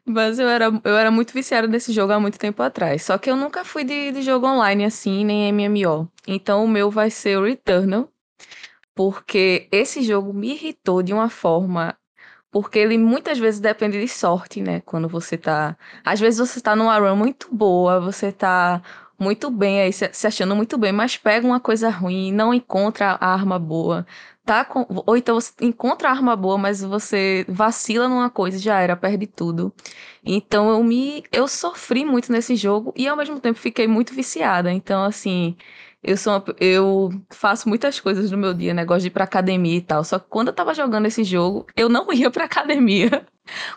Mas 0.05 0.37
eu 0.37 0.47
era, 0.47 0.65
eu 0.83 0.95
era 0.95 1.09
muito 1.09 1.33
viciada 1.33 1.67
nesse 1.67 1.91
jogo 1.91 2.13
há 2.13 2.19
muito 2.19 2.37
tempo 2.37 2.61
atrás. 2.61 3.01
Só 3.01 3.17
que 3.17 3.29
eu 3.29 3.35
nunca 3.35 3.65
fui 3.65 3.83
de, 3.83 4.11
de 4.11 4.21
jogo 4.21 4.45
online 4.45 4.85
assim, 4.85 5.25
nem 5.25 5.51
MMO. 5.51 6.07
Então 6.27 6.63
o 6.63 6.67
meu 6.67 6.91
vai 6.91 7.09
ser 7.09 7.39
o 7.39 7.43
Returnal. 7.43 8.07
Porque 8.95 9.67
esse 9.71 10.01
jogo 10.03 10.33
me 10.33 10.53
irritou 10.53 11.03
de 11.03 11.13
uma 11.13 11.29
forma. 11.29 11.97
Porque 12.51 12.79
ele 12.79 12.97
muitas 12.97 13.37
vezes 13.37 13.59
depende 13.59 13.99
de 13.99 14.07
sorte, 14.07 14.61
né? 14.61 14.81
Quando 14.81 15.09
você 15.09 15.37
tá. 15.37 15.77
Às 16.05 16.19
vezes 16.19 16.39
você 16.39 16.61
tá 16.61 16.75
numa 16.75 16.97
run 16.97 17.15
muito 17.15 17.53
boa, 17.53 17.99
você 17.99 18.31
tá 18.31 18.81
muito 19.19 19.49
bem 19.49 19.81
aí, 19.81 19.93
se 19.93 20.27
achando 20.27 20.55
muito 20.55 20.77
bem, 20.77 20.91
mas 20.91 21.17
pega 21.17 21.45
uma 21.47 21.59
coisa 21.59 21.89
ruim, 21.89 22.31
não 22.31 22.53
encontra 22.53 23.11
a 23.19 23.33
arma 23.33 23.57
boa. 23.57 24.05
Tá 24.45 24.63
com... 24.63 24.85
Ou 25.07 25.17
então 25.17 25.35
você 25.35 25.51
encontra 25.61 26.09
a 26.09 26.11
arma 26.11 26.35
boa, 26.35 26.57
mas 26.57 26.81
você 26.83 27.45
vacila 27.47 28.07
numa 28.07 28.29
coisa 28.29 28.59
já 28.59 28.79
era, 28.79 28.95
perde 28.95 29.25
tudo. 29.25 29.73
Então 30.23 30.69
eu 30.69 30.83
me 30.83 31.23
eu 31.31 31.47
sofri 31.47 32.05
muito 32.05 32.31
nesse 32.31 32.55
jogo 32.55 32.93
e 32.95 33.07
ao 33.07 33.17
mesmo 33.17 33.39
tempo 33.39 33.57
fiquei 33.59 33.87
muito 33.87 34.13
viciada. 34.13 34.71
Então 34.71 35.03
assim, 35.03 35.55
eu 36.05 36.17
sou 36.17 36.33
uma 36.33 36.43
eu 36.59 37.09
faço 37.31 37.67
muitas 37.67 37.99
coisas 37.99 38.31
no 38.31 38.37
meu 38.37 38.53
dia, 38.53 38.73
né? 38.73 38.85
De 38.85 39.07
ir 39.07 39.09
pra 39.09 39.23
academia 39.25 39.77
e 39.77 39.81
tal. 39.81 40.03
Só 40.03 40.19
que 40.19 40.27
quando 40.29 40.49
eu 40.49 40.53
tava 40.53 40.73
jogando 40.73 41.05
esse 41.07 41.23
jogo, 41.23 41.65
eu 41.75 41.89
não 41.89 42.11
ia 42.13 42.29
pra 42.31 42.45
academia. 42.45 43.25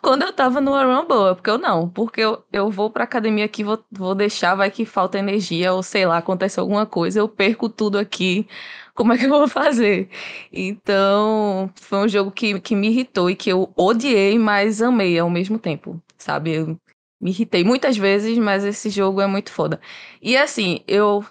Quando 0.01 0.22
eu 0.22 0.33
tava 0.33 0.61
numa 0.61 0.85
run 0.85 1.07
boa, 1.07 1.35
porque 1.35 1.51
eu 1.51 1.59
não, 1.59 1.89
porque 1.91 2.20
eu, 2.22 2.43
eu 2.53 2.70
vou 2.70 2.91
pra 2.91 3.05
academia 3.05 3.45
aqui, 3.45 3.62
vou, 3.62 3.85
vou 3.91 4.14
deixar, 4.14 4.55
vai 4.55 4.70
que 4.70 4.85
falta 4.87 5.18
energia, 5.18 5.72
ou 5.74 5.83
sei 5.83 6.07
lá, 6.07 6.18
acontece 6.18 6.59
alguma 6.59 6.87
coisa, 6.87 7.20
eu 7.20 7.29
perco 7.29 7.68
tudo 7.68 7.99
aqui, 7.99 8.49
como 8.95 9.12
é 9.12 9.18
que 9.18 9.26
eu 9.26 9.31
vou 9.31 9.47
fazer? 9.49 10.09
Então, 10.53 11.70
foi 11.76 11.99
um 11.99 12.09
jogo 12.09 12.31
que, 12.31 12.61
que 12.61 12.74
me 12.74 12.89
irritou 12.89 13.29
e 13.31 13.37
que 13.37 13.51
eu 13.51 13.72
odiei, 13.76 14.39
mas 14.39 14.81
amei 14.83 15.18
ao 15.18 15.31
mesmo 15.31 15.59
tempo, 15.59 16.03
sabe? 16.16 16.55
Eu 16.55 16.79
me 17.20 17.31
irritei 17.31 17.64
muitas 17.64 17.97
vezes, 17.97 18.39
mas 18.39 18.64
esse 18.64 18.91
jogo 18.91 19.20
é 19.20 19.26
muito 19.26 19.53
foda. 19.53 19.81
E 20.22 20.37
assim, 20.37 20.81
eu 20.87 21.24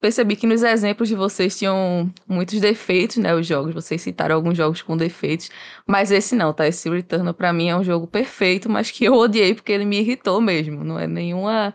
percebi 0.00 0.34
que 0.36 0.46
nos 0.46 0.62
exemplos 0.62 1.08
de 1.08 1.14
vocês 1.14 1.56
tinham 1.58 2.10
muitos 2.26 2.58
defeitos, 2.60 3.18
né? 3.18 3.34
Os 3.34 3.46
jogos, 3.46 3.74
vocês 3.74 4.00
citaram 4.00 4.34
alguns 4.34 4.56
jogos 4.56 4.80
com 4.82 4.96
defeitos, 4.96 5.50
mas 5.86 6.10
esse 6.10 6.34
não, 6.34 6.52
tá? 6.52 6.66
Esse 6.66 6.88
Returnal 6.88 7.34
pra 7.34 7.52
mim 7.52 7.68
é 7.68 7.76
um 7.76 7.84
jogo 7.84 8.06
perfeito, 8.06 8.68
mas 8.70 8.90
que 8.90 9.04
eu 9.04 9.14
odiei 9.14 9.54
porque 9.54 9.72
ele 9.72 9.84
me 9.84 10.00
irritou 10.00 10.40
mesmo. 10.40 10.82
Não 10.82 10.98
é 10.98 11.06
nenhuma. 11.06 11.74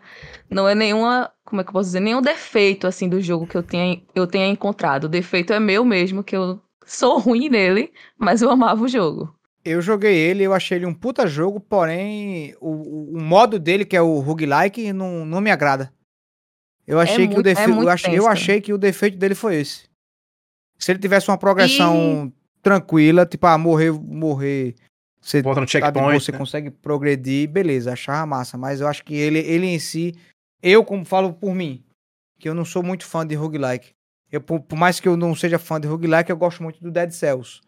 Não 0.49 0.67
é 0.67 0.73
nenhuma. 0.75 1.31
Como 1.45 1.61
é 1.61 1.63
que 1.63 1.69
eu 1.69 1.73
posso 1.73 1.89
dizer? 1.89 1.99
Nenhum 1.99 2.21
defeito, 2.21 2.87
assim, 2.87 3.07
do 3.07 3.21
jogo 3.21 3.45
que 3.45 3.55
eu 3.55 3.61
tenha, 3.63 4.01
eu 4.15 4.25
tenha 4.25 4.47
encontrado. 4.47 5.03
O 5.05 5.09
defeito 5.09 5.53
é 5.53 5.59
meu 5.59 5.85
mesmo, 5.85 6.23
que 6.23 6.35
eu 6.35 6.59
sou 6.85 7.19
ruim 7.19 7.49
nele, 7.49 7.91
mas 8.17 8.41
eu 8.41 8.49
amava 8.49 8.83
o 8.83 8.87
jogo. 8.87 9.33
Eu 9.63 9.81
joguei 9.81 10.15
ele, 10.15 10.43
eu 10.43 10.53
achei 10.53 10.77
ele 10.77 10.85
um 10.85 10.93
puta 10.93 11.25
jogo, 11.25 11.59
porém 11.59 12.55
o- 12.61 13.17
o 13.17 13.21
modo 13.21 13.57
dele, 13.59 13.83
que 13.83 13.95
é 13.97 14.01
o 14.01 14.19
roguelike, 14.19 14.93
não, 14.93 15.25
não 15.25 15.41
me 15.41 15.49
agrada. 15.49 15.91
Eu 16.87 16.99
achei 16.99 17.27
que 17.27 17.35
o 17.35 17.39
é 17.39 17.43
defeito. 17.43 17.69
eu, 17.69 17.75
muito 17.75 17.89
achei, 17.89 18.19
eu 18.19 18.27
achei 18.27 18.61
que 18.61 18.73
o 18.73 18.77
defeito 18.77 19.17
dele 19.17 19.35
foi 19.35 19.55
esse. 19.55 19.89
Se 20.77 20.91
ele 20.91 20.99
tivesse 20.99 21.29
uma 21.29 21.37
progressão 21.37 22.31
tranquila, 22.61 23.25
tipo, 23.25 23.45
ah, 23.47 23.57
morrer, 23.57 23.91
morrer. 23.91 24.75
Você 25.21 25.41
Volta 25.41 25.61
no 25.61 25.65
tá 25.65 25.71
checkpoint. 25.71 26.23
você 26.23 26.31
né? 26.31 26.37
consegue 26.37 26.69
progredir, 26.69 27.49
beleza, 27.49 27.93
achava 27.93 28.25
massa. 28.25 28.57
Mas 28.57 28.81
eu 28.81 28.87
acho 28.87 29.03
que 29.03 29.15
ele, 29.15 29.39
ele 29.39 29.65
em 29.65 29.79
si, 29.79 30.13
eu 30.61 30.83
como 30.83 31.03
falo 31.03 31.33
por 31.33 31.55
mim, 31.55 31.83
que 32.39 32.47
eu 32.47 32.53
não 32.53 32.65
sou 32.65 32.83
muito 32.83 33.05
fã 33.05 33.25
de 33.25 33.33
roguelike. 33.33 33.91
Eu, 34.31 34.41
por, 34.41 34.59
por 34.59 34.77
mais 34.77 34.99
que 34.99 35.07
eu 35.07 35.15
não 35.15 35.33
seja 35.33 35.57
fã 35.57 35.79
de 35.79 35.87
roguelike, 35.87 36.29
eu 36.29 36.37
gosto 36.37 36.61
muito 36.61 36.79
do 36.79 36.91
Dead 36.91 37.11
Cells. 37.11 37.61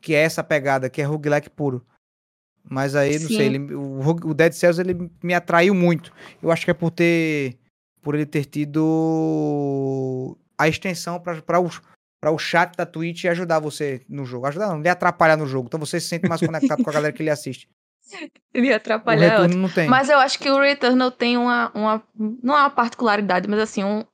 Que 0.00 0.14
é 0.14 0.22
essa 0.22 0.42
pegada, 0.42 0.88
que 0.88 1.02
é 1.02 1.04
roguelike 1.04 1.50
puro. 1.50 1.84
Mas 2.64 2.94
aí, 2.94 3.18
não 3.18 3.28
Sim. 3.28 3.36
sei, 3.36 3.46
ele, 3.46 3.74
o, 3.74 4.00
o 4.24 4.34
Dead 4.34 4.52
Cells 4.52 4.80
ele 4.80 5.10
me 5.22 5.34
atraiu 5.34 5.74
muito. 5.74 6.12
Eu 6.42 6.50
acho 6.50 6.64
que 6.64 6.70
é 6.70 6.74
por 6.74 6.90
ter. 6.90 7.58
Por 8.02 8.14
ele 8.14 8.26
ter 8.26 8.44
tido 8.44 10.36
a 10.58 10.68
extensão 10.68 11.20
para 11.20 11.60
o, 11.60 11.70
pra 12.20 12.30
o 12.30 12.38
chat 12.38 12.76
da 12.76 12.84
Twitch 12.84 13.24
ajudar 13.26 13.58
você 13.60 14.02
no 14.08 14.24
jogo. 14.24 14.46
Ajudar 14.46 14.68
não, 14.68 14.80
lhe 14.80 14.88
atrapalhar 14.88 15.36
no 15.36 15.46
jogo. 15.46 15.66
Então 15.68 15.80
você 15.80 16.00
se 16.00 16.08
sente 16.08 16.28
mais 16.28 16.40
conectado 16.40 16.82
com 16.82 16.90
a 16.90 16.92
galera 16.92 17.12
que 17.12 17.22
ele 17.22 17.30
assiste. 17.30 17.68
Ele 18.52 18.66
ia 18.66 18.74
O 18.74 18.76
atrapalhar. 18.76 19.44
é 19.44 19.48
não 19.48 19.68
tem. 19.70 19.88
Mas 19.88 20.10
eu 20.10 20.18
acho 20.18 20.38
que 20.38 20.50
o 20.50 20.60
Returnal 20.60 21.10
tem 21.10 21.38
uma, 21.38 21.70
uma. 21.74 22.02
Não 22.42 22.54
é 22.54 22.60
uma 22.60 22.68
particularidade, 22.70 23.48
mas 23.48 23.60
assim, 23.60 23.82
um, 23.84 24.04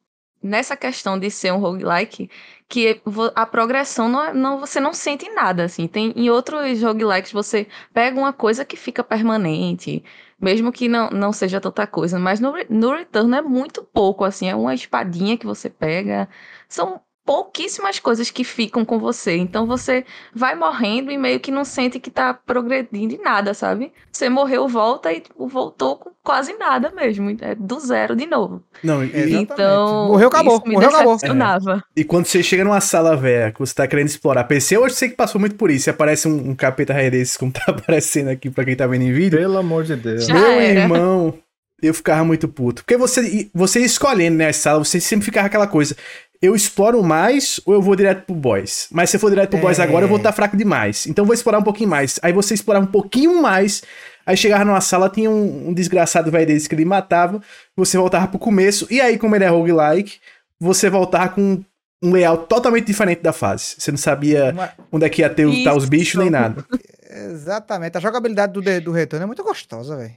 nessa 0.42 0.76
questão 0.76 1.18
de 1.18 1.30
ser 1.30 1.52
um 1.52 1.58
roguelike, 1.58 2.30
que 2.68 3.00
a 3.34 3.44
progressão 3.46 4.08
não, 4.08 4.22
é- 4.24 4.32
não 4.34 4.60
você 4.60 4.78
não 4.78 4.92
sente 4.92 5.28
nada, 5.30 5.64
assim. 5.64 5.88
Tem 5.88 6.12
em 6.14 6.30
outros 6.30 6.80
roguelikes 6.82 7.32
você 7.32 7.66
pega 7.92 8.16
uma 8.20 8.32
coisa 8.32 8.64
que 8.64 8.76
fica 8.76 9.02
permanente, 9.02 10.04
mesmo 10.40 10.72
que 10.72 10.88
não, 10.88 11.10
não 11.10 11.32
seja 11.32 11.60
tanta 11.60 11.86
coisa, 11.86 12.18
mas 12.18 12.40
no, 12.40 12.52
no 12.70 12.94
Return 12.94 13.36
é 13.36 13.42
muito 13.42 13.82
pouco, 13.84 14.24
assim, 14.24 14.48
é 14.48 14.54
uma 14.56 14.74
espadinha 14.74 15.36
que 15.38 15.46
você 15.46 15.68
pega, 15.70 16.28
são 16.68 17.00
pouquíssimas 17.28 17.98
coisas 17.98 18.30
que 18.30 18.42
ficam 18.42 18.86
com 18.86 18.98
você, 18.98 19.36
então 19.36 19.66
você 19.66 20.02
vai 20.34 20.54
morrendo 20.54 21.10
e 21.10 21.18
meio 21.18 21.38
que 21.38 21.50
não 21.50 21.62
sente 21.62 22.00
que 22.00 22.10
tá 22.10 22.32
progredindo 22.32 23.14
em 23.14 23.20
nada, 23.22 23.52
sabe? 23.52 23.92
Você 24.10 24.30
morreu, 24.30 24.66
volta 24.66 25.12
e 25.12 25.20
tipo, 25.20 25.46
voltou 25.46 25.96
com 25.96 26.10
quase 26.24 26.54
nada 26.54 26.90
mesmo, 26.90 27.36
é 27.42 27.54
do 27.54 27.78
zero 27.80 28.16
de 28.16 28.24
novo. 28.24 28.62
Não, 28.82 29.02
Exatamente. 29.02 29.34
Então, 29.34 30.06
Morreu, 30.08 30.28
acabou. 30.28 30.56
isso 30.56 30.66
me 30.68 30.72
Morreu, 30.72 30.88
acabou. 30.88 31.14
decepcionava. 31.16 31.84
e 31.94 32.02
quando 32.02 32.24
você 32.24 32.42
chega 32.42 32.64
numa 32.64 32.80
sala 32.80 33.14
velha 33.14 33.52
que 33.52 33.58
você 33.60 33.74
tá 33.74 33.86
querendo 33.86 34.06
explorar 34.08 34.44
PC, 34.44 34.78
eu 34.78 34.88
sei 34.88 35.10
que 35.10 35.16
passou 35.16 35.38
muito 35.38 35.56
por 35.56 35.70
isso. 35.70 35.90
E 35.90 35.90
aparece 35.90 36.26
um, 36.28 36.50
um 36.50 36.54
capeta 36.54 36.94
rei 36.94 37.10
desses, 37.10 37.36
como 37.36 37.52
tá 37.52 37.64
aparecendo 37.68 38.28
aqui 38.30 38.48
pra 38.48 38.64
quem 38.64 38.74
tá 38.74 38.86
vendo 38.86 39.02
em 39.02 39.12
vídeo. 39.12 39.38
Pelo 39.38 39.58
amor 39.58 39.84
de 39.84 39.96
Deus. 39.96 40.26
Já 40.26 40.32
Meu 40.32 40.46
era. 40.46 40.80
irmão, 40.80 41.34
eu 41.80 41.94
ficava 41.94 42.24
muito 42.24 42.48
puto. 42.48 42.82
Porque 42.82 42.96
você, 42.96 43.48
você 43.54 43.80
escolhendo, 43.80 44.36
né, 44.38 44.48
a 44.48 44.52
sala, 44.52 44.84
você 44.84 45.00
sempre 45.00 45.24
ficava 45.24 45.46
aquela 45.46 45.66
coisa. 45.66 45.96
Eu 46.40 46.54
exploro 46.54 47.02
mais 47.02 47.60
ou 47.66 47.74
eu 47.74 47.82
vou 47.82 47.96
direto 47.96 48.24
pro 48.24 48.34
boss? 48.34 48.86
Mas 48.92 49.10
se 49.10 49.16
eu 49.16 49.20
for 49.20 49.28
direto 49.28 49.50
pro 49.50 49.58
boss 49.60 49.78
É. 49.78 49.82
agora, 49.82 50.04
eu 50.04 50.08
vou 50.08 50.18
estar 50.18 50.32
fraco 50.32 50.56
demais. 50.56 51.06
Então 51.06 51.22
eu 51.24 51.26
vou 51.26 51.34
explorar 51.34 51.58
um 51.58 51.64
pouquinho 51.64 51.90
mais. 51.90 52.18
Aí 52.22 52.32
você 52.32 52.54
explorava 52.54 52.84
um 52.86 52.90
pouquinho 52.90 53.42
mais. 53.42 53.82
Aí 54.24 54.36
chegava 54.36 54.64
numa 54.64 54.80
sala, 54.80 55.08
tinha 55.10 55.28
um, 55.30 55.68
um 55.68 55.74
desgraçado 55.74 56.30
velho 56.30 56.46
desse 56.46 56.68
que 56.68 56.74
ele 56.74 56.84
matava. 56.84 57.42
Você 57.76 57.96
voltava 57.98 58.28
pro 58.28 58.38
começo. 58.38 58.86
E 58.90 59.00
aí, 59.00 59.18
como 59.18 59.34
ele 59.34 59.44
é 59.44 59.48
roguelike, 59.48 60.18
você 60.60 60.88
voltava 60.88 61.30
com 61.30 61.60
um 62.02 62.12
layout 62.12 62.46
totalmente 62.46 62.86
diferente 62.86 63.20
da 63.22 63.32
fase. 63.32 63.74
Você 63.78 63.90
não 63.90 63.98
sabia 63.98 64.52
Uma- 64.52 64.70
onde 64.92 65.06
é 65.06 65.08
que 65.08 65.22
ia 65.22 65.30
ter 65.30 65.46
o- 65.46 65.64
tá 65.64 65.74
os 65.74 65.86
bichos 65.86 66.20
nem 66.20 66.30
nada. 66.30 66.64
Exatamente. 67.10 67.96
A 67.96 68.00
jogabilidade 68.00 68.52
do, 68.52 68.60
do 68.80 68.92
retorno 68.92 69.24
é 69.24 69.26
muito 69.26 69.42
gostosa, 69.42 69.96
velho. 69.96 70.12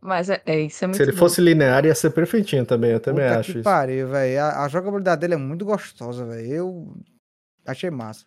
Mas 0.00 0.30
é, 0.30 0.40
é 0.46 0.60
isso, 0.60 0.82
é 0.84 0.86
muito 0.88 0.96
Se 0.96 1.02
ele 1.02 1.12
bom. 1.12 1.18
fosse 1.18 1.40
linear, 1.40 1.84
ia 1.84 1.94
ser 1.94 2.10
perfeitinho 2.10 2.64
também. 2.64 2.92
Eu 2.92 3.00
também 3.00 3.26
Puta 3.26 3.40
acho 3.40 3.52
que 3.52 3.58
isso. 3.58 3.64
pariu, 3.64 4.08
velho. 4.08 4.40
A, 4.42 4.64
a 4.64 4.68
jogabilidade 4.68 5.20
dele 5.20 5.34
é 5.34 5.36
muito 5.36 5.64
gostosa, 5.64 6.24
velho. 6.24 6.46
Eu 6.52 6.94
achei 7.66 7.90
massa. 7.90 8.24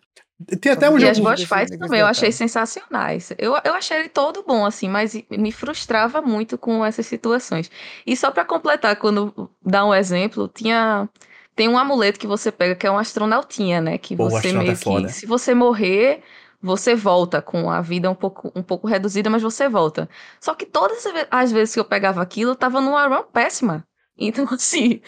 Tem 0.60 0.72
até 0.72 0.88
um 0.90 0.96
E 0.98 1.00
Jogo 1.00 1.10
as 1.10 1.16
jogo. 1.18 1.30
boss 1.30 1.42
fights 1.44 1.78
também 1.78 2.00
eu 2.00 2.06
achei 2.06 2.30
sensacionais. 2.32 3.32
Eu, 3.38 3.54
eu 3.64 3.74
achei 3.74 3.98
ele 3.98 4.08
todo 4.08 4.42
bom, 4.46 4.64
assim, 4.66 4.88
mas 4.88 5.14
me 5.30 5.52
frustrava 5.52 6.20
muito 6.22 6.58
com 6.58 6.84
essas 6.84 7.06
situações. 7.06 7.70
E 8.06 8.16
só 8.16 8.30
pra 8.30 8.44
completar, 8.44 8.96
quando 8.96 9.50
dá 9.64 9.84
um 9.84 9.94
exemplo, 9.94 10.48
tinha. 10.48 11.08
Tem 11.56 11.68
um 11.68 11.78
amuleto 11.78 12.18
que 12.18 12.26
você 12.26 12.50
pega 12.50 12.74
que 12.74 12.84
é 12.86 12.90
um 12.90 12.98
astronautinha, 12.98 13.80
né? 13.80 13.96
Que 13.96 14.16
Pô, 14.16 14.28
você 14.28 14.52
meio 14.52 14.72
é 14.72 14.74
foda. 14.74 15.06
que. 15.06 15.12
Se 15.12 15.24
você 15.24 15.54
morrer, 15.54 16.20
você 16.64 16.94
volta 16.94 17.42
com 17.42 17.70
a 17.70 17.80
vida 17.80 18.10
um 18.10 18.14
pouco, 18.14 18.50
um 18.56 18.62
pouco 18.62 18.86
reduzida, 18.88 19.28
mas 19.30 19.42
você 19.42 19.68
volta. 19.68 20.08
Só 20.40 20.54
que 20.54 20.66
todas 20.66 21.04
as 21.06 21.12
ve- 21.12 21.28
as 21.30 21.52
vezes 21.52 21.74
que 21.74 21.80
eu 21.80 21.84
pegava 21.84 22.22
aquilo, 22.22 22.52
eu 22.52 22.56
tava 22.56 22.80
numa 22.80 23.06
run 23.06 23.24
péssima. 23.32 23.86
Então, 24.16 24.46
assim. 24.52 25.00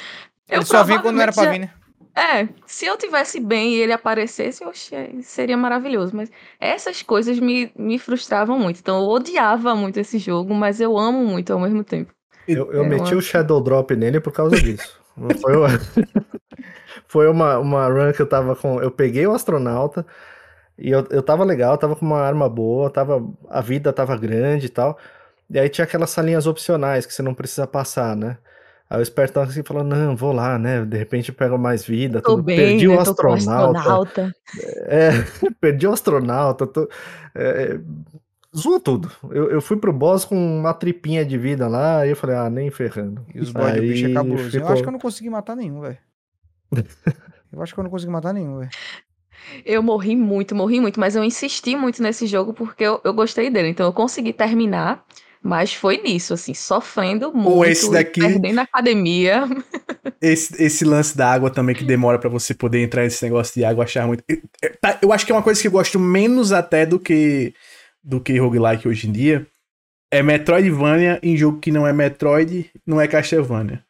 eu 0.48 0.57
Ele 0.57 0.64
só 0.64 0.82
vinha 0.82 1.00
quando 1.00 1.14
não 1.14 1.22
era 1.22 1.32
pra 1.32 1.44
vir, 1.52 1.61
né? 1.61 1.70
é, 2.14 2.48
se 2.66 2.86
eu 2.86 2.96
tivesse 2.96 3.38
bem 3.38 3.74
e 3.74 3.80
ele 3.80 3.92
aparecesse, 3.92 4.64
eu 4.64 4.70
achei, 4.70 5.22
seria 5.22 5.57
maravilhoso. 5.57 6.16
Mas 6.16 6.30
essas 6.59 7.02
coisas 7.02 7.38
me, 7.38 7.70
me 7.76 7.98
frustravam 7.98 8.59
muito. 8.59 8.80
Então 8.80 8.98
eu 9.00 9.09
odiava 9.09 9.74
muito 9.76 9.98
esse 10.00 10.18
jogo, 10.18 10.54
mas 10.54 10.80
eu 10.80 10.98
amo 10.98 11.24
muito 11.24 11.52
ao 11.52 11.61
mesmo 11.61 11.84
tempo. 11.84 12.12
Eu, 12.48 12.72
eu 12.72 12.84
É, 12.84 12.88
meti 12.88 13.12
eu 13.12 13.18
o 13.18 13.22
Shadow 13.22 13.61
Drop 13.61 13.94
nele 13.94 14.18
por 14.20 14.32
causa 14.32 14.57
disso. 14.57 15.00
Foi, 15.40 15.57
uma- 15.57 15.68
Foi 17.07 17.28
uma, 17.28 17.59
uma 17.59 17.86
run 17.88 18.12
que 18.12 18.20
eu 18.22 18.28
tava 18.28 18.57
com. 18.57 18.80
Eu 18.80 18.90
peguei 18.90 19.26
o 19.26 19.32
astronauta, 19.34 20.07
E 20.78 20.90
eu, 20.90 21.06
eu 21.10 21.22
tava 21.22 21.42
legal, 21.44 21.76
tava 21.78 21.96
com 21.96 22.04
uma 22.04 22.20
arma 22.20 22.48
boa, 22.48 22.90
tava, 22.90 23.26
a 23.48 23.60
vida 23.60 23.92
tava 23.92 24.16
grande 24.16 24.66
e 24.66 24.68
tal. 24.68 24.98
E 25.48 25.58
aí 25.58 25.68
tinha 25.68 25.84
aquelas 25.84 26.10
salinhas 26.10 26.46
opcionais 26.46 27.06
que 27.06 27.14
você 27.14 27.22
não 27.22 27.32
precisa 27.34 27.66
passar, 27.66 28.14
né? 28.16 28.36
Aí 28.88 28.98
o 29.00 29.02
espertão 29.02 29.42
assim 29.42 29.62
falou, 29.64 29.82
não, 29.82 30.14
vou 30.14 30.32
lá, 30.32 30.58
né? 30.58 30.84
De 30.84 30.96
repente 30.96 31.32
pega 31.32 31.56
mais 31.58 31.84
vida, 31.84 32.20
Tô 32.20 32.36
tudo. 32.36 32.42
bem, 32.44 32.56
perdi 32.56 32.86
né? 32.88 32.94
o 32.94 33.04
Tô 33.04 33.14
com 33.16 33.32
astronauta. 33.32 33.78
astronauta. 33.78 34.32
É, 34.86 35.10
perdi 35.60 35.86
o 35.86 35.92
astronauta. 35.92 36.66
Tô, 36.66 36.88
é, 37.34 37.80
zoou 38.56 38.78
tudo. 38.78 39.10
Eu, 39.30 39.50
eu 39.50 39.60
fui 39.60 39.76
pro 39.76 39.92
boss 39.92 40.24
com 40.24 40.36
uma 40.36 40.72
tripinha 40.74 41.24
de 41.24 41.36
vida 41.36 41.66
lá, 41.66 42.00
aí 42.00 42.10
eu 42.10 42.16
falei, 42.16 42.36
ah, 42.36 42.48
nem 42.50 42.70
ferrando. 42.70 43.24
E 43.34 43.40
os 43.40 43.50
boys 43.50 43.74
do 43.74 43.80
bicho 43.80 44.06
é 44.06 44.12
cabuloso. 44.12 44.44
Eu 44.44 44.50
ficou- 44.50 44.68
acho 44.68 44.82
que 44.82 44.88
eu 44.88 44.92
não 44.92 44.98
consegui 45.00 45.30
matar 45.30 45.56
nenhum, 45.56 45.80
velho. 45.80 45.98
Eu 47.52 47.62
acho 47.62 47.72
que 47.72 47.80
eu 47.80 47.84
não 47.84 47.90
consegui 47.90 48.10
matar 48.12 48.34
nenhum, 48.34 48.58
velho. 48.58 48.70
Eu 49.64 49.82
morri 49.82 50.16
muito, 50.16 50.55
morri 50.55 50.80
muito, 50.80 50.99
mas 51.01 51.16
eu 51.16 51.24
insisti 51.24 51.76
muito 51.76 52.03
nesse 52.03 52.26
jogo 52.26 52.53
porque 52.53 52.84
eu, 52.84 53.01
eu 53.05 53.12
gostei 53.14 53.51
dele. 53.51 53.68
Então 53.68 53.86
eu 53.86 53.92
consegui 53.92 54.32
terminar, 54.32 55.05
mas 55.42 55.72
foi 55.74 55.99
nisso, 56.03 56.34
assim, 56.34 56.55
sofrendo 56.55 57.32
muito, 57.32 57.64
esse 57.70 57.90
daqui- 57.90 58.20
perdendo 58.20 58.59
a 58.59 58.62
academia. 58.62 59.44
Esse, 60.20 60.62
esse 60.62 60.84
lance 60.84 61.16
da 61.16 61.30
água 61.30 61.51
também 61.51 61.74
que 61.74 61.84
demora 61.84 62.18
pra 62.18 62.30
você 62.30 62.55
poder 62.55 62.82
entrar 62.82 63.03
nesse 63.03 63.22
negócio 63.24 63.55
de 63.55 63.64
água, 63.64 63.84
achar 63.84 64.07
muito. 64.07 64.24
Eu, 64.28 64.40
tá, 64.80 64.99
eu 65.03 65.12
acho 65.12 65.26
que 65.26 65.32
é 65.32 65.34
uma 65.34 65.42
coisa 65.42 65.61
que 65.61 65.66
eu 65.68 65.72
gosto 65.72 65.99
menos 65.99 66.53
até 66.53 66.86
do 66.86 66.99
que 66.99 67.53
do 68.03 68.20
que 68.20 68.38
roguelike 68.38 68.86
hoje 68.88 69.09
em 69.09 69.12
dia. 69.12 69.47
É 70.11 70.22
Metroidvania 70.22 71.18
em 71.22 71.36
jogo 71.36 71.59
que 71.59 71.72
não 71.72 71.86
é 71.86 71.92
Metroid, 71.92 72.70
não 72.86 73.01
é 73.01 73.09
Castlevania. 73.09 73.82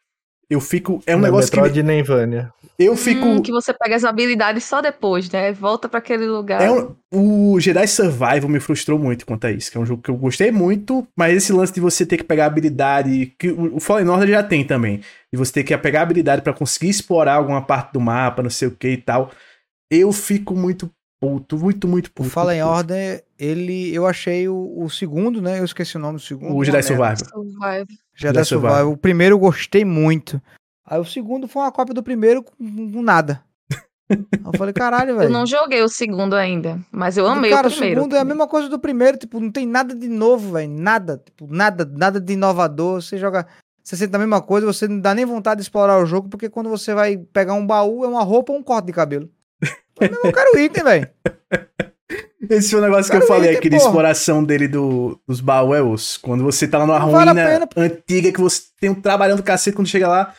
Eu 0.48 0.60
fico. 0.60 1.02
É 1.06 1.14
um 1.14 1.18
Não, 1.18 1.24
negócio 1.26 1.50
Metroid 1.50 1.74
que. 1.74 1.82
nem 1.82 2.02
Vânia. 2.02 2.52
Eu 2.78 2.94
fico. 2.96 3.24
Hum, 3.24 3.40
que 3.40 3.50
você 3.50 3.72
pega 3.72 3.96
as 3.96 4.04
habilidades 4.04 4.62
só 4.64 4.82
depois, 4.82 5.30
né? 5.30 5.52
Volta 5.52 5.88
pra 5.88 5.98
aquele 5.98 6.26
lugar. 6.26 6.60
É 6.60 6.70
um- 6.70 6.94
o 7.12 7.58
Jedi 7.58 7.86
Survival 7.88 8.48
me 8.48 8.60
frustrou 8.60 8.98
muito 8.98 9.24
quanto 9.24 9.46
a 9.46 9.50
isso, 9.50 9.70
que 9.70 9.78
é 9.78 9.80
um 9.80 9.86
jogo 9.86 10.02
que 10.02 10.10
eu 10.10 10.16
gostei 10.16 10.50
muito, 10.50 11.06
mas 11.16 11.34
esse 11.34 11.52
lance 11.52 11.72
de 11.72 11.80
você 11.80 12.04
ter 12.04 12.18
que 12.18 12.24
pegar 12.24 12.46
habilidade, 12.46 13.32
que 13.38 13.48
o 13.50 13.76
o 13.76 13.80
Fallen 13.80 14.08
Order 14.08 14.28
já 14.28 14.42
tem 14.42 14.64
também, 14.64 14.98
de 15.32 15.38
você 15.38 15.52
ter 15.52 15.64
que 15.64 15.76
pegar 15.78 16.02
habilidade 16.02 16.42
pra 16.42 16.52
conseguir 16.52 16.90
explorar 16.90 17.34
alguma 17.34 17.62
parte 17.62 17.92
do 17.94 18.00
mapa, 18.00 18.42
não 18.42 18.50
sei 18.50 18.68
o 18.68 18.72
que 18.72 18.88
e 18.88 18.96
tal, 18.98 19.30
eu 19.90 20.12
fico 20.12 20.54
muito 20.54 20.90
puto, 21.18 21.56
muito, 21.56 21.88
muito 21.88 22.06
O 22.08 22.10
puto. 22.12 22.28
Fallen 22.30 22.60
puto. 22.60 22.72
Order, 22.74 23.24
ele. 23.38 23.94
Eu 23.94 24.06
achei 24.06 24.48
o, 24.48 24.74
o 24.84 24.90
segundo, 24.90 25.40
né? 25.40 25.60
Eu 25.60 25.64
esqueci 25.64 25.96
o 25.96 26.00
nome 26.00 26.18
do 26.18 26.22
segundo. 26.22 26.54
O 26.54 26.62
Jedi. 26.62 26.82
Survival. 26.82 27.16
Jedi 27.16 27.86
Jedi 28.14 28.44
Survival. 28.44 28.44
Survival. 28.44 28.92
O 28.92 28.96
primeiro 28.98 29.34
eu 29.34 29.38
gostei 29.38 29.84
muito. 29.84 30.40
Aí 30.86 31.00
o 31.00 31.04
segundo 31.04 31.48
foi 31.48 31.62
uma 31.62 31.72
cópia 31.72 31.94
do 31.94 32.02
primeiro 32.02 32.42
com, 32.42 32.52
com 32.92 33.02
nada. 33.02 33.42
Eu 34.08 34.52
falei, 34.56 34.72
caralho, 34.72 35.10
Eu 35.10 35.16
velho. 35.18 35.30
não 35.30 35.44
joguei 35.44 35.82
o 35.82 35.88
segundo 35.88 36.34
ainda, 36.36 36.78
mas 36.92 37.16
eu 37.16 37.26
amei 37.26 37.50
Cara, 37.50 37.66
o 37.66 37.70
primeiro. 37.72 37.96
segundo 37.96 38.12
é 38.14 38.18
a 38.18 38.20
também. 38.20 38.36
mesma 38.36 38.46
coisa 38.48 38.68
do 38.68 38.78
primeiro, 38.78 39.16
tipo, 39.18 39.40
não 39.40 39.50
tem 39.50 39.66
nada 39.66 39.92
de 39.96 40.06
novo, 40.08 40.52
velho. 40.52 40.70
Nada, 40.70 41.20
tipo, 41.24 41.48
nada, 41.52 41.84
nada 41.92 42.20
de 42.20 42.32
inovador. 42.34 43.02
Você 43.02 43.18
joga. 43.18 43.46
Você 43.82 43.96
sente 43.96 44.14
a 44.14 44.18
mesma 44.18 44.40
coisa, 44.40 44.64
você 44.66 44.86
não 44.88 45.00
dá 45.00 45.12
nem 45.14 45.24
vontade 45.24 45.58
de 45.58 45.62
explorar 45.62 45.98
o 46.00 46.06
jogo, 46.06 46.28
porque 46.28 46.48
quando 46.48 46.68
você 46.68 46.92
vai 46.94 47.16
pegar 47.16 47.54
um 47.54 47.66
baú, 47.66 48.04
é 48.04 48.08
uma 48.08 48.22
roupa 48.22 48.52
ou 48.52 48.58
um 48.58 48.62
corte 48.62 48.86
de 48.86 48.92
cabelo. 48.92 49.28
Eu 50.00 50.10
não 50.24 50.30
quero 50.32 50.56
o 50.56 50.58
item, 50.58 50.84
velho. 50.84 51.08
Esse 52.48 52.70
foi 52.70 52.78
o 52.78 52.82
negócio 52.82 53.10
que 53.10 53.16
eu 53.16 53.20
Cara, 53.20 53.32
falei 53.32 53.50
item, 53.50 53.58
aqui 53.58 53.68
de 53.70 53.76
porra. 53.76 53.88
exploração 53.88 54.44
dele 54.44 54.68
do, 54.68 55.18
dos 55.26 55.40
baús, 55.40 56.16
quando 56.16 56.44
você 56.44 56.68
tá 56.68 56.78
lá 56.78 56.86
numa 56.86 56.98
Não 57.00 57.10
vale 57.10 57.30
a 57.30 57.32
ruína 57.32 57.48
pena, 57.48 57.66
pô. 57.66 57.80
antiga 57.80 58.30
que 58.32 58.40
você 58.40 58.62
tem 58.80 58.90
um 58.90 58.94
trabalhando 58.94 59.38
do 59.38 59.42
cacete, 59.42 59.74
quando 59.74 59.88
chega 59.88 60.06
lá, 60.06 60.32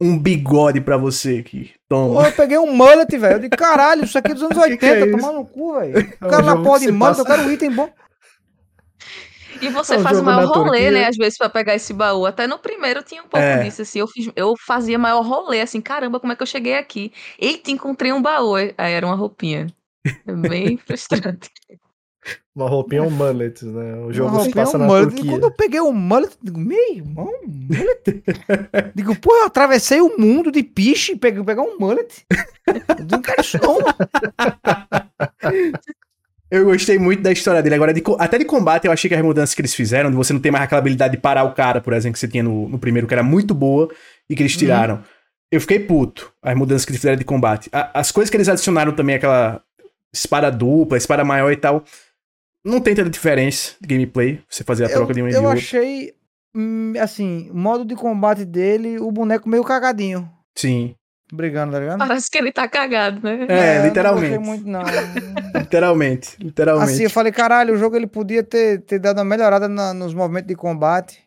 um 0.00 0.18
bigode 0.18 0.80
pra 0.80 0.96
você 0.96 1.38
aqui. 1.38 1.72
Toma. 1.88 2.20
Pô, 2.22 2.26
eu 2.26 2.32
peguei 2.32 2.58
um 2.58 2.72
mullet, 2.74 3.16
velho. 3.18 3.34
Eu 3.34 3.38
de 3.40 3.48
caralho, 3.50 4.04
isso 4.04 4.16
aqui 4.18 4.30
é 4.32 4.34
dos 4.34 4.42
anos 4.42 4.56
Que 4.64 4.76
que 4.76 4.86
é 4.86 4.92
80, 4.92 5.06
isso? 5.08 5.18
tomar 5.18 5.32
no 5.32 5.44
cu, 5.46 5.74
velho. 5.78 5.98
É 5.98 6.24
O 6.24 6.28
cara 6.28 6.42
na 6.42 6.62
porra 6.62 6.80
de 6.80 6.90
mullet, 6.92 7.18
eu 7.18 7.24
quero 7.24 7.42
um 7.42 7.50
item 7.52 7.70
bom. 7.70 7.90
E 9.60 9.68
você 9.68 9.94
É 9.94 9.98
um 9.98 10.02
faz 10.02 10.18
o 10.18 10.22
maior 10.22 10.46
rolê, 10.46 10.84
Turquia. 10.84 10.90
né? 10.90 11.06
Às 11.08 11.16
vezes, 11.16 11.36
pra 11.36 11.48
pegar 11.50 11.74
esse 11.74 11.92
baú. 11.92 12.24
Até 12.24 12.46
no 12.46 12.58
primeiro 12.58 13.02
tinha 13.02 13.20
um 13.22 13.28
pouco 13.28 13.44
É. 13.44 13.62
disso, 13.62 13.82
assim. 13.82 13.98
Eu, 13.98 14.08
fiz, 14.08 14.30
eu 14.34 14.54
fazia 14.66 14.98
maior 14.98 15.20
rolê, 15.22 15.60
assim, 15.60 15.80
caramba, 15.82 16.18
como 16.18 16.32
é 16.32 16.36
que 16.36 16.42
eu 16.42 16.46
cheguei 16.46 16.78
aqui? 16.78 17.12
Eita, 17.38 17.70
encontrei 17.70 18.12
um 18.12 18.22
baú. 18.22 18.54
Aí 18.56 18.72
era 18.78 19.04
uma 19.04 19.14
roupinha. 19.16 19.66
É 20.26 20.32
bem 20.32 20.78
frustrante. 20.86 21.50
Uma 22.54 22.68
roupinha 22.68 23.02
um 23.02 23.10
mullet, 23.10 23.64
né? 23.64 23.94
O 24.00 24.12
jogo 24.12 24.34
Uma 24.36 24.44
se 24.44 24.50
passa 24.50 24.76
um 24.76 24.80
na 24.80 24.86
mullet. 24.86 25.08
Turquia. 25.14 25.30
Quando 25.30 25.44
eu 25.44 25.50
peguei 25.50 25.80
o 25.80 25.92
mullet, 25.92 26.32
eu 26.32 26.38
digo, 26.42 26.58
meu 26.60 26.92
irmão, 26.94 27.30
mullet? 27.46 28.22
digo, 28.94 29.16
pô, 29.16 29.34
eu 29.34 29.46
atravessei 29.46 30.00
o 30.00 30.18
mundo 30.18 30.52
de 30.52 30.62
piche 30.62 31.12
e 31.12 31.16
peguei 31.16 31.42
pegar 31.42 31.62
um 31.62 31.78
mullet. 31.78 32.26
Eu 32.66 33.06
não 33.10 33.22
quero 33.22 33.40
isso 33.40 33.58
não. 33.62 33.78
Eu 36.50 36.64
gostei 36.64 36.98
muito 36.98 37.22
da 37.22 37.30
história 37.30 37.62
dele. 37.62 37.76
Agora, 37.76 37.94
de 37.94 38.02
até 38.18 38.36
de 38.36 38.44
combate, 38.44 38.84
eu 38.84 38.90
achei 38.92 39.08
que 39.08 39.14
as 39.14 39.22
mudanças 39.22 39.54
que 39.54 39.60
eles 39.60 39.72
fizeram, 39.72 40.10
de 40.10 40.16
você 40.16 40.32
não 40.32 40.40
ter 40.40 40.50
mais 40.50 40.64
aquela 40.64 40.80
habilidade 40.80 41.14
de 41.14 41.20
parar 41.22 41.44
o 41.44 41.54
cara, 41.54 41.80
por 41.80 41.92
exemplo, 41.92 42.14
que 42.14 42.18
você 42.18 42.26
tinha 42.26 42.42
no, 42.42 42.68
no 42.68 42.76
primeiro, 42.76 43.06
que 43.06 43.14
era 43.14 43.22
muito 43.22 43.54
boa, 43.54 43.88
e 44.28 44.34
que 44.34 44.42
eles 44.42 44.56
tiraram. 44.56 45.00
Eu 45.48 45.60
fiquei 45.60 45.78
puto, 45.78 46.32
as 46.42 46.56
mudanças 46.56 46.84
que 46.84 46.90
eles 46.90 47.00
fizeram 47.00 47.16
de 47.16 47.24
combate. 47.24 47.68
A- 47.72 48.00
as 48.00 48.10
coisas 48.10 48.28
que 48.30 48.36
eles 48.36 48.48
adicionaram 48.48 48.90
também, 48.90 49.14
aquela 49.14 49.62
espada 50.12 50.50
dupla, 50.50 50.96
espada 50.98 51.24
maior 51.24 51.52
e 51.52 51.56
tal, 51.56 51.84
não 52.64 52.80
tem 52.80 52.94
tanta 52.94 53.10
diferença 53.10 53.74
de 53.80 53.86
gameplay, 53.88 54.42
você 54.48 54.62
fazer 54.64 54.84
a 54.84 54.88
Eu, 54.88 54.94
troca 54.94 55.14
de 55.14 55.22
um 55.22 55.26
e 55.28 55.30
de 55.30 55.36
eu 55.36 55.42
outro. 55.44 55.58
achei, 55.58 56.14
hum, 56.54 56.92
assim, 57.00 57.50
o 57.50 57.56
modo 57.56 57.84
de 57.84 57.94
combate 57.94 58.44
dele, 58.44 58.98
o 58.98 59.10
boneco 59.10 59.48
meio 59.48 59.64
cagadinho. 59.64 60.30
Sim, 60.56 60.94
Brigando, 61.32 61.72
tá 61.72 61.78
ligado? 61.78 61.98
Parece 61.98 62.28
que 62.28 62.36
ele 62.38 62.50
tá 62.50 62.66
cagado, 62.68 63.20
né? 63.22 63.46
É, 63.48 63.78
eu 63.78 63.84
literalmente. 63.84 64.30
Não 64.34 64.42
gostei 64.42 64.56
muito, 64.56 64.68
não. 64.68 64.82
literalmente, 65.54 66.36
literalmente. 66.42 66.92
Assim, 66.92 67.04
eu 67.04 67.10
falei, 67.10 67.30
caralho, 67.32 67.74
o 67.74 67.76
jogo 67.76 67.94
ele 67.96 68.06
podia 68.08 68.42
ter, 68.42 68.80
ter 68.82 68.98
dado 68.98 69.18
uma 69.18 69.24
melhorada 69.24 69.68
na- 69.68 69.94
nos 69.94 70.12
movimentos 70.12 70.48
de 70.48 70.56
combate. 70.56 71.22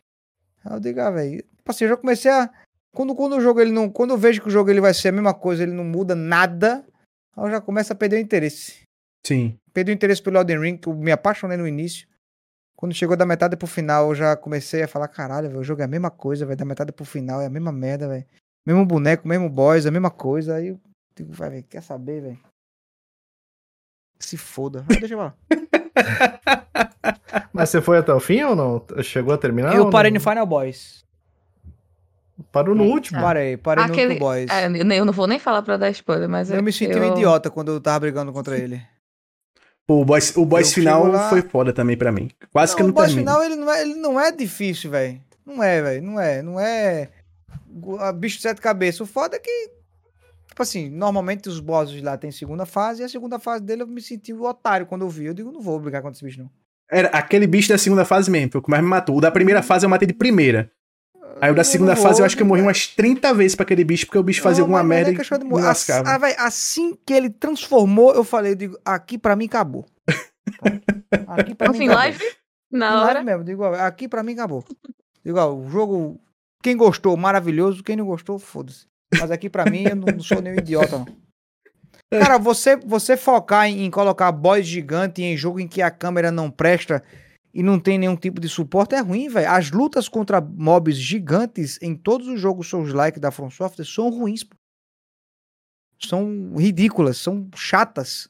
Aí 0.64 0.76
eu 0.76 0.80
digo, 0.80 1.00
ah, 1.00 1.10
velho. 1.10 1.38
Tipo 1.38 1.70
assim, 1.70 1.84
eu 1.84 1.88
já 1.90 1.96
comecei 1.96 2.30
a. 2.30 2.50
Quando, 2.94 3.14
quando 3.14 3.36
o 3.36 3.40
jogo 3.40 3.60
ele 3.62 3.70
não. 3.72 3.88
Quando 3.88 4.10
eu 4.10 4.18
vejo 4.18 4.42
que 4.42 4.48
o 4.48 4.50
jogo 4.50 4.70
ele 4.70 4.80
vai 4.80 4.92
ser 4.92 5.08
a 5.08 5.12
mesma 5.12 5.32
coisa, 5.32 5.62
ele 5.62 5.72
não 5.72 5.84
muda 5.84 6.14
nada, 6.14 6.84
aí 7.34 7.44
eu 7.44 7.50
já 7.50 7.60
começo 7.60 7.90
a 7.92 7.96
perder 7.96 8.16
o 8.16 8.20
interesse. 8.20 8.82
Sim. 9.26 9.56
Perdi 9.74 9.90
o 9.90 9.94
interesse 9.94 10.22
pelo 10.22 10.38
Elden 10.38 10.60
Ring, 10.60 10.76
que 10.78 10.88
eu 10.88 10.94
me 10.94 11.10
apaixonei 11.12 11.56
no 11.58 11.66
início. 11.68 12.06
Quando 12.76 12.94
chegou 12.94 13.16
da 13.16 13.26
metade 13.26 13.56
pro 13.56 13.66
final, 13.66 14.08
eu 14.10 14.14
já 14.14 14.36
comecei 14.36 14.82
a 14.84 14.88
falar, 14.88 15.08
caralho, 15.08 15.48
velho, 15.48 15.60
o 15.60 15.64
jogo 15.64 15.82
é 15.82 15.84
a 15.84 15.88
mesma 15.88 16.10
coisa, 16.10 16.46
velho. 16.46 16.56
Da 16.56 16.64
metade 16.64 16.92
pro 16.92 17.04
final 17.04 17.42
é 17.42 17.46
a 17.46 17.50
mesma 17.50 17.72
merda, 17.72 18.08
velho. 18.08 18.24
Mesmo 18.64 18.86
boneco, 18.86 19.26
mesmo 19.28 19.50
boss, 19.50 19.84
a 19.84 19.90
mesma 19.90 20.10
coisa. 20.10 20.54
Aí 20.56 20.68
eu 20.68 20.80
digo, 21.16 21.32
vai, 21.32 21.50
velho, 21.50 21.64
quer 21.64 21.82
saber, 21.82 22.22
velho? 22.22 22.38
Se 24.20 24.36
foda. 24.36 24.84
Aí 24.88 24.98
deixa 25.00 25.14
eu 25.14 25.18
lá. 25.18 25.34
Mas 27.52 27.70
você 27.70 27.80
foi 27.80 27.98
até 27.98 28.12
o 28.12 28.20
fim 28.20 28.42
ou 28.42 28.56
não? 28.56 28.84
Chegou 29.02 29.34
a 29.34 29.38
terminar? 29.38 29.74
eu 29.74 29.90
parei 29.90 30.10
no 30.12 30.20
Final 30.20 30.46
Boss. 30.46 31.04
Parou 32.50 32.74
no 32.74 32.84
último. 32.84 33.20
Parei, 33.20 33.56
parei 33.56 33.84
no 33.86 33.92
Aquele- 33.92 34.14
último 34.14 34.28
boss. 34.28 34.46
É, 34.50 34.66
eu 34.98 35.04
não 35.04 35.12
vou 35.12 35.26
nem 35.26 35.38
falar 35.38 35.62
pra 35.62 35.76
dar 35.76 35.90
spoiler, 35.90 36.28
mas 36.28 36.50
eu 36.50 36.62
me 36.62 36.72
senti 36.72 36.98
um 36.98 37.12
idiota 37.12 37.50
quando 37.50 37.72
eu 37.72 37.80
tava 37.80 38.00
brigando 38.00 38.32
contra 38.32 38.56
ele. 38.58 38.82
O 39.88 40.04
boss, 40.04 40.34
o 40.36 40.44
boss 40.46 40.68
Eu 40.68 40.74
final 40.74 41.06
lá- 41.06 41.28
foi 41.28 41.42
foda 41.42 41.72
também 41.72 41.96
pra 41.96 42.10
mim. 42.10 42.30
Quase 42.50 42.74
que 42.74 42.80
eu 42.82 42.86
o 42.86 42.88
não 42.88 42.94
boss 42.94 43.06
termino. 43.08 43.28
final 43.30 43.44
ele 43.44 43.56
não 43.56 43.70
é, 43.72 43.82
ele 43.82 43.94
não 43.94 44.20
é 44.20 44.32
difícil, 44.32 44.90
velho. 44.90 45.20
Não 45.44 45.62
é, 45.62 45.82
velho. 45.82 46.02
Não 46.02 46.18
é. 46.20 46.42
Não 46.42 46.58
é. 46.60 47.10
Bicho 48.16 48.36
de 48.36 48.42
sete 48.42 48.60
cabeças. 48.60 49.00
O 49.00 49.06
foda 49.06 49.36
é 49.36 49.38
que. 49.38 49.70
Tipo 50.48 50.62
assim, 50.62 50.88
normalmente 50.88 51.48
os 51.48 51.58
bosses 51.60 52.00
lá 52.00 52.16
tem 52.16 52.30
segunda 52.30 52.64
fase 52.64 53.02
e 53.02 53.04
a 53.04 53.08
segunda 53.08 53.38
fase 53.38 53.62
dele 53.64 53.82
eu 53.82 53.86
me 53.86 54.00
senti 54.00 54.32
um 54.32 54.42
otário 54.44 54.86
quando 54.86 55.02
eu 55.02 55.08
vi. 55.08 55.26
Eu 55.26 55.34
digo, 55.34 55.50
não 55.50 55.60
vou 55.60 55.78
brigar 55.80 56.00
contra 56.00 56.16
esse 56.16 56.24
bicho, 56.24 56.38
não. 56.40 56.50
Era 56.90 57.08
aquele 57.08 57.46
bicho 57.46 57.68
da 57.70 57.76
segunda 57.76 58.04
fase 58.04 58.30
mesmo, 58.30 58.52
foi 58.52 58.60
o 58.60 58.64
que 58.64 58.70
mais 58.70 58.82
me 58.82 58.88
matou. 58.88 59.16
O 59.16 59.20
da 59.20 59.30
primeira 59.32 59.62
fase 59.62 59.84
eu 59.84 59.90
matei 59.90 60.06
de 60.06 60.14
primeira. 60.14 60.70
Aí 61.40 61.50
o 61.50 61.54
da 61.54 61.64
segunda 61.64 61.96
fase 61.96 62.20
eu 62.20 62.26
acho 62.26 62.36
que 62.36 62.42
eu 62.42 62.46
morri 62.46 62.62
umas 62.62 62.86
30 62.86 63.32
vezes 63.34 63.54
pra 63.54 63.64
aquele 63.64 63.84
bicho, 63.84 64.06
porque 64.06 64.18
o 64.18 64.22
bicho 64.22 64.40
fazia 64.42 64.60
Não, 64.60 64.66
alguma 64.66 64.80
é 64.80 64.82
merda 64.84 65.10
nem 65.12 65.20
e 65.20 65.38
me 65.44 65.50
morrer. 65.50 65.62
Ass- 65.68 65.88
lascava. 65.88 66.10
ah, 66.10 66.18
véi, 66.18 66.34
assim 66.38 66.96
que 67.06 67.12
ele 67.12 67.30
transformou, 67.30 68.14
eu 68.14 68.24
falei, 68.24 68.52
eu 68.52 68.56
digo, 68.56 68.78
aqui 68.84 69.18
pra 69.18 69.34
mim 69.36 69.46
acabou. 69.46 69.84
Aqui 71.28 71.54
pra 71.54 71.68
No 71.68 71.72
mim 71.78 71.84
acabou. 71.86 71.96
live, 71.96 72.24
Em 72.72 72.78
na 72.78 72.90
live 72.94 73.08
hora. 73.10 73.22
mesmo, 73.24 73.44
digo, 73.44 73.64
aqui 73.64 74.08
pra 74.08 74.22
mim 74.22 74.32
acabou. 74.32 74.64
Digo, 75.24 75.38
ó, 75.38 75.52
o 75.54 75.68
jogo, 75.68 76.20
quem 76.62 76.76
gostou, 76.76 77.16
maravilhoso, 77.16 77.82
quem 77.82 77.96
não 77.96 78.04
gostou, 78.06 78.38
foda-se. 78.38 78.86
Mas 79.18 79.30
aqui 79.30 79.48
pra 79.48 79.64
mim, 79.64 79.84
eu 79.88 79.96
não, 79.96 80.06
não 80.12 80.20
sou 80.22 80.42
nenhum 80.42 80.56
idiota, 80.58 80.98
não. 80.98 81.06
Cara, 82.12 82.38
você, 82.38 82.76
você 82.76 83.16
focar 83.16 83.66
em, 83.66 83.84
em 83.86 83.90
colocar 83.90 84.30
boss 84.32 84.64
gigante 84.66 85.22
em 85.22 85.36
jogo 85.36 85.58
em 85.60 85.66
que 85.68 85.80
a 85.82 85.90
câmera 85.90 86.30
não 86.30 86.50
presta 86.50 87.02
e 87.54 87.62
não 87.62 87.78
tem 87.78 87.96
nenhum 87.98 88.16
tipo 88.16 88.40
de 88.40 88.48
suporte 88.48 88.94
é 88.96 89.00
ruim, 89.00 89.28
velho. 89.28 89.48
As 89.48 89.70
lutas 89.70 90.08
contra 90.08 90.40
mobs 90.40 90.96
gigantes 90.98 91.78
em 91.80 91.94
todos 91.94 92.26
os 92.26 92.40
jogos 92.40 92.66
Souls-like 92.68 93.20
da 93.20 93.30
From 93.30 93.48
Software 93.50 93.84
são 93.84 94.10
ruins. 94.10 94.42
pô. 94.42 94.56
São 96.00 96.54
ridículas, 96.56 97.16
são 97.18 97.48
chatas. 97.54 98.28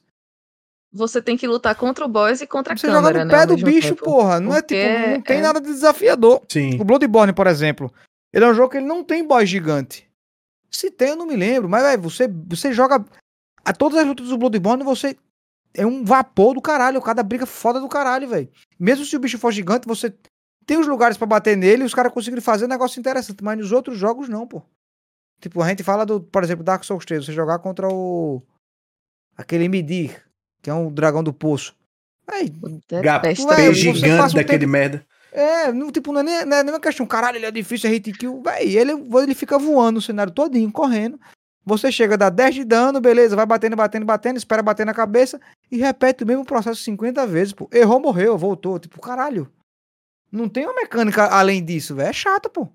Você 0.93 1.21
tem 1.21 1.35
que 1.35 1.45
lutar 1.47 1.75
contra 1.75 2.05
o 2.05 2.07
boss 2.07 2.39
e 2.41 2.47
contra 2.47 2.73
a 2.73 2.77
Você 2.77 2.87
câmera, 2.87 3.07
joga 3.19 3.25
no 3.25 3.31
né? 3.31 3.37
pé 3.37 3.45
do 3.45 3.57
bicho, 3.57 3.89
tempo. 3.95 4.03
porra. 4.05 4.39
Não 4.39 4.53
é 4.55 4.61
Porque 4.61 4.75
tipo, 4.97 5.09
não 5.09 5.21
tem 5.21 5.37
é- 5.39 5.41
nada 5.41 5.59
de 5.59 5.67
desafiador. 5.67 6.41
Sim. 6.49 6.79
O 6.79 6.85
Bloodborne, 6.85 7.33
por 7.33 7.47
exemplo, 7.47 7.91
ele 8.31 8.45
é 8.45 8.47
um 8.47 8.53
jogo 8.53 8.69
que 8.69 8.77
ele 8.77 8.85
não 8.85 9.03
tem 9.03 9.27
boss 9.27 9.49
gigante. 9.49 10.09
Se 10.71 10.89
tem, 10.91 11.09
eu 11.09 11.15
não 11.17 11.25
me 11.25 11.35
lembro. 11.35 11.67
Mas, 11.67 11.83
velho, 11.83 12.01
você, 12.01 12.27
você 12.27 12.71
joga. 12.71 13.03
A 13.65 13.73
todas 13.73 13.97
as 13.97 14.05
lutas 14.07 14.29
do 14.29 14.37
Bloodborne, 14.37 14.83
você 14.83 15.17
é 15.75 15.85
um 15.85 16.03
vapor 16.03 16.53
do 16.53 16.61
caralho, 16.61 17.01
cada 17.01 17.21
briga 17.23 17.45
foda 17.45 17.79
do 17.79 17.87
caralho, 17.87 18.27
velho. 18.27 18.49
Mesmo 18.79 19.05
se 19.05 19.15
o 19.15 19.19
bicho 19.19 19.37
for 19.37 19.51
gigante, 19.51 19.87
você 19.87 20.13
tem 20.65 20.77
os 20.77 20.87
lugares 20.87 21.17
pra 21.17 21.27
bater 21.27 21.55
nele 21.55 21.83
e 21.83 21.85
os 21.85 21.93
caras 21.93 22.11
conseguem 22.11 22.41
fazer 22.41 22.65
um 22.65 22.69
negócio 22.69 22.99
interessante, 22.99 23.43
mas 23.43 23.57
nos 23.57 23.71
outros 23.71 23.97
jogos 23.97 24.27
não, 24.29 24.47
pô. 24.47 24.61
Tipo, 25.41 25.61
a 25.61 25.67
gente 25.67 25.83
fala 25.83 26.05
do, 26.05 26.21
por 26.21 26.43
exemplo, 26.43 26.63
Dark 26.63 26.83
Souls 26.83 27.05
3, 27.05 27.25
você 27.25 27.33
jogar 27.33 27.59
contra 27.59 27.87
o 27.87 28.41
aquele 29.37 29.67
Midir, 29.67 30.23
que 30.61 30.69
é 30.69 30.73
um 30.73 30.91
dragão 30.91 31.23
do 31.23 31.33
poço. 31.33 31.75
Aí, 32.27 32.51
você 33.35 33.73
gigante 33.73 34.33
um 34.33 34.37
daquele 34.37 34.59
tempo- 34.59 34.71
merda. 34.71 35.05
é, 35.31 35.71
não, 35.71 35.91
tipo, 35.91 36.11
não 36.11 36.21
é, 36.21 36.23
nem, 36.23 36.45
não 36.45 36.57
é 36.57 36.63
nem 36.63 36.73
uma 36.73 36.79
questão, 36.79 37.05
caralho, 37.05 37.37
ele 37.37 37.45
é 37.45 37.51
difícil, 37.51 37.89
é 37.89 37.93
hit 37.93 38.11
kill, 38.13 38.41
véi, 38.41 38.75
ele, 38.77 38.93
ele 38.93 39.35
fica 39.35 39.59
voando 39.59 39.99
o 39.99 40.01
cenário 40.01 40.31
todinho, 40.33 40.71
correndo. 40.71 41.19
Você 41.65 41.91
chega, 41.91 42.15
dá 42.17 42.29
10 42.29 42.55
de 42.55 42.63
dano, 42.63 43.01
beleza, 43.01 43.35
vai 43.35 43.45
batendo, 43.45 43.75
batendo, 43.75 44.05
batendo, 44.05 44.37
espera 44.37 44.61
bater 44.61 44.85
na 44.85 44.93
cabeça 44.93 45.41
e 45.71 45.77
repete 45.77 46.23
o 46.23 46.27
mesmo 46.27 46.45
processo 46.45 46.81
50 46.83 47.25
vezes, 47.25 47.53
pô. 47.53 47.67
Errou, 47.73 47.99
morreu, 47.99 48.37
voltou, 48.37 48.77
tipo, 48.77 49.01
caralho. 49.01 49.51
Não 50.31 50.47
tem 50.47 50.65
uma 50.65 50.75
mecânica 50.75 51.25
além 51.25 51.63
disso, 51.63 51.95
velho, 51.95 52.09
é 52.09 52.13
chato, 52.13 52.49
pô. 52.49 52.67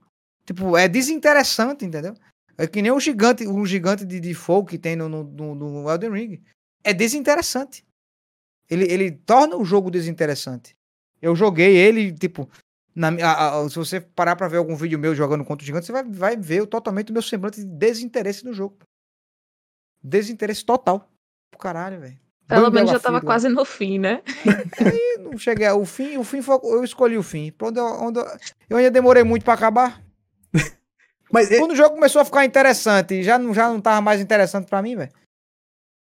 Tipo, 0.44 0.76
é 0.76 0.88
desinteressante, 0.88 1.84
entendeu? 1.84 2.14
É 2.58 2.66
que 2.66 2.82
nem 2.82 2.90
o 2.90 2.98
gigante, 2.98 3.46
um 3.46 3.64
gigante 3.64 4.04
de, 4.04 4.18
de 4.18 4.34
fogo 4.34 4.68
que 4.68 4.78
tem 4.78 4.96
no, 4.96 5.08
no, 5.08 5.22
no- 5.24 5.54
no 5.54 5.90
Elden 5.90 6.10
Ring. 6.10 6.42
É 6.82 6.92
desinteressante. 6.92 7.84
Ele, 8.68 8.84
ele 8.92 9.10
torna 9.12 9.56
o 9.56 9.64
jogo 9.64 9.90
desinteressante. 9.90 10.74
Eu 11.22 11.36
joguei 11.36 11.76
ele, 11.76 12.12
tipo, 12.12 12.48
na, 12.94 13.08
a- 13.24 13.60
a- 13.60 13.68
se 13.68 13.76
você 13.76 14.00
parar 14.00 14.36
pra 14.36 14.48
ver 14.48 14.56
algum 14.58 14.74
vídeo 14.76 14.98
meu 14.98 15.14
jogando 15.14 15.44
contra 15.44 15.62
o 15.62 15.66
gigante, 15.66 15.86
você 15.86 15.92
vai, 15.92 16.04
vai 16.04 16.36
ver 16.36 16.62
o- 16.62 16.66
totalmente 16.66 17.10
o 17.10 17.12
meu 17.12 17.22
semblante 17.22 17.60
de 17.60 17.66
desinteresse 17.66 18.44
no 18.44 18.52
jogo. 18.52 18.76
Desinteresse 20.02 20.64
total. 20.64 21.08
Pro 21.50 21.60
caralho, 21.60 22.00
velho. 22.00 22.18
Pelo 22.48 22.70
menos 22.70 22.90
já 22.90 22.98
tava 22.98 23.20
quase 23.20 23.48
no 23.48 23.64
fim, 23.64 23.98
né? 23.98 24.22
E 24.80 25.18
não 25.18 25.38
cheguei 25.38 25.66
ao 25.66 25.84
fim, 25.84 26.16
o 26.16 26.24
fim 26.24 26.42
foi, 26.42 26.58
eu 26.64 26.82
escolhi 26.82 27.16
o 27.16 27.22
fim. 27.22 27.52
Pra 27.52 27.68
onde 27.68 27.78
eu, 27.78 27.84
onde 27.86 28.18
eu, 28.18 28.26
eu 28.70 28.76
ainda 28.78 28.90
demorei 28.90 29.22
muito 29.22 29.44
pra 29.44 29.54
acabar. 29.54 30.02
Mas 31.32 31.48
Quando 31.48 31.72
o 31.72 31.76
jogo 31.76 31.94
começou 31.94 32.20
a 32.20 32.24
ficar 32.24 32.44
interessante, 32.44 33.22
já 33.22 33.38
não, 33.38 33.54
já 33.54 33.68
não 33.68 33.80
tava 33.80 34.00
mais 34.00 34.20
interessante 34.20 34.66
pra 34.68 34.82
mim, 34.82 34.96
velho. 34.96 35.12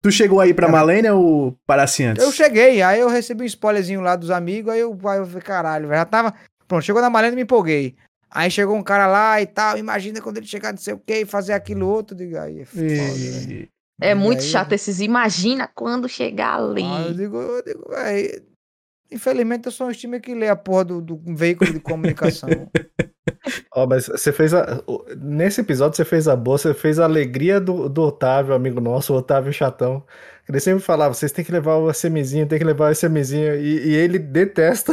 tu 0.02 0.12
chegou 0.12 0.40
aí 0.40 0.54
pra 0.54 0.68
Malênia 0.68 1.14
ou 1.16 1.58
parasse 1.66 2.04
antes? 2.04 2.22
Eu 2.24 2.30
cheguei, 2.30 2.80
aí 2.80 3.00
eu 3.00 3.08
recebi 3.08 3.42
um 3.42 3.46
spoilerzinho 3.46 4.00
lá 4.00 4.14
dos 4.14 4.30
amigos, 4.30 4.72
aí 4.72 4.78
eu, 4.78 4.96
aí 5.08 5.18
eu 5.18 5.26
falei, 5.26 5.42
caralho, 5.42 5.88
velho, 5.88 5.98
já 5.98 6.04
tava. 6.04 6.32
Pronto, 6.68 6.84
chegou 6.84 7.00
na 7.02 7.10
Malena 7.10 7.32
e 7.34 7.36
me 7.36 7.42
empolguei. 7.42 7.96
Aí 8.30 8.50
chegou 8.50 8.76
um 8.76 8.82
cara 8.82 9.06
lá 9.06 9.40
e 9.40 9.46
tal, 9.46 9.78
imagina 9.78 10.20
quando 10.20 10.38
ele 10.38 10.46
chegar 10.46 10.72
não 10.72 10.78
sei 10.78 10.94
o 10.94 10.98
que 10.98 11.20
e 11.20 11.24
fazer 11.26 11.52
aquilo 11.52 11.86
outro, 11.88 12.16
digo, 12.16 12.36
aí 12.38 12.60
é 12.60 12.64
foda, 12.64 12.82
velho. 12.82 13.52
E- 13.52 13.68
É 14.00 14.10
E 14.10 14.14
muito 14.14 14.40
aí, 14.42 14.46
chato 14.46 14.72
esses. 14.72 15.00
Imagina 15.00 15.66
quando 15.74 16.06
chegar 16.08 16.58
ali. 16.58 16.82
Ah, 16.84 17.06
eu 17.08 17.14
digo, 17.14 17.36
eu 17.40 17.62
digo, 17.64 17.84
infelizmente 19.10 19.66
eu 19.66 19.72
sou 19.72 19.88
um 19.88 19.92
time 19.92 20.20
que 20.20 20.34
lê 20.34 20.48
a 20.48 20.56
porra 20.56 20.84
do, 20.84 21.00
do 21.00 21.20
veículo 21.34 21.72
de 21.72 21.80
comunicação. 21.80 22.48
Ó, 23.74 23.86
mas 23.86 24.06
você 24.06 24.32
fez 24.32 24.52
a. 24.52 24.82
Nesse 25.16 25.60
episódio 25.60 25.96
você 25.96 26.04
fez 26.04 26.26
a 26.26 26.34
boa, 26.34 26.58
você 26.58 26.74
fez 26.74 26.98
a 26.98 27.04
alegria 27.04 27.60
do, 27.60 27.88
do 27.88 28.02
Otávio, 28.02 28.54
amigo 28.54 28.80
nosso, 28.80 29.12
o 29.12 29.16
Otávio 29.16 29.52
Chatão. 29.52 30.04
Ele 30.48 30.60
sempre 30.60 30.82
falava, 30.82 31.14
vocês 31.14 31.32
têm 31.32 31.44
que 31.44 31.52
levar 31.52 31.76
o 31.76 31.90
SMzinho, 31.90 32.46
tem 32.46 32.58
que 32.58 32.64
levar 32.64 32.88
o 32.88 32.92
SMzinho. 32.92 33.54
E, 33.56 33.88
e 33.88 33.94
ele 33.94 34.18
detesta, 34.18 34.92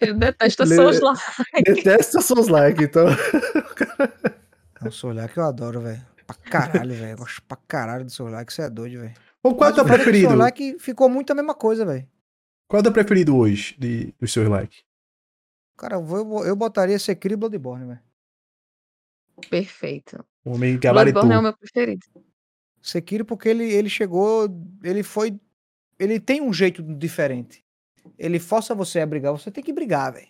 Eu 0.00 0.14
detesto 0.18 0.64
Le- 0.64 0.76
Souls 0.76 1.00
lá. 1.00 1.14
detesta 1.64 2.20
seus 2.20 2.48
likes, 2.48 2.82
então. 2.84 3.06
É 4.82 4.88
um 4.88 4.90
Solar 4.90 5.32
que 5.32 5.38
eu 5.38 5.44
adoro, 5.44 5.80
velho. 5.80 6.04
Pra 6.26 6.36
caralho, 6.36 6.94
velho. 6.94 7.10
Eu 7.12 7.16
gosto 7.18 7.42
pra 7.42 7.56
caralho 7.68 8.04
do 8.04 8.10
Solar, 8.10 8.44
que 8.44 8.52
você 8.52 8.62
é 8.62 8.70
doido, 8.70 9.00
velho. 9.00 9.14
Qual 9.42 9.64
é 9.68 9.72
o 9.72 9.74
teu 9.74 9.84
preferido? 9.84 10.28
O 10.28 10.30
Solar 10.30 10.52
que 10.52 10.78
ficou 10.78 11.08
muito 11.08 11.30
a 11.32 11.34
mesma 11.34 11.54
coisa, 11.54 11.84
velho. 11.84 12.06
Qual 12.68 12.78
é 12.78 12.80
o 12.80 12.82
teu 12.84 12.92
preferido 12.92 13.36
hoje 13.36 13.76
de, 13.78 14.14
dos 14.18 14.32
seus 14.32 14.48
likes? 14.48 14.82
Cara, 15.76 15.96
eu, 15.96 16.04
vou, 16.04 16.44
eu 16.46 16.54
botaria 16.56 16.98
Sekiro 16.98 17.34
e 17.34 17.36
Bloodborne, 17.36 17.86
velho. 17.86 18.00
Perfeito. 19.50 20.24
O 20.44 20.54
homem 20.54 20.78
gabaritou. 20.78 21.22
Bloodborne 21.22 21.34
é 21.34 21.38
o 21.38 21.42
meu 21.42 21.56
preferido. 21.56 22.06
Sekiro 22.80 23.24
porque 23.24 23.48
ele, 23.48 23.64
ele 23.64 23.88
chegou, 23.88 24.48
ele 24.82 25.02
foi, 25.02 25.38
ele 25.98 26.18
tem 26.20 26.40
um 26.40 26.52
jeito 26.52 26.82
diferente. 26.82 27.64
Ele 28.18 28.38
força 28.38 28.74
você 28.74 29.00
a 29.00 29.06
brigar, 29.06 29.32
você 29.32 29.50
tem 29.50 29.62
que 29.62 29.72
brigar, 29.72 30.12
velho. 30.12 30.28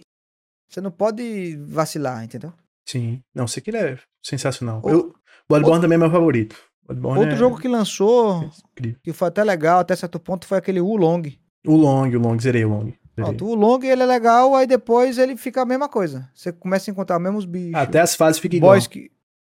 Você 0.71 0.81
não 0.81 0.91
pode 0.91 1.57
vacilar, 1.67 2.25
entendeu? 2.25 2.53
Sim. 2.89 3.21
Não, 3.35 3.47
sei 3.47 3.63
que 3.63 3.71
ele 3.71 3.79
é 3.79 3.99
sensacional. 4.23 4.81
O- 4.85 4.91
Eu, 4.91 5.15
Bloodborne 5.49 5.81
também 5.83 5.97
é 5.97 5.99
meu 5.99 6.11
favorito. 6.11 6.57
Bloodborne 6.87 7.21
Outro 7.21 7.35
é 7.35 7.39
jogo 7.39 7.59
que 7.59 7.69
lançou, 7.69 8.51
incrível. 8.73 8.99
que 9.03 9.13
foi 9.13 9.29
até 9.29 9.45
legal, 9.45 9.81
até 9.81 9.95
certo 9.95 10.19
ponto, 10.19 10.47
foi 10.47 10.59
aquele 10.59 10.81
Wulong. 10.81 11.39
O 11.67 11.77
Long, 11.77 12.09
o 12.09 12.19
Long, 12.19 12.39
zerei 12.41 12.65
o 12.65 12.69
Long. 12.71 12.85
Zerei. 12.87 12.99
Pronto, 13.15 13.45
o 13.45 13.49
Wulong 13.51 13.85
ele 13.87 14.03
é 14.03 14.07
legal, 14.07 14.55
aí 14.57 14.67
depois 14.67 15.19
ele 15.19 15.37
fica 15.37 15.63
a 15.63 15.67
mesma 15.67 15.89
coisa. 15.89 16.29
Você 16.35 16.51
começa 16.53 16.91
a 16.91 16.93
encontrar 16.93 17.19
os 17.19 17.23
mesmos 17.23 17.45
bichos. 17.45 17.75
Até 17.75 18.01
as 18.01 18.15
fases 18.17 18.41
ficam 18.41 18.57
igual. 18.57 18.79
que, 18.89 19.11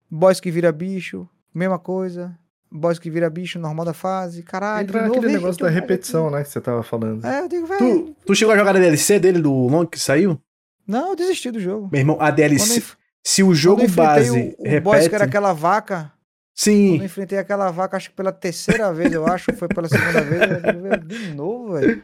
boys 0.09 0.39
que 0.39 0.49
vira 0.51 0.71
bicho, 0.71 1.29
mesma 1.53 1.77
coisa. 1.79 2.37
Boys 2.71 2.97
que 2.97 3.09
vira 3.09 3.29
bicho, 3.29 3.59
normal 3.59 3.85
da 3.85 3.93
fase. 3.93 4.41
Caralho, 4.43 4.83
Entra 4.83 4.99
de 4.99 5.05
novo, 5.07 5.15
naquele 5.15 5.33
eita, 5.33 5.41
negócio 5.41 5.61
da 5.63 5.69
repetição, 5.69 6.27
aqui. 6.27 6.35
né, 6.37 6.43
que 6.43 6.49
você 6.49 6.61
tava 6.61 6.81
falando. 6.83 7.25
É, 7.25 7.41
eu 7.41 7.47
digo, 7.49 7.65
velho. 7.67 7.79
Tu, 8.05 8.15
tu 8.27 8.35
chegou 8.35 8.53
a 8.53 8.57
jogar 8.57 8.75
a 8.75 8.79
DLC 8.79 9.19
dele 9.19 9.39
do 9.41 9.51
Long 9.67 9.85
que 9.85 9.99
saiu? 9.99 10.39
Não, 10.87 11.09
eu 11.09 11.15
desisti 11.15 11.51
do 11.51 11.59
jogo. 11.59 11.89
Meu 11.91 11.99
irmão, 11.99 12.15
a 12.15 12.19
Quando 12.19 12.29
eu, 12.29 12.35
DLC. 12.35 12.77
enf- 12.77 12.93
Se 13.23 13.43
o 13.43 13.47
quando 13.47 13.55
jogo 13.55 13.81
eu 13.83 13.89
base 13.89 14.31
o, 14.31 14.33
o 14.35 14.63
repete. 14.63 14.79
boss 14.81 15.07
que 15.07 15.15
era 15.15 15.25
aquela 15.25 15.51
vaca, 15.53 16.03
quando 16.03 16.11
Sim. 16.55 16.97
eu 16.99 17.03
enfrentei 17.05 17.37
aquela 17.39 17.69
vaca, 17.71 17.97
acho 17.97 18.09
que 18.09 18.15
pela 18.15 18.31
terceira 18.31 18.93
vez, 18.93 19.11
eu 19.11 19.25
acho, 19.27 19.53
foi 19.53 19.67
pela 19.67 19.87
segunda 19.89 20.21
vez, 20.21 20.41
eu 20.63 20.97
de 20.97 21.33
novo, 21.33 21.73
velho. 21.73 22.01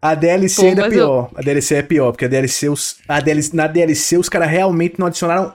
A 0.00 0.14
DLC 0.14 0.60
Pô, 0.60 0.68
ainda 0.68 0.80
é 0.82 0.84
mas 0.84 0.92
eu- 0.92 0.98
pior. 0.98 1.30
A 1.34 1.40
DLC 1.42 1.74
é 1.76 1.82
pior, 1.82 2.12
porque 2.12 2.24
a 2.26 2.28
DLC, 2.28 2.68
os, 2.68 2.98
a 3.08 3.20
DLC, 3.20 3.56
na 3.56 3.66
DLC 3.66 4.18
os 4.18 4.28
caras 4.28 4.48
realmente 4.50 4.98
não 4.98 5.06
adicionaram 5.06 5.54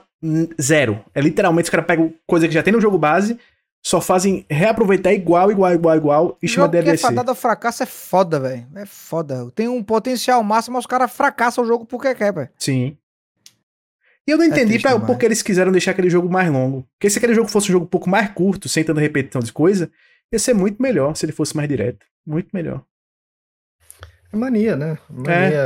zero. 0.60 1.02
É 1.14 1.20
literalmente 1.20 1.64
os 1.66 1.70
caras 1.70 1.86
pegam 1.86 2.12
coisa 2.26 2.46
que 2.48 2.54
já 2.54 2.62
tem 2.62 2.72
no 2.72 2.80
jogo 2.80 2.98
base, 2.98 3.38
só 3.82 4.00
fazem 4.00 4.44
reaproveitar 4.50 5.12
igual, 5.12 5.50
igual, 5.50 5.72
igual, 5.72 5.96
igual 5.96 6.38
e 6.42 6.48
chama 6.48 6.66
jogo 6.66 6.72
que 6.72 6.78
é 6.78 6.82
DLC. 6.82 7.02
fadado 7.02 7.30
ao 7.30 7.34
fracasso 7.34 7.82
é 7.82 7.86
foda, 7.86 8.38
velho. 8.38 8.66
É 8.74 8.84
foda. 8.84 9.50
Tem 9.54 9.68
um 9.68 9.82
potencial 9.82 10.42
máximo, 10.42 10.74
mas 10.74 10.84
os 10.84 10.86
caras 10.86 11.10
fracassam 11.10 11.64
o 11.64 11.66
jogo 11.66 11.86
porque 11.86 12.14
quer, 12.14 12.32
velho. 12.32 12.50
Sim. 12.58 12.96
E 14.26 14.30
eu 14.30 14.38
não 14.38 14.44
entendi 14.44 14.78
triste 14.78 14.82
pra, 14.82 15.00
porque 15.00 15.24
eles 15.24 15.42
quiseram 15.42 15.72
deixar 15.72 15.92
aquele 15.92 16.10
jogo 16.10 16.28
mais 16.28 16.50
longo. 16.50 16.86
Porque 16.96 17.08
se 17.08 17.18
aquele 17.18 17.34
jogo 17.34 17.48
fosse 17.48 17.70
um 17.70 17.72
jogo 17.72 17.86
um 17.86 17.88
pouco 17.88 18.08
mais 18.08 18.30
curto, 18.30 18.68
sem 18.68 18.84
tanta 18.84 19.00
repetição 19.00 19.40
de 19.40 19.52
coisa, 19.52 19.90
ia 20.30 20.38
ser 20.38 20.54
muito 20.54 20.80
melhor 20.80 21.16
se 21.16 21.24
ele 21.24 21.32
fosse 21.32 21.56
mais 21.56 21.68
direto. 21.68 22.04
Muito 22.26 22.50
melhor. 22.52 22.84
É 24.32 24.36
mania, 24.36 24.76
né? 24.76 24.98
Mania. 25.08 25.64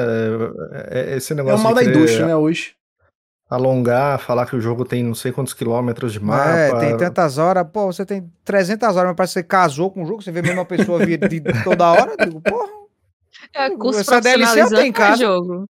É, 0.72 1.12
é 1.12 1.16
esse 1.16 1.32
É 1.32 1.36
negócio 1.36 1.58
o 1.58 1.62
mal 1.62 1.74
da 1.74 1.84
indústria, 1.84 2.26
né, 2.26 2.36
hoje. 2.36 2.74
Alongar, 3.48 4.18
falar 4.18 4.46
que 4.46 4.56
o 4.56 4.60
jogo 4.60 4.84
tem 4.84 5.02
não 5.02 5.14
sei 5.14 5.30
quantos 5.32 5.54
quilômetros 5.54 6.12
de 6.12 6.20
mapa. 6.20 6.48
É, 6.50 6.78
tem 6.78 6.96
tantas 6.96 7.38
horas. 7.38 7.66
Pô, 7.72 7.86
você 7.86 8.04
tem 8.04 8.30
300 8.44 8.88
horas, 8.96 9.08
mas 9.10 9.16
parece 9.16 9.34
que 9.34 9.40
você 9.40 9.44
casou 9.44 9.90
com 9.90 10.02
o 10.02 10.06
jogo, 10.06 10.22
você 10.22 10.32
vê 10.32 10.40
a 10.40 10.42
mesma 10.42 10.64
pessoa 10.64 11.04
vir 11.04 11.18
de 11.28 11.40
toda 11.62 11.90
hora. 11.92 12.12
Eu 12.18 12.26
digo, 12.26 12.40
porra. 12.40 12.68
É 13.52 13.70
curso 13.70 14.00
Essa 14.00 14.20
DLC 14.20 14.62
eu 14.62 14.68
tenho 14.68 14.82
em 14.86 14.92
casa. 14.92 15.22
jogo. 15.22 15.66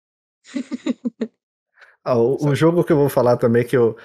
Ah, 2.03 2.17
o, 2.17 2.47
o 2.47 2.55
jogo 2.55 2.83
que 2.83 2.91
eu 2.91 2.97
vou 2.97 3.09
falar 3.09 3.37
também 3.37 3.63
que 3.63 3.77
eu 3.77 3.95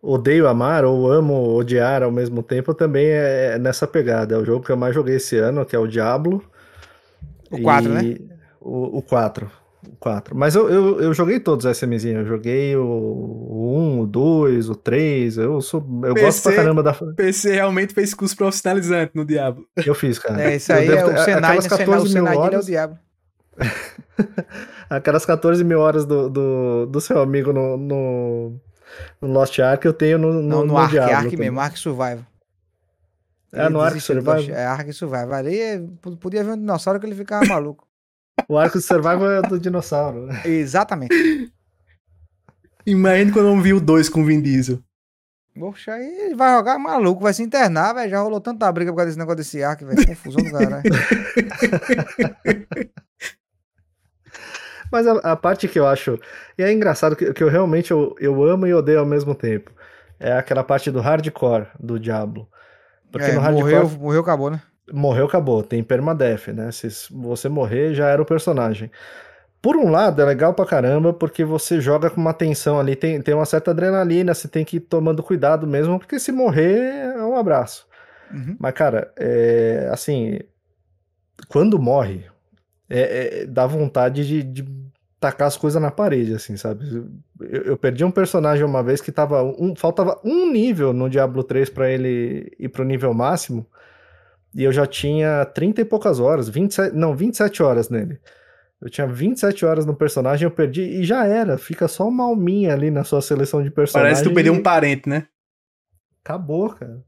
odeio 0.00 0.46
amar 0.46 0.84
ou 0.84 1.10
amo 1.10 1.52
odiar 1.56 2.00
ao 2.04 2.12
mesmo 2.12 2.44
tempo 2.44 2.72
também 2.72 3.06
é 3.08 3.58
nessa 3.58 3.88
pegada. 3.88 4.36
É 4.36 4.38
o 4.38 4.44
jogo 4.44 4.64
que 4.64 4.70
eu 4.70 4.76
mais 4.76 4.94
joguei 4.94 5.16
esse 5.16 5.36
ano, 5.36 5.66
que 5.66 5.74
é 5.74 5.78
o 5.80 5.88
Diablo. 5.88 6.44
O 7.50 7.60
4, 7.60 7.88
né? 7.92 8.04
E- 8.04 8.28
O, 8.60 8.98
o 8.98 9.02
4. 9.02 9.50
O 9.92 9.96
4. 9.96 10.36
Mas 10.36 10.54
eu, 10.54 10.68
eu, 10.68 11.00
eu 11.00 11.14
joguei 11.14 11.38
todos 11.40 11.64
os 11.64 11.76
SMzinhos. 11.76 12.20
Eu 12.22 12.26
joguei 12.26 12.76
o, 12.76 12.82
o 12.84 13.78
1, 13.78 14.00
o 14.00 14.06
2, 14.06 14.68
o 14.70 14.74
3. 14.74 15.38
Eu, 15.38 15.60
sou, 15.60 15.80
eu 16.04 16.14
gosto 16.14 16.42
pra 16.42 16.52
PC. 16.52 16.54
caramba 16.54 16.82
da. 16.82 16.92
PC 16.94 17.52
realmente 17.52 17.94
fez 17.94 18.14
curso 18.14 18.36
profissionalizante 18.36 19.12
no 19.14 19.24
Diabo. 19.24 19.66
Eu 19.84 19.94
fiz, 19.94 20.18
cara. 20.18 20.42
É, 20.42 20.56
isso 20.56 20.72
Eu 20.72 20.76
aí 20.76 20.88
devo 20.88 21.10
é 21.10 21.14
o 21.14 21.24
Senai, 21.24 21.26
né? 21.40 21.46
aquelas 21.48 21.64
Senai, 21.64 21.66
o 21.66 21.68
14 21.68 22.04
mil 22.04 22.12
Senai 22.12 22.24
dele 22.24 22.36
é 22.36 22.38
o 22.38 22.42
horas, 22.42 22.66
diabo. 22.66 22.98
aquelas 24.90 25.24
14 25.26 25.64
mil 25.64 25.80
horas 25.80 26.04
do, 26.04 26.28
do, 26.28 26.86
do 26.86 27.00
seu 27.00 27.20
amigo 27.20 27.52
no, 27.52 27.76
no, 27.76 28.60
no 29.20 29.28
Lost 29.32 29.58
Ark 29.58 29.84
eu 29.84 29.92
tenho 29.92 30.18
no, 30.18 30.32
no, 30.32 30.42
Não, 30.42 30.58
no, 30.60 30.66
no 30.66 30.76
Ark, 30.78 30.90
Diablo 30.92 31.10
é 31.10 31.14
Ark 31.14 31.30
também. 31.30 31.38
mesmo, 31.46 31.60
Ark 31.60 31.78
Survival. 31.78 32.24
É, 33.52 33.68
no 33.68 33.78
Ele 33.78 33.84
Ark 33.84 33.94
desistiu 33.94 34.16
do 34.16 34.22
Survival? 34.24 34.56
É 34.56 34.66
Ark 34.66 34.92
Survival. 34.92 35.32
Ali 35.32 35.88
p- 36.02 36.16
podia 36.16 36.42
ver 36.42 36.52
um 36.52 36.56
dinossauro 36.58 36.98
que 36.98 37.06
ele 37.06 37.14
ficava 37.14 37.44
maluco. 37.46 37.86
O 38.48 38.58
arco 38.58 38.78
de 38.78 38.84
survival 38.84 39.30
é 39.30 39.42
do 39.42 39.58
dinossauro. 39.58 40.28
Exatamente. 40.44 41.14
Imagina 42.86 43.32
quando 43.32 43.48
eu 43.48 43.60
vi 43.60 43.72
o 43.72 43.80
2 43.80 44.08
com 44.08 44.22
o 44.22 44.24
Vin 44.24 44.40
Diesel. 44.42 44.78
Poxa, 45.58 45.92
aí 45.92 46.04
ele 46.26 46.34
vai 46.34 46.54
jogar 46.56 46.78
maluco, 46.78 47.22
vai 47.22 47.32
se 47.32 47.42
internar, 47.42 47.94
velho. 47.94 48.10
Já 48.10 48.20
rolou 48.20 48.40
tanta 48.40 48.70
briga 48.72 48.90
por 48.90 48.96
causa 48.96 49.10
desse 49.10 49.18
negócio 49.18 49.36
desse 49.36 49.62
Ark, 49.62 49.84
velho. 49.84 50.06
Confusão 50.06 50.42
do 50.42 50.50
caralho. 50.50 50.82
Mas 54.90 55.06
a, 55.06 55.12
a 55.32 55.36
parte 55.36 55.66
que 55.68 55.78
eu 55.78 55.86
acho. 55.86 56.18
E 56.58 56.62
é 56.62 56.72
engraçado 56.72 57.16
que, 57.16 57.32
que 57.32 57.42
eu 57.42 57.48
realmente 57.48 57.90
eu, 57.90 58.14
eu 58.18 58.42
amo 58.44 58.66
e 58.66 58.74
odeio 58.74 59.00
ao 59.00 59.06
mesmo 59.06 59.34
tempo. 59.34 59.70
É 60.20 60.32
aquela 60.32 60.62
parte 60.62 60.90
do 60.90 61.00
hardcore 61.00 61.66
do 61.80 61.98
Diablo. 61.98 62.48
Porque 63.10 63.30
É, 63.30 63.34
no 63.34 63.40
hardcore. 63.40 63.62
morreu, 63.74 63.90
morreu, 63.98 64.20
acabou, 64.20 64.50
né? 64.50 64.60
Morreu, 64.92 65.26
acabou. 65.26 65.62
Tem 65.62 65.82
permadeath, 65.82 66.48
né? 66.48 66.70
Se 66.70 66.88
você 67.10 67.48
morrer, 67.48 67.94
já 67.94 68.08
era 68.08 68.20
o 68.20 68.26
personagem. 68.26 68.90
Por 69.62 69.76
um 69.76 69.90
lado, 69.90 70.20
é 70.20 70.24
legal 70.26 70.52
pra 70.52 70.66
caramba, 70.66 71.12
porque 71.12 71.44
você 71.44 71.80
joga 71.80 72.10
com 72.10 72.20
uma 72.20 72.34
tensão 72.34 72.78
ali, 72.78 72.94
tem, 72.94 73.20
tem 73.22 73.34
uma 73.34 73.46
certa 73.46 73.70
adrenalina, 73.70 74.34
você 74.34 74.46
tem 74.46 74.64
que 74.64 74.76
ir 74.76 74.80
tomando 74.80 75.22
cuidado 75.22 75.66
mesmo, 75.66 75.98
porque 75.98 76.18
se 76.18 76.30
morrer, 76.30 77.14
é 77.16 77.22
um 77.24 77.36
abraço. 77.36 77.86
Uhum. 78.30 78.56
Mas, 78.58 78.74
cara, 78.74 79.10
é, 79.16 79.88
assim, 79.90 80.38
quando 81.48 81.78
morre, 81.78 82.24
é, 82.88 83.42
é- 83.42 83.46
dá 83.46 83.66
vontade 83.66 84.26
de, 84.26 84.42
de 84.42 84.64
tacar 85.20 85.48
as 85.48 85.56
coisas 85.56 85.80
na 85.80 85.90
parede, 85.90 86.34
assim, 86.34 86.56
sabe? 86.56 86.84
Eu, 87.40 87.62
eu 87.62 87.76
perdi 87.76 88.04
um 88.04 88.10
personagem 88.10 88.64
uma 88.64 88.82
vez 88.82 89.00
que 89.00 89.12
tava 89.12 89.42
um, 89.42 89.74
faltava 89.76 90.20
um 90.24 90.50
nível 90.50 90.92
no 90.92 91.08
Diablo 91.08 91.42
3 91.42 91.70
pra 91.70 91.90
ele 91.90 92.52
ir 92.58 92.68
pro 92.68 92.84
nível 92.84 93.12
máximo, 93.14 93.66
e 94.54 94.62
eu 94.62 94.72
já 94.72 94.86
tinha 94.86 95.44
30 95.44 95.80
e 95.80 95.84
poucas 95.84 96.20
horas, 96.20 96.48
27, 96.48 96.94
não, 96.94 97.16
27 97.16 97.62
horas 97.62 97.88
nele. 97.88 98.20
Eu 98.80 98.90
tinha 98.90 99.06
27 99.06 99.64
horas 99.64 99.86
no 99.86 99.94
personagem, 99.94 100.44
eu 100.44 100.50
perdi 100.50 100.82
e 100.82 101.04
já 101.04 101.26
era. 101.26 101.56
Fica 101.56 101.88
só 101.88 102.06
uma 102.06 102.24
alminha 102.24 102.72
ali 102.72 102.90
na 102.90 103.02
sua 103.02 103.22
seleção 103.22 103.62
de 103.62 103.70
personagem. 103.70 104.12
Parece 104.12 104.22
que 104.22 104.28
tu 104.28 104.34
perdeu 104.34 104.52
um 104.52 104.62
parente, 104.62 105.08
né? 105.08 105.26
Acabou, 106.22 106.70
cara. 106.70 107.02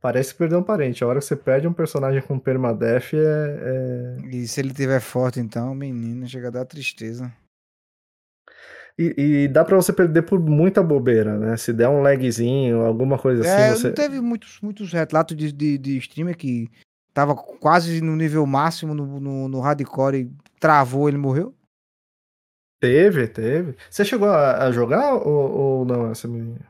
Parece 0.00 0.34
perder 0.34 0.56
um 0.56 0.62
parente. 0.62 1.04
A 1.04 1.06
hora 1.06 1.18
que 1.18 1.24
você 1.24 1.36
perde 1.36 1.66
um 1.66 1.72
personagem 1.72 2.22
com 2.22 2.38
permadeath 2.38 3.12
é, 3.12 3.18
é... 3.18 4.26
E 4.28 4.48
se 4.48 4.60
ele 4.60 4.72
tiver 4.72 5.00
forte, 5.00 5.40
então, 5.40 5.74
menino, 5.74 6.26
chega 6.26 6.48
a 6.48 6.52
dar 6.52 6.64
tristeza. 6.64 7.30
E, 9.00 9.14
e 9.16 9.48
dá 9.48 9.64
pra 9.64 9.76
você 9.76 9.94
perder 9.94 10.20
por 10.22 10.38
muita 10.38 10.82
bobeira, 10.82 11.38
né? 11.38 11.56
Se 11.56 11.72
der 11.72 11.88
um 11.88 12.02
lagzinho, 12.02 12.82
alguma 12.82 13.18
coisa 13.18 13.42
é, 13.46 13.70
assim, 13.70 13.80
você... 13.80 13.86
não 13.88 13.94
teve 13.94 14.20
muitos, 14.20 14.60
muitos 14.60 14.92
relatos 14.92 15.34
de, 15.34 15.50
de, 15.50 15.78
de 15.78 15.96
streamer 15.96 16.36
que 16.36 16.68
tava 17.14 17.34
quase 17.34 18.02
no 18.02 18.14
nível 18.14 18.44
máximo 18.44 18.92
no, 18.92 19.18
no, 19.18 19.48
no 19.48 19.60
hardcore 19.60 20.16
e 20.16 20.30
travou, 20.60 21.08
ele 21.08 21.16
morreu? 21.16 21.54
Teve, 22.78 23.26
teve. 23.26 23.74
Você 23.88 24.04
chegou 24.04 24.28
a, 24.28 24.64
a 24.64 24.70
jogar 24.70 25.14
ou, 25.14 25.50
ou 25.50 25.84
não, 25.86 26.10
essa 26.10 26.28
menina? 26.28 26.60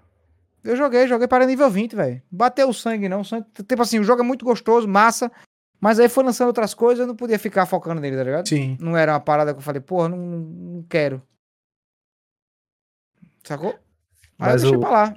Eu 0.62 0.76
joguei, 0.76 1.08
joguei 1.08 1.26
para 1.26 1.46
nível 1.46 1.68
20, 1.68 1.96
velho. 1.96 2.22
Bateu 2.30 2.68
o 2.68 2.74
sangue, 2.74 3.08
não. 3.08 3.22
O 3.22 3.24
sangue, 3.24 3.46
tipo 3.66 3.82
assim, 3.82 3.98
o 3.98 4.04
jogo 4.04 4.22
é 4.22 4.24
muito 4.24 4.44
gostoso, 4.44 4.86
massa. 4.86 5.32
Mas 5.80 5.98
aí 5.98 6.08
foi 6.08 6.22
lançando 6.22 6.48
outras 6.48 6.74
coisas, 6.74 7.00
eu 7.00 7.06
não 7.08 7.16
podia 7.16 7.40
ficar 7.40 7.66
focando 7.66 8.00
nele, 8.00 8.16
tá 8.16 8.22
ligado? 8.22 8.48
Sim. 8.48 8.76
Não 8.80 8.96
era 8.96 9.14
uma 9.14 9.20
parada 9.20 9.52
que 9.52 9.58
eu 9.58 9.64
falei, 9.64 9.80
porra, 9.80 10.10
não, 10.10 10.18
não 10.18 10.82
quero. 10.88 11.20
Sacou? 13.44 13.70
Aí 13.70 13.76
Mas 14.52 14.62
eu 14.62 14.70
deixei 14.70 14.76
o- 14.76 14.80
pra 14.80 14.90
lá. 14.90 15.14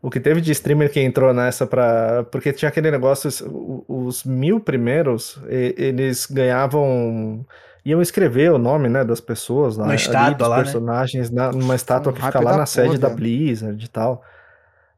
O 0.00 0.10
que 0.10 0.18
teve 0.18 0.40
de 0.40 0.50
streamer 0.50 0.90
que 0.90 0.98
entrou 1.00 1.32
nessa 1.32 1.64
pra. 1.66 2.24
Porque 2.32 2.52
tinha 2.52 2.68
aquele 2.68 2.90
negócio, 2.90 3.28
os 3.86 4.24
mil 4.24 4.58
primeiros, 4.58 5.38
e- 5.48 5.74
eles 5.78 6.26
ganhavam. 6.26 7.46
Iam 7.84 8.00
escrever 8.02 8.52
o 8.52 8.58
nome, 8.58 8.88
né, 8.88 9.04
das 9.04 9.20
pessoas 9.20 9.76
lá. 9.76 9.84
Uma 9.84 9.92
ali, 9.92 10.00
estátua 10.00 10.34
dos 10.34 10.48
lá, 10.48 10.56
né? 10.56 10.62
personagens, 10.62 11.30
na- 11.30 11.52
numa 11.52 11.74
estátua 11.76 12.12
um 12.12 12.14
que 12.14 12.22
fica 12.22 12.40
lá 12.40 12.52
da 12.52 12.56
na 12.58 12.66
sede 12.66 12.88
porra, 12.88 12.98
da 12.98 13.08
velho. 13.08 13.20
Blizzard 13.20 13.84
e 13.84 13.88
tal. 13.88 14.24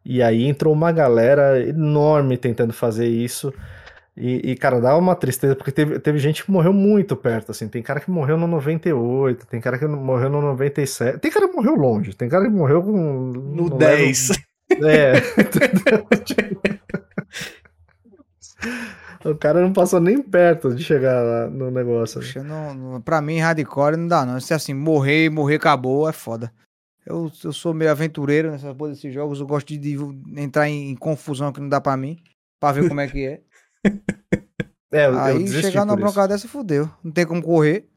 E 0.04 0.22
aí 0.22 0.46
entrou 0.46 0.72
uma 0.72 0.92
galera 0.92 1.58
enorme 1.66 2.36
tentando 2.38 2.72
fazer 2.74 3.06
isso. 3.08 3.52
E, 4.16 4.52
e, 4.52 4.56
cara, 4.56 4.80
dá 4.80 4.96
uma 4.96 5.16
tristeza, 5.16 5.56
porque 5.56 5.72
teve, 5.72 5.98
teve 5.98 6.18
gente 6.18 6.44
que 6.44 6.50
morreu 6.50 6.72
muito 6.72 7.16
perto, 7.16 7.50
assim. 7.50 7.66
Tem 7.66 7.82
cara 7.82 7.98
que 7.98 8.10
morreu 8.10 8.36
no 8.36 8.46
98, 8.46 9.44
tem 9.46 9.60
cara 9.60 9.76
que 9.76 9.86
morreu 9.86 10.30
no 10.30 10.40
97. 10.40 11.18
Tem 11.18 11.30
cara 11.32 11.48
que 11.48 11.56
morreu 11.56 11.74
longe, 11.74 12.14
tem 12.14 12.28
cara 12.28 12.44
que 12.44 12.50
morreu 12.50 12.80
com. 12.82 12.92
No 12.92 13.64
level 13.64 13.78
10. 13.78 14.30
é, 14.82 15.14
o 19.24 19.34
cara 19.34 19.60
não 19.60 19.72
passou 19.72 20.00
nem 20.00 20.20
perto 20.22 20.74
de 20.74 20.82
chegar 20.82 21.22
lá 21.22 21.48
no 21.50 21.70
negócio. 21.70 22.20
né? 22.20 22.26
Poxa, 22.26 22.42
não, 22.42 22.74
não- 22.74 23.00
pra 23.00 23.20
mim, 23.20 23.38
hardcore 23.38 23.96
não 23.96 24.06
dá, 24.06 24.24
não. 24.24 24.38
Se 24.40 24.54
assim, 24.54 24.74
morrer, 24.74 25.30
morrer, 25.30 25.56
acabou, 25.56 26.08
é 26.08 26.12
foda. 26.12 26.52
Eu, 27.06 27.30
eu 27.42 27.52
sou 27.52 27.74
meio 27.74 27.90
aventureiro 27.90 28.50
nessa 28.50 28.74
porra 28.74 28.90
desses 28.90 29.12
jogos, 29.12 29.38
eu 29.40 29.46
gosto 29.46 29.66
de, 29.68 29.78
de 29.78 29.96
entrar 30.40 30.68
em, 30.68 30.90
em 30.90 30.94
confusão 30.94 31.52
que 31.52 31.60
não 31.60 31.68
dá 31.68 31.80
pra 31.80 31.96
mim, 31.96 32.16
pra 32.58 32.72
ver 32.72 32.88
como 32.88 33.00
é 33.00 33.08
que 33.08 33.26
é. 33.26 33.40
É, 34.92 35.06
eu, 35.06 35.12
eu 35.14 35.18
Aí 35.18 35.38
desisti 35.40 35.62
chegar 35.72 35.84
numa 35.84 35.96
bronca 35.96 36.28
dessa, 36.28 36.46
fudeu. 36.46 36.88
Não 37.02 37.10
tem 37.10 37.26
como 37.26 37.42
correr. 37.42 37.88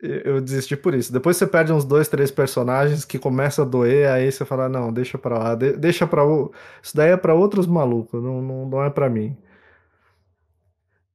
Eu, 0.00 0.20
eu 0.34 0.40
desisti 0.40 0.76
por 0.76 0.92
isso. 0.92 1.12
Depois 1.12 1.36
você 1.36 1.46
perde 1.46 1.72
uns 1.72 1.84
dois, 1.84 2.08
três 2.08 2.30
personagens 2.32 3.04
que 3.04 3.18
começa 3.18 3.62
a 3.62 3.64
doer, 3.64 4.08
aí 4.10 4.30
você 4.30 4.44
fala, 4.44 4.68
não, 4.68 4.92
deixa 4.92 5.16
pra 5.18 5.38
lá, 5.38 5.54
de- 5.54 5.76
deixa 5.76 6.06
pra... 6.06 6.24
o- 6.26 6.52
Isso 6.82 6.96
daí 6.96 7.10
é 7.10 7.16
pra 7.16 7.32
outros 7.34 7.66
malucos, 7.66 8.20
não, 8.22 8.42
não, 8.42 8.68
não 8.68 8.84
é 8.84 8.90
pra 8.90 9.08
mim. 9.08 9.36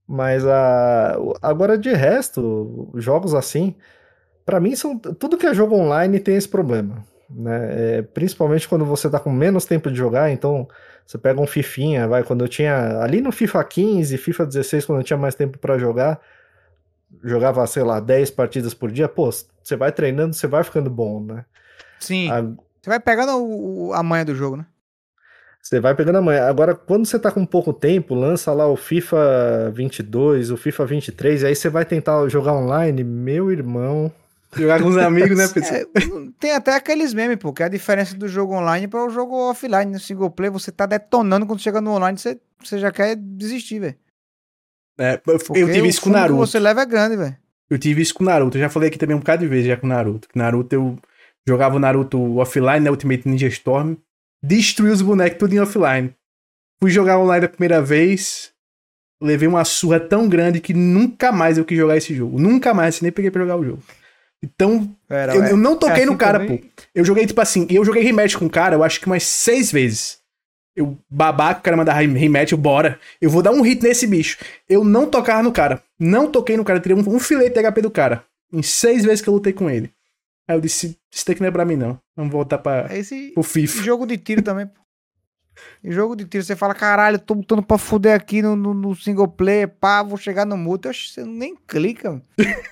Mas 0.08 0.46
a... 0.46 1.16
agora, 1.42 1.78
de 1.78 1.92
resto, 1.94 2.90
jogos 2.96 3.34
assim, 3.34 3.76
pra 4.46 4.60
mim, 4.60 4.76
são 4.76 4.98
tudo 4.98 5.38
que 5.38 5.48
é 5.48 5.54
jogo 5.54 5.76
online 5.76 6.20
tem 6.20 6.36
esse 6.36 6.50
problema. 6.50 7.04
Né? 7.30 7.98
É, 8.00 8.02
principalmente 8.02 8.68
quando 8.70 8.86
você 8.86 9.10
tá 9.10 9.20
com 9.20 9.32
menos 9.32 9.66
tempo 9.66 9.90
de 9.90 9.98
jogar, 9.98 10.30
então 10.32 10.68
você 11.06 11.18
pega 11.18 11.40
um 11.42 11.48
Fifinha, 11.48 12.08
vai, 12.08 12.24
quando 12.24 12.44
eu 12.44 12.48
tinha 12.48 13.00
ali 13.02 13.22
no 13.22 13.32
FIFA 13.32 13.64
15, 13.64 14.18
FIFA 14.18 14.46
16, 14.46 14.86
quando 14.86 15.00
eu 15.00 15.04
tinha 15.04 15.18
mais 15.18 15.36
tempo 15.36 15.58
pra 15.58 15.78
jogar, 15.78 16.20
jogava, 17.24 17.66
sei 17.68 17.84
lá, 17.84 18.00
10 18.00 18.32
partidas 18.32 18.74
por 18.74 18.92
dia, 18.92 19.08
pô, 19.08 19.30
você 19.32 19.76
vai 19.76 19.92
treinando, 19.92 20.34
você 20.34 20.48
vai 20.48 20.64
ficando 20.64 20.90
bom, 20.90 21.24
né? 21.24 21.46
Sim. 22.00 22.30
A- 22.30 22.42
Você 22.82 22.90
vai 22.90 23.00
pegando 23.00 23.32
o- 23.38 23.94
a 23.94 24.04
manha 24.04 24.26
do 24.26 24.36
jogo, 24.36 24.58
né? 24.58 24.66
Você 25.62 25.80
vai 25.80 25.96
pegando 25.96 26.18
a 26.18 26.22
manha. 26.22 26.46
Agora, 26.46 26.76
quando 26.76 27.06
você 27.06 27.18
tá 27.18 27.32
com 27.32 27.46
pouco 27.46 27.72
tempo, 27.72 28.14
lança 28.14 28.52
lá 28.52 28.68
o 28.68 28.76
FIFA 28.76 29.72
22, 29.74 30.52
o 30.52 30.58
FIFA 30.58 30.86
23, 30.86 31.42
e 31.42 31.46
aí 31.46 31.56
você 31.56 31.70
vai 31.70 31.86
tentar 31.86 32.28
jogar 32.28 32.52
online, 32.52 33.02
meu 33.02 33.50
irmão. 33.50 34.12
Jogar 34.56 34.82
com 34.82 34.90
os 34.90 34.98
amigos, 34.98 35.38
né, 35.38 35.48
pessoal? 35.54 35.80
É, 35.80 35.86
tem 36.40 36.52
até 36.52 36.76
aqueles 36.76 37.14
memes, 37.14 37.38
pô, 37.38 37.52
que 37.52 37.64
é 37.64 37.66
a 37.66 37.70
diferença 37.70 38.16
do 38.16 38.28
jogo 38.28 38.54
online 38.54 38.88
para 38.88 39.04
o 39.04 39.10
jogo 39.10 39.36
offline. 39.50 39.92
No 39.92 40.00
single 40.00 40.30
player, 40.30 40.52
você 40.52 40.72
tá 40.72 40.86
detonando 40.86 41.46
quando 41.46 41.62
chega 41.62 41.82
no 41.82 41.92
online, 41.92 42.18
você, 42.18 42.40
você 42.64 42.80
já 42.80 42.92
quer 42.92 43.16
desistir, 43.16 43.80
velho. 43.80 43.96
É, 44.98 45.20
eu, 45.26 45.40
tive 45.40 45.82
o 45.82 45.86
isso 45.86 46.02
com 46.02 46.10
que 46.10 46.16
Naruto. 46.16 46.40
você 46.40 46.60
leva 46.60 46.82
é 46.82 46.86
grande, 46.86 47.18
velho. 47.18 47.36
Eu 47.70 47.80
tive 47.80 48.02
isso 48.02 48.14
com 48.14 48.24
Naruto. 48.24 48.58
Eu 48.58 48.62
já 48.62 48.70
falei 48.70 48.90
aqui 48.90 48.98
também 48.98 49.16
um 49.16 49.20
bocado 49.20 49.42
de 49.42 49.48
vezes 49.48 49.66
já 49.66 49.78
com 49.78 49.88
Naruto. 49.88 50.28
Que 50.28 50.38
Naruto 50.38 50.76
eu 50.76 51.00
jogava 51.48 51.76
o 51.76 51.80
Naruto 51.80 52.38
offline, 52.38 52.82
né? 52.82 52.92
Ultimate 52.92 53.28
Ninja 53.28 53.48
Storm. 53.48 53.96
Destruí 54.44 54.92
os 54.92 55.02
bonecos 55.02 55.40
tudo 55.40 55.54
em 55.54 55.60
offline. 55.60 56.14
Fui 56.82 56.92
jogar 56.92 57.18
online 57.18 57.46
a 57.46 57.50
primeira 57.50 57.82
vez. 57.82 58.52
Levei 59.22 59.48
uma 59.48 59.64
surra 59.64 60.00
tão 60.00 60.28
grande 60.28 60.60
que 60.60 60.74
nunca 60.74 61.32
mais 61.32 61.58
eu 61.58 61.66
quis 61.66 61.78
jogar 61.78 61.98
esse 61.98 62.14
jogo. 62.14 62.40
Nunca 62.40 62.74
mais, 62.74 62.96
assim, 62.96 63.06
nem 63.06 63.12
peguei 63.12 63.32
pra 63.32 63.42
jogar 63.42 63.58
o 63.58 63.64
jogo. 63.64 63.82
Então, 64.44 64.94
Era, 65.10 65.34
eu, 65.36 65.44
é- 65.44 65.52
eu 65.52 65.58
não 65.58 65.78
toquei 65.78 66.04
é 66.04 66.06
no 66.06 66.12
assim 66.12 66.18
cara, 66.18 66.40
também? 66.40 66.58
pô. 66.58 66.68
Eu 66.94 67.06
joguei, 67.06 67.26
tipo 67.26 67.40
assim, 67.40 67.66
eu 67.70 67.86
joguei 67.86 68.04
rematch 68.04 68.36
com 68.36 68.46
o 68.46 68.50
cara, 68.50 68.76
eu 68.76 68.84
acho 68.84 69.00
que 69.00 69.08
umas 69.08 69.24
seis 69.24 69.72
vezes. 69.72 70.22
Eu 70.76 70.98
babaca, 71.10 71.60
o 71.60 71.64
cara 71.64 71.78
mandar 71.78 71.94
rem- 71.94 72.12
rematch, 72.18 72.52
eu 72.52 72.58
bora. 72.58 73.00
Eu 73.22 73.30
vou 73.30 73.42
dar 73.42 73.52
um 73.52 73.62
hit 73.62 73.82
nesse 73.82 74.06
bicho. 74.08 74.38
Eu 74.68 74.84
não 74.84 75.06
tocava 75.10 75.42
no 75.44 75.52
cara. 75.52 75.82
Não 76.00 76.30
toquei 76.30 76.58
no 76.58 76.66
cara, 76.66 76.80
eu 76.80 76.84
tirei 76.84 76.98
um, 76.98 77.16
um 77.16 77.20
filete 77.20 77.54
de 77.54 77.62
HP 77.72 77.82
do 77.82 77.92
cara. 77.92 78.26
Em 78.52 78.62
seis 78.64 79.04
vezes 79.06 79.22
que 79.22 79.30
eu 79.30 79.34
lutei 79.34 79.54
com 79.54 79.70
ele. 79.70 79.92
Aí 80.48 80.58
eu 80.58 80.62
disse, 80.62 80.98
isso 81.12 81.26
daqui 81.26 81.40
não 81.42 81.48
é 81.48 81.52
pra 81.52 81.64
mim, 81.64 81.76
não. 81.78 81.98
Vamos 82.18 82.32
voltar 82.34 82.58
pra, 82.58 82.88
É 82.90 82.98
esse 83.00 83.32
pro 83.34 83.44
FIFA. 83.44 83.82
jogo 83.84 84.06
de 84.06 84.18
tiro 84.18 84.42
também, 84.42 84.66
pô. 84.68 84.74
E 85.84 85.92
jogo 85.92 86.16
de 86.16 86.26
tiro, 86.26 86.44
você 86.44 86.56
fala, 86.56 86.74
caralho, 86.74 87.20
tô 87.20 87.34
lutando 87.34 87.62
pra 87.62 87.78
fuder 87.78 88.16
aqui 88.16 88.42
no, 88.42 88.56
no, 88.56 88.74
no 88.74 88.96
single 88.96 89.28
player, 89.28 89.68
pá, 89.68 90.02
vou 90.02 90.18
chegar 90.18 90.46
no 90.46 90.58
multi. 90.58 90.88
Você 90.88 91.24
nem 91.24 91.56
clica, 91.68 92.10
mano. 92.12 92.24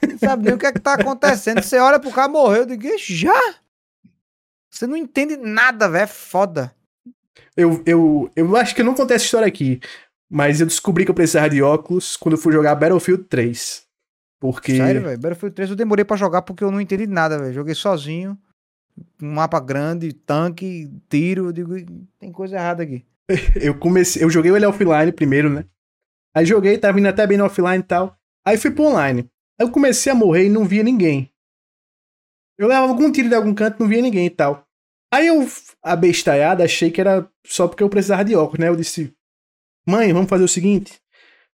Não 0.10 0.18
sabe 0.18 0.46
nem 0.46 0.54
o 0.54 0.58
que 0.58 0.66
é 0.66 0.72
que 0.72 0.80
tá 0.80 0.94
acontecendo. 0.94 1.62
Você 1.62 1.78
olha 1.78 2.00
pro 2.00 2.12
cara, 2.12 2.28
morreu, 2.28 2.62
eu 2.62 2.66
digo, 2.66 2.86
"Ixi, 2.88 3.16
já? 3.16 3.56
Você 4.72 4.88
não 4.88 4.96
entende 4.96 5.38
nada, 5.38 5.90
velho, 5.90 6.04
é 6.04 6.08
foda. 6.08 6.74
Eu, 7.56 7.84
eu, 7.86 8.32
eu 8.36 8.56
acho 8.56 8.74
que 8.74 8.82
eu 8.82 8.86
não 8.86 8.94
contei 8.94 9.16
essa 9.16 9.26
história 9.26 9.48
aqui. 9.48 9.80
Mas 10.30 10.62
eu 10.62 10.66
descobri 10.66 11.04
que 11.04 11.12
eu 11.12 11.16
precisava 11.16 11.50
de 11.50 11.62
óculos 11.62 12.16
quando 12.16 12.36
eu 12.36 12.38
fui 12.42 12.54
jogar 12.54 12.74
Battlefield 12.76 13.26
3. 13.26 13.84
Porque. 14.40 14.78
Sério, 14.78 15.02
velho, 15.02 15.18
Battlefield 15.20 15.54
3 15.54 15.70
eu 15.72 15.76
demorei 15.76 16.06
pra 16.06 16.16
jogar 16.16 16.42
porque 16.42 16.64
eu 16.64 16.72
não 16.72 16.80
entendi 16.80 17.06
nada, 17.06 17.38
velho. 17.38 17.54
Joguei 17.54 17.76
sozinho, 17.76 18.38
um 19.22 19.34
mapa 19.34 19.60
grande, 19.60 20.14
tanque, 20.14 20.92
tiro, 21.10 21.48
eu 21.48 21.52
digo, 21.52 21.76
tem 22.20 22.32
coisa 22.32 22.56
errada 22.56 22.84
aqui. 22.84 23.06
Eu 23.62 23.78
comecei, 23.78 24.22
eu 24.22 24.30
joguei 24.30 24.52
ele 24.52 24.66
offline 24.66 25.12
primeiro, 25.12 25.50
né? 25.50 25.64
Aí 26.36 26.46
joguei, 26.46 26.78
tava 26.78 27.00
indo 27.00 27.08
até 27.08 27.26
bem 27.26 27.38
no 27.38 27.46
offline 27.46 27.80
e 27.80 27.84
tal. 27.84 28.18
Aí 28.46 28.58
fui 28.58 28.72
pro 28.72 28.86
online. 28.86 29.30
Aí 29.60 29.68
eu 29.68 29.72
comecei 29.72 30.12
a 30.12 30.16
morrer 30.16 30.46
e 30.46 30.50
não 30.50 30.66
via 30.66 30.84
ninguém. 30.84 31.32
Eu 32.58 32.68
levava 32.68 32.88
algum 32.88 33.12
tiro 33.12 33.30
de 33.30 33.36
algum 33.36 33.54
canto, 33.54 33.80
não 33.80 33.88
via 33.88 34.02
ninguém 34.02 34.26
e 34.26 34.30
tal. 34.30 34.68
Aí 35.14 35.28
eu, 35.28 35.48
abestalhado, 35.84 36.64
achei 36.64 36.90
que 36.90 37.02
era 37.02 37.30
só 37.46 37.68
porque 37.68 37.84
eu 37.84 37.90
precisava 37.90 38.24
de 38.24 38.36
óculos, 38.36 38.60
né? 38.60 38.70
Eu 38.70 38.76
disse, 38.76 39.14
mãe, 39.86 40.14
vamos 40.14 40.30
fazer 40.30 40.44
o 40.44 40.48
seguinte: 40.48 41.02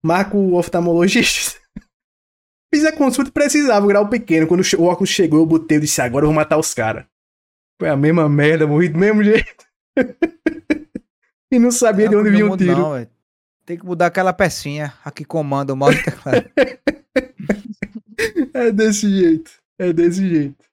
marca 0.03 0.37
o 0.37 0.55
oftalmologista. 0.55 1.59
Fiz 2.75 2.85
a 2.85 2.93
consulta 2.93 3.31
e 3.31 3.33
precisava, 3.33 3.85
o 3.85 3.89
grau 3.89 4.09
pequeno. 4.09 4.47
Quando 4.47 4.63
o 4.79 4.85
óculos 4.85 5.11
chegou, 5.11 5.39
eu 5.39 5.47
botei, 5.47 5.77
eu 5.77 5.83
disse, 5.83 6.03
agora 6.03 6.25
eu 6.25 6.29
vou 6.29 6.35
matar 6.35 6.59
os 6.59 6.75
caras. 6.75 7.07
Foi 7.79 7.89
a 7.89 7.97
mesma 7.97 8.29
merda, 8.29 8.67
morri 8.67 8.89
do 8.89 8.99
mesmo 8.99 9.23
jeito. 9.23 9.65
e 11.51 11.59
não 11.59 11.71
sabia 11.71 12.09
de 12.09 12.15
Não, 12.15 12.21
onde 12.21 12.31
não 12.31 12.37
vinha 12.37 12.51
o 12.53 12.57
tiro. 12.57 12.79
Não. 12.79 13.07
Tem 13.67 13.79
que 13.79 13.85
mudar 13.85 14.07
aquela 14.07 14.33
pecinha 14.33 14.93
a 15.05 15.11
que 15.11 15.25
comanda 15.25 15.73
o 15.73 15.77
mouse 15.77 16.03
teclado. 16.03 16.45
É 18.55 18.71
desse 18.71 19.11
jeito. 19.11 19.51
É 19.77 19.93
desse 19.93 20.27
jeito. 20.29 20.65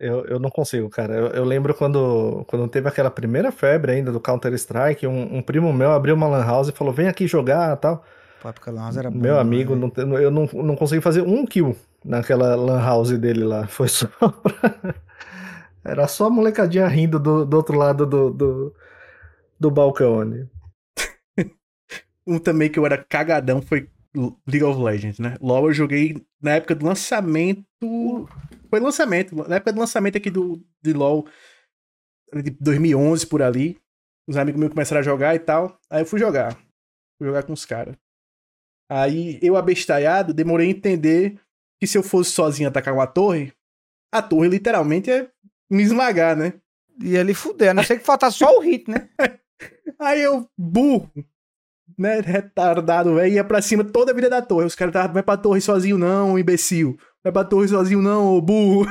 Eu, 0.00 0.24
eu 0.26 0.38
não 0.38 0.50
consigo, 0.50 0.88
cara. 0.88 1.14
Eu, 1.14 1.26
eu 1.28 1.44
lembro 1.44 1.74
quando, 1.74 2.44
quando 2.46 2.66
teve 2.68 2.88
aquela 2.88 3.10
primeira 3.10 3.52
febre 3.52 3.92
ainda 3.92 4.10
do 4.10 4.18
Counter-Strike, 4.18 5.06
um, 5.06 5.36
um 5.36 5.42
primo 5.42 5.72
meu 5.72 5.90
abriu 5.90 6.14
uma 6.14 6.26
lan 6.26 6.44
house 6.44 6.68
e 6.68 6.72
falou, 6.72 6.92
vem 6.92 7.08
aqui 7.08 7.26
jogar 7.26 7.76
tal. 7.76 8.02
Pô, 8.40 8.52
porque 8.52 8.70
a 8.70 8.72
Lan 8.72 8.82
House 8.82 8.96
era 8.96 9.10
bom, 9.10 9.18
Meu 9.18 9.38
amigo, 9.38 9.74
né? 9.74 9.90
não 9.96 10.18
eu 10.18 10.30
não, 10.30 10.48
não 10.52 10.76
consegui 10.76 11.02
fazer 11.02 11.22
um 11.22 11.44
kill 11.44 11.76
naquela 12.08 12.56
lan 12.56 12.80
house 12.80 13.16
dele 13.18 13.44
lá. 13.44 13.68
Foi 13.68 13.86
só 13.86 14.08
pra... 14.16 14.94
Era 15.84 16.08
só 16.08 16.26
a 16.26 16.30
molecadinha 16.30 16.88
rindo 16.88 17.20
do, 17.20 17.44
do 17.44 17.56
outro 17.56 17.76
lado 17.76 18.06
do, 18.06 18.30
do, 18.30 18.74
do 19.60 19.70
balcão 19.70 20.20
ali. 20.20 20.48
Um 22.26 22.38
também 22.38 22.70
que 22.70 22.78
eu 22.78 22.84
era 22.84 23.02
cagadão 23.02 23.62
foi 23.62 23.88
League 24.46 24.64
of 24.64 24.80
Legends, 24.80 25.18
né? 25.18 25.36
LoL 25.40 25.68
eu 25.68 25.72
joguei 25.72 26.26
na 26.42 26.52
época 26.52 26.74
do 26.74 26.84
lançamento. 26.84 27.64
Foi 28.68 28.80
lançamento, 28.80 29.34
na 29.48 29.56
época 29.56 29.72
do 29.72 29.80
lançamento 29.80 30.18
aqui 30.18 30.30
do 30.30 30.62
de 30.82 30.92
LoL, 30.92 31.26
de 32.34 32.50
2011 32.50 33.26
por 33.26 33.42
ali. 33.42 33.78
Os 34.28 34.36
amigos 34.36 34.60
meus 34.60 34.72
começaram 34.72 35.00
a 35.00 35.04
jogar 35.04 35.34
e 35.34 35.38
tal. 35.38 35.78
Aí 35.88 36.02
eu 36.02 36.06
fui 36.06 36.18
jogar. 36.18 36.54
Fui 37.18 37.26
jogar 37.26 37.44
com 37.44 37.52
os 37.52 37.64
caras. 37.64 37.96
Aí 38.90 39.38
eu, 39.42 39.56
abestalhado, 39.56 40.34
demorei 40.34 40.66
a 40.66 40.70
entender 40.70 41.38
que 41.80 41.86
se 41.86 41.96
eu 41.96 42.02
fosse 42.02 42.30
sozinho 42.32 42.68
atacar 42.68 42.94
uma 42.94 43.06
torre, 43.06 43.52
a 44.12 44.22
torre 44.22 44.48
literalmente 44.48 45.10
é 45.10 45.28
me 45.70 45.82
esmagar, 45.82 46.36
né? 46.36 46.54
E 47.00 47.16
ali 47.16 47.34
fuder, 47.34 47.70
a 47.70 47.74
não 47.74 47.84
ser 47.84 47.98
que 47.98 48.04
faltasse 48.04 48.38
só 48.38 48.56
o 48.56 48.60
hit, 48.60 48.90
né? 48.90 49.08
Aí 50.00 50.20
eu, 50.22 50.48
burro, 50.56 51.10
né, 51.96 52.20
retardado, 52.20 53.14
velho, 53.16 53.34
ia 53.34 53.44
pra 53.44 53.62
cima 53.62 53.84
toda 53.84 54.12
a 54.12 54.14
vida 54.14 54.30
da 54.30 54.42
torre. 54.42 54.66
Os 54.66 54.74
caras 54.74 54.90
estavam, 54.92 55.14
vai 55.14 55.22
pra 55.22 55.36
torre 55.36 55.60
sozinho 55.60 55.98
não, 55.98 56.38
imbecil. 56.38 56.96
Vai 57.22 57.32
pra 57.32 57.44
torre 57.44 57.68
sozinho 57.68 58.00
não, 58.00 58.26
ô 58.36 58.40
burro. 58.40 58.86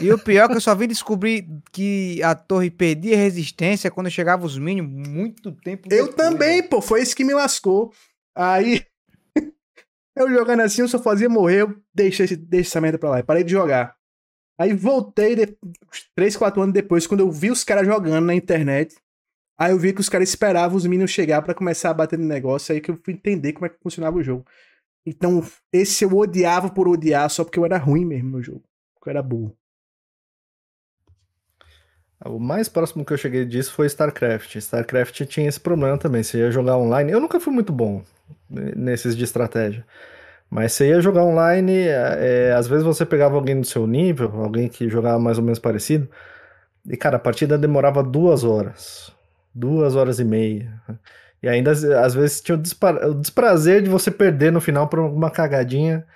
E 0.00 0.10
o 0.12 0.18
pior 0.18 0.44
é 0.44 0.48
que 0.48 0.54
eu 0.56 0.60
só 0.60 0.74
vim 0.74 0.88
descobrir 0.88 1.46
que 1.70 2.22
a 2.22 2.34
torre 2.34 2.70
perdia 2.70 3.16
resistência 3.16 3.90
quando 3.90 4.10
chegava 4.10 4.46
os 4.46 4.56
minions 4.58 4.88
muito 4.88 5.52
tempo 5.52 5.88
Eu 5.90 6.06
depois, 6.06 6.14
também, 6.14 6.56
velho. 6.58 6.68
pô, 6.68 6.80
foi 6.80 7.02
isso 7.02 7.14
que 7.14 7.24
me 7.24 7.34
lascou. 7.34 7.92
Aí, 8.34 8.84
eu 10.14 10.30
jogando 10.30 10.60
assim, 10.60 10.82
eu 10.82 10.88
só 10.88 10.98
fazia 10.98 11.28
morrer, 11.28 11.62
eu 11.62 11.76
deixei, 11.94 12.26
deixei 12.36 12.60
essa 12.60 12.80
merda 12.80 12.98
pra 12.98 13.10
lá, 13.10 13.22
parei 13.22 13.44
de 13.44 13.52
jogar. 13.52 13.96
Aí 14.58 14.74
voltei, 14.74 15.34
de, 15.34 15.56
3, 16.14 16.36
4 16.36 16.62
anos 16.62 16.74
depois, 16.74 17.06
quando 17.06 17.20
eu 17.20 17.30
vi 17.30 17.50
os 17.50 17.64
caras 17.64 17.86
jogando 17.86 18.24
na 18.24 18.34
internet, 18.34 18.96
aí 19.58 19.72
eu 19.72 19.78
vi 19.78 19.92
que 19.92 20.00
os 20.00 20.08
caras 20.08 20.28
esperavam 20.28 20.76
os 20.76 20.86
minions 20.86 21.10
chegar 21.10 21.42
pra 21.42 21.54
começar 21.54 21.90
a 21.90 21.94
bater 21.94 22.18
no 22.18 22.26
negócio, 22.26 22.74
aí 22.74 22.80
que 22.80 22.90
eu 22.90 22.98
fui 23.02 23.14
entender 23.14 23.54
como 23.54 23.66
é 23.66 23.68
que 23.68 23.80
funcionava 23.82 24.16
o 24.16 24.22
jogo. 24.22 24.44
Então, 25.04 25.44
esse 25.72 26.04
eu 26.04 26.16
odiava 26.16 26.70
por 26.70 26.86
odiar, 26.86 27.28
só 27.28 27.44
porque 27.44 27.58
eu 27.58 27.64
era 27.64 27.76
ruim 27.76 28.04
mesmo 28.04 28.30
no 28.30 28.42
jogo. 28.42 28.62
Porque 28.94 29.08
eu 29.08 29.12
era 29.12 29.22
burro. 29.22 29.56
O 32.24 32.38
mais 32.38 32.68
próximo 32.68 33.04
que 33.04 33.12
eu 33.12 33.18
cheguei 33.18 33.44
disso 33.44 33.72
foi 33.72 33.86
StarCraft. 33.86 34.54
StarCraft 34.54 35.24
tinha 35.26 35.48
esse 35.48 35.58
problema 35.58 35.98
também. 35.98 36.22
Você 36.22 36.38
ia 36.38 36.52
jogar 36.52 36.76
online. 36.76 37.10
Eu 37.10 37.20
nunca 37.20 37.40
fui 37.40 37.52
muito 37.52 37.72
bom 37.72 38.04
nesses 38.76 39.16
de 39.16 39.24
estratégia. 39.24 39.84
Mas 40.50 40.72
você 40.72 40.88
ia 40.90 41.00
jogar 41.00 41.24
online, 41.24 41.72
é, 41.88 42.52
às 42.56 42.66
vezes 42.68 42.84
você 42.84 43.06
pegava 43.06 43.34
alguém 43.36 43.60
do 43.60 43.66
seu 43.66 43.86
nível, 43.86 44.30
alguém 44.42 44.68
que 44.68 44.88
jogava 44.88 45.18
mais 45.18 45.38
ou 45.38 45.44
menos 45.44 45.58
parecido, 45.58 46.08
e 46.88 46.96
cara, 46.96 47.16
a 47.16 47.20
partida 47.20 47.58
demorava 47.58 48.02
duas 48.02 48.44
horas. 48.44 49.12
Duas 49.54 49.94
horas 49.96 50.18
e 50.18 50.24
meia. 50.24 50.72
E 51.42 51.48
ainda 51.48 51.72
às- 51.72 52.14
vezes 52.14 52.40
tinha 52.40 52.56
o 52.56 53.14
desprazer 53.14 53.82
de 53.82 53.90
você 53.90 54.10
perder 54.10 54.52
no 54.52 54.60
final 54.60 54.88
por 54.88 54.98
alguma 55.00 55.30
cagadinha. 55.30 56.06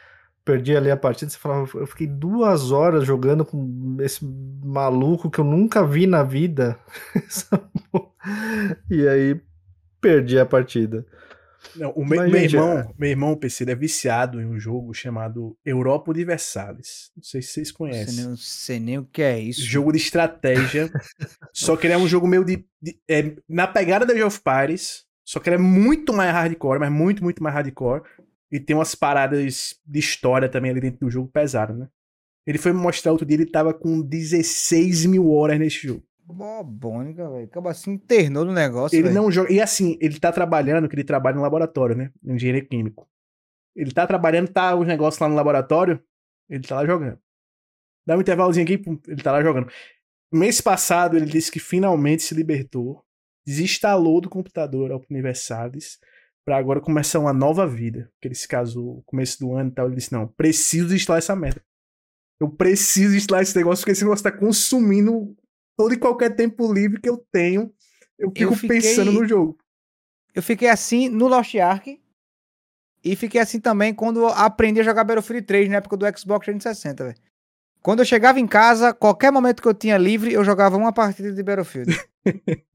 Perdi 0.45 0.77
ali 0.77 0.91
a 0.91 0.97
partida, 0.97 1.31
você 1.31 1.39
falava, 1.39 1.69
eu 1.75 1.87
fiquei 1.87 2.07
duas 2.07 2.73
horas 2.73 3.05
jogando 3.05 3.45
com 3.45 3.97
esse 4.01 4.25
maluco 4.65 5.31
que 5.31 5.41
eu 5.41 5.45
nunca 5.45 5.85
vi 5.87 6.07
na 6.07 6.23
vida. 6.23 6.79
e 8.91 9.07
aí 9.09 9.41
perdi 10.01 10.39
a 10.39 10.47
partida. 10.47 11.05
Não, 11.78 11.90
o 11.90 12.05
meu, 12.05 12.19
Mas, 12.23 12.31
meu 12.31 12.40
gente, 12.40 12.55
irmão, 12.55 12.94
meu 12.98 13.11
irmão, 13.11 13.32
o 13.32 13.36
PC, 13.36 13.65
ele 13.65 13.73
é 13.73 13.74
viciado 13.74 14.40
em 14.40 14.47
um 14.47 14.59
jogo 14.59 14.93
chamado 14.94 15.57
Europa 15.65 16.11
Universalis. 16.11 17.11
Não 17.16 17.23
sei 17.23 17.43
se 17.43 17.48
vocês 17.48 17.73
conhecem. 17.73 18.24
não 18.24 18.36
sei 18.36 18.81
nem 18.81 18.98
o 18.98 19.05
que 19.05 19.23
é 19.23 19.39
isso. 19.39 19.62
Jogo 19.62 19.93
de 19.93 19.98
estratégia. 19.98 20.90
só 21.53 21.77
que 21.77 21.86
ele 21.86 21.94
é 21.94 21.98
um 21.98 22.09
jogo 22.09 22.27
meio 22.27 22.44
de. 22.44 22.65
de- 22.81 22.98
é, 23.09 23.35
na 23.48 23.66
pegada 23.66 24.05
da 24.07 24.12
Age 24.12 24.23
of 24.23 24.40
Pirates. 24.40 25.05
Só 25.24 25.40
que 25.40 25.48
ele 25.48 25.57
é 25.57 25.59
muito 25.59 26.12
mais 26.12 26.32
hardcore, 26.32 26.78
mas 26.78 26.93
muito, 26.93 27.23
muito 27.23 27.43
mais 27.43 27.55
hardcore. 27.55 28.03
E 28.51 28.61
tem 28.61 28.77
umas 28.77 28.94
paradas 28.94 29.74
de 29.85 29.98
história 29.98 30.48
também 30.48 30.70
ali 30.70 30.81
dentro 30.81 31.01
do 31.01 31.11
jogo 31.11 31.28
pesado, 31.28 31.74
né? 31.74 31.89
Ele 32.47 32.59
foi 32.59 32.73
me 32.73 32.78
mostrar 32.81 33.11
outro 33.11 33.27
dia, 33.27 33.36
ele 33.36 33.47
tava 33.51 33.74
com 33.74 34.01
16 34.01 35.05
mil 35.07 35.28
horas 35.32 35.59
nesse 35.59 35.85
jogo. 35.89 36.05
Bobônica, 36.27 37.28
velho. 37.31 37.44
Acaba 37.44 37.70
assim, 37.70 37.93
internou 37.93 38.44
no 38.44 38.53
negócio, 38.53 38.97
Ele 38.97 39.05
velho. 39.05 39.15
não 39.15 39.31
joga. 39.31 39.53
E 39.53 39.61
assim, 39.61 39.97
ele 40.01 40.19
tá 40.19 40.32
trabalhando, 40.32 40.89
que 40.89 40.94
ele 40.97 41.05
trabalha 41.05 41.36
no 41.36 41.43
laboratório, 41.43 41.97
né? 41.97 42.11
Engenharia 42.24 42.65
químico. 42.65 43.09
Ele 43.74 43.93
tá 43.93 44.07
trabalhando, 44.07 44.48
tá 44.48 44.74
os 44.74 44.86
negócios 44.86 45.20
lá 45.20 45.28
no 45.28 45.35
laboratório, 45.35 46.03
ele 46.48 46.66
tá 46.66 46.77
lá 46.77 46.86
jogando. 46.86 47.19
Dá 48.07 48.16
um 48.16 48.20
intervalozinho 48.20 48.65
aqui, 48.65 48.78
pum, 48.78 48.98
ele 49.07 49.23
tá 49.23 49.32
lá 49.32 49.43
jogando. 49.43 49.70
Mês 50.32 50.61
passado, 50.61 51.16
ele 51.16 51.27
disse 51.27 51.51
que 51.51 51.61
finalmente 51.61 52.23
se 52.23 52.35
libertou, 52.35 53.05
desinstalou 53.47 54.20
do 54.20 54.28
computador 54.31 54.93
a 54.93 55.01
Universalis, 55.11 55.98
pra 56.44 56.57
agora 56.57 56.81
começar 56.81 57.19
uma 57.19 57.32
nova 57.32 57.66
vida. 57.66 58.11
Que 58.20 58.28
ele 58.28 58.35
se 58.35 58.48
casou 58.48 58.97
no 58.97 59.03
começo 59.03 59.39
do 59.39 59.55
ano 59.55 59.70
e 59.70 59.73
tal. 59.73 59.86
Ele 59.86 59.97
disse: 59.97 60.12
Não, 60.12 60.27
preciso 60.27 60.94
instalar 60.94 61.19
essa 61.19 61.36
merda. 61.36 61.62
Eu 62.40 62.51
preciso 62.51 63.15
instalar 63.15 63.43
esse 63.43 63.57
negócio, 63.57 63.82
porque 63.82 63.93
esse 63.93 64.05
negócio 64.05 64.23
tá 64.24 64.32
consumindo 64.32 65.36
todo 65.77 65.94
e 65.94 65.98
qualquer 65.98 66.35
tempo 66.35 66.73
livre 66.73 67.01
que 67.01 67.09
eu 67.09 67.19
tenho. 67.32 67.73
Eu 68.19 68.31
fico 68.35 68.55
fiquei- 68.55 68.81
pensando 68.81 69.12
no 69.12 69.27
jogo. 69.27 69.59
Eu 70.35 70.43
fiquei 70.43 70.69
assim 70.69 71.09
no 71.09 71.28
Lost 71.28 71.55
Ark. 71.57 72.01
E 73.05 73.15
fiquei 73.15 73.40
assim 73.40 73.61
também 73.61 73.94
quando 73.94 74.20
eu 74.20 74.28
aprendi 74.28 74.81
a 74.81 74.82
jogar 74.82 75.05
Battlefield 75.05 75.47
3 75.47 75.69
na 75.69 75.77
época 75.77 75.97
do 75.97 76.05
Xbox 76.19 76.44
360, 76.47 77.05
velho. 77.05 77.16
Quando 77.81 78.01
eu 78.01 78.05
chegava 78.05 78.40
em 78.40 78.47
casa, 78.48 78.93
qualquer 78.93 79.31
momento 79.31 79.62
que 79.62 79.69
eu 79.69 79.74
tinha 79.74 79.97
livre, 79.97 80.32
eu 80.32 80.43
jogava 80.44 80.77
uma 80.77 80.93
partida 80.93 81.32
de 81.32 81.43
Battlefield. 81.43 81.97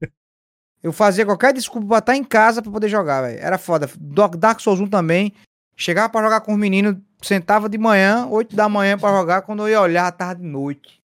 eu 0.82 0.92
fazia 0.92 1.26
qualquer 1.26 1.52
desculpa 1.52 1.86
pra 1.86 1.98
estar 1.98 2.16
em 2.16 2.24
casa 2.24 2.62
pra 2.62 2.72
poder 2.72 2.88
jogar, 2.88 3.22
velho. 3.22 3.38
Era 3.38 3.58
foda. 3.58 3.90
Dark 4.38 4.60
Souls 4.60 4.80
1 4.80 4.88
também. 4.88 5.34
Chegava 5.76 6.08
pra 6.08 6.22
jogar 6.22 6.40
com 6.40 6.52
os 6.52 6.58
meninos, 6.58 6.96
sentava 7.20 7.68
de 7.68 7.76
manhã, 7.76 8.26
8 8.26 8.54
da 8.56 8.68
manhã 8.68 8.96
pra 8.98 9.10
jogar. 9.10 9.42
Quando 9.42 9.64
eu 9.64 9.68
ia 9.68 9.80
olhar, 9.80 10.10
tava 10.12 10.34
de 10.36 10.44
noite. 10.44 11.01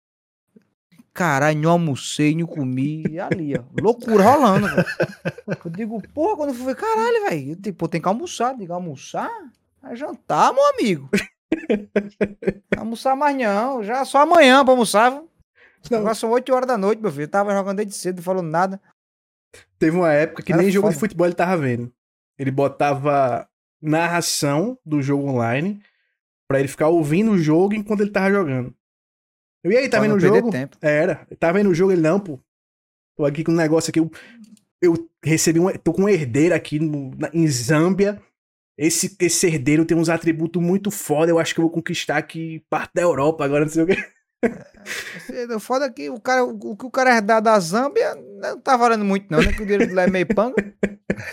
Caralho, 1.17 1.59
não 1.59 1.71
almocei, 1.71 2.35
não 2.35 2.45
comi. 2.45 3.03
E 3.09 3.19
ali, 3.19 3.57
ó. 3.57 3.63
Loucura 3.81 4.23
rolando, 4.23 4.67
velho. 4.67 4.85
Eu 5.65 5.71
digo, 5.71 5.99
porra, 6.13 6.37
quando 6.37 6.49
eu 6.49 6.55
fui, 6.55 6.75
caralho, 6.75 7.27
velho. 7.27 7.57
Eu 7.65 7.73
pô, 7.73 7.87
tem 7.87 7.99
que 7.99 8.07
almoçar. 8.07 8.55
Digo, 8.55 8.71
almoçar? 8.71 9.31
É 9.83 9.95
jantar, 9.95 10.53
meu 10.53 10.63
amigo. 10.69 11.09
almoçar 12.77 13.15
mais 13.15 13.35
não. 13.35 13.81
Já 13.83 14.05
só 14.05 14.19
amanhã 14.19 14.63
pra 14.63 14.73
almoçar. 14.73 15.09
viu? 15.09 15.27
Agora 15.91 16.13
são 16.13 16.29
8 16.29 16.53
horas 16.53 16.67
da 16.67 16.77
noite, 16.77 17.01
meu 17.01 17.09
filho. 17.11 17.23
Eu 17.23 17.29
tava 17.29 17.51
jogando 17.51 17.77
desde 17.77 17.95
cedo, 17.95 18.17
não 18.17 18.23
falou 18.23 18.43
nada. 18.43 18.79
Teve 19.79 19.97
uma 19.97 20.13
época 20.13 20.43
que 20.43 20.53
Era 20.53 20.61
nem 20.61 20.69
jogo 20.69 20.87
de 20.89 20.93
foda. 20.93 20.99
futebol 20.99 21.25
ele 21.25 21.33
tava 21.33 21.57
vendo. 21.57 21.91
Ele 22.37 22.51
botava 22.51 23.49
narração 23.81 24.77
do 24.85 25.01
jogo 25.01 25.27
online 25.27 25.81
pra 26.47 26.59
ele 26.59 26.67
ficar 26.67 26.89
ouvindo 26.89 27.31
o 27.31 27.39
jogo 27.39 27.73
enquanto 27.73 28.01
ele 28.01 28.11
tava 28.11 28.29
jogando. 28.29 28.71
Eu, 29.67 29.71
e 29.71 29.77
aí, 29.77 29.89
tá 29.89 29.97
Pra 29.97 30.07
vendo 30.07 30.15
o 30.15 30.19
jogo? 30.19 30.49
tempo. 30.51 30.77
Era. 30.81 31.27
Tá 31.39 31.51
vendo 31.51 31.69
o 31.69 31.73
jogo? 31.75 31.91
Ele, 31.91 32.01
não, 32.01 32.19
pô. 32.19 32.39
Tô 33.15 33.25
aqui 33.25 33.43
com 33.43 33.51
um 33.51 33.55
negócio 33.55 33.89
aqui. 33.89 33.99
Eu, 33.99 34.11
eu 34.81 35.09
recebi 35.23 35.59
um. 35.59 35.69
Tô 35.71 35.91
com 35.93 36.03
um 36.03 36.09
herdeiro 36.09 36.53
aqui 36.55 36.79
no- 36.79 37.11
na- 37.17 37.29
em 37.33 37.47
Zâmbia. 37.47 38.21
Esse, 38.77 39.15
esse 39.19 39.47
herdeiro 39.47 39.85
tem 39.85 39.97
uns 39.97 40.07
atributos 40.09 40.61
muito 40.61 40.91
foda. 40.91 41.31
Eu 41.31 41.39
acho 41.39 41.53
que 41.53 41.59
eu 41.59 41.63
vou 41.63 41.71
conquistar 41.71 42.17
aqui 42.17 42.63
parte 42.69 42.91
da 42.93 43.01
Europa 43.01 43.43
agora, 43.43 43.65
não 43.65 43.71
sei 43.71 43.83
o 43.83 43.87
quê. 43.87 43.97
O 45.55 45.59
foda 45.59 45.85
é 45.85 45.89
que 45.89 46.09
o 46.11 46.19
cara, 46.19 46.43
o 46.45 46.75
que 46.77 46.85
o 46.85 46.91
cara 46.91 47.15
herdar 47.15 47.41
da 47.41 47.59
Zâmbia 47.59 48.13
não 48.39 48.59
tá 48.61 48.77
valendo 48.77 49.03
muito, 49.03 49.25
não, 49.31 49.39
né? 49.41 49.51
Que 49.51 49.63
o 49.63 49.65
dinheiro 49.65 49.93
lá 49.93 50.03
é 50.03 50.09
meio 50.09 50.27
panga. 50.27 50.55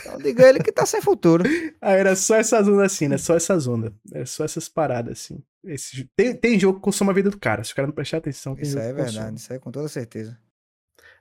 Então 0.00 0.16
diga 0.18 0.48
ele 0.48 0.60
que 0.60 0.72
tá 0.72 0.86
sem 0.86 1.02
futuro. 1.02 1.44
Ah, 1.82 1.92
era 1.92 2.16
só 2.16 2.36
essa 2.36 2.62
zona 2.62 2.86
assim, 2.86 3.06
né? 3.08 3.18
Só 3.18 3.36
essa 3.36 3.58
zona. 3.58 3.92
Era 4.12 4.24
só 4.24 4.42
essas 4.44 4.68
paradas 4.70 5.18
assim. 5.20 5.42
Esse- 5.66 6.08
tem, 6.16 6.34
tem 6.36 6.58
jogo 6.58 6.78
que 6.78 6.84
consome 6.84 7.10
a 7.10 7.14
vida 7.14 7.30
do 7.30 7.38
cara. 7.38 7.64
Se 7.64 7.72
o 7.72 7.76
cara 7.76 7.86
não 7.88 7.94
prestar 7.94 8.18
atenção, 8.18 8.54
tem 8.54 8.64
Isso 8.64 8.78
aí 8.78 8.86
é 8.86 8.90
que 8.92 8.96
consome. 8.96 9.14
verdade, 9.16 9.40
isso 9.40 9.52
aí 9.52 9.58
com 9.58 9.70
toda 9.70 9.88
certeza. 9.88 10.38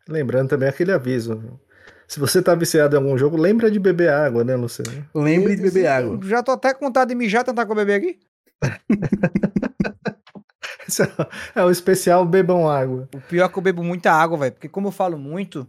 Lembrando 0.07 0.49
também 0.49 0.67
aquele 0.67 0.91
aviso. 0.91 1.59
Se 2.07 2.19
você 2.19 2.41
tá 2.41 2.53
viciado 2.53 2.95
em 2.95 2.99
algum 2.99 3.17
jogo, 3.17 3.37
lembra 3.37 3.71
de 3.71 3.79
beber 3.79 4.09
água, 4.09 4.43
né, 4.43 4.55
Luciano? 4.55 5.07
Lembre 5.15 5.55
de 5.55 5.61
beber 5.61 5.87
água. 5.87 6.19
Já 6.23 6.43
tô 6.43 6.51
até 6.51 6.73
com 6.73 6.85
vontade 6.85 7.09
de 7.09 7.15
mijar, 7.15 7.43
tentar 7.43 7.65
com 7.65 7.73
beber 7.73 7.93
aqui. 7.95 8.19
Esse 10.87 11.03
é 11.03 11.05
o- 11.05 11.59
é 11.61 11.65
o 11.65 11.71
especial 11.71 12.25
Bebam 12.25 12.69
Água. 12.69 13.07
O 13.13 13.21
pior 13.21 13.45
é 13.45 13.49
que 13.49 13.57
eu 13.57 13.63
bebo 13.63 13.83
muita 13.83 14.11
água, 14.11 14.37
velho. 14.37 14.51
Porque 14.53 14.69
como 14.69 14.89
eu 14.89 14.91
falo 14.91 15.17
muito, 15.17 15.67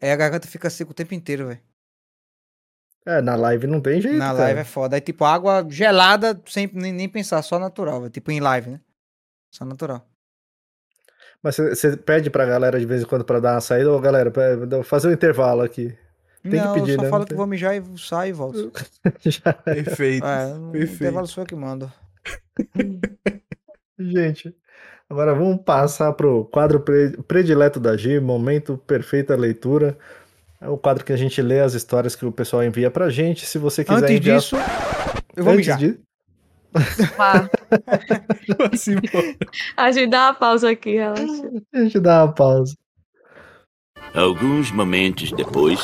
é, 0.00 0.12
a 0.12 0.16
garganta 0.16 0.48
fica 0.48 0.70
seca 0.70 0.90
o 0.90 0.94
tempo 0.94 1.14
inteiro, 1.14 1.48
velho. 1.48 1.60
É, 3.06 3.22
na 3.22 3.36
live 3.36 3.66
não 3.68 3.80
tem 3.80 4.00
jeito. 4.00 4.18
Na 4.18 4.26
cara. 4.32 4.38
live 4.40 4.60
é 4.60 4.64
foda. 4.64 4.96
Aí, 4.96 5.00
tipo, 5.00 5.24
água 5.24 5.64
gelada, 5.68 6.40
sem 6.46 6.68
nem, 6.74 6.92
nem 6.92 7.08
pensar, 7.08 7.40
só 7.42 7.58
natural. 7.58 8.10
Tipo, 8.10 8.32
em 8.32 8.40
live, 8.40 8.70
né? 8.70 8.80
Só 9.50 9.64
natural. 9.64 10.04
Mas 11.42 11.56
você 11.56 11.96
pede 11.96 12.28
pra 12.30 12.44
galera 12.44 12.80
de 12.80 12.84
vez 12.86 13.02
em 13.02 13.06
quando 13.06 13.24
pra 13.24 13.38
dar 13.38 13.54
uma 13.54 13.60
saída, 13.60 13.92
ô 13.92 14.00
galera, 14.00 14.32
fazer 14.82 15.08
um 15.08 15.12
intervalo 15.12 15.62
aqui. 15.62 15.96
Tem 16.42 16.52
que 16.52 16.56
não, 16.58 16.74
pedir, 16.74 16.90
eu 16.92 16.96
só 16.96 17.02
né? 17.02 17.08
falo 17.08 17.20
Não 17.20 17.24
que 17.24 17.28
tem- 17.30 17.36
vou 17.36 17.46
mijar 17.46 17.76
e 17.76 17.98
saio 17.98 18.30
e 18.30 18.32
volto. 18.32 18.72
Já- 19.24 19.52
Perfeito. 19.52 20.26
É, 20.26 20.52
Perfeito. 20.72 20.94
intervalo 20.94 21.26
sou 21.26 21.42
eu 21.42 21.46
que 21.46 21.54
mando. 21.54 21.92
Gente, 23.98 24.54
agora 25.08 25.34
vamos 25.34 25.62
passar 25.64 26.12
pro 26.12 26.44
quadro 26.46 26.80
pre- 26.80 27.16
predileto 27.28 27.80
da 27.80 27.96
G, 27.96 28.20
Momento 28.20 28.76
Perfeita 28.78 29.34
Leitura. 29.36 29.96
É 30.60 30.68
o 30.68 30.76
quadro 30.78 31.04
que 31.04 31.12
a 31.12 31.16
gente 31.16 31.40
lê 31.42 31.60
as 31.60 31.74
histórias 31.74 32.16
que 32.16 32.24
o 32.24 32.32
pessoal 32.32 32.64
envia 32.64 32.90
pra 32.90 33.10
gente. 33.10 33.44
Se 33.46 33.58
você 33.58 33.84
quiser 33.84 33.98
Antes 33.98 34.10
enviar... 34.16 34.38
disso, 34.38 34.56
eu 35.36 35.44
vou 35.44 35.52
Antes 35.52 35.66
mijar. 35.66 35.78
de- 35.78 35.98
Vá. 37.16 37.48
Assim. 38.72 38.94
A 39.76 39.90
gente 39.90 40.10
dá 40.10 40.26
uma 40.26 40.34
pausa 40.34 40.70
aqui, 40.70 40.94
relaxa. 40.96 41.50
A 41.74 41.78
gente 41.80 41.98
dá 42.00 42.24
uma 42.24 42.32
pausa. 42.32 42.74
Alguns 44.14 44.70
momentos 44.70 45.32
depois. 45.32 45.80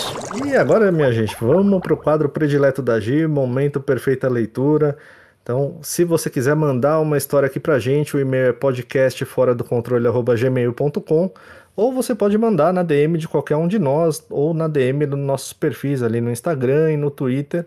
E 0.47 0.55
agora, 0.57 0.90
minha 0.93 1.11
gente, 1.12 1.36
vamos 1.40 1.81
pro 1.81 1.97
quadro 1.97 2.28
predileto 2.28 2.81
da 2.82 3.01
G, 3.01 3.27
Momento 3.27 3.81
Perfeita 3.81 4.28
Leitura. 4.28 4.97
Então, 5.43 5.78
se 5.82 6.05
você 6.05 6.31
quiser 6.31 6.55
mandar 6.55 7.01
uma 7.01 7.16
história 7.19 7.47
aqui 7.47 7.59
pra 7.59 7.78
gente, 7.78 8.15
o 8.16 8.20
e-mail 8.20 8.49
é 8.49 8.53
podcastforadocontrole.gmail.com 8.53 11.31
ou 11.74 11.93
você 11.93 12.15
pode 12.15 12.36
mandar 12.36 12.73
na 12.73 12.82
DM 12.82 13.16
de 13.19 13.27
qualquer 13.28 13.57
um 13.57 13.66
de 13.69 13.78
nós 13.78 14.24
ou 14.31 14.53
na 14.55 14.69
DM 14.69 15.07
dos 15.07 15.19
nossos 15.19 15.53
perfis 15.53 16.03
ali 16.03 16.20
no 16.20 16.31
Instagram 16.31 16.93
e 16.93 16.97
no 16.97 17.11
Twitter, 17.11 17.66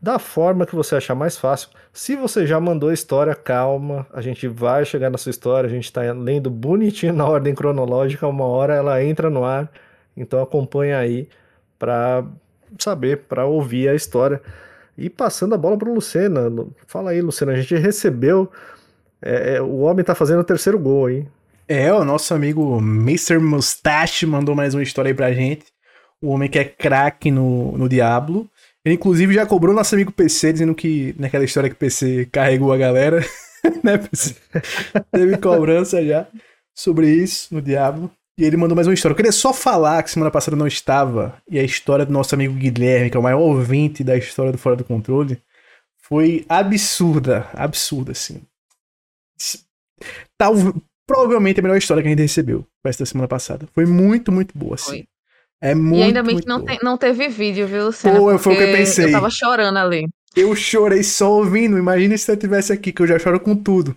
da 0.00 0.18
forma 0.18 0.66
que 0.66 0.74
você 0.74 0.96
achar 0.96 1.14
mais 1.14 1.36
fácil. 1.36 1.68
Se 1.92 2.16
você 2.16 2.46
já 2.46 2.58
mandou 2.58 2.88
a 2.88 2.94
história, 2.94 3.34
calma, 3.34 4.06
a 4.12 4.20
gente 4.20 4.48
vai 4.48 4.84
chegar 4.84 5.10
na 5.10 5.18
sua 5.18 5.30
história, 5.30 5.68
a 5.68 5.70
gente 5.70 5.84
está 5.84 6.00
lendo 6.12 6.50
bonitinho 6.50 7.12
na 7.12 7.24
ordem 7.26 7.54
cronológica, 7.54 8.26
uma 8.26 8.44
hora 8.46 8.74
ela 8.74 9.02
entra 9.04 9.30
no 9.30 9.44
ar, 9.44 9.70
então 10.16 10.42
acompanha 10.42 10.98
aí 10.98 11.28
para 11.78 12.24
saber, 12.78 13.18
para 13.28 13.44
ouvir 13.46 13.88
a 13.88 13.94
história. 13.94 14.40
E 14.96 15.08
passando 15.08 15.54
a 15.54 15.58
bola 15.58 15.76
para 15.78 15.88
o 15.88 15.94
Lucena. 15.94 16.48
Lu- 16.48 16.72
Fala 16.86 17.10
aí, 17.10 17.20
Lucena, 17.22 17.52
a 17.52 17.56
gente 17.56 17.74
recebeu. 17.76 18.50
é, 19.22 19.56
é, 19.56 19.62
o 19.62 19.78
homem 19.80 20.04
tá 20.04 20.14
fazendo 20.14 20.40
o 20.40 20.44
terceiro 20.44 20.78
gol, 20.78 21.08
hein? 21.10 21.28
É, 21.68 21.92
o 21.92 22.04
nosso 22.04 22.34
amigo 22.34 22.78
Mr. 22.78 23.38
Mustache 23.38 24.26
mandou 24.26 24.54
mais 24.54 24.74
uma 24.74 24.82
história 24.82 25.10
aí 25.10 25.14
pra 25.14 25.32
gente. 25.32 25.66
O 26.20 26.28
homem 26.28 26.48
que 26.48 26.58
é 26.58 26.64
craque 26.64 27.30
no, 27.30 27.76
no 27.76 27.88
Diablo. 27.88 28.50
Ele, 28.84 28.96
inclusive, 28.96 29.34
já 29.34 29.46
cobrou 29.46 29.74
nosso 29.74 29.94
amigo 29.94 30.12
PC, 30.12 30.52
dizendo 30.52 30.74
que 30.74 31.14
naquela 31.18 31.44
história 31.44 31.68
que 31.68 31.76
o 31.76 31.78
PC 31.78 32.28
carregou 32.32 32.72
a 32.72 32.76
galera, 32.76 33.20
né, 33.82 33.96
PC? 33.98 34.36
Teve 35.10 35.38
cobrança 35.38 36.04
já 36.04 36.26
sobre 36.74 37.08
isso 37.08 37.54
no 37.54 37.62
Diablo. 37.62 38.10
E 38.38 38.44
ele 38.44 38.56
mandou 38.56 38.74
mais 38.74 38.88
uma 38.88 38.94
história. 38.94 39.12
Eu 39.12 39.16
queria 39.16 39.32
só 39.32 39.52
falar 39.52 40.02
que 40.02 40.10
semana 40.10 40.30
passada 40.30 40.56
não 40.56 40.66
estava, 40.66 41.40
e 41.48 41.58
a 41.58 41.62
história 41.62 42.04
do 42.04 42.12
nosso 42.12 42.34
amigo 42.34 42.54
Guilherme, 42.54 43.10
que 43.10 43.16
é 43.16 43.20
o 43.20 43.22
maior 43.22 43.40
ouvinte 43.40 44.02
da 44.02 44.16
história 44.16 44.50
do 44.50 44.58
Fora 44.58 44.74
do 44.74 44.84
Controle, 44.84 45.40
foi 46.00 46.44
absurda. 46.48 47.48
Absurda, 47.52 48.12
assim. 48.12 48.42
Tal, 50.36 50.54
provavelmente 51.06 51.60
a 51.60 51.62
melhor 51.62 51.76
história 51.76 52.02
que 52.02 52.08
a 52.08 52.10
gente 52.10 52.20
recebeu 52.22 52.66
essa 52.84 53.04
semana 53.06 53.28
passada. 53.28 53.66
Foi 53.74 53.86
muito, 53.86 54.30
muito 54.32 54.56
boa, 54.56 54.74
assim. 54.74 54.86
Foi. 54.90 55.04
É 55.64 55.74
muito, 55.76 55.98
e 56.00 56.02
ainda 56.02 56.22
bem 56.24 56.40
que 56.40 56.46
não, 56.48 56.58
boa. 56.58 56.68
tem, 56.68 56.78
não 56.82 56.98
teve 56.98 57.28
vídeo, 57.28 57.66
viu, 57.68 57.86
Luciana? 57.86 58.18
Pô, 58.18 58.36
foi 58.38 58.54
o 58.54 58.56
que 58.56 58.62
eu 58.64 58.72
pensei. 58.72 59.04
Eu 59.06 59.12
tava 59.12 59.30
chorando 59.30 59.78
ali. 59.78 60.08
Eu 60.34 60.56
chorei 60.56 61.02
só 61.04 61.30
ouvindo. 61.32 61.78
Imagina 61.78 62.16
se 62.18 62.30
eu 62.32 62.36
tivesse 62.36 62.72
aqui, 62.72 62.90
que 62.92 63.00
eu 63.02 63.06
já 63.06 63.16
choro 63.18 63.38
com 63.38 63.54
tudo. 63.54 63.96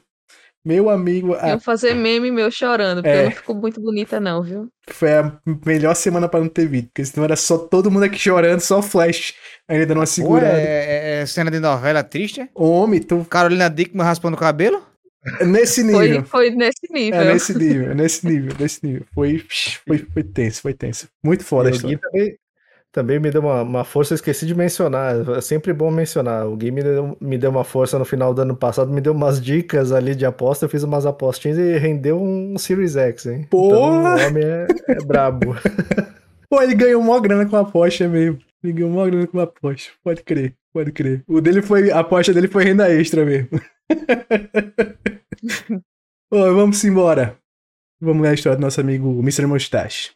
Meu 0.63 0.89
amigo, 0.89 1.35
a- 1.35 1.49
Iam 1.49 1.59
fazer 1.59 1.93
meme 1.93 2.31
meu 2.31 2.49
chorando, 2.51 2.97
porque 3.03 3.09
É. 3.17 3.23
não 3.25 3.31
ficou 3.31 3.55
muito 3.55 3.79
bonita, 3.79 4.19
não, 4.19 4.41
viu? 4.43 4.67
foi 4.89 5.11
a 5.13 5.39
melhor 5.65 5.95
semana 5.95 6.27
pra 6.27 6.39
não 6.39 6.47
ter 6.47 6.67
vídeo. 6.67 6.87
Porque 6.89 7.05
senão 7.05 7.23
era 7.23 7.35
só 7.35 7.57
todo 7.57 7.89
mundo 7.91 8.03
aqui 8.03 8.17
chorando, 8.19 8.59
só 8.59 8.81
flash. 8.81 9.33
Ainda 9.67 9.85
dando 9.87 9.97
uma 9.97 10.03
Pô, 10.03 10.07
segurada. 10.11 10.57
é, 10.59 11.17
é- 11.17 11.21
é 11.21 11.25
cena 11.25 11.49
de 11.51 11.59
novela 11.59 12.03
triste, 12.03 12.41
é? 12.41 12.49
Homem, 12.53 12.99
tu. 12.99 13.25
Carolina 13.29 13.69
Dickman 13.69 14.03
raspando 14.05 14.35
o 14.35 14.39
cabelo? 14.39 14.83
Nesse 15.45 15.81
Foi, 15.91 16.07
nível. 16.07 16.25
foi 16.25 16.49
nesse 16.51 16.87
nível. 16.91 17.19
É 17.21 17.33
nesse 17.33 17.57
nível, 17.57 17.91
é 17.91 17.95
nesse 17.95 18.27
nível, 18.27 18.55
nesse 18.59 18.85
nível. 18.85 19.05
Foi, 19.13 19.43
foi, 19.87 19.97
foi 20.13 20.23
tenso, 20.23 20.61
foi 20.61 20.73
tenso. 20.73 21.07
Muito 21.23 21.43
foda 21.43 21.69
a 21.69 21.71
E 21.71 21.75
o 21.75 21.79
Gui 21.81 21.93
história. 21.93 21.99
também, 22.11 22.37
também 22.91 23.19
me 23.19 23.31
deu 23.31 23.41
uma, 23.41 23.61
uma 23.63 23.83
força, 23.83 24.13
eu 24.13 24.15
esqueci 24.15 24.45
de 24.45 24.53
mencionar. 24.53 25.15
É 25.35 25.41
sempre 25.41 25.73
bom 25.73 25.89
mencionar. 25.89 26.45
O 26.47 26.55
Gui 26.55 26.69
me 26.71 26.83
deu, 26.83 27.17
me 27.19 27.37
deu 27.37 27.49
uma 27.49 27.63
força 27.63 27.97
no 27.97 28.05
final 28.05 28.33
do 28.33 28.41
ano 28.43 28.55
passado, 28.55 28.91
me 28.93 29.01
deu 29.01 29.13
umas 29.13 29.41
dicas 29.41 29.91
ali 29.91 30.13
de 30.15 30.25
aposta. 30.25 30.65
Eu 30.65 30.69
fiz 30.69 30.83
umas 30.83 31.05
apostinhas 31.05 31.57
e 31.57 31.77
rendeu 31.77 32.21
um 32.21 32.57
Series 32.57 32.95
X, 32.95 33.25
hein? 33.25 33.45
Então, 33.47 33.59
Porra! 33.59 34.15
o 34.23 34.27
homem 34.27 34.43
é, 34.43 34.67
é 34.89 34.95
brabo. 35.05 35.55
Pô, 36.49 36.61
ele 36.61 36.75
ganhou 36.75 37.01
mó 37.01 37.19
grana 37.19 37.45
com 37.47 37.55
a 37.57 37.61
aposta 37.61 38.07
mesmo. 38.07 38.37
Ele 38.63 38.73
ganhou 38.73 38.91
mó 38.91 39.03
grana 39.05 39.25
com 39.27 39.39
a 39.39 39.43
aposta. 39.43 39.89
Pode 40.03 40.21
crer, 40.23 40.53
pode 40.71 40.91
crer. 40.91 41.23
O 41.27 41.41
dele 41.41 41.61
foi. 41.63 41.89
A 41.91 41.99
aposta 41.99 42.31
dele 42.31 42.47
foi 42.47 42.63
renda 42.63 42.87
extra 42.93 43.25
mesmo. 43.25 43.49
Vamos 46.31 46.83
embora. 46.83 47.37
Vamos 48.01 48.23
ler 48.23 48.29
a 48.29 48.33
história 48.33 48.57
do 48.57 48.61
nosso 48.61 48.81
amigo 48.81 49.19
Mr. 49.19 49.45
Mustache. 49.45 50.11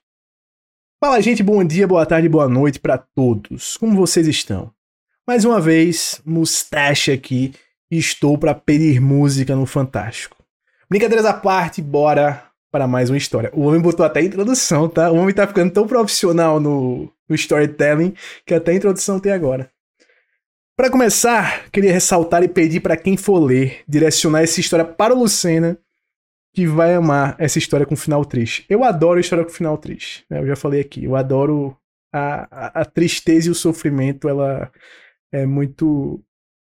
Fala, 1.04 1.22
gente. 1.22 1.42
Bom 1.42 1.64
dia, 1.64 1.88
boa 1.88 2.06
tarde, 2.06 2.28
boa 2.28 2.48
noite 2.48 2.80
pra 2.80 2.98
todos. 2.98 3.78
Como 3.78 3.96
vocês 3.96 4.28
estão? 4.28 4.72
Mais 5.28 5.46
uma 5.46 5.62
vez, 5.62 6.22
Mustache 6.26 7.12
aqui. 7.12 7.54
e 7.90 7.98
Estou 7.98 8.38
pra 8.38 8.54
pedir 8.54 9.00
música 9.00 9.56
no 9.56 9.66
Fantástico. 9.66 10.38
Brincadeiras 10.90 11.26
à 11.26 11.34
parte, 11.34 11.82
bora 11.82 12.44
para 12.72 12.88
mais 12.88 13.10
uma 13.10 13.18
história. 13.18 13.52
O 13.54 13.62
homem 13.62 13.80
botou 13.82 14.06
até 14.06 14.20
a 14.20 14.24
introdução, 14.24 14.90
tá? 14.90 15.12
O 15.12 15.16
homem 15.16 15.34
tá 15.34 15.48
ficando 15.48 15.72
tão 15.72 15.88
profissional 15.88 16.60
no, 16.60 17.12
no 17.28 17.36
storytelling 17.36 18.14
que 18.46 18.54
até 18.54 18.72
a 18.72 18.76
introdução 18.76 19.20
tem 19.20 19.32
agora. 19.32 19.72
Para 20.80 20.90
começar, 20.90 21.70
queria 21.72 21.92
ressaltar 21.92 22.42
e 22.42 22.48
pedir 22.48 22.80
para 22.80 22.96
quem 22.96 23.18
for 23.18 23.38
ler 23.38 23.84
direcionar 23.86 24.44
essa 24.44 24.62
história 24.62 24.86
para 24.86 25.14
o 25.14 25.20
Lucena, 25.20 25.78
que 26.56 26.66
vai 26.66 26.94
amar 26.94 27.36
essa 27.38 27.60
história 27.60 27.86
com 27.86 27.98
final 27.98 28.24
triste. 28.24 28.66
Eu 28.70 28.86
adoro 28.86 29.20
história 29.20 29.44
com 29.44 29.52
final 29.52 29.78
triste, 29.78 30.26
né? 30.30 30.40
Eu 30.40 30.48
já 30.48 30.56
falei 30.56 30.80
aqui. 30.80 31.04
Eu 31.04 31.18
adoro 31.18 31.78
a, 32.16 32.48
a, 32.50 32.80
a 32.80 32.86
tristeza 32.86 33.50
e 33.50 33.52
o 33.52 33.56
sofrimento, 33.56 34.30
ela 34.30 34.72
é 35.34 35.46
muito 35.46 36.24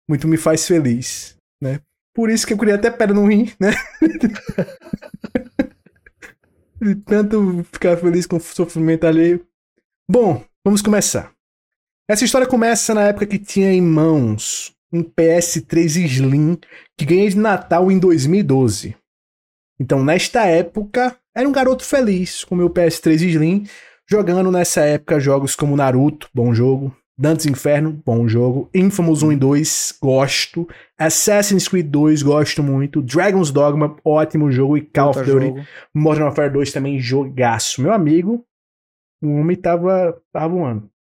muito 0.06 0.28
me 0.28 0.36
faz 0.36 0.66
feliz, 0.66 1.39
né? 1.59 1.81
Por 2.14 2.28
isso 2.28 2.47
que 2.47 2.52
eu 2.52 2.59
queria 2.59 2.74
até 2.74 2.90
pedra 2.90 3.14
no 3.14 3.26
rim, 3.26 3.51
né? 3.59 3.70
De 6.78 6.94
tanto 6.97 7.64
ficar 7.72 7.97
feliz 7.97 8.26
com 8.26 8.36
o 8.36 8.40
sofrimento 8.40 9.06
alheio. 9.06 9.48
Bom, 10.06 10.44
vamos 10.62 10.82
começar. 10.82 11.34
Essa 12.06 12.26
história 12.26 12.47
começa 12.47 12.93
na 12.93 13.05
época 13.05 13.26
que 13.26 13.39
tinha 13.39 13.72
em 13.72 13.81
mãos 13.81 14.74
um 14.93 15.02
PS3 15.02 16.05
Slim 16.05 16.59
que 16.98 17.06
ganhei 17.06 17.31
de 17.31 17.39
Natal 17.39 17.90
em 17.90 17.98
2012. 17.98 18.94
Então, 19.81 20.05
nesta 20.05 20.44
época, 20.44 21.16
era 21.35 21.48
um 21.48 21.52
garoto 21.52 21.82
feliz 21.82 22.44
com 22.44 22.55
meu 22.55 22.68
PS3 22.68 23.22
Slim, 23.22 23.66
jogando 24.06 24.52
nessa 24.52 24.82
época 24.82 25.18
jogos 25.18 25.56
como 25.56 25.78
Naruto, 25.78 26.28
bom 26.35 26.52
jogo, 26.52 26.94
Dantes 27.16 27.47
Inferno, 27.47 28.02
bom 28.05 28.28
jogo, 28.28 28.68
Infamous 28.74 29.22
1 29.22 29.32
e 29.32 29.36
2, 29.36 29.98
gosto, 30.02 30.68
Assassin's 30.98 31.66
Creed 31.66 31.89
2, 31.89 32.22
gosto 32.22 32.62
muito, 32.62 33.01
Dragon's 33.01 33.51
Dogma, 33.51 33.97
ótimo 34.05 34.52
jogo, 34.52 34.76
e 34.76 34.82
Call 34.82 35.09
of 35.09 35.20
Puta 35.20 35.31
um 35.31 35.35
Duty 35.35 35.47
jogo. 35.47 35.68
Modern 35.94 36.24
Warfare 36.26 36.52
2 36.52 36.70
também, 36.70 37.01
jogaço. 37.01 37.81
Meu 37.81 37.94
amigo, 37.94 38.44
o 39.22 39.28
homem 39.36 39.56
tava, 39.56 40.20
tava 40.31 40.48
voando. 40.48 40.93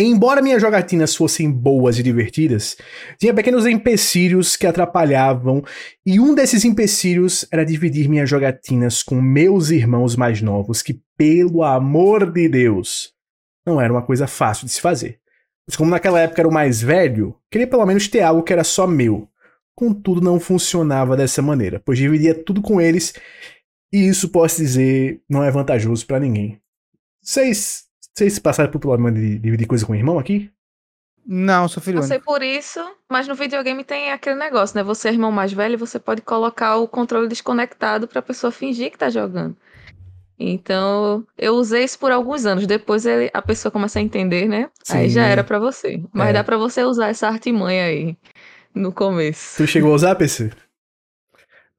Embora 0.00 0.40
minhas 0.40 0.62
jogatinas 0.62 1.16
fossem 1.16 1.50
boas 1.50 1.98
e 1.98 2.04
divertidas, 2.04 2.76
tinha 3.18 3.34
pequenos 3.34 3.66
empecilhos 3.66 4.56
que 4.56 4.64
atrapalhavam, 4.64 5.64
e 6.06 6.20
um 6.20 6.36
desses 6.36 6.64
empecilhos 6.64 7.44
era 7.50 7.66
dividir 7.66 8.08
minhas 8.08 8.30
jogatinas 8.30 9.02
com 9.02 9.20
meus 9.20 9.70
irmãos 9.70 10.14
mais 10.14 10.40
novos, 10.40 10.82
que, 10.82 11.00
pelo 11.16 11.64
amor 11.64 12.30
de 12.30 12.48
Deus, 12.48 13.12
não 13.66 13.80
era 13.80 13.92
uma 13.92 14.02
coisa 14.02 14.28
fácil 14.28 14.66
de 14.66 14.72
se 14.72 14.80
fazer. 14.80 15.18
Mas 15.66 15.74
como 15.74 15.90
naquela 15.90 16.20
época 16.20 16.42
era 16.42 16.48
o 16.48 16.52
mais 16.52 16.80
velho, 16.80 17.34
queria 17.50 17.66
pelo 17.66 17.84
menos 17.84 18.06
ter 18.06 18.20
algo 18.20 18.44
que 18.44 18.52
era 18.52 18.62
só 18.62 18.86
meu. 18.86 19.28
Contudo, 19.74 20.20
não 20.20 20.38
funcionava 20.38 21.16
dessa 21.16 21.42
maneira, 21.42 21.82
pois 21.84 21.98
dividia 21.98 22.34
tudo 22.34 22.62
com 22.62 22.80
eles 22.80 23.12
e 23.92 24.06
isso, 24.06 24.28
posso 24.28 24.58
dizer, 24.58 25.22
não 25.28 25.42
é 25.42 25.50
vantajoso 25.50 26.06
pra 26.06 26.20
ninguém. 26.20 26.60
Vocês, 27.22 27.87
vocês 28.18 28.38
passaram 28.38 28.70
por 28.70 28.78
problema 28.80 29.10
de 29.12 29.38
dividir 29.38 29.66
coisa 29.66 29.86
com 29.86 29.92
o 29.92 29.96
irmão 29.96 30.18
aqui? 30.18 30.50
Não, 31.30 31.68
sou 31.68 31.82
filho 31.82 31.98
único. 31.98 32.08
Passei 32.08 32.24
por 32.24 32.42
isso, 32.42 32.80
mas 33.10 33.28
no 33.28 33.34
videogame 33.34 33.84
tem 33.84 34.10
aquele 34.12 34.36
negócio, 34.36 34.74
né? 34.76 34.82
Você 34.82 35.08
é 35.08 35.12
irmão 35.12 35.30
mais 35.30 35.52
velho, 35.52 35.76
você 35.78 35.98
pode 35.98 36.22
colocar 36.22 36.76
o 36.76 36.88
controle 36.88 37.28
desconectado 37.28 38.08
pra 38.08 38.22
pessoa 38.22 38.50
fingir 38.50 38.90
que 38.90 38.98
tá 38.98 39.10
jogando. 39.10 39.54
Então, 40.38 41.26
eu 41.36 41.54
usei 41.54 41.84
isso 41.84 41.98
por 41.98 42.12
alguns 42.12 42.46
anos. 42.46 42.66
Depois 42.66 43.04
ele- 43.04 43.30
a 43.34 43.42
pessoa 43.42 43.72
começa 43.72 43.98
a 43.98 44.02
entender, 44.02 44.46
né? 44.48 44.70
Aí 44.90 45.08
já 45.10 45.24
Sim. 45.24 45.30
era 45.30 45.44
pra 45.44 45.58
você. 45.58 46.00
Mas 46.12 46.28
É. 46.28 46.32
dá 46.34 46.44
pra 46.44 46.56
você 46.56 46.82
usar 46.84 47.08
essa 47.08 47.26
artimanha 47.28 47.84
aí 47.86 48.16
no 48.74 48.92
começo. 48.92 49.56
Tu 49.56 49.66
chegou 49.66 49.92
a 49.92 49.96
usar, 49.96 50.14
PC? 50.14 50.50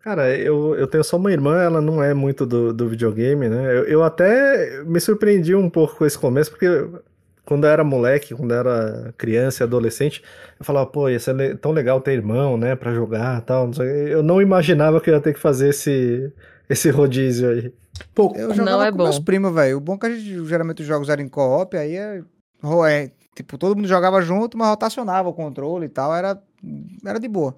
Cara, 0.02 0.36
eu, 0.38 0.76
eu 0.76 0.88
tenho 0.88 1.04
só 1.04 1.18
uma 1.18 1.32
irmã, 1.32 1.62
ela 1.62 1.82
não 1.82 2.02
é 2.02 2.14
muito 2.14 2.46
do, 2.46 2.74
do 2.74 2.88
videogame, 2.88 3.50
né? 3.50 3.78
Eu, 3.78 3.84
eu 3.84 4.04
até 4.04 4.82
me 4.84 5.00
surpreendi 5.00 5.54
um 5.54 5.70
pouco 5.70 5.98
com 5.98 6.06
esse 6.06 6.18
começo, 6.18 6.50
porque 6.52 6.68
quando 7.46 7.66
eu 7.66 7.70
era 7.72 7.84
moleque, 7.84 8.34
quando 8.34 8.52
eu 8.54 8.60
era 8.60 9.14
criança 9.18 9.64
e 9.64 9.66
adolescente, 9.66 10.24
eu 10.60 10.66
falava, 10.66 10.86
pô, 10.86 11.10
ia 11.10 11.20
ser 11.20 11.58
tão 11.58 11.72
legal 11.72 12.00
ter 12.00 12.14
irmão, 12.14 12.58
né, 12.58 12.76
pra 12.76 12.94
jogar 12.94 13.40
e 13.40 13.42
tal. 13.42 13.66
não 13.68 13.74
sei. 13.74 14.14
Eu 14.14 14.24
não 14.24 14.42
imaginava 14.42 15.02
que 15.02 15.10
eu 15.10 15.16
ia 15.16 15.22
ter 15.22 15.34
que 15.34 15.40
fazer 15.40 15.70
esse, 15.70 16.32
esse 16.70 16.90
rodízio 16.92 17.50
aí. 17.50 17.74
Pô, 18.16 18.34
Eu 18.38 18.50
Não 18.50 18.56
jogava 18.56 18.86
é 18.88 18.92
com 18.92 18.98
meus 19.00 19.18
bom. 19.18 19.26
primos, 19.26 19.54
velho. 19.54 19.78
O 19.78 19.82
bom 19.82 19.96
é 19.96 19.98
que 19.98 20.06
a 20.06 20.10
gente, 20.12 20.46
geralmente 20.46 20.82
os 20.82 20.88
jogos 20.88 21.10
eram 21.10 21.24
em 21.24 21.28
co-op, 21.28 21.76
aí 21.76 21.96
é, 21.98 22.24
é, 22.88 23.12
Tipo, 23.36 23.58
todo 23.58 23.76
mundo 23.76 23.88
jogava 23.88 24.22
junto, 24.22 24.58
mas 24.58 24.68
rotacionava 24.68 25.30
o 25.30 25.34
controle 25.34 25.86
e 25.86 25.90
tal. 25.90 26.14
Era, 26.14 26.42
era 27.06 27.20
de 27.20 27.28
boa. 27.28 27.58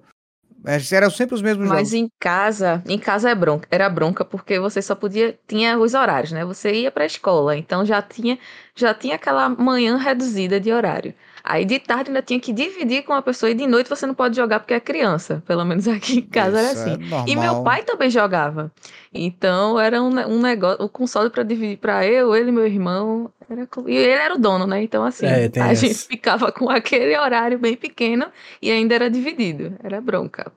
Mas 0.62 0.92
Eram 0.92 1.10
sempre 1.10 1.34
os 1.34 1.42
mesmos 1.42 1.68
Mas 1.68 1.88
jogos. 1.88 1.92
em 1.92 2.08
casa, 2.20 2.82
em 2.86 2.98
casa 2.98 3.30
é 3.30 3.34
bronca, 3.34 3.66
era 3.70 3.88
bronca 3.88 4.24
porque 4.24 4.58
você 4.60 4.80
só 4.80 4.94
podia, 4.94 5.38
tinha 5.46 5.78
os 5.78 5.94
horários, 5.94 6.32
né? 6.32 6.44
Você 6.44 6.72
ia 6.82 6.90
pra 6.90 7.04
escola, 7.06 7.56
então 7.56 7.84
já 7.84 8.00
tinha, 8.00 8.38
já 8.74 8.94
tinha 8.94 9.16
aquela 9.16 9.48
manhã 9.48 9.96
reduzida 9.96 10.60
de 10.60 10.72
horário. 10.72 11.14
Aí 11.52 11.66
de 11.66 11.78
tarde 11.78 12.08
ainda 12.08 12.22
tinha 12.22 12.40
que 12.40 12.50
dividir 12.50 13.02
com 13.04 13.12
a 13.12 13.20
pessoa 13.20 13.50
e 13.50 13.54
de 13.54 13.66
noite 13.66 13.90
você 13.90 14.06
não 14.06 14.14
pode 14.14 14.34
jogar 14.34 14.58
porque 14.60 14.72
é 14.72 14.80
criança. 14.80 15.42
Pelo 15.46 15.66
menos 15.66 15.86
aqui 15.86 16.20
em 16.20 16.22
casa 16.22 16.58
era 16.58 16.72
Isso 16.72 16.78
é 16.88 16.92
assim. 16.92 17.02
E 17.26 17.36
normal. 17.36 17.54
meu 17.54 17.62
pai 17.62 17.82
também 17.82 18.08
jogava. 18.08 18.72
Então 19.12 19.78
era 19.78 20.02
um, 20.02 20.08
um 20.08 20.40
negócio, 20.40 20.82
o 20.82 20.88
console 20.88 21.28
pra 21.28 21.42
dividir 21.42 21.76
pra 21.76 22.06
eu, 22.06 22.34
ele 22.34 22.48
e 22.48 22.52
meu 22.52 22.66
irmão. 22.66 23.30
Era, 23.50 23.68
e 23.86 23.94
ele 23.94 24.12
era 24.12 24.34
o 24.34 24.38
dono, 24.38 24.66
né? 24.66 24.82
Então 24.82 25.04
assim, 25.04 25.26
É, 25.26 25.50
a 25.60 25.72
essa. 25.72 25.74
gente 25.74 25.94
ficava 25.94 26.50
com 26.50 26.70
aquele 26.70 27.14
horário 27.18 27.58
bem 27.58 27.76
pequeno 27.76 28.26
e 28.62 28.70
ainda 28.70 28.94
era 28.94 29.10
dividido. 29.10 29.76
Era 29.84 30.00
bronca. 30.00 30.50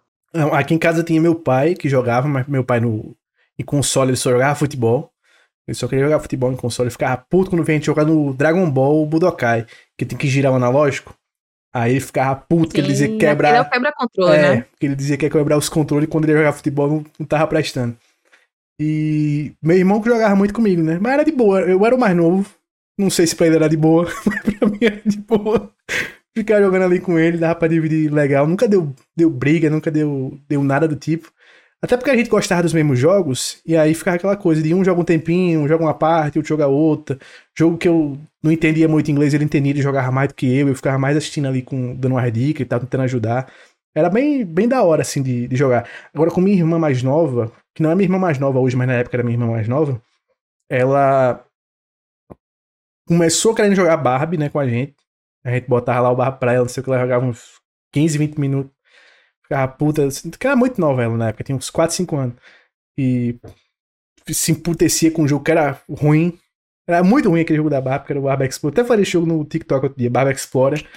Aqui 0.54 0.74
em 0.74 0.78
casa 0.80 1.04
tinha 1.04 1.22
meu 1.22 1.36
pai 1.36 1.74
que 1.76 1.90
jogava, 1.90 2.26
mas 2.28 2.48
meu 2.48 2.64
pai 2.64 2.80
no 2.80 3.16
em 3.60 3.64
console 3.64 4.12
ele 4.12 4.18
só 4.18 4.32
jogava 4.32 4.56
futebol. 4.56 5.12
Ele 5.68 5.76
só 5.76 5.88
queria 5.88 6.06
jogar 6.06 6.20
futebol 6.20 6.52
em 6.52 6.56
console. 6.56 6.88
Ele 6.88 6.92
ficava 6.92 7.18
puto 7.18 7.50
quando 7.50 7.64
vem 7.64 7.76
a 7.76 7.78
gente 7.80 7.88
jogar 7.88 8.06
no 8.06 8.34
Dragon 8.34 8.70
Ball 8.70 9.06
Budokai, 9.06 9.66
que 9.98 10.06
tem 10.06 10.18
que 10.18 10.28
girar 10.28 10.52
o 10.52 10.56
analógico. 10.56 11.16
Aí 11.74 11.92
ele 11.94 12.00
ficava 12.00 12.36
puto, 12.36 12.74
que 12.74 12.80
ele 12.80 12.88
dizia 12.88 13.08
que 13.08 13.14
Sim, 13.14 13.18
aquele 13.18 13.30
é 13.32 13.34
quebrar. 13.34 13.62
o 13.62 13.70
quebra-controle, 13.70 14.36
É, 14.36 14.56
né? 14.58 14.66
que 14.80 14.86
ele 14.86 14.96
dizia 14.96 15.18
que 15.18 15.26
ia 15.26 15.30
quebrar 15.30 15.58
os 15.58 15.68
controles 15.68 16.08
quando 16.10 16.24
ele 16.26 16.34
ia 16.34 16.38
jogar 16.38 16.54
futebol 16.54 16.88
não, 16.90 17.06
não 17.20 17.26
tava 17.26 17.48
prestando. 17.48 17.98
E 18.80 19.54
meu 19.62 19.78
irmão 19.78 20.02
que 20.02 20.10
jogava 20.10 20.36
muito 20.36 20.54
comigo, 20.54 20.82
né? 20.84 20.98
Mas 21.02 21.14
era 21.14 21.24
de 21.26 21.32
boa. 21.32 21.62
Eu 21.62 21.86
era 21.86 21.96
o 21.96 22.00
mais 22.00 22.16
novo. 22.16 22.50
Não 22.98 23.10
sei 23.10 23.28
se 23.28 23.36
pra 23.36 23.48
ele 23.48 23.56
era 23.58 23.68
de 23.68 23.76
boa, 23.78 24.06
mas 24.26 24.42
pra 24.42 24.68
mim 24.70 24.78
era 24.82 25.02
de 25.06 25.18
boa. 25.18 25.72
Ficar 26.38 26.62
jogando 26.62 26.84
ali 26.84 27.00
com 27.00 27.18
ele, 27.18 27.38
dava 27.38 27.56
pra 27.56 27.68
dividir 27.68 28.12
legal. 28.12 28.46
Nunca 28.48 28.68
deu, 28.68 28.94
deu 29.16 29.30
briga, 29.30 29.70
nunca 29.70 29.90
deu, 29.90 30.38
deu 30.48 30.64
nada 30.64 30.88
do 30.88 30.96
tipo. 30.96 31.32
Até 31.86 31.98
porque 31.98 32.10
a 32.10 32.18
gente 32.18 32.32
gostava 32.32 32.64
dos 32.64 32.74
mesmos 32.74 32.98
jogos, 32.98 33.62
e 33.64 33.78
aí 33.78 33.94
ficava 33.94 34.18
aquela 34.18 34.36
coisa 34.36 34.60
de 34.60 34.74
um 34.74 34.84
joga 34.84 35.02
um 35.02 35.04
tempinho, 35.04 35.62
um 35.62 35.68
joga 35.68 35.84
uma 35.84 35.94
parte, 35.94 36.40
outro 36.40 36.50
joga 36.50 36.66
outra. 36.66 37.16
Jogo 37.56 37.78
que 37.78 37.88
eu 37.88 38.18
não 38.42 38.52
entendia 38.52 38.88
muito 38.88 39.12
inglês, 39.12 39.36
ele 39.36 39.44
entendia, 39.44 39.72
ele 39.72 39.84
jogava 39.84 40.12
mais 40.12 40.30
do 40.30 40.34
que 40.34 40.48
eu, 40.48 40.68
eu 40.68 40.76
ficava 40.76 40.98
mais 40.98 41.16
assistindo 41.16 41.48
ali, 41.48 41.62
com, 41.62 41.94
dando 41.96 42.14
uma 42.14 42.32
dica 42.32 42.64
e 42.64 42.66
tal, 42.66 42.80
tentando 42.80 43.04
ajudar. 43.04 43.54
Era 43.94 44.10
bem, 44.10 44.44
bem 44.44 44.68
da 44.68 44.82
hora, 44.82 45.04
assim, 45.04 45.22
de, 45.22 45.48
de 45.48 45.56
jogar. 45.56 45.88
Agora, 46.12 46.32
com 46.32 46.42
minha 46.42 46.58
irmã 46.58 46.80
mais 46.80 47.04
nova, 47.04 47.52
que 47.76 47.84
não 47.84 47.92
é 47.92 47.96
minha 47.96 48.08
irmã 48.08 48.18
mais 48.18 48.40
nova 48.40 48.60
hoje, 48.60 48.76
mas 48.76 48.88
na 48.88 48.96
época 48.96 49.18
era 49.18 49.24
minha 49.24 49.36
irmã 49.36 49.52
mais 49.52 49.68
nova, 49.68 50.02
ela 50.68 51.46
começou 53.08 53.54
querendo 53.54 53.76
jogar 53.76 53.98
Barbie, 53.98 54.40
né, 54.40 54.50
com 54.50 54.58
a 54.58 54.68
gente. 54.68 54.96
A 55.46 55.52
gente 55.52 55.68
botava 55.68 56.02
lá 56.02 56.12
o 56.12 56.16
Barbie 56.16 56.40
pra 56.40 56.54
ela, 56.54 56.64
não 56.64 56.70
sei 56.70 56.82
o 56.82 56.84
que, 56.84 56.90
ela 56.90 57.00
jogava 57.00 57.26
uns 57.28 57.60
15, 57.94 58.18
20 58.18 58.40
minutos. 58.40 58.75
Ficava 59.48 59.72
puta, 59.72 60.06
assim, 60.06 60.30
que 60.32 60.48
era 60.48 60.56
muito 60.56 60.82
nova 60.82 61.04
ela 61.04 61.16
na 61.16 61.30
época, 61.30 61.44
tinha 61.44 61.56
uns 61.56 61.70
4, 61.70 61.96
5 61.96 62.16
anos. 62.16 62.36
E 62.98 63.40
se 64.30 64.52
emputecia 64.52 65.12
com 65.12 65.24
um 65.24 65.28
jogo 65.28 65.44
que 65.44 65.52
era 65.52 65.80
ruim. 65.90 66.38
Era 66.88 67.04
muito 67.04 67.30
ruim 67.30 67.42
aquele 67.42 67.58
jogo 67.58 67.70
da 67.70 67.82
Barbie, 67.82 68.06
que 68.06 68.14
era 68.14 68.20
o 68.20 68.24
Barbie 68.24 68.48
Explorer. 68.48 68.80
Até 68.80 68.88
falei 68.88 69.04
esse 69.04 69.12
jogo 69.12 69.28
no 69.28 69.44
TikTok 69.46 69.86
outro 69.86 70.00
dia, 70.00 70.10
Barbie 70.10 70.34
Explorer. 70.34 70.88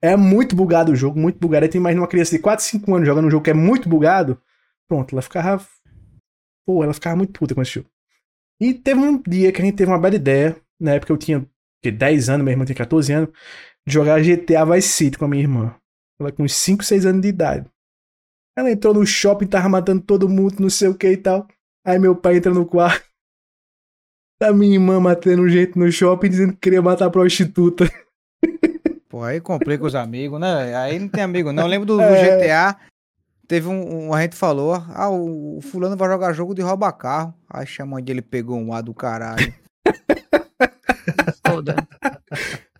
É 0.00 0.16
muito 0.16 0.56
bugado 0.56 0.90
o 0.92 0.96
jogo, 0.96 1.18
muito 1.18 1.38
bugado. 1.38 1.64
Aí 1.64 1.70
tu 1.70 1.76
imagina 1.76 2.00
uma 2.00 2.08
criança 2.08 2.32
de 2.32 2.42
4, 2.42 2.64
5 2.64 2.94
anos 2.94 3.06
jogando 3.06 3.26
um 3.26 3.30
jogo 3.30 3.44
que 3.44 3.50
é 3.50 3.54
muito 3.54 3.88
bugado. 3.88 4.40
Pronto, 4.88 5.14
ela 5.14 5.22
ficava. 5.22 5.64
Pô, 6.66 6.82
ela 6.82 6.92
ficava 6.92 7.16
muito 7.16 7.38
puta 7.38 7.54
com 7.54 7.62
esse 7.62 7.72
jogo. 7.72 7.88
E 8.60 8.74
teve 8.74 9.00
um 9.00 9.20
dia 9.20 9.52
que 9.52 9.62
a 9.62 9.64
gente 9.64 9.76
teve 9.76 9.90
uma 9.90 9.98
bela 9.98 10.14
ideia. 10.14 10.56
Na 10.80 10.92
época 10.94 11.12
eu 11.12 11.16
tinha 11.16 11.46
que, 11.82 11.90
10 11.90 12.28
anos, 12.28 12.44
minha 12.44 12.52
irmã 12.52 12.64
tinha 12.64 12.76
14 12.76 13.12
anos. 13.12 13.30
De 13.86 13.92
jogar 13.92 14.20
GTA 14.22 14.64
Vice 14.64 14.88
City 14.88 15.18
com 15.18 15.24
a 15.24 15.28
minha 15.28 15.42
irmã. 15.42 15.74
Ela 16.20 16.30
com 16.32 16.44
uns 16.44 16.54
5, 16.54 16.84
6 16.84 17.06
anos 17.06 17.22
de 17.22 17.28
idade. 17.28 17.71
Ela 18.56 18.70
entrou 18.70 18.92
no 18.94 19.06
shopping, 19.06 19.46
tava 19.46 19.68
matando 19.68 20.02
todo 20.02 20.28
mundo, 20.28 20.56
não 20.60 20.68
sei 20.70 20.88
o 20.88 20.94
que 20.94 21.08
e 21.10 21.16
tal. 21.16 21.46
Aí 21.84 21.98
meu 21.98 22.14
pai 22.14 22.36
entra 22.36 22.52
no 22.52 22.66
quarto. 22.66 23.04
Da 24.40 24.52
minha 24.52 24.74
irmã 24.74 24.98
matando 25.00 25.48
gente 25.48 25.78
no 25.78 25.90
shopping, 25.90 26.28
dizendo 26.28 26.52
que 26.54 26.58
queria 26.58 26.82
matar 26.82 27.06
a 27.06 27.10
prostituta. 27.10 27.88
Pô, 29.08 29.22
aí 29.22 29.40
complica 29.40 29.84
os 29.84 29.94
amigos, 29.94 30.40
né? 30.40 30.74
Aí 30.74 30.98
não 30.98 31.08
tem 31.08 31.22
amigo, 31.22 31.52
não. 31.52 31.62
Eu 31.62 31.68
lembro 31.68 31.86
do, 31.86 31.96
do 31.96 32.02
É. 32.02 32.38
GTA. 32.38 32.76
Teve 33.46 33.68
um, 33.68 34.08
um- 34.08 34.14
A 34.14 34.22
gente 34.22 34.34
falou, 34.34 34.74
ah, 34.74 35.08
o, 35.10 35.58
o 35.58 35.60
fulano 35.60 35.96
vai 35.96 36.08
jogar 36.08 36.32
jogo 36.32 36.54
de 36.54 36.62
roubar 36.62 36.92
carro. 36.92 37.34
Aí 37.48 37.66
chamou 37.66 38.00
de 38.00 38.10
ele 38.10 38.22
pegou 38.22 38.58
um 38.58 38.72
A 38.72 38.80
do 38.80 38.92
caralho. 38.94 39.52
Foda. 41.46 41.76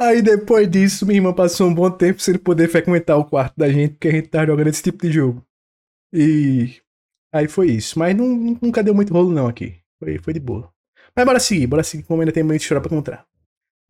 Aí 0.01 0.23
depois 0.23 0.69
disso, 0.70 1.07
minha 1.07 1.19
irmã 1.19 1.32
passou 1.32 1.69
um 1.69 1.74
bom 1.74 1.90
tempo 1.90 2.20
sem 2.20 2.36
poder 2.39 2.69
frequentar 2.69 3.16
o 3.16 3.24
quarto 3.24 3.55
da 3.57 3.69
gente, 3.69 3.93
porque 3.93 4.09
a 4.09 4.12
gente 4.12 4.28
tava 4.28 4.47
jogando 4.47 4.69
esse 4.69 4.82
tipo 4.82 5.03
de 5.07 5.12
jogo. 5.12 5.44
E 6.12 6.76
aí 7.32 7.48
foi 7.48 7.70
isso. 7.70 7.98
Mas 7.98 8.16
não, 8.16 8.26
nunca 8.60 8.82
deu 8.82 8.94
muito 8.94 9.12
rolo 9.12 9.32
não 9.32 9.47
aqui. 9.47 9.76
Foi, 9.98 10.18
foi 10.18 10.32
de 10.32 10.40
boa. 10.40 10.70
Mas 11.14 11.26
bora 11.26 11.40
seguir, 11.40 11.66
bora 11.66 11.82
seguir, 11.82 12.05
como 12.05 12.20
ainda 12.20 12.32
tem 12.32 12.43
muita 12.43 12.62
história 12.62 12.80
pra 12.80 12.90
contar. 12.90 13.26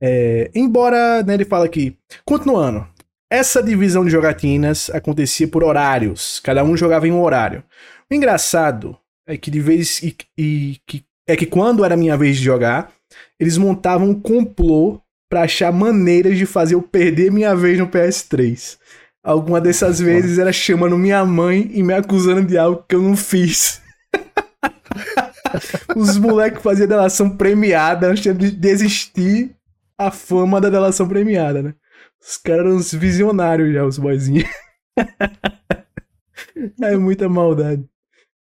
É, 0.01 0.51
embora, 0.55 1.23
né, 1.23 1.35
ele 1.35 1.45
fala 1.45 1.65
aqui, 1.65 1.97
continuando, 2.25 2.87
essa 3.31 3.63
divisão 3.63 4.05
de 4.05 4.11
jogatinas 4.11 4.91
acontecia 4.91 5.47
por 5.47 5.63
horários, 5.63 6.41
cada 6.41 6.65
um 6.65 6.77
jogava 6.77 7.07
em 7.07 7.13
um 7.13 7.23
horário. 7.23 7.63
O 8.11 8.15
engraçado 8.15 8.99
é 9.27 9.37
que 9.37 9.51
de 9.51 9.61
vez 9.61 10.03
e, 10.03 10.17
e 10.37 10.77
que 10.87 11.05
é 11.27 11.37
que 11.37 11.47
quando 11.47 11.85
era 11.85 11.97
minha 11.97 12.17
vez 12.17 12.37
de 12.37 12.43
jogar, 12.43 12.93
eles 13.39 13.57
montavam 13.57 14.11
um 14.11 14.21
complô 14.21 15.01
pra 15.31 15.45
achar 15.45 15.73
maneiras 15.73 16.37
de 16.37 16.45
fazer 16.45 16.75
eu 16.75 16.83
perder 16.83 17.31
minha 17.31 17.55
vez 17.55 17.79
no 17.79 17.89
PS3. 17.89 18.79
Alguma 19.25 19.61
dessas 19.61 20.01
vezes 20.01 20.39
era 20.39 20.53
chamando 20.53 20.99
minha 20.99 21.25
mãe 21.25 21.71
e 21.73 21.83
me 21.83 21.95
acusando 21.95 22.45
de 22.45 22.59
algo 22.59 22.85
que 22.89 22.95
eu 22.95 23.03
não 23.03 23.17
fiz. 23.17 23.81
Os 25.95 26.19
moleques 26.19 26.63
faziam 26.63 26.89
delação 26.89 27.37
premiada 27.37 28.09
antes 28.09 28.37
de 28.37 28.51
desistir 28.51 29.55
a 29.97 30.11
fama 30.11 30.61
da 30.61 30.69
delação 30.69 31.07
premiada, 31.07 31.63
né? 31.63 31.75
Os 32.21 32.37
caras 32.37 32.67
eram 32.67 32.77
uns 32.77 32.93
visionários 32.93 33.73
já, 33.73 33.85
os 33.85 33.99
boyzinhos. 33.99 34.49
é 36.83 36.97
muita 36.97 37.29
maldade. 37.29 37.85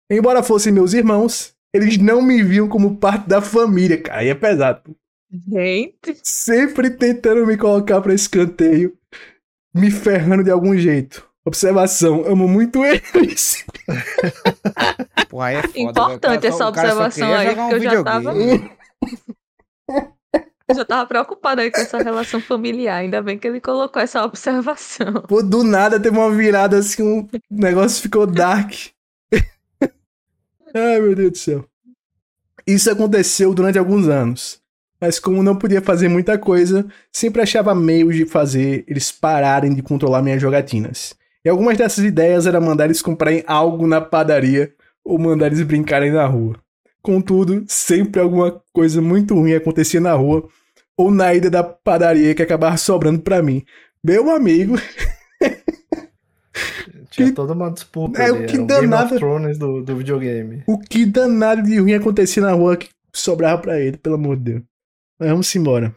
Embora 0.09 0.43
fossem 0.43 0.73
meus 0.73 0.93
irmãos, 0.93 1.53
eles 1.73 1.97
não 1.97 2.21
me 2.21 2.41
viam 2.43 2.67
como 2.67 2.97
parte 2.97 3.27
da 3.27 3.41
família, 3.41 4.01
cara. 4.01 4.19
Aí 4.19 4.29
é 4.29 4.35
pesado. 4.35 4.95
Gente, 5.29 6.17
Sempre 6.23 6.89
tentando 6.89 7.45
me 7.45 7.57
colocar 7.57 8.01
pra 8.01 8.13
escanteio, 8.13 8.97
me 9.73 9.91
ferrando 9.91 10.43
de 10.43 10.51
algum 10.51 10.75
jeito. 10.77 11.25
Observação, 11.45 12.25
amo 12.25 12.47
muito 12.47 12.83
eles. 12.83 13.65
Pô, 15.29 15.41
aí 15.41 15.55
é 15.55 15.61
foda. 15.63 15.79
Importante 15.79 16.21
velho. 16.27 16.35
O 16.35 16.39
cara 16.41 16.47
essa 16.47 16.67
observação 16.67 17.33
aí, 17.33 17.49
jogar 17.49 17.65
um 17.65 17.69
porque 17.69 17.87
eu 17.87 17.91
já 17.91 18.03
tava- 18.03 18.33
eu 20.69 20.75
já 20.75 20.83
tava 20.85 21.05
preocupada 21.07 21.61
aí 21.61 21.71
com 21.71 21.79
essa 21.79 21.97
relação 21.99 22.41
familiar. 22.41 22.97
Ainda 22.97 23.21
bem 23.21 23.37
que 23.39 23.47
ele 23.47 23.61
colocou 23.61 24.01
essa 24.01 24.23
observação. 24.25 25.13
Pô, 25.27 25.41
do 25.41 25.63
nada 25.63 25.97
teve 25.99 26.17
uma 26.17 26.29
virada 26.31 26.77
assim, 26.79 27.01
um 27.03 27.27
negócio 27.49 28.01
ficou 28.01 28.27
dark. 28.27 28.73
Ai, 30.75 30.99
meu 30.99 31.15
Deus 31.15 31.31
do 31.31 31.37
céu. 31.37 31.65
Isso 32.65 32.91
aconteceu 32.91 33.53
durante 33.53 33.79
alguns 33.79 34.07
anos. 34.09 34.61
Mas 34.99 35.19
como 35.19 35.43
não 35.43 35.55
podia 35.55 35.81
fazer 35.81 36.07
muita 36.07 36.37
coisa, 36.37 36.85
sempre 37.11 37.41
achava 37.41 37.75
meios 37.75 38.15
de 38.15 38.25
fazer 38.25 38.83
eles 38.87 39.11
pararem 39.11 39.73
de 39.73 39.81
controlar 39.83 40.21
minhas 40.23 40.41
jogatinas. 40.41 41.13
E 41.45 41.49
algumas 41.49 41.77
dessas 41.77 42.03
ideias 42.03 42.45
era 42.47 42.59
mandar 42.59 42.85
eles 42.85 43.01
comprarem 43.01 43.43
algo 43.45 43.85
na 43.87 44.01
padaria 44.01 44.73
ou 45.05 45.17
mandar 45.19 45.47
eles 45.47 45.61
brincarem 45.61 46.11
na 46.11 46.25
rua. 46.25 46.55
Contudo, 47.01 47.63
sempre 47.67 48.19
alguma 48.19 48.59
coisa 48.73 49.01
muito 49.01 49.33
ruim 49.35 49.53
acontecia 49.53 50.01
na 50.01 50.13
rua 50.13 50.47
ou 50.97 51.11
na 51.11 51.33
ida 51.33 51.49
da 51.49 51.63
padaria 51.63 52.33
que 52.35 52.41
acabava 52.41 52.75
sobrando 52.75 53.19
pra 53.21 53.41
mim. 53.41 53.63
Meu 54.03 54.29
amigo, 54.31 54.75
Tinha 57.11 57.27
Que- 57.27 57.33
toda 57.33 57.53
uma 57.53 57.69
disputa 57.71 58.21
É, 58.21 58.31
o 58.31 58.35
ali, 58.35 58.45
que 58.47 58.57
o 58.57 58.65
Game 58.65 58.87
danado- 58.87 59.19
do, 59.59 59.83
do 59.83 59.95
videogame. 59.95 60.63
o 60.67 60.77
que 60.79 61.05
danado 61.05 61.61
de 61.63 61.77
ruim 61.79 61.93
acontecia 61.93 62.41
na 62.41 62.51
rua 62.51 62.75
que 62.75 62.89
sobrava 63.13 63.61
pra 63.61 63.79
ele, 63.79 63.97
pelo 63.97 64.15
amor 64.15 64.35
de 64.37 64.43
Deus. 64.53 64.61
Vamos 65.19 65.55
embora. 65.55 65.95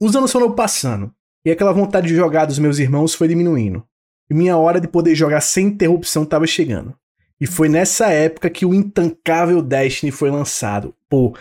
Os 0.00 0.16
anos 0.16 0.32
foram 0.32 0.54
passando, 0.54 1.14
e 1.44 1.50
aquela 1.50 1.72
vontade 1.72 2.08
de 2.08 2.16
jogar 2.16 2.46
dos 2.46 2.58
meus 2.58 2.78
irmãos 2.78 3.14
foi 3.14 3.28
diminuindo. 3.28 3.86
E 4.28 4.34
minha 4.34 4.56
hora 4.56 4.80
de 4.80 4.88
poder 4.88 5.14
jogar 5.14 5.40
sem 5.40 5.66
interrupção 5.66 6.24
estava 6.24 6.46
chegando. 6.46 6.96
E 7.40 7.46
foi 7.46 7.68
nessa 7.68 8.08
época 8.08 8.50
que 8.50 8.64
o 8.64 8.74
intancável 8.74 9.60
Destiny 9.62 10.10
foi 10.10 10.30
lançado. 10.30 10.94
Pô, 11.08 11.36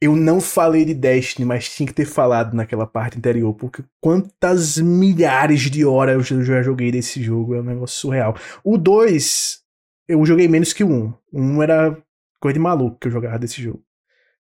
eu 0.00 0.16
não 0.16 0.40
falei 0.40 0.84
de 0.84 0.94
Destiny, 0.94 1.44
mas 1.44 1.68
tinha 1.68 1.86
que 1.86 1.92
ter 1.92 2.04
falado 2.04 2.54
naquela 2.54 2.86
parte 2.86 3.18
anterior, 3.18 3.52
porque 3.54 3.84
quantas 4.00 4.78
milhares 4.78 5.62
de 5.62 5.84
horas 5.84 6.30
eu 6.30 6.42
já 6.42 6.62
joguei 6.62 6.90
desse 6.90 7.22
jogo, 7.22 7.54
é 7.54 7.60
um 7.60 7.64
negócio 7.64 8.00
surreal. 8.00 8.36
O 8.64 8.78
2, 8.78 9.60
eu 10.08 10.24
joguei 10.24 10.48
menos 10.48 10.72
que 10.72 10.84
o 10.84 10.88
1. 10.88 10.92
Um. 10.92 11.14
O 11.32 11.40
1 11.40 11.42
um 11.42 11.62
era 11.62 11.96
coisa 12.40 12.54
de 12.54 12.60
maluco 12.60 12.98
que 12.98 13.08
eu 13.08 13.12
jogava 13.12 13.38
desse 13.38 13.60
jogo. 13.60 13.82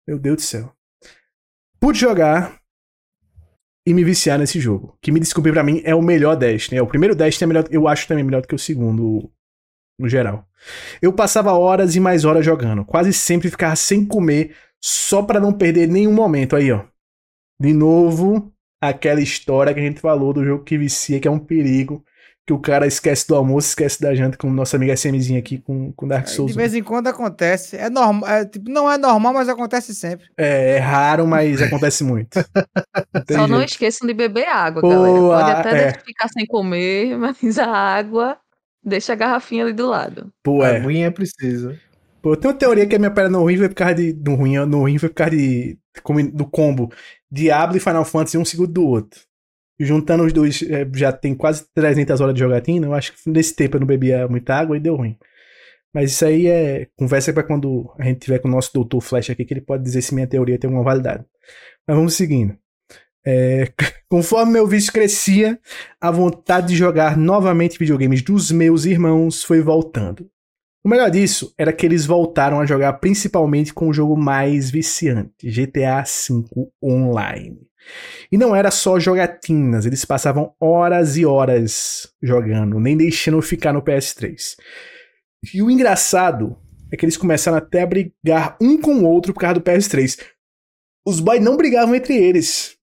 Meu 0.07 0.19
Deus 0.19 0.35
do 0.38 0.41
céu. 0.41 0.78
Pude 1.80 1.99
jogar 1.99 2.60
e 3.88 3.93
me 3.93 4.03
viciar 4.03 4.38
nesse 4.38 4.60
jogo. 4.60 4.97
Que 5.01 5.11
me 5.11 5.19
desculpe 5.19 5.51
para 5.51 5.64
mim 5.64 5.81
é 5.84 5.95
o 5.95 6.01
melhor 6.01 6.35
Destiny. 6.35 6.77
É 6.77 6.81
o 6.81 6.88
primeiro 6.88 7.15
Destiny 7.15 7.45
é 7.45 7.47
melhor, 7.47 7.68
eu 7.72 7.88
acho 7.88 8.07
também 8.07 8.23
melhor 8.23 8.41
do 8.41 8.47
que 8.47 8.56
o 8.56 8.60
segundo 8.60 9.31
no 9.99 10.07
geral. 10.07 10.47
Eu 11.01 11.11
passava 11.14 11.53
horas 11.53 11.95
e 11.95 11.99
mais 11.99 12.26
horas 12.26 12.45
jogando, 12.45 12.85
quase 12.85 13.11
sempre 13.14 13.49
ficava 13.49 13.76
sem 13.76 14.06
comer 14.06 14.56
só 14.81 15.22
para 15.22 15.39
não 15.39 15.51
perder 15.51 15.88
nenhum 15.88 16.14
momento. 16.14 16.56
Aí, 16.56 16.72
ó. 16.72 16.85
De 17.61 17.73
novo, 17.73 18.53
aquela 18.81 19.22
história 19.22 19.73
que 19.73 19.80
a 19.80 19.84
gente 19.84 19.99
falou 19.99 20.31
do 20.31 20.45
jogo 20.45 20.64
que 20.64 20.77
vicia, 20.77 21.19
que 21.19 21.27
é 21.27 21.31
um 21.31 21.39
perigo. 21.39 22.03
Que 22.49 22.53
o 22.53 22.57
cara 22.57 22.88
esquece 22.88 23.27
do 23.27 23.35
almoço, 23.35 23.67
esquece 23.67 24.01
da 24.01 24.15
janta, 24.15 24.35
como 24.35 24.51
nossa 24.51 24.76
amiga 24.76 24.93
SMzinha 24.93 25.38
aqui 25.38 25.59
com, 25.59 25.91
com 25.91 26.07
Dark 26.07 26.27
Souls. 26.27 26.51
De 26.51 26.57
vez 26.57 26.73
em 26.73 26.81
quando 26.81 27.05
acontece. 27.05 27.77
É 27.77 27.91
normal, 27.91 28.27
é, 28.27 28.43
tipo, 28.43 28.71
não 28.71 28.91
é 28.91 28.97
normal, 28.97 29.35
mas 29.35 29.47
acontece 29.47 29.93
sempre. 29.93 30.26
É, 30.35 30.77
é 30.77 30.80
raro, 30.80 31.27
mas 31.27 31.61
acontece 31.61 32.03
muito. 32.03 32.39
Só 33.31 33.47
não 33.47 33.61
esqueçam 33.61 34.07
de 34.07 34.15
beber 34.15 34.47
água, 34.47 34.81
Pô, 34.81 34.89
galera. 34.89 35.19
Pode 35.19 35.51
até 35.51 35.88
é. 35.89 35.93
ficar 36.03 36.27
sem 36.30 36.43
comer, 36.47 37.15
mas 37.21 37.59
a 37.59 37.67
água 37.67 38.35
deixa 38.84 39.13
a 39.13 39.15
garrafinha 39.15 39.63
ali 39.63 39.73
do 39.73 39.88
lado. 39.88 40.34
Pô, 40.41 40.65
é. 40.65 40.71
A 40.71 40.81
aguinha 40.81 41.11
precisa. 41.11 41.80
Pô, 42.19 42.31
eu 42.31 42.35
tenho 42.35 42.51
uma 42.51 42.59
teoria 42.59 42.88
que 42.88 42.95
a 42.95 42.99
minha 42.99 43.11
perna 43.11 43.38
no 43.38 43.43
ruim 43.43 43.57
vai 43.57 43.69
por 43.69 43.76
causa 43.76 43.93
de. 43.93 44.11
No 44.26 44.34
ruim, 44.34 44.57
no 44.65 44.80
ruim 44.80 44.97
vai 44.97 45.07
por 45.07 45.15
causa 45.15 45.35
de. 45.35 45.77
Do 46.34 46.47
combo 46.47 46.91
Diablo 47.31 47.77
e 47.77 47.80
Final 47.80 48.05
Fantasy 48.05 48.39
um 48.39 48.45
segundo 48.45 48.71
do 48.71 48.88
outro. 48.88 49.28
Juntando 49.80 50.26
os 50.26 50.34
dois, 50.34 50.61
é, 50.64 50.85
já 50.93 51.11
tem 51.11 51.34
quase 51.34 51.65
300 51.73 52.19
horas 52.19 52.34
de 52.34 52.39
jogatina. 52.41 52.88
Eu 52.88 52.93
acho 52.93 53.14
que 53.14 53.30
nesse 53.30 53.56
tempo 53.56 53.77
eu 53.77 53.80
não 53.80 53.88
bebia 53.88 54.27
muita 54.27 54.56
água 54.56 54.76
e 54.76 54.80
deu 54.80 54.95
ruim. 54.95 55.18
Mas 55.93 56.11
isso 56.11 56.26
aí 56.26 56.47
é 56.47 56.88
conversa 56.97 57.34
para 57.34 57.43
quando 57.43 57.91
a 57.97 58.03
gente 58.03 58.19
tiver 58.19 58.39
com 58.39 58.47
o 58.47 58.51
nosso 58.51 58.72
doutor 58.73 59.01
Flash 59.01 59.30
aqui, 59.30 59.45
que 59.45 59.53
ele 59.53 59.61
pode 59.61 59.84
dizer 59.84 60.01
se 60.01 60.14
minha 60.14 60.27
teoria 60.27 60.60
tem 60.60 60.68
alguma 60.68 60.84
validade. 60.84 61.26
Mas 61.88 61.97
vamos 61.97 62.14
seguindo. 62.14 62.56
É, 63.26 63.72
conforme 64.10 64.53
meu 64.53 64.68
vício 64.68 64.93
crescia, 64.93 65.60
a 65.99 66.11
vontade 66.11 66.68
de 66.68 66.76
jogar 66.76 67.18
novamente 67.18 67.80
videogames 67.80 68.22
dos 68.22 68.51
meus 68.51 68.85
irmãos 68.85 69.43
foi 69.43 69.61
voltando. 69.61 70.30
O 70.84 70.89
melhor 70.89 71.10
disso 71.11 71.53
era 71.57 71.73
que 71.73 71.85
eles 71.85 72.06
voltaram 72.06 72.60
a 72.60 72.65
jogar 72.65 72.93
principalmente 72.93 73.73
com 73.73 73.89
o 73.89 73.93
jogo 73.93 74.15
mais 74.15 74.72
viciante, 74.72 75.49
GTA 75.49 76.03
V 76.03 76.69
Online. 76.81 77.60
E 78.31 78.38
não 78.38 78.56
era 78.56 78.72
só 78.72 78.99
jogatinas, 78.99 79.85
eles 79.85 80.06
passavam 80.06 80.53
horas 80.60 81.18
e 81.18 81.26
horas 81.26 82.14
jogando, 82.22 82.80
nem 82.80 82.95
deixando 82.95 83.41
ficar 83.41 83.73
no 83.73 83.81
PS3. 83.81 84.56
E 85.53 85.61
o 85.61 85.69
engraçado 85.69 86.57
é 86.91 86.97
que 86.97 87.06
eles 87.06 87.18
começaram 87.18 87.57
até 87.57 87.81
a 87.81 87.88
brigar 87.88 88.57
um 88.61 88.80
com 88.80 88.95
o 88.95 89.06
outro 89.06 89.34
por 89.34 89.41
causa 89.41 89.56
do 89.56 89.61
PS3. 89.61 90.19
Os 91.06 91.19
boys 91.19 91.41
não 91.41 91.57
brigavam 91.57 91.95
entre 91.95 92.15
eles. 92.15 92.77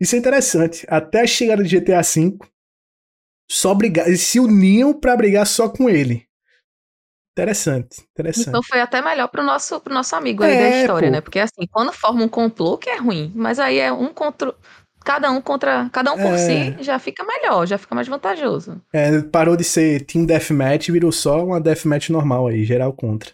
Isso 0.00 0.14
é 0.14 0.18
interessante. 0.18 0.86
Até 0.88 1.22
a 1.22 1.26
chegada 1.26 1.62
de 1.62 1.78
GTA 1.78 2.02
V, 2.02 2.38
só 3.50 3.74
brigar, 3.74 4.06
eles 4.06 4.22
se 4.22 4.40
uniam 4.40 4.98
para 4.98 5.16
brigar 5.16 5.46
só 5.46 5.68
com 5.68 5.88
ele. 5.88 6.26
Interessante, 7.32 8.02
interessante. 8.12 8.48
Então 8.48 8.62
foi 8.62 8.80
até 8.80 9.00
melhor 9.00 9.26
pro 9.28 9.42
nosso, 9.42 9.80
pro 9.80 9.92
nosso 9.92 10.14
amigo 10.14 10.42
aí 10.42 10.52
é, 10.52 10.58
da 10.58 10.80
história, 10.80 11.08
pô. 11.08 11.12
né? 11.12 11.20
Porque 11.22 11.38
assim, 11.38 11.66
quando 11.70 11.92
forma 11.92 12.22
um 12.22 12.28
complô, 12.28 12.76
que 12.76 12.90
é 12.90 12.98
ruim, 12.98 13.32
mas 13.34 13.58
aí 13.58 13.78
é 13.78 13.90
um 13.90 14.12
contra. 14.12 14.54
Cada 15.02 15.30
um 15.32 15.40
contra. 15.40 15.88
Cada 15.90 16.12
um 16.12 16.16
por 16.16 16.34
é. 16.34 16.36
si 16.36 16.84
já 16.84 16.98
fica 16.98 17.24
melhor, 17.24 17.66
já 17.66 17.78
fica 17.78 17.94
mais 17.94 18.06
vantajoso. 18.06 18.80
É, 18.92 19.20
parou 19.22 19.56
de 19.56 19.64
ser 19.64 20.04
Team 20.04 20.26
Deathmatch 20.26 20.88
e 20.88 20.92
virou 20.92 21.10
só 21.10 21.44
uma 21.44 21.60
Deathmatch 21.60 22.10
normal 22.10 22.48
aí, 22.48 22.64
geral 22.64 22.92
contra. 22.92 23.30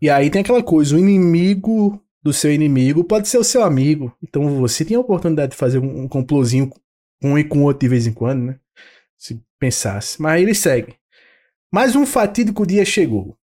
E 0.00 0.10
aí 0.10 0.30
tem 0.30 0.42
aquela 0.42 0.62
coisa, 0.62 0.94
o 0.94 0.98
inimigo 0.98 1.98
do 2.22 2.32
seu 2.32 2.52
inimigo 2.52 3.04
pode 3.04 3.26
ser 3.26 3.38
o 3.38 3.44
seu 3.44 3.64
amigo. 3.64 4.14
Então 4.22 4.60
você 4.60 4.84
tem 4.84 4.96
a 4.96 5.00
oportunidade 5.00 5.52
de 5.52 5.58
fazer 5.58 5.78
um, 5.78 6.02
um 6.02 6.08
complôzinho 6.08 6.68
com 6.68 7.32
um 7.32 7.38
e 7.38 7.44
com 7.44 7.62
outro 7.62 7.80
de 7.80 7.88
vez 7.88 8.06
em 8.06 8.12
quando, 8.12 8.42
né? 8.44 8.56
Se 9.16 9.40
pensasse. 9.58 10.20
Mas 10.20 10.42
ele 10.42 10.54
segue. 10.54 10.94
Mas 11.74 11.96
um 11.96 12.06
fatídico 12.06 12.64
dia 12.64 12.84
chegou. 12.84 13.36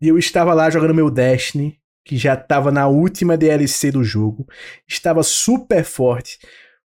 E 0.00 0.06
eu 0.06 0.16
estava 0.16 0.54
lá 0.54 0.70
jogando 0.70 0.94
meu 0.94 1.10
Destiny, 1.10 1.80
que 2.04 2.16
já 2.16 2.34
estava 2.34 2.70
na 2.70 2.86
última 2.86 3.36
DLC 3.36 3.90
do 3.90 4.04
jogo. 4.04 4.46
Estava 4.86 5.24
super 5.24 5.82
forte, 5.82 6.38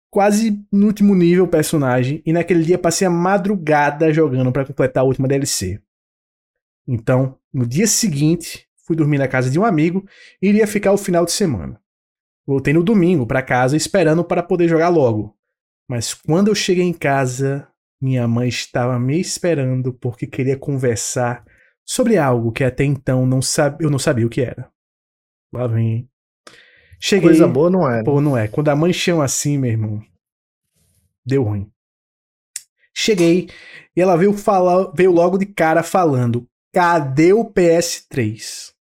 quase 0.09 0.59
no 0.73 0.87
último 0.87 1.15
nível 1.15 1.47
personagem. 1.47 2.23
E 2.25 2.33
naquele 2.33 2.65
dia 2.65 2.79
passei 2.79 3.07
a 3.07 3.11
madrugada 3.11 4.11
jogando 4.11 4.51
para 4.51 4.65
completar 4.65 5.03
a 5.03 5.07
última 5.07 5.29
DLC. 5.29 5.83
Então, 6.89 7.39
no 7.53 7.67
dia 7.67 7.87
seguinte, 7.87 8.67
fui 8.87 8.97
dormir 8.97 9.19
na 9.19 9.29
casa 9.29 9.51
de 9.51 9.59
um 9.59 9.67
amigo 9.67 10.03
e 10.41 10.49
iria 10.49 10.67
ficar 10.67 10.93
o 10.93 10.97
final 10.97 11.27
de 11.27 11.33
semana. 11.33 11.79
Voltei 12.47 12.73
no 12.73 12.83
domingo 12.83 13.27
para 13.27 13.43
casa 13.43 13.77
esperando 13.77 14.25
para 14.25 14.43
poder 14.43 14.67
jogar 14.67 14.89
logo. 14.89 15.37
Mas 15.87 16.15
quando 16.15 16.49
eu 16.49 16.55
cheguei 16.55 16.85
em 16.85 16.95
casa, 16.95 17.69
minha 18.07 18.29
mãe 18.29 18.49
estava 18.49 19.01
me 19.01 19.21
esperando 19.21 19.93
porque 19.93 20.29
queria 20.29 20.57
conversar 20.57 21.45
sobre 21.85 22.17
algo 22.17 22.53
que 22.53 22.63
até 22.63 22.85
então 22.85 23.27
não 23.27 23.43
sabe, 23.43 23.85
eu 23.85 23.91
não 23.91 23.99
sabia 23.99 24.25
o 24.25 24.31
que 24.31 24.43
era. 24.43 24.71
Lá 25.53 25.67
vem. 25.67 26.09
Cheguei. 27.01 27.31
Coisa 27.31 27.49
boa 27.49 27.69
não 27.69 27.91
é. 27.91 27.99
Né? 27.99 28.05
Pô, 28.05 28.21
não 28.21 28.39
é. 28.39 28.47
Quando 28.47 28.69
a 28.69 28.77
mãe 28.77 28.93
chama 28.93 29.25
assim, 29.25 29.59
meu 29.59 29.73
irmão, 29.73 30.01
deu 31.25 31.43
ruim. 31.43 31.69
Cheguei 32.95 33.51
e 33.95 34.01
ela 34.01 34.17
veio 34.17 34.33
falar, 34.33 34.93
veio 34.95 35.11
logo 35.11 35.37
de 35.37 35.47
cara 35.47 35.83
falando: 35.83 36.49
"Cadê 36.73 37.33
o 37.33 37.45
PS3?" 37.45 38.73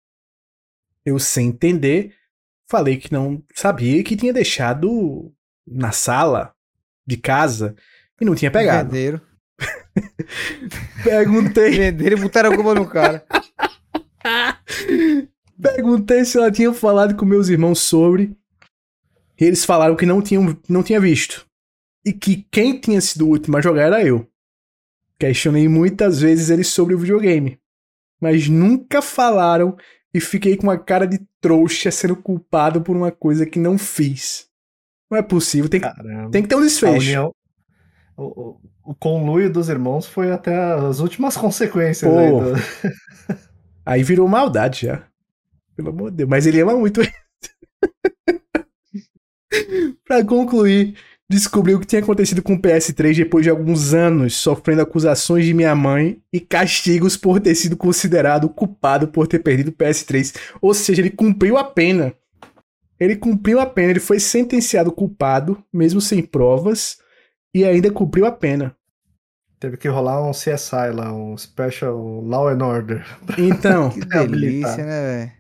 Eu 1.03 1.19
sem 1.19 1.49
entender, 1.49 2.15
falei 2.69 2.99
que 2.99 3.11
não 3.11 3.43
sabia 3.55 4.05
que 4.05 4.17
tinha 4.17 4.35
deixado 4.35 5.35
na 5.67 5.93
sala 5.93 6.55
de 7.07 7.17
casa 7.17 7.75
e 8.20 8.24
não 8.24 8.35
tinha 8.35 8.51
pegado. 8.51 8.91
Venderam. 8.91 9.20
Perguntei. 11.03 11.70
Venderam 11.70 12.19
e 12.19 12.20
botaram 12.20 12.53
a 12.53 12.55
culpa 12.55 12.74
no 12.74 12.89
cara. 12.89 13.24
Perguntei 15.61 16.24
se 16.24 16.36
ela 16.36 16.51
tinha 16.51 16.73
falado 16.73 17.15
com 17.15 17.24
meus 17.24 17.49
irmãos 17.49 17.81
sobre. 17.81 18.36
E 19.39 19.45
eles 19.45 19.65
falaram 19.65 19.97
que 19.97 20.07
não 20.07 20.23
tinham 20.23 20.57
não 20.69 20.82
tinha 20.82 21.01
visto. 21.01 21.47
E 22.05 22.12
que 22.12 22.47
quem 22.51 22.78
tinha 22.78 23.01
sido 23.01 23.27
o 23.27 23.31
último 23.31 23.57
a 23.57 23.61
jogar 23.61 23.85
era 23.85 24.05
eu. 24.05 24.28
Questionei 25.19 25.69
muitas 25.69 26.20
vezes 26.20 26.51
eles 26.51 26.69
sobre 26.69 26.95
o 26.95 26.99
videogame. 26.99 27.59
Mas 28.20 28.49
nunca 28.49 29.01
falaram 29.01 29.77
e 30.12 30.20
fiquei 30.20 30.57
com 30.57 30.65
uma 30.65 30.78
cara 30.78 31.07
de 31.07 31.20
trouxa 31.41 31.91
sendo 31.91 32.16
culpado 32.16 32.81
por 32.81 32.97
uma 32.97 33.11
coisa 33.11 33.45
que 33.45 33.59
não 33.59 33.77
fiz. 33.77 34.49
Não 35.11 35.19
é 35.19 35.23
possível, 35.23 35.69
tem, 35.69 35.81
tem 36.31 36.43
que 36.43 36.49
ter 36.49 36.55
um 36.55 36.62
desfecho. 36.62 36.95
A 36.95 36.99
união, 36.99 37.35
o, 38.16 38.57
o, 38.85 38.95
conluio 38.95 39.53
dos 39.53 39.69
irmãos 39.69 40.07
foi 40.07 40.31
até 40.31 40.55
as 40.55 41.01
últimas 41.01 41.36
consequências. 41.36 42.11
Aí, 42.12 42.31
do... 42.31 42.55
aí, 43.85 44.03
virou 44.03 44.28
maldade 44.28 44.86
já. 44.86 45.03
Pelo 45.77 45.91
amor 45.91 46.11
de 46.11 46.19
Deus. 46.19 46.31
Mas 46.31 46.47
ele 46.47 46.61
ama 46.61 46.77
muito. 46.77 47.01
pra 50.05 50.24
concluir, 50.24 50.95
descobriu 51.28 51.77
o 51.77 51.81
que 51.81 51.86
tinha 51.86 52.03
acontecido 52.03 52.43
com 52.43 52.55
o 52.55 52.61
PS3 52.61 53.16
depois 53.16 53.43
de 53.43 53.51
alguns 53.51 53.93
anos 53.93 54.36
sofrendo 54.36 54.82
acusações 54.82 55.45
de 55.45 55.53
minha 55.53 55.74
mãe 55.74 56.23
e 56.32 56.39
castigos 56.39 57.16
por 57.16 57.41
ter 57.41 57.55
sido 57.57 57.77
considerado 57.77 58.49
culpado 58.49 59.09
por 59.09 59.27
ter 59.27 59.41
perdido 59.41 59.69
o 59.69 59.73
PS3. 59.73 60.36
Ou 60.61 60.73
seja, 60.73 61.03
ele 61.03 61.11
cumpriu 61.11 61.57
a 61.57 61.65
pena. 61.65 62.15
Ele 62.99 63.16
cumpriu 63.16 63.59
a 63.59 63.66
pena, 63.66 63.91
ele 63.91 64.01
foi 64.01 64.20
sentenciado 64.20 64.93
culpado, 64.93 65.61
mesmo 65.73 66.01
sem 66.01 66.23
provas, 66.23 66.99
e 67.55 67.64
ainda 67.64 67.90
cumpriu 67.90 68.26
a 68.26 68.32
pena. 68.32 68.76
Teve 69.60 69.76
que 69.76 69.89
rolar 69.89 70.22
um 70.22 70.32
CSI 70.32 70.90
lá, 70.93 71.12
um 71.12 71.39
Special 71.39 72.20
Law 72.20 72.48
and 72.48 72.64
Order. 72.64 73.06
Então. 73.39 73.89
que 73.94 74.05
delícia, 74.05 74.85
né, 74.85 75.02
velho? 75.06 75.32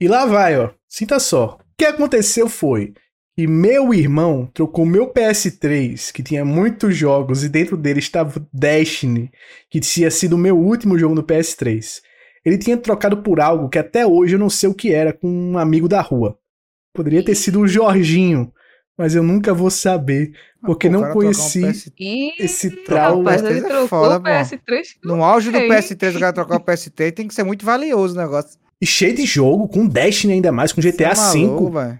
E 0.00 0.08
lá 0.08 0.24
vai, 0.24 0.58
ó. 0.58 0.70
Sinta 0.88 1.18
só. 1.18 1.58
O 1.60 1.76
que 1.76 1.84
aconteceu 1.84 2.48
foi 2.48 2.94
que 3.36 3.46
meu 3.46 3.92
irmão 3.92 4.50
trocou 4.54 4.86
meu 4.86 5.12
PS3, 5.12 6.12
que 6.12 6.22
tinha 6.22 6.44
muitos 6.44 6.96
jogos, 6.96 7.44
e 7.44 7.48
dentro 7.48 7.76
dele 7.76 7.98
estava 7.98 8.44
Destiny, 8.52 9.30
que 9.70 9.80
tinha 9.80 10.10
sido 10.10 10.34
o 10.34 10.38
meu 10.38 10.56
último 10.56 10.98
jogo 10.98 11.14
no 11.14 11.22
PS3. 11.22 12.00
Ele 12.44 12.58
tinha 12.58 12.76
trocado 12.76 13.22
por 13.22 13.40
algo 13.40 13.68
que 13.68 13.78
até 13.78 14.06
hoje 14.06 14.34
eu 14.34 14.38
não 14.38 14.48
sei 14.48 14.68
o 14.68 14.74
que 14.74 14.92
era 14.92 15.12
com 15.12 15.28
um 15.28 15.58
amigo 15.58 15.88
da 15.88 16.00
rua. 16.00 16.38
Poderia 16.94 17.24
ter 17.24 17.34
sido 17.34 17.60
o 17.60 17.68
Jorginho, 17.68 18.52
mas 18.98 19.14
eu 19.14 19.22
nunca 19.22 19.54
vou 19.54 19.70
saber, 19.70 20.32
porque 20.60 20.88
Pô, 20.88 20.94
não 20.94 21.08
um 21.08 21.12
conheci 21.12 21.60
PS3 21.62 21.92
E 21.98 22.42
esse 22.42 22.70
trauma. 22.84 23.30
rapaz, 23.30 23.42
PS3 23.42 23.50
ele 23.56 23.58
é 23.60 23.68
trocou 23.68 23.88
foda, 23.88 24.16
o 24.16 24.20
pô. 24.20 24.28
PS3. 24.28 24.82
No 25.04 25.22
auge 25.24 25.50
do 25.50 25.56
Ok. 25.58 25.68
PS3, 25.68 26.16
o 26.16 26.20
cara 26.20 26.32
trocar 26.32 26.56
o 26.56 26.60
PS3 26.60 27.12
tem 27.12 27.28
que 27.28 27.34
ser 27.34 27.44
muito 27.44 27.64
valioso 27.64 28.14
o 28.14 28.18
negócio. 28.18 28.58
E 28.80 28.86
cheio 28.86 29.14
de 29.14 29.24
jogo, 29.24 29.68
com 29.68 29.86
Destiny 29.86 30.34
ainda 30.34 30.52
mais, 30.52 30.72
com 30.72 30.80
GTA 30.80 31.14
Você 31.14 31.38
é 31.44 31.46
V. 31.46 31.98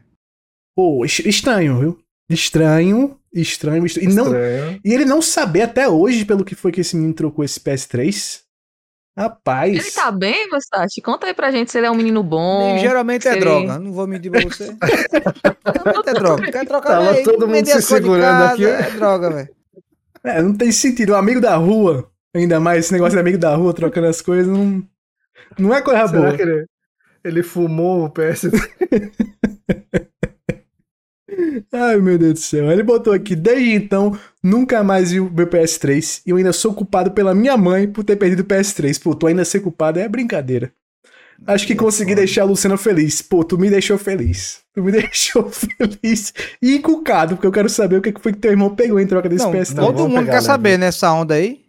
Pô, 0.76 1.04
es- 1.04 1.20
estranho, 1.20 1.78
viu? 1.80 1.98
Estranho, 2.30 3.16
estranho, 3.32 3.84
estranho. 3.86 4.10
E, 4.10 4.14
não, 4.14 4.24
Estranho. 4.26 4.80
e 4.84 4.92
ele 4.92 5.04
não 5.04 5.20
saber 5.22 5.62
até 5.62 5.88
hoje 5.88 6.24
pelo 6.24 6.44
que 6.44 6.54
foi 6.54 6.70
que 6.70 6.80
esse 6.82 6.94
menino 6.94 7.14
trocou 7.14 7.44
esse 7.44 7.58
PS3. 7.58 8.42
Rapaz. 9.18 9.72
Ele 9.72 9.90
tá 9.90 10.12
bem, 10.12 10.48
Versace? 10.48 11.02
Conta 11.02 11.26
aí 11.26 11.34
pra 11.34 11.50
gente 11.50 11.72
se 11.72 11.78
ele 11.78 11.88
é 11.88 11.90
um 11.90 11.96
menino 11.96 12.22
bom. 12.22 12.68
Nem 12.68 12.78
geralmente 12.78 13.26
é 13.26 13.32
Sim. 13.32 13.40
droga, 13.40 13.76
não 13.76 13.92
vou 13.92 14.06
mentir 14.06 14.30
pra 14.30 14.42
você. 14.42 14.66
Geralmente 15.74 16.08
é 16.08 16.14
droga. 16.14 16.52
Quer 16.52 16.64
trocar 16.64 16.88
Tava 16.88 17.12
velho, 17.12 17.24
todo 17.24 17.48
mundo 17.48 17.66
se 17.66 17.82
segurando 17.82 18.22
casa, 18.22 18.52
aqui. 18.52 18.64
É 18.64 18.90
droga, 18.92 19.30
velho. 19.30 19.48
É, 20.22 20.40
não 20.40 20.56
tem 20.56 20.70
sentido. 20.70 21.14
Um 21.14 21.16
amigo 21.16 21.40
da 21.40 21.56
rua, 21.56 22.08
ainda 22.32 22.60
mais 22.60 22.84
esse 22.84 22.92
negócio 22.92 23.14
de 23.14 23.20
amigo 23.20 23.38
da 23.38 23.56
rua 23.56 23.74
trocando 23.74 24.06
as 24.06 24.22
coisas, 24.22 24.46
não, 24.46 24.84
não 25.58 25.74
é 25.74 25.82
coisa 25.82 26.06
Será 26.06 26.20
boa. 26.20 26.36
que 26.36 26.42
ele, 26.42 26.66
ele 27.24 27.42
fumou 27.42 28.04
o 28.04 28.10
PS? 28.10 28.42
Ai, 31.72 31.98
meu 31.98 32.18
Deus 32.18 32.34
do 32.34 32.38
céu. 32.40 32.70
Ele 32.70 32.82
botou 32.82 33.12
aqui, 33.12 33.36
desde 33.36 33.72
então, 33.72 34.18
nunca 34.42 34.82
mais 34.82 35.10
vi 35.12 35.20
o 35.20 35.30
meu 35.30 35.46
PS3 35.46 36.22
e 36.26 36.30
eu 36.30 36.36
ainda 36.36 36.52
sou 36.52 36.74
culpado 36.74 37.12
pela 37.12 37.34
minha 37.34 37.56
mãe 37.56 37.86
por 37.86 38.04
ter 38.04 38.16
perdido 38.16 38.40
o 38.40 38.44
PS3. 38.44 39.00
Pô, 39.02 39.14
tu 39.14 39.26
ainda 39.26 39.44
ser 39.44 39.60
culpado 39.60 39.98
é 39.98 40.08
brincadeira. 40.08 40.72
Acho 41.46 41.66
que 41.66 41.74
consegui 41.76 42.14
deixar 42.14 42.42
a 42.42 42.44
Luciana 42.46 42.76
feliz. 42.76 43.22
Pô, 43.22 43.44
tu 43.44 43.56
me 43.56 43.70
deixou 43.70 43.96
feliz. 43.96 44.60
Tu 44.74 44.82
me 44.82 44.90
deixou 44.92 45.48
feliz 45.50 46.32
e 46.60 46.76
encucado, 46.76 47.36
porque 47.36 47.46
eu 47.46 47.52
quero 47.52 47.68
saber 47.68 47.96
o 47.96 48.02
que 48.02 48.12
foi 48.20 48.32
que 48.32 48.38
teu 48.38 48.50
irmão 48.50 48.74
pegou 48.74 48.98
em 48.98 49.06
troca 49.06 49.28
desse 49.28 49.44
Não, 49.44 49.52
PS3. 49.52 49.74
Não, 49.74 49.86
todo 49.86 50.08
mundo 50.08 50.24
quer 50.24 50.32
né, 50.32 50.40
saber 50.40 50.78
nessa 50.78 51.12
onda 51.12 51.34
aí. 51.34 51.67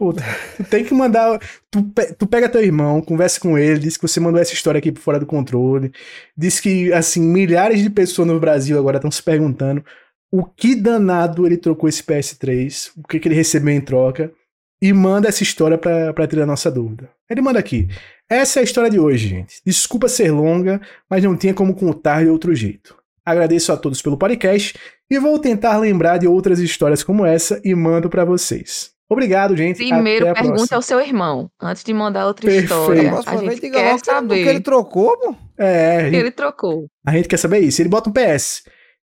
Pô, 0.00 0.14
tu 0.14 0.64
tem 0.70 0.82
que 0.82 0.94
mandar. 0.94 1.38
Tu, 1.70 1.82
pe- 1.82 2.14
tu 2.14 2.26
pega 2.26 2.48
teu 2.48 2.62
irmão, 2.64 3.02
conversa 3.02 3.38
com 3.38 3.58
ele, 3.58 3.80
diz 3.80 3.98
que 3.98 4.08
você 4.08 4.18
mandou 4.18 4.40
essa 4.40 4.54
história 4.54 4.78
aqui 4.78 4.90
por 4.90 5.00
fora 5.02 5.20
do 5.20 5.26
controle. 5.26 5.92
Diz 6.34 6.58
que, 6.58 6.90
assim, 6.94 7.20
milhares 7.20 7.82
de 7.82 7.90
pessoas 7.90 8.26
no 8.26 8.40
Brasil 8.40 8.78
agora 8.78 8.96
estão 8.96 9.10
se 9.10 9.22
perguntando 9.22 9.84
o 10.32 10.42
que 10.42 10.74
danado 10.74 11.44
ele 11.44 11.58
trocou 11.58 11.86
esse 11.86 12.02
PS3, 12.02 12.92
o 12.96 13.06
que, 13.06 13.20
que 13.20 13.28
ele 13.28 13.34
recebeu 13.34 13.74
em 13.74 13.80
troca. 13.82 14.32
E 14.80 14.90
manda 14.94 15.28
essa 15.28 15.42
história 15.42 15.76
pra, 15.76 16.14
pra 16.14 16.26
tirar 16.26 16.46
nossa 16.46 16.70
dúvida. 16.70 17.10
Ele 17.28 17.42
manda 17.42 17.58
aqui. 17.58 17.86
Essa 18.26 18.58
é 18.58 18.62
a 18.62 18.64
história 18.64 18.88
de 18.90 18.98
hoje, 18.98 19.28
gente. 19.28 19.60
Desculpa 19.66 20.08
ser 20.08 20.30
longa, 20.30 20.80
mas 21.10 21.22
não 21.22 21.36
tinha 21.36 21.52
como 21.52 21.74
contar 21.74 22.24
de 22.24 22.30
outro 22.30 22.54
jeito. 22.54 22.96
Agradeço 23.22 23.70
a 23.70 23.76
todos 23.76 24.00
pelo 24.00 24.16
podcast 24.16 24.74
e 25.10 25.18
vou 25.18 25.38
tentar 25.38 25.76
lembrar 25.76 26.16
de 26.16 26.26
outras 26.26 26.58
histórias 26.58 27.02
como 27.02 27.26
essa 27.26 27.60
e 27.62 27.74
mando 27.74 28.08
pra 28.08 28.24
vocês. 28.24 28.98
Obrigado, 29.10 29.56
gente. 29.56 29.76
Primeiro, 29.76 30.28
Até 30.28 30.30
a 30.30 30.34
pergunta 30.42 30.56
próxima. 30.68 30.76
ao 30.78 30.82
seu 30.82 31.00
irmão, 31.00 31.50
antes 31.60 31.82
de 31.82 31.92
mandar 31.92 32.26
outra 32.28 32.46
Perfeito. 32.46 32.64
história. 32.72 33.12
A 33.26 33.36
gente 33.36 33.60
diga 33.60 33.78
quer 33.78 33.86
logo 33.90 33.98
que- 34.00 34.06
saber. 34.06 34.46
ele 34.46 34.60
trocou, 34.60 35.18
pô. 35.18 35.34
É, 35.58 36.04
gente, 36.04 36.16
ele 36.16 36.30
trocou. 36.30 36.86
a 37.04 37.12
gente 37.12 37.28
quer 37.28 37.36
saber 37.36 37.58
isso. 37.58 37.82
Ele 37.82 37.88
bota 37.88 38.08
um 38.08 38.12
PS. 38.12 38.62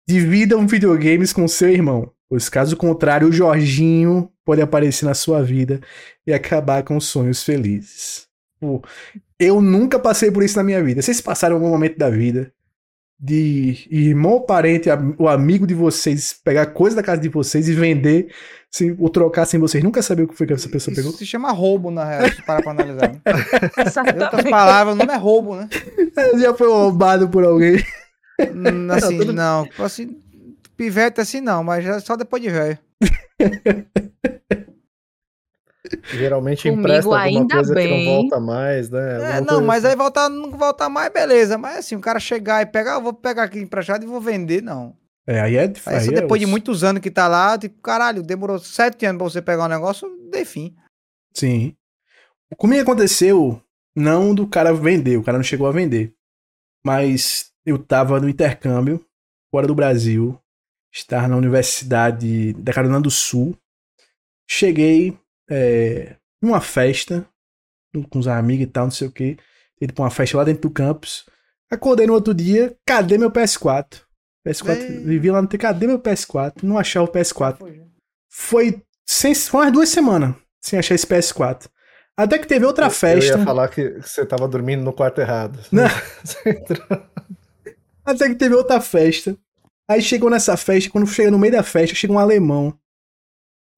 Dividam 0.09 0.67
videogames 0.67 1.33
com 1.33 1.47
seu 1.47 1.69
irmão. 1.71 2.11
Pois 2.29 2.49
caso 2.49 2.77
contrário, 2.77 3.29
o 3.29 3.33
Jorginho 3.33 4.31
pode 4.45 4.63
aparecer 4.63 5.05
na 5.05 5.15
sua 5.15 5.43
vida 5.43 5.81
e 6.27 6.33
acabar 6.33 6.83
com 6.83 6.99
sonhos 6.99 7.43
felizes. 7.45 8.27
Pô, 8.61 8.83
eu 9.39 9.61
nunca 9.61 9.99
passei 9.99 10.31
por 10.31 10.43
isso 10.43 10.57
na 10.57 10.63
minha 10.65 10.83
vida. 10.83 11.03
Vocês 11.03 11.21
passaram 11.21 11.57
algum 11.57 11.69
momento 11.69 11.99
da 11.99 12.09
vida 12.11 12.53
de 13.23 13.87
irmão 13.91 14.33
ou 14.33 14.41
parente, 14.41 14.89
o 15.19 15.29
amigo 15.29 15.67
de 15.67 15.75
vocês, 15.75 16.33
pegar 16.43 16.67
coisa 16.67 16.97
da 16.97 17.03
casa 17.03 17.21
de 17.21 17.29
vocês 17.29 17.69
e 17.69 17.75
vender 17.75 18.33
sem, 18.71 18.97
ou 18.99 19.11
trocar 19.11 19.45
sem 19.45 19.61
vocês 19.61 19.85
nunca 19.85 20.01
saber 20.01 20.23
o 20.23 20.29
que 20.29 20.35
foi 20.35 20.47
que 20.47 20.53
essa 20.55 20.69
pessoa 20.71 20.93
Isso 20.93 21.03
pegou? 21.03 21.19
se 21.19 21.27
chama 21.27 21.51
roubo, 21.53 21.91
na 21.91 22.05
real, 22.05 22.31
se 22.31 22.41
parar 22.47 22.63
pra 22.63 22.71
analisar. 22.73 23.13
Né? 23.13 23.21
Em 24.17 24.23
outras 24.23 24.45
palavras, 24.49 24.95
o 24.95 24.99
nome 24.99 25.13
é 25.13 25.17
roubo, 25.17 25.57
né? 25.57 25.69
Já 26.41 26.55
foi 26.55 26.69
roubado 26.69 27.29
por 27.29 27.45
alguém. 27.45 27.85
Hum, 28.41 28.89
Assim, 28.95 29.19
tudo- 29.19 29.33
não. 29.35 29.69
Assim, 29.79 30.17
pivete 30.77 31.21
assim 31.21 31.43
não, 31.43 31.63
mas 31.63 31.85
já 31.85 32.01
só 32.01 32.17
depois 32.17 32.43
de 32.43 32.49
velho. 32.49 32.79
Geralmente 36.13 36.63
Comigo 36.63 36.81
empresta 36.81 37.19
alguma 37.19 37.49
coisa 37.49 37.75
que 37.75 37.81
bem. 37.81 38.07
não 38.07 38.15
volta 38.23 38.41
mais, 38.41 38.91
né? 38.91 39.01
É, 39.01 39.15
Alguma 39.15 39.41
não, 39.41 39.47
coisa 39.47 39.63
mas 39.63 39.85
assim. 39.85 39.93
aí 39.93 39.97
voltar, 39.97 40.29
não 40.29 40.51
voltar 40.53 40.89
mais, 40.89 41.13
beleza. 41.13 41.59
Mas 41.59 41.79
assim, 41.79 41.97
o 41.97 42.01
cara 42.01 42.21
chegar 42.21 42.63
e 42.63 42.67
pegar, 42.67 42.95
eu 42.95 43.03
vou 43.03 43.13
pegar 43.13 43.45
aqui 43.45 43.59
emprestado 43.59 44.03
e 44.05 44.07
vou 44.07 44.21
vender, 44.21 44.63
não. 44.63 44.97
É, 45.27 45.41
aí 45.41 45.57
é, 45.57 45.63
Aí, 45.63 45.73
aí 45.87 46.01
só 46.05 46.11
é 46.11 46.15
depois 46.15 46.39
de 46.41 46.45
osso. 46.47 46.51
muitos 46.51 46.83
anos 46.85 47.01
que 47.03 47.11
tá 47.11 47.29
lá, 47.29 47.57
tipo, 47.59 47.81
caralho, 47.83 48.23
demorou 48.23 48.59
sete 48.59 49.05
anos 49.07 49.19
pra 49.19 49.29
você 49.31 49.43
pegar 49.43 49.65
um 49.65 49.69
negócio, 49.69 50.09
dei 50.31 50.45
fim. 50.45 50.75
Sim. 51.35 51.75
Comigo 52.57 52.83
aconteceu, 52.83 53.61
não 53.95 54.35
do 54.35 54.47
cara 54.47 54.73
vender, 54.75 55.17
o 55.17 55.23
cara 55.23 55.39
não 55.39 55.45
chegou 55.45 55.67
a 55.69 55.73
vender. 55.73 56.13
Mas 56.85 57.53
eu 57.65 57.79
tava 57.79 58.19
no 58.19 58.29
intercâmbio, 58.29 59.05
fora 59.53 59.67
do 59.67 59.75
Brasil, 59.75 60.37
estar 60.93 61.29
na 61.29 61.37
Universidade 61.37 62.53
da 62.55 62.73
Carolina 62.73 63.01
do 63.01 63.11
Sul. 63.11 63.57
Cheguei 64.49 65.17
é, 65.51 66.17
numa 66.41 66.61
festa, 66.61 67.27
com 68.09 68.19
os 68.19 68.29
amigos 68.29 68.65
e 68.65 68.67
tal, 68.69 68.85
não 68.85 68.91
sei 68.91 69.09
o 69.09 69.13
que. 69.13 69.37
Ido 69.81 69.93
pra 69.93 70.05
uma 70.05 70.11
festa 70.11 70.37
lá 70.37 70.45
dentro 70.45 70.63
do 70.63 70.71
campus. 70.71 71.27
Acordei 71.71 72.07
no 72.07 72.15
outro 72.15 72.33
dia, 72.35 72.77
cadê 72.87 73.19
meu 73.19 73.31
PS4? 73.31 74.03
PS4, 74.47 74.77
Ei. 74.79 74.99
vivi 75.05 75.31
lá 75.31 75.43
no 75.43 75.49
cadê 75.49 75.87
meu 75.87 75.99
PS4? 75.99 76.63
Não 76.63 76.79
achava 76.79 77.05
o 77.07 77.13
PS4 77.13 77.59
foi, 78.33 78.83
sem, 79.07 79.35
foi 79.35 79.61
umas 79.63 79.73
duas 79.73 79.89
semanas 79.89 80.35
sem 80.61 80.79
achar 80.79 80.95
esse 80.95 81.07
PS4. 81.07 81.69
Até 82.17 82.39
que 82.39 82.47
teve 82.47 82.65
outra 82.65 82.87
Eu- 82.87 82.91
festa. 82.91 83.33
Eu 83.35 83.39
ia 83.39 83.45
falar 83.45 83.69
que 83.69 83.99
você 84.01 84.25
tava 84.27 84.47
dormindo 84.47 84.83
no 84.85 84.93
quarto 84.93 85.21
errado. 85.21 85.59
Não. 85.73 85.85
Você 86.25 86.51
entrou- 86.51 87.03
Até 88.05 88.29
que 88.29 88.35
teve 88.35 88.55
outra 88.55 88.81
festa. 88.81 89.37
Aí 89.89 90.01
chegou 90.03 90.31
nessa 90.31 90.57
festa, 90.57 90.91
quando 90.91 91.07
chega 91.07 91.31
no 91.31 91.39
meio 91.39 91.53
da 91.55 91.63
festa, 91.63 91.95
chega 91.97 92.13
um 92.13 92.19
alemão 92.19 92.79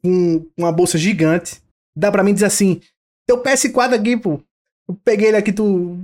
com 0.03 0.45
uma 0.59 0.73
bolsa 0.73 0.99
gigante. 0.99 1.62
Dá 1.97 2.11
pra 2.11 2.23
mim 2.23 2.35
dizer 2.35 2.47
assim: 2.47 2.81
Teu 3.27 3.43
PS4 3.43 3.95
aqui, 3.95 4.17
pô. 4.17 4.41
Eu 4.89 4.99
peguei 5.05 5.29
ele 5.29 5.37
aqui, 5.37 5.53
tu. 5.53 5.99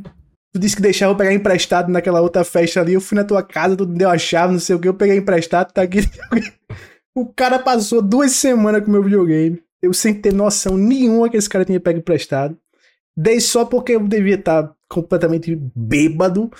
Tu 0.52 0.58
disse 0.58 0.76
que 0.76 0.82
deixava 0.82 1.12
eu 1.12 1.16
pegar 1.16 1.32
emprestado 1.32 1.90
naquela 1.90 2.20
outra 2.20 2.42
festa 2.42 2.80
ali. 2.80 2.94
Eu 2.94 3.00
fui 3.00 3.16
na 3.16 3.24
tua 3.24 3.42
casa, 3.42 3.76
tu 3.76 3.84
deu 3.84 4.08
a 4.08 4.16
chave, 4.16 4.52
não 4.52 4.60
sei 4.60 4.76
o 4.76 4.80
que. 4.80 4.88
Eu 4.88 4.94
peguei 4.94 5.16
emprestado, 5.16 5.72
tá 5.72 5.82
aqui. 5.82 5.98
o 7.14 7.26
cara 7.26 7.58
passou 7.58 8.00
duas 8.00 8.32
semanas 8.32 8.82
com 8.82 8.90
meu 8.90 9.02
videogame. 9.02 9.62
Eu 9.82 9.92
sem 9.92 10.14
ter 10.14 10.32
noção 10.32 10.76
nenhuma 10.76 11.28
que 11.28 11.36
esse 11.36 11.48
cara 11.48 11.64
tinha 11.64 11.78
pego 11.78 11.98
emprestado. 11.98 12.58
Dei 13.16 13.40
só 13.40 13.64
porque 13.64 13.92
eu 13.92 14.00
devia 14.00 14.36
estar 14.36 14.72
completamente 14.88 15.54
bêbado 15.74 16.50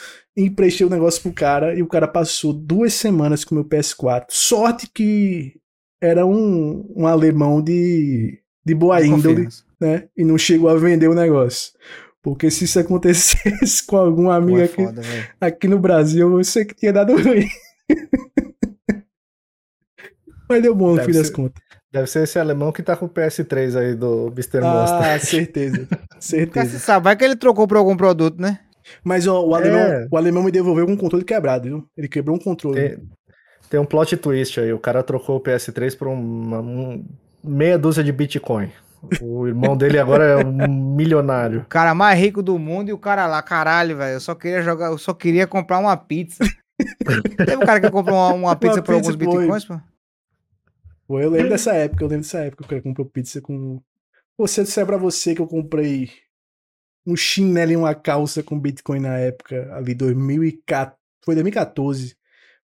emprestei 0.45 0.87
o 0.87 0.91
negócio 0.91 1.23
pro 1.23 1.33
cara 1.33 1.75
e 1.75 1.83
o 1.83 1.87
cara 1.87 2.07
passou 2.07 2.53
duas 2.53 2.95
semanas 2.95 3.45
com 3.45 3.55
meu 3.55 3.65
PS4. 3.65 4.27
Sorte 4.31 4.89
que 4.93 5.61
era 6.01 6.25
um, 6.25 6.87
um 6.97 7.07
alemão 7.07 7.61
de, 7.61 8.41
de 8.69 8.74
boa 8.74 9.05
índole, 9.05 9.45
Confiança. 9.45 9.65
né? 9.81 10.05
E 10.16 10.23
não 10.24 10.39
chegou 10.39 10.69
a 10.69 10.77
vender 10.77 11.09
o 11.09 11.15
negócio. 11.15 11.73
Porque 12.23 12.51
se 12.51 12.65
isso 12.65 12.78
acontecesse 12.78 13.85
com 13.86 13.97
algum 13.97 14.24
Pô, 14.24 14.31
amigo 14.31 14.59
é 14.61 14.65
aqui, 14.65 14.82
aqui 15.40 15.69
no 15.69 15.78
Brasil, 15.78 16.36
eu 16.36 16.45
sei 16.45 16.65
que 16.65 16.74
tinha 16.74 16.93
dado 16.93 17.12
ruim. 17.16 17.49
Mas 20.49 20.62
deu 20.62 20.74
bom 20.74 20.90
no 20.90 20.97
Deve 20.97 21.12
fim 21.12 21.19
das 21.19 21.31
contas. 21.31 21.62
Deve 21.93 22.07
ser 22.07 22.23
esse 22.24 22.39
alemão 22.39 22.70
que 22.73 22.82
tá 22.82 22.97
com 22.97 23.07
o 23.07 23.09
PS3 23.09 23.77
aí 23.78 23.95
do 23.95 24.28
Mr. 24.28 24.61
Monster. 24.61 25.03
Ah, 25.03 25.19
certeza. 25.20 25.78
Nunca 25.78 25.99
certeza. 26.20 26.70
se 26.70 26.81
sabe, 26.81 27.05
vai 27.05 27.16
que 27.16 27.24
ele 27.24 27.36
trocou 27.36 27.66
por 27.66 27.77
algum 27.77 27.97
produto, 27.97 28.40
né? 28.40 28.61
Mas 29.05 29.27
ó, 29.27 29.45
o, 29.45 29.55
alemão, 29.55 29.78
É. 29.81 30.07
o 30.11 30.16
alemão 30.16 30.43
me 30.43 30.51
devolveu 30.51 30.86
com 30.86 30.93
o 30.95 30.99
controle 30.99 31.24
quebrado, 31.24 31.65
viu? 31.69 31.86
Ele 31.97 32.09
quebrou 32.09 32.36
um 32.36 32.39
controle. 32.39 32.77
Tem, 32.81 32.99
tem 33.70 33.81
um 33.81 33.85
plot 33.85 34.16
twist 34.16 34.59
aí. 34.61 34.73
O 34.73 34.78
cara 34.78 35.03
trocou 35.03 35.36
o 35.36 35.40
PS3 35.43 35.97
por 35.97 36.09
uma, 36.09 36.61
um- 36.61 37.05
meia 37.43 37.78
dúzia 37.78 38.02
de 38.02 38.12
Bitcoin. 38.12 38.70
O 39.20 39.47
irmão 39.47 39.77
dele 39.77 39.98
agora 39.98 40.24
é 40.24 40.44
um 40.44 40.94
milionário. 40.94 41.60
O 41.60 41.66
cara 41.66 41.94
mais 41.94 42.19
rico 42.19 42.43
do 42.43 42.59
mundo 42.59 42.89
e 42.89 42.93
o 42.93 42.98
cara 42.98 43.27
lá, 43.27 43.40
caralho, 43.43 43.97
velho. 43.97 44.15
Eu 44.15 44.20
só 44.20 44.35
queria 44.35 44.62
jogar, 44.62 44.86
eu 44.86 44.98
só 44.98 45.15
queria 45.15 45.47
comprar 45.47 45.78
uma 45.78 45.97
pizza. 45.97 46.44
Teve 47.36 47.56
um 47.56 47.66
cara 47.66 47.81
que 47.81 47.90
comprou 47.90 48.16
uma, 48.16 48.32
uma 48.32 48.56
pizza 48.56 48.82
por 48.82 48.94
pizza, 48.94 49.10
alguns 49.10 49.15
foi. 49.15 49.16
bitcoins, 49.16 49.65
pô. 49.65 49.81
Pô, 51.06 51.20
eu 51.20 51.31
lembro 51.31 51.48
dessa 51.48 51.73
época, 51.73 52.05
eu 52.05 52.09
lembro 52.09 52.23
dessa 52.23 52.40
época 52.40 52.65
que 52.65 52.66
o 52.66 52.69
cara 52.69 52.82
comprou 52.82 53.06
pizza 53.06 53.40
com. 53.40 53.81
Você 54.36 54.62
disser 54.62 54.85
pra 54.85 54.97
você 54.97 55.35
que 55.35 55.40
eu 55.40 55.47
comprei 55.47 56.10
um 57.06 57.16
chinelo 57.16 57.73
e 57.73 57.77
uma 57.77 57.94
calça 57.94 58.43
com 58.43 58.60
Bitcoin 58.60 59.01
na 59.01 59.16
época, 59.16 59.74
ali 59.74 59.94
2014. 59.94 60.97
Foi 61.24 61.35
2014. 61.35 62.16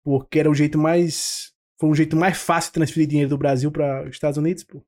Porque 0.03 0.39
era 0.39 0.49
o 0.49 0.55
jeito 0.55 0.77
mais. 0.77 1.52
Foi 1.79 1.89
um 1.89 1.95
jeito 1.95 2.15
mais 2.15 2.37
fácil 2.37 2.69
de 2.69 2.73
transferir 2.75 3.07
dinheiro 3.07 3.29
do 3.29 3.37
Brasil 3.37 3.71
para 3.71 4.03
os 4.03 4.11
Estados 4.11 4.37
Unidos, 4.37 4.63
pô. 4.63 4.81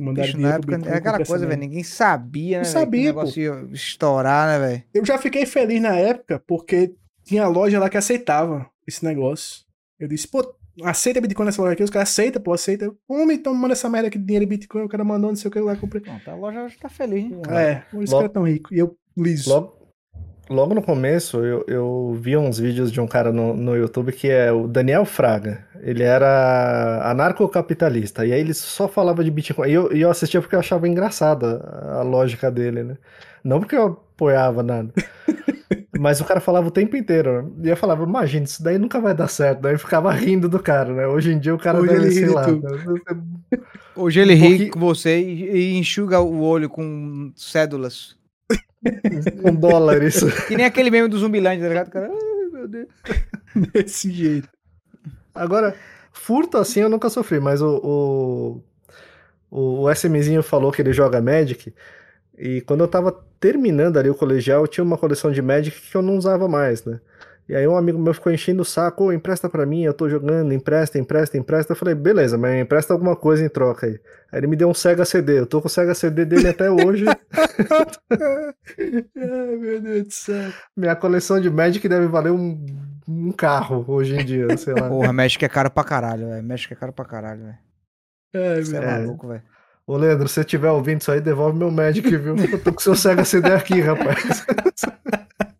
Mandaram 0.00 0.26
Bicho, 0.26 0.38
na 0.38 0.38
dinheiro 0.38 0.56
época 0.58 0.76
Bitcoin, 0.76 0.88
era 0.90 0.98
aquela 0.98 1.24
coisa, 1.24 1.46
velho. 1.46 1.60
Ninguém 1.60 1.82
sabia, 1.84 2.58
né? 2.58 2.64
Não 2.64 2.70
sabia, 2.72 3.14
ia 3.36 3.68
estourar, 3.72 4.48
né, 4.48 4.66
velho? 4.66 4.82
Eu 4.94 5.04
já 5.04 5.18
fiquei 5.18 5.46
feliz 5.46 5.80
na 5.80 5.94
época, 5.96 6.42
porque 6.46 6.94
tinha 7.24 7.46
loja 7.46 7.78
lá 7.78 7.88
que 7.88 7.96
aceitava 7.96 8.68
esse 8.86 9.04
negócio. 9.04 9.64
Eu 10.00 10.08
disse, 10.08 10.26
pô, 10.26 10.54
aceita 10.82 11.20
Bitcoin 11.20 11.46
nessa 11.46 11.60
loja 11.62 11.74
aqui? 11.74 11.82
Os 11.84 11.90
caras 11.90 12.08
aceitam, 12.08 12.42
pô, 12.42 12.52
aceita. 12.52 12.92
Homem, 13.06 13.36
então 13.36 13.54
manda 13.54 13.74
essa 13.74 13.88
merda 13.88 14.08
aqui 14.08 14.18
de 14.18 14.24
dinheiro 14.24 14.44
em 14.44 14.48
Bitcoin, 14.48 14.82
o 14.82 14.88
cara 14.88 15.04
mandou, 15.04 15.30
não 15.30 15.36
sei 15.36 15.48
o 15.48 15.52
que, 15.52 15.58
eu 15.58 15.64
lá 15.66 15.76
comprei. 15.76 16.02
Pronto, 16.02 16.28
a 16.30 16.34
loja 16.34 16.68
já 16.68 16.76
tá 16.80 16.88
feliz, 16.88 17.24
hein? 17.24 17.40
É, 17.50 17.82
os 17.96 18.10
Logo- 18.10 18.22
caras 18.22 18.32
tão 18.32 18.42
ricos. 18.44 18.72
E 18.72 18.78
eu, 18.80 18.96
liso. 19.16 19.50
Logo, 19.50 19.81
logo 20.52 20.74
no 20.74 20.82
começo, 20.82 21.38
eu, 21.38 21.64
eu 21.66 22.16
vi 22.20 22.36
uns 22.36 22.58
vídeos 22.58 22.92
de 22.92 23.00
um 23.00 23.06
cara 23.06 23.32
no, 23.32 23.54
no 23.54 23.76
YouTube 23.76 24.12
que 24.12 24.28
é 24.28 24.52
o 24.52 24.66
Daniel 24.68 25.04
Fraga. 25.04 25.64
Ele 25.80 26.02
era 26.02 27.00
anarcocapitalista. 27.10 28.24
E 28.24 28.32
aí 28.32 28.40
ele 28.40 28.54
só 28.54 28.86
falava 28.86 29.24
de 29.24 29.30
Bitcoin. 29.30 29.68
E 29.68 29.72
eu, 29.72 29.90
eu 29.92 30.10
assistia 30.10 30.40
porque 30.40 30.54
eu 30.54 30.60
achava 30.60 30.86
engraçada 30.86 31.58
a 31.98 32.02
lógica 32.02 32.50
dele, 32.50 32.82
né? 32.84 32.96
Não 33.42 33.58
porque 33.58 33.74
eu 33.76 33.86
apoiava 34.14 34.62
nada. 34.62 34.92
Mas 35.98 36.20
o 36.20 36.24
cara 36.24 36.40
falava 36.40 36.68
o 36.68 36.70
tempo 36.70 36.96
inteiro. 36.96 37.42
né? 37.42 37.48
E 37.64 37.68
eu 37.70 37.76
falava, 37.76 38.02
imagina, 38.04 38.44
isso 38.44 38.62
daí 38.62 38.78
nunca 38.78 39.00
vai 39.00 39.14
dar 39.14 39.28
certo. 39.28 39.60
Daí 39.60 39.74
eu 39.74 39.78
ficava 39.78 40.10
rindo 40.12 40.48
do 40.48 40.58
cara, 40.58 40.92
né? 40.92 41.06
Hoje 41.06 41.32
em 41.32 41.38
dia 41.38 41.54
o 41.54 41.58
cara 41.58 41.78
Hoje 41.78 41.88
deve, 41.88 42.06
ele 42.06 42.14
ri 42.14 42.20
sei 42.20 42.28
lá. 42.28 42.46
né? 42.46 42.60
Hoje 43.94 44.20
ele 44.20 44.32
Um 44.34 44.36
ri 44.36 44.48
pouquinho- 44.48 44.70
com 44.70 44.80
você 44.80 45.20
e 45.20 45.76
enxuga 45.76 46.20
o 46.20 46.40
olho 46.42 46.68
com 46.68 47.30
cédulas. 47.36 48.16
Um 49.44 49.54
dólar 49.54 50.02
isso. 50.04 50.26
Que 50.46 50.56
nem 50.56 50.66
aquele 50.66 50.90
meme 50.90 51.08
do 51.08 51.18
Zumbilândia, 51.18 51.64
tá 51.64 51.68
ligado? 51.68 51.90
Cara, 51.90 52.08
ai, 52.08 52.48
meu 52.52 52.68
Deus. 52.68 52.88
Desse 53.72 54.10
jeito. 54.10 54.48
Agora, 55.34 55.74
furto 56.12 56.58
assim 56.58 56.80
eu 56.80 56.88
nunca 56.88 57.08
sofri, 57.08 57.40
mas 57.40 57.62
o, 57.62 58.62
o, 59.50 59.82
o 59.82 59.90
SMzinho 59.90 60.42
falou 60.42 60.72
que 60.72 60.82
ele 60.82 60.92
joga 60.92 61.20
Magic. 61.20 61.72
E 62.36 62.60
quando 62.62 62.80
eu 62.80 62.88
tava 62.88 63.12
terminando 63.38 63.98
ali 63.98 64.10
o 64.10 64.14
colegial, 64.14 64.62
eu 64.62 64.68
tinha 64.68 64.84
uma 64.84 64.98
coleção 64.98 65.30
de 65.30 65.42
Magic 65.42 65.80
que 65.90 65.96
eu 65.96 66.02
não 66.02 66.16
usava 66.16 66.48
mais, 66.48 66.84
né? 66.84 67.00
E 67.48 67.56
aí 67.56 67.66
um 67.66 67.76
amigo 67.76 67.98
meu 67.98 68.14
ficou 68.14 68.32
enchendo 68.32 68.62
o 68.62 68.64
saco, 68.64 69.04
"Ô, 69.04 69.12
empresta 69.12 69.48
pra 69.48 69.66
mim, 69.66 69.82
eu 69.82 69.92
tô 69.92 70.08
jogando, 70.08 70.52
empresta, 70.54 70.98
empresta, 70.98 71.36
empresta. 71.36 71.72
Eu 71.72 71.76
falei, 71.76 71.94
beleza, 71.94 72.38
mas 72.38 72.60
empresta 72.60 72.92
alguma 72.92 73.16
coisa 73.16 73.44
em 73.44 73.48
troca 73.48 73.86
aí. 73.86 74.00
Aí 74.30 74.38
ele 74.40 74.46
me 74.46 74.56
deu 74.56 74.68
um 74.70 74.74
Sega 74.74 75.04
CD, 75.04 75.40
eu 75.40 75.46
tô 75.46 75.60
com 75.60 75.66
o 75.66 75.70
Sega 75.70 75.94
CD 75.94 76.24
dele 76.24 76.48
até 76.48 76.70
hoje. 76.70 77.04
Ai, 79.16 79.56
meu 79.56 79.80
Deus 79.80 80.04
do 80.06 80.12
céu. 80.12 80.50
Minha 80.76 80.96
coleção 80.96 81.40
de 81.40 81.50
Magic 81.50 81.86
deve 81.88 82.06
valer 82.06 82.32
um, 82.32 82.64
um 83.08 83.32
carro 83.32 83.84
hoje 83.88 84.14
em 84.16 84.24
dia, 84.24 84.56
sei 84.56 84.74
lá. 84.74 84.88
Porra, 84.88 85.12
México 85.12 85.44
é 85.44 85.48
caro 85.48 85.70
pra 85.70 85.84
caralho, 85.84 86.28
velho. 86.28 86.42
México 86.44 86.72
é 86.72 86.76
caro 86.76 86.92
pra 86.92 87.04
caralho, 87.04 87.40
velho. 87.42 87.58
Ai, 88.34 88.62
Você 88.64 88.76
é, 88.76 88.80
meu 88.80 88.88
É. 88.88 88.98
maluco, 89.00 89.28
velho. 89.28 89.42
Ô, 89.86 89.96
Leandro, 89.96 90.28
se 90.28 90.34
você 90.34 90.40
estiver 90.40 90.70
ouvindo 90.70 91.00
isso 91.00 91.10
aí, 91.10 91.20
devolve 91.20 91.58
meu 91.58 91.70
Magic, 91.70 92.08
viu? 92.16 92.36
Eu 92.36 92.62
tô 92.62 92.72
com 92.72 92.80
seu 92.80 92.94
Sega 92.94 93.24
CD 93.24 93.50
aqui, 93.52 93.80
rapaz. 93.80 94.46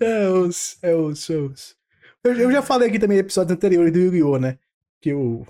É 0.00 0.28
osso, 0.28 0.78
é 0.82 0.94
osso, 0.94 1.32
é 1.32 1.36
osso. 1.36 1.76
Eu, 2.22 2.32
eu 2.34 2.52
já 2.52 2.62
falei 2.62 2.88
aqui 2.88 2.98
também 2.98 3.18
em 3.18 3.20
episódios 3.20 3.54
anteriores 3.54 3.92
do 3.92 3.98
Yu-Gi-Oh, 3.98 4.38
né? 4.38 4.58
Que 5.00 5.10
eu 5.10 5.46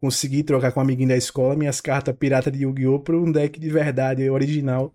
consegui 0.00 0.42
trocar 0.42 0.72
com 0.72 0.80
um 0.80 0.82
amiguinho 0.82 1.08
da 1.08 1.16
escola 1.16 1.56
minhas 1.56 1.80
cartas 1.80 2.14
pirata 2.16 2.50
de 2.50 2.62
Yu-Gi-Oh 2.64 3.00
por 3.00 3.14
um 3.14 3.30
deck 3.30 3.58
de 3.58 3.70
verdade, 3.70 4.28
original. 4.28 4.94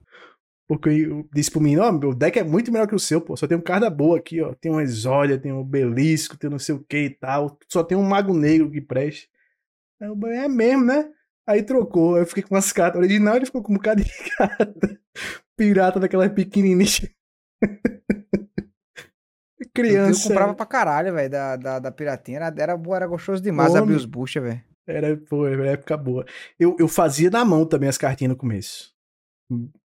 Porque 0.67 0.89
eu 0.89 1.27
disse 1.34 1.51
pro 1.51 1.61
menino, 1.61 1.84
ó, 1.84 1.91
meu 1.91 2.13
deck 2.13 2.39
é 2.39 2.43
muito 2.43 2.71
melhor 2.71 2.88
que 2.88 2.95
o 2.95 2.99
seu, 2.99 3.21
pô. 3.21 3.35
Só 3.35 3.47
tem 3.47 3.57
um 3.57 3.61
carta 3.61 3.89
boa 3.89 4.17
aqui, 4.17 4.41
ó. 4.41 4.53
Tem 4.55 4.71
um 4.71 4.80
Exódia, 4.80 5.38
tem 5.38 5.51
um 5.51 5.63
Belisco, 5.63 6.38
tem 6.38 6.49
não 6.49 6.59
sei 6.59 6.75
o 6.75 6.84
que 6.84 6.97
e 6.97 7.09
tal. 7.09 7.57
Só 7.69 7.84
tem 7.84 7.97
um 7.97 8.03
Mago 8.03 8.34
Negro 8.34 8.71
que 8.71 8.81
preste. 8.81 9.30
É 10.01 10.47
mesmo, 10.47 10.85
né? 10.85 11.09
Aí 11.45 11.63
trocou. 11.63 12.17
Eu 12.17 12.25
fiquei 12.25 12.43
com 12.43 12.55
umas 12.55 12.71
cartas 12.71 12.99
original 13.01 13.35
ele 13.35 13.45
ficou 13.45 13.61
com 13.61 13.73
um 13.73 13.75
bocado 13.75 14.03
de 14.03 14.11
carta 14.38 14.99
pirata 15.57 15.99
daquela 15.99 16.30
pequenininha. 16.30 17.09
Criança. 19.73 20.25
Eu 20.25 20.29
comprava 20.29 20.53
pra 20.53 20.65
caralho, 20.65 21.13
velho, 21.13 21.29
da, 21.29 21.55
da, 21.55 21.79
da 21.79 21.91
piratinha. 21.91 22.37
Era, 22.37 22.53
era, 22.57 22.77
boa, 22.77 22.95
era 22.95 23.07
gostoso 23.07 23.41
demais 23.41 23.71
Homem. 23.71 23.83
abrir 23.83 23.95
os 23.95 24.05
bucha, 24.05 24.39
velho. 24.39 24.61
Era, 24.85 25.17
pô, 25.17 25.47
era 25.47 25.71
época 25.71 25.97
boa. 25.97 26.25
Eu, 26.59 26.75
eu 26.79 26.87
fazia 26.87 27.29
na 27.29 27.43
mão 27.43 27.65
também 27.65 27.89
as 27.89 27.97
cartinhas 27.97 28.31
no 28.31 28.37
começo. 28.37 28.93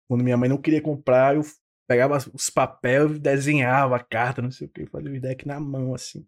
Quando 0.09 0.23
minha 0.23 0.36
mãe 0.36 0.48
não 0.48 0.56
queria 0.56 0.81
comprar, 0.81 1.35
eu 1.35 1.43
pegava 1.89 2.16
os 2.32 2.48
papéis, 2.48 3.19
desenhava 3.19 3.97
a 3.97 4.01
carta, 4.05 4.40
não 4.40 4.51
sei 4.51 4.66
o 4.66 4.70
que, 4.70 4.86
fazia 4.86 5.11
o 5.11 5.20
deck 5.20 5.47
na 5.47 5.59
mão, 5.61 5.94
assim. 5.94 6.27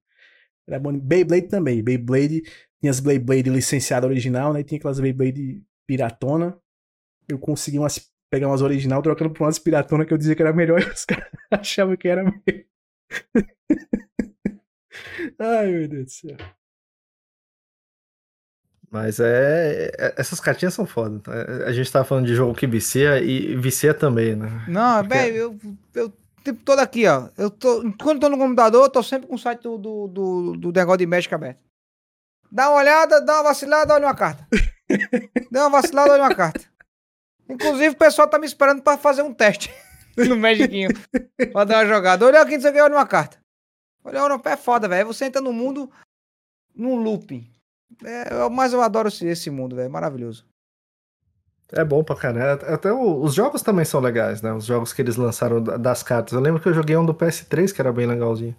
Era 0.69 0.79
bom. 0.79 0.93
Beyblade 0.99 1.49
também. 1.49 1.83
Beyblade, 1.83 2.43
tinha 2.81 2.91
as 2.91 3.01
Beyblade 3.01 3.49
licenciada 3.49 4.07
original, 4.07 4.53
né? 4.53 4.61
E 4.61 4.65
tinha 4.65 4.79
aquelas 4.79 5.01
Beyblade 5.01 5.63
piratona. 5.87 6.59
Eu 7.29 7.39
consegui 7.39 7.79
umas, 7.79 8.11
pegar 8.31 8.49
umas 8.49 8.63
original, 8.63 9.01
trocando 9.01 9.33
por 9.33 9.45
umas 9.45 9.59
piratona 9.59 10.05
que 10.05 10.13
eu 10.13 10.19
dizia 10.19 10.35
que 10.35 10.43
era 10.43 10.53
melhor 10.53 10.81
e 10.83 10.91
os 10.91 11.05
caras 11.05 11.31
achavam 11.51 11.97
que 11.97 12.09
era 12.09 12.23
melhor. 12.47 12.65
Ai, 15.39 15.67
meu 15.71 15.89
Deus 15.89 16.05
do 16.05 16.11
céu. 16.11 16.37
Mas 18.91 19.19
é, 19.21 19.91
é- 19.99 20.15
Essas 20.17 20.41
cartinhas 20.41 20.75
são 20.75 20.87
foda. 20.87 21.19
tá? 21.21 21.33
A 21.67 21.73
gente 21.73 21.91
tava 21.91 22.05
falando 22.05 22.27
de 22.27 22.35
jogo 22.35 22.55
que 22.55 22.67
vicia 22.67 23.21
e 23.23 23.57
vicia 23.57 23.93
também, 23.93 24.37
né? 24.37 24.49
Não, 24.69 25.03
Porque- 25.03 25.15
velho, 25.19 25.37
eu, 25.37 25.59
eu 25.95 26.13
tipo 26.45 26.63
todo 26.65 26.79
aqui, 26.79 27.07
ó. 27.07 27.29
Eu 27.37 27.51
tô, 27.51 27.83
quando 28.01 28.21
tô 28.21 28.29
no 28.29 28.39
computador, 28.39 28.85
eu 28.85 28.91
tô 28.91 29.03
sempre 29.03 29.27
com 29.29 29.35
o 29.35 29.39
site 29.39 29.63
do, 29.63 29.77
do, 29.77 30.09
do, 30.09 30.57
do 30.57 30.73
negócio 30.73 30.99
de 30.99 31.07
México 31.07 31.35
aberto. 31.35 31.59
Dá 32.51 32.71
uma 32.71 32.79
olhada, 32.79 33.21
dá 33.21 33.35
uma 33.35 33.43
vacilada, 33.45 33.93
olha 33.93 34.07
uma 34.07 34.15
carta. 34.15 34.47
Dá 35.51 35.67
uma 35.67 35.81
vacilada, 35.83 36.13
olha 36.13 36.23
uma 36.23 36.35
carta. 36.35 36.61
Inclusive, 37.49 37.89
o 37.89 37.97
pessoal 37.99 38.29
tá 38.29 38.39
me 38.39 38.47
esperando 38.47 38.83
pra 38.83 38.97
fazer 38.97 39.23
um 39.23 39.35
teste 39.35 39.69
no 40.29 40.37
Magicinho. 40.37 40.91
pra 41.53 41.65
dar 41.65 41.79
uma 41.85 41.87
jogada. 41.87 42.25
Olha 42.27 42.41
aqui, 42.43 42.55
não 42.55 42.61
sei 42.61 42.71
o 42.71 42.75
que, 42.75 42.81
olha 42.81 42.95
uma 42.97 43.07
carta. 43.07 43.39
Olha, 44.05 44.23
olha, 44.23 44.41
é 44.45 44.57
foda, 44.57 44.89
velho. 44.89 45.07
Você 45.09 45.25
entra 45.25 45.41
no 45.43 45.53
mundo 45.53 45.91
num 46.75 46.97
looping. 46.97 47.51
É, 48.05 48.33
eu- 48.35 48.51
mas 48.51 48.73
eu 48.73 48.81
adoro 48.83 49.09
esse, 49.09 49.51
mundo, 49.51 49.77
velho. 49.77 49.91
Maravilhoso. 49.91 50.45
É 51.73 51.85
bom 51.85 52.05
pra 52.05 52.15
caramba. 52.15 52.63
Até 52.73 52.93
o- 52.93 53.21
os 53.23 53.35
jogos 53.35 53.61
também 53.63 53.85
são 53.85 54.01
legais, 54.01 54.41
né? 54.41 54.53
Os 54.53 54.65
jogos 54.67 54.93
que 54.93 55.03
eles 55.03 55.17
lançaram 55.17 55.61
da- 55.63 55.77
das 55.77 56.03
cartas. 56.03 56.33
Eu 56.33 56.41
lembro 56.41 56.61
que 56.61 56.69
eu 56.69 56.75
joguei 56.75 56.97
um 56.97 57.05
do 57.05 57.13
PS3 57.15 57.73
que 57.73 57.81
era 57.81 57.93
bem 57.93 58.07
legalzinho. 58.07 58.55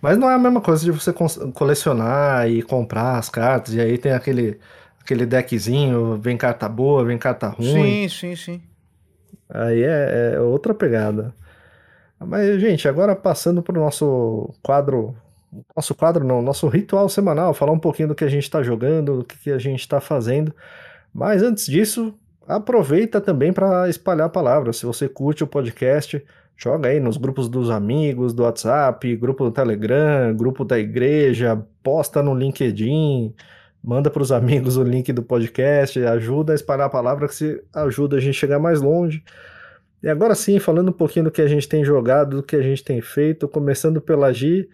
Mas 0.00 0.16
não 0.16 0.30
é 0.30 0.34
a 0.34 0.38
mesma 0.38 0.60
coisa 0.60 0.84
de 0.84 0.92
você 0.92 1.12
colecionar 1.52 2.48
e 2.48 2.62
comprar 2.62 3.18
as 3.18 3.28
cartas. 3.28 3.74
E 3.74 3.80
aí 3.80 3.98
tem 3.98 4.12
aquele, 4.12 4.60
aquele 5.00 5.26
deckzinho, 5.26 6.16
vem 6.18 6.36
carta 6.36 6.68
boa, 6.68 7.04
vem 7.04 7.18
carta 7.18 7.48
ruim. 7.48 8.06
Sim, 8.06 8.08
sim, 8.08 8.36
sim. 8.36 8.62
Aí 9.48 9.82
é, 9.82 10.34
é 10.34 10.40
outra 10.40 10.74
pegada. 10.74 11.34
Mas, 12.20 12.60
gente, 12.60 12.88
agora 12.88 13.14
passando 13.14 13.62
para 13.62 13.78
o 13.78 13.82
nosso 13.82 14.52
quadro. 14.62 15.16
Nosso 15.74 15.94
quadro 15.94 16.26
não, 16.26 16.42
nosso 16.42 16.68
ritual 16.68 17.08
semanal, 17.08 17.54
falar 17.54 17.72
um 17.72 17.78
pouquinho 17.78 18.08
do 18.08 18.14
que 18.14 18.24
a 18.24 18.28
gente 18.28 18.42
está 18.42 18.62
jogando, 18.62 19.18
do 19.18 19.24
que 19.24 19.50
a 19.50 19.58
gente 19.58 19.80
está 19.80 19.98
fazendo. 19.98 20.54
Mas 21.12 21.42
antes 21.42 21.64
disso, 21.66 22.14
aproveita 22.46 23.18
também 23.18 23.50
para 23.50 23.88
espalhar 23.88 24.26
a 24.26 24.30
palavra. 24.30 24.74
Se 24.74 24.84
você 24.84 25.08
curte 25.08 25.42
o 25.42 25.46
podcast, 25.46 26.22
joga 26.54 26.90
aí 26.90 27.00
nos 27.00 27.16
grupos 27.16 27.48
dos 27.48 27.70
amigos, 27.70 28.34
do 28.34 28.42
WhatsApp, 28.42 29.16
grupo 29.16 29.44
do 29.44 29.50
Telegram, 29.50 30.34
grupo 30.36 30.66
da 30.66 30.78
igreja, 30.78 31.64
posta 31.82 32.22
no 32.22 32.34
LinkedIn, 32.34 33.34
manda 33.82 34.10
para 34.10 34.22
os 34.22 34.32
amigos 34.32 34.76
o 34.76 34.82
link 34.82 35.12
do 35.12 35.22
podcast, 35.22 35.98
ajuda 36.04 36.52
a 36.52 36.54
espalhar 36.54 36.86
a 36.86 36.90
palavra 36.90 37.28
que 37.28 37.34
se 37.34 37.62
ajuda 37.74 38.16
a 38.16 38.20
gente 38.20 38.36
a 38.36 38.40
chegar 38.40 38.58
mais 38.58 38.80
longe. 38.80 39.22
E 40.02 40.08
agora 40.08 40.34
sim, 40.34 40.58
falando 40.58 40.90
um 40.90 40.92
pouquinho 40.92 41.26
do 41.26 41.30
que 41.30 41.42
a 41.42 41.46
gente 41.48 41.68
tem 41.68 41.84
jogado, 41.84 42.36
do 42.38 42.42
que 42.42 42.56
a 42.56 42.62
gente 42.62 42.84
tem 42.84 43.00
feito, 43.00 43.48
começando 43.48 44.00
pela 44.00 44.32
Gi, 44.32 44.68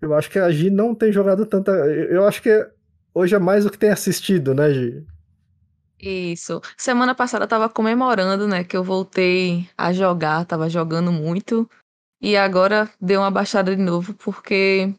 eu 0.00 0.14
acho 0.14 0.30
que 0.30 0.38
a 0.38 0.50
Gi 0.50 0.70
não 0.70 0.94
tem 0.94 1.12
jogado 1.12 1.46
tanta. 1.46 1.70
Eu 1.70 2.26
acho 2.26 2.42
que 2.42 2.66
hoje 3.14 3.34
é 3.34 3.38
mais 3.38 3.66
o 3.66 3.70
que 3.70 3.78
tem 3.78 3.90
assistido, 3.90 4.54
né, 4.54 4.72
Gi? 4.72 5.06
Isso. 6.00 6.60
Semana 6.76 7.14
passada 7.14 7.44
eu 7.44 7.48
tava 7.48 7.68
comemorando, 7.68 8.48
né, 8.48 8.64
que 8.64 8.76
eu 8.76 8.82
voltei 8.82 9.68
a 9.78 9.92
jogar, 9.92 10.44
tava 10.44 10.68
jogando 10.68 11.12
muito. 11.12 11.68
E 12.20 12.36
agora 12.36 12.90
deu 13.00 13.20
uma 13.20 13.30
baixada 13.30 13.74
de 13.74 13.82
novo 13.82 14.14
porque 14.14 14.92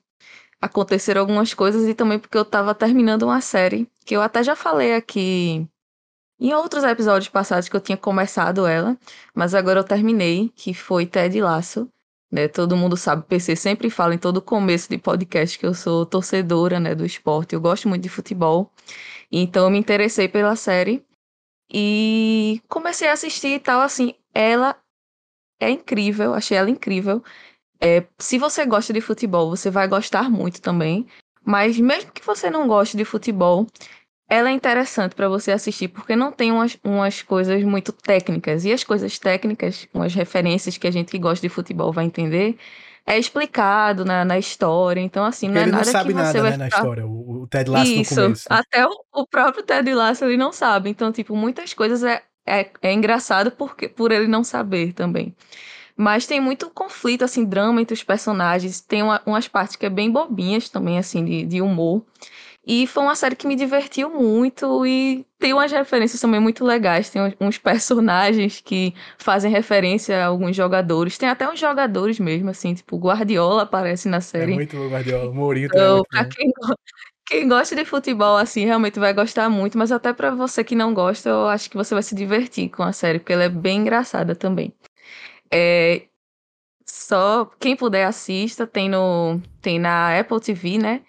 aconteceram 0.63 1.19
algumas 1.19 1.53
coisas 1.53 1.85
e 1.87 1.93
também 1.93 2.17
porque 2.17 2.37
eu 2.37 2.45
tava 2.45 2.73
terminando 2.73 3.23
uma 3.23 3.41
série 3.41 3.85
que 4.05 4.15
eu 4.15 4.21
até 4.21 4.41
já 4.41 4.55
falei 4.55 4.95
aqui 4.95 5.67
em 6.39 6.53
outros 6.53 6.85
episódios 6.85 7.27
passados 7.29 7.67
que 7.67 7.75
eu 7.75 7.81
tinha 7.81 7.97
começado 7.97 8.65
ela, 8.65 8.97
mas 9.35 9.53
agora 9.53 9.81
eu 9.81 9.83
terminei, 9.83 10.49
que 10.55 10.73
foi 10.73 11.05
Ted 11.05 11.39
Lasso. 11.41 11.89
Né, 12.31 12.47
todo 12.47 12.75
mundo 12.75 12.97
sabe, 12.97 13.23
PC 13.27 13.55
sempre 13.55 13.91
fala 13.91 14.15
em 14.15 14.17
todo 14.17 14.41
começo 14.41 14.89
de 14.89 14.97
podcast 14.97 15.59
que 15.59 15.67
eu 15.67 15.73
sou 15.75 16.03
torcedora, 16.03 16.79
né, 16.79 16.95
do 16.95 17.05
esporte. 17.05 17.53
Eu 17.53 17.61
gosto 17.61 17.87
muito 17.87 18.01
de 18.01 18.09
futebol. 18.09 18.71
Então 19.31 19.65
eu 19.65 19.69
me 19.69 19.77
interessei 19.77 20.27
pela 20.27 20.55
série 20.55 21.05
e 21.71 22.61
comecei 22.67 23.07
a 23.07 23.13
assistir 23.13 23.49
e 23.49 23.59
tal, 23.59 23.81
assim, 23.81 24.15
ela 24.33 24.75
é 25.59 25.69
incrível, 25.69 26.33
achei 26.33 26.57
ela 26.57 26.69
incrível. 26.69 27.23
É, 27.83 28.05
se 28.17 28.37
você 28.37 28.65
gosta 28.65 28.93
de 28.93 29.01
futebol, 29.01 29.49
você 29.49 29.69
vai 29.69 29.89
gostar 29.89 30.29
muito 30.29 30.61
também. 30.61 31.05
Mas 31.45 31.77
mesmo 31.77 32.11
que 32.13 32.25
você 32.25 32.49
não 32.49 32.65
goste 32.65 32.95
de 32.95 33.03
futebol, 33.03 33.67
ela 34.29 34.49
é 34.49 34.53
interessante 34.53 35.13
para 35.13 35.27
você 35.27 35.51
assistir, 35.51 35.89
porque 35.89 36.15
não 36.15 36.31
tem 36.31 36.51
umas, 36.51 36.77
umas 36.81 37.21
coisas 37.21 37.61
muito 37.63 37.91
técnicas. 37.91 38.63
E 38.63 38.71
as 38.71 38.85
coisas 38.85 39.19
técnicas, 39.19 39.85
umas 39.93 40.13
referências 40.13 40.77
que 40.77 40.87
a 40.87 40.91
gente 40.91 41.11
que 41.11 41.19
gosta 41.19 41.45
de 41.45 41.53
futebol 41.53 41.91
vai 41.91 42.05
entender, 42.05 42.57
é 43.05 43.19
explicado 43.19 44.05
na, 44.05 44.23
na 44.23 44.39
história. 44.39 45.01
Então, 45.01 45.25
assim, 45.25 45.49
não 45.49 45.59
Ele 45.59 45.63
é 45.63 45.71
não 45.73 45.79
nada 45.79 45.91
sabe 45.91 46.13
que 46.13 46.13
você 46.13 46.21
nada, 46.21 46.41
vai 46.41 46.51
né, 46.51 46.57
na 46.57 46.65
ficar... 46.65 46.77
história. 46.77 47.05
O, 47.05 47.41
o 47.41 47.47
Ted 47.47 47.69
Lasso 47.69 47.91
Isso, 47.91 48.15
no 48.15 48.21
começo. 48.21 48.47
né? 48.49 48.57
até 48.59 48.87
o, 48.87 48.91
o 49.11 49.27
próprio 49.27 49.61
Ted 49.61 49.93
Lasso 49.93 50.23
ele 50.23 50.37
não 50.37 50.53
sabe. 50.53 50.89
Então, 50.89 51.11
tipo, 51.11 51.35
muitas 51.35 51.73
coisas 51.73 52.01
é, 52.01 52.23
é, 52.47 52.69
é 52.81 52.93
engraçado 52.93 53.51
porque, 53.51 53.89
por 53.89 54.13
ele 54.13 54.27
não 54.27 54.43
saber 54.43 54.93
também. 54.93 55.35
Mas 55.95 56.25
tem 56.25 56.39
muito 56.41 56.69
conflito, 56.71 57.23
assim, 57.23 57.45
drama 57.45 57.81
entre 57.81 57.93
os 57.93 58.03
personagens. 58.03 58.81
Tem 58.81 59.03
uma- 59.03 59.21
umas 59.25 59.47
partes 59.47 59.75
que 59.75 59.85
é 59.85 59.89
bem 59.89 60.11
bobinhas 60.11 60.69
também, 60.69 60.97
assim, 60.97 61.23
de, 61.23 61.45
de 61.45 61.61
humor. 61.61 62.03
E 62.65 62.87
foi 62.87 63.03
uma 63.03 63.15
série 63.15 63.35
que 63.35 63.47
me 63.47 63.55
divertiu 63.55 64.09
muito 64.09 64.85
e 64.85 65.25
tem 65.39 65.53
umas 65.53 65.71
referências 65.71 66.21
também 66.21 66.39
muito 66.39 66.63
legais. 66.65 67.09
Tem 67.09 67.21
uns- 67.41 67.57
personagens 67.57 68.61
que 68.61 68.93
fazem 69.17 69.51
referência 69.51 70.23
a 70.23 70.27
alguns 70.27 70.55
jogadores. 70.55 71.17
Tem 71.17 71.29
até 71.29 71.49
uns 71.49 71.59
jogadores 71.59 72.19
mesmo, 72.19 72.49
assim, 72.49 72.73
tipo, 72.73 72.97
Guardiola 72.97 73.63
aparece 73.63 74.07
na 74.09 74.17
É 74.17 74.21
série. 74.21 74.53
muito 74.53 74.75
bom, 74.77 74.89
Guardiola. 74.89 75.29
O 75.29 75.33
Mourinho 75.33 75.69
também 75.69 75.85
é 75.85 75.87
Então, 75.87 75.95
muito 75.97 76.09
pra 76.09 76.25
bom. 76.25 76.29
quem, 76.29 76.51
quem 77.25 77.47
gosta 77.49 77.75
de 77.75 77.85
futebol, 77.85 78.37
assim, 78.37 78.65
realmente 78.65 78.99
vai 78.99 79.13
gostar 79.13 79.49
muito, 79.49 79.77
mas 79.77 79.91
até 79.91 80.13
pra 80.13 80.31
você 80.31 80.63
que 80.63 80.75
não 80.75 80.93
gosta, 80.93 81.29
eu 81.29 81.47
acho 81.47 81.69
que 81.69 81.77
você 81.77 81.93
vai 81.95 82.03
se 82.03 82.15
divertir 82.15 82.69
com 82.69 82.83
a 82.83 82.93
série, 82.93 83.19
porque 83.19 83.33
ela 83.33 83.43
é 83.45 83.49
bem 83.49 83.79
engraçada 83.81 84.35
também. 84.35 84.73
É, 85.51 86.03
só 86.85 87.45
quem 87.59 87.75
puder 87.75 88.05
assista, 88.05 88.65
tem 88.67 88.89
no 88.89 89.41
tem 89.61 89.79
na 89.79 90.17
Apple 90.19 90.39
TV, 90.39 90.77
né? 90.77 91.01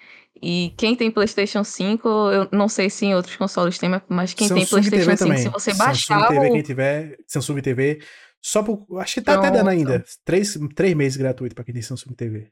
E 0.42 0.74
quem 0.76 0.94
tem 0.94 1.10
PlayStation 1.10 1.64
5, 1.64 2.08
eu 2.30 2.48
não 2.52 2.68
sei 2.68 2.90
se 2.90 3.06
em 3.06 3.14
outros 3.14 3.34
consoles 3.36 3.78
tem, 3.78 3.88
mas 4.08 4.34
quem 4.34 4.46
tem 4.48 4.58
Samsung 4.66 4.68
PlayStation 4.90 4.90
TV 4.90 5.16
5, 5.16 5.16
se 5.16 5.24
também. 5.44 5.52
você 5.52 5.70
Samsung 5.70 5.84
baixar 5.86 6.28
TV, 6.28 6.48
o... 6.48 6.52
quem 6.52 6.62
tiver, 6.62 7.16
Samsung 7.26 7.60
TV. 7.62 8.00
Só 8.42 8.62
por. 8.62 8.84
Acho 9.00 9.14
que 9.14 9.20
tá 9.22 9.34
até 9.34 9.50
dando 9.50 9.64
Pronto. 9.64 9.68
ainda. 9.70 10.04
Três, 10.24 10.58
três 10.74 10.94
meses 10.94 11.16
gratuito 11.16 11.54
pra 11.54 11.64
quem 11.64 11.72
tem 11.72 11.82
Samsung 11.82 12.12
TV. 12.14 12.48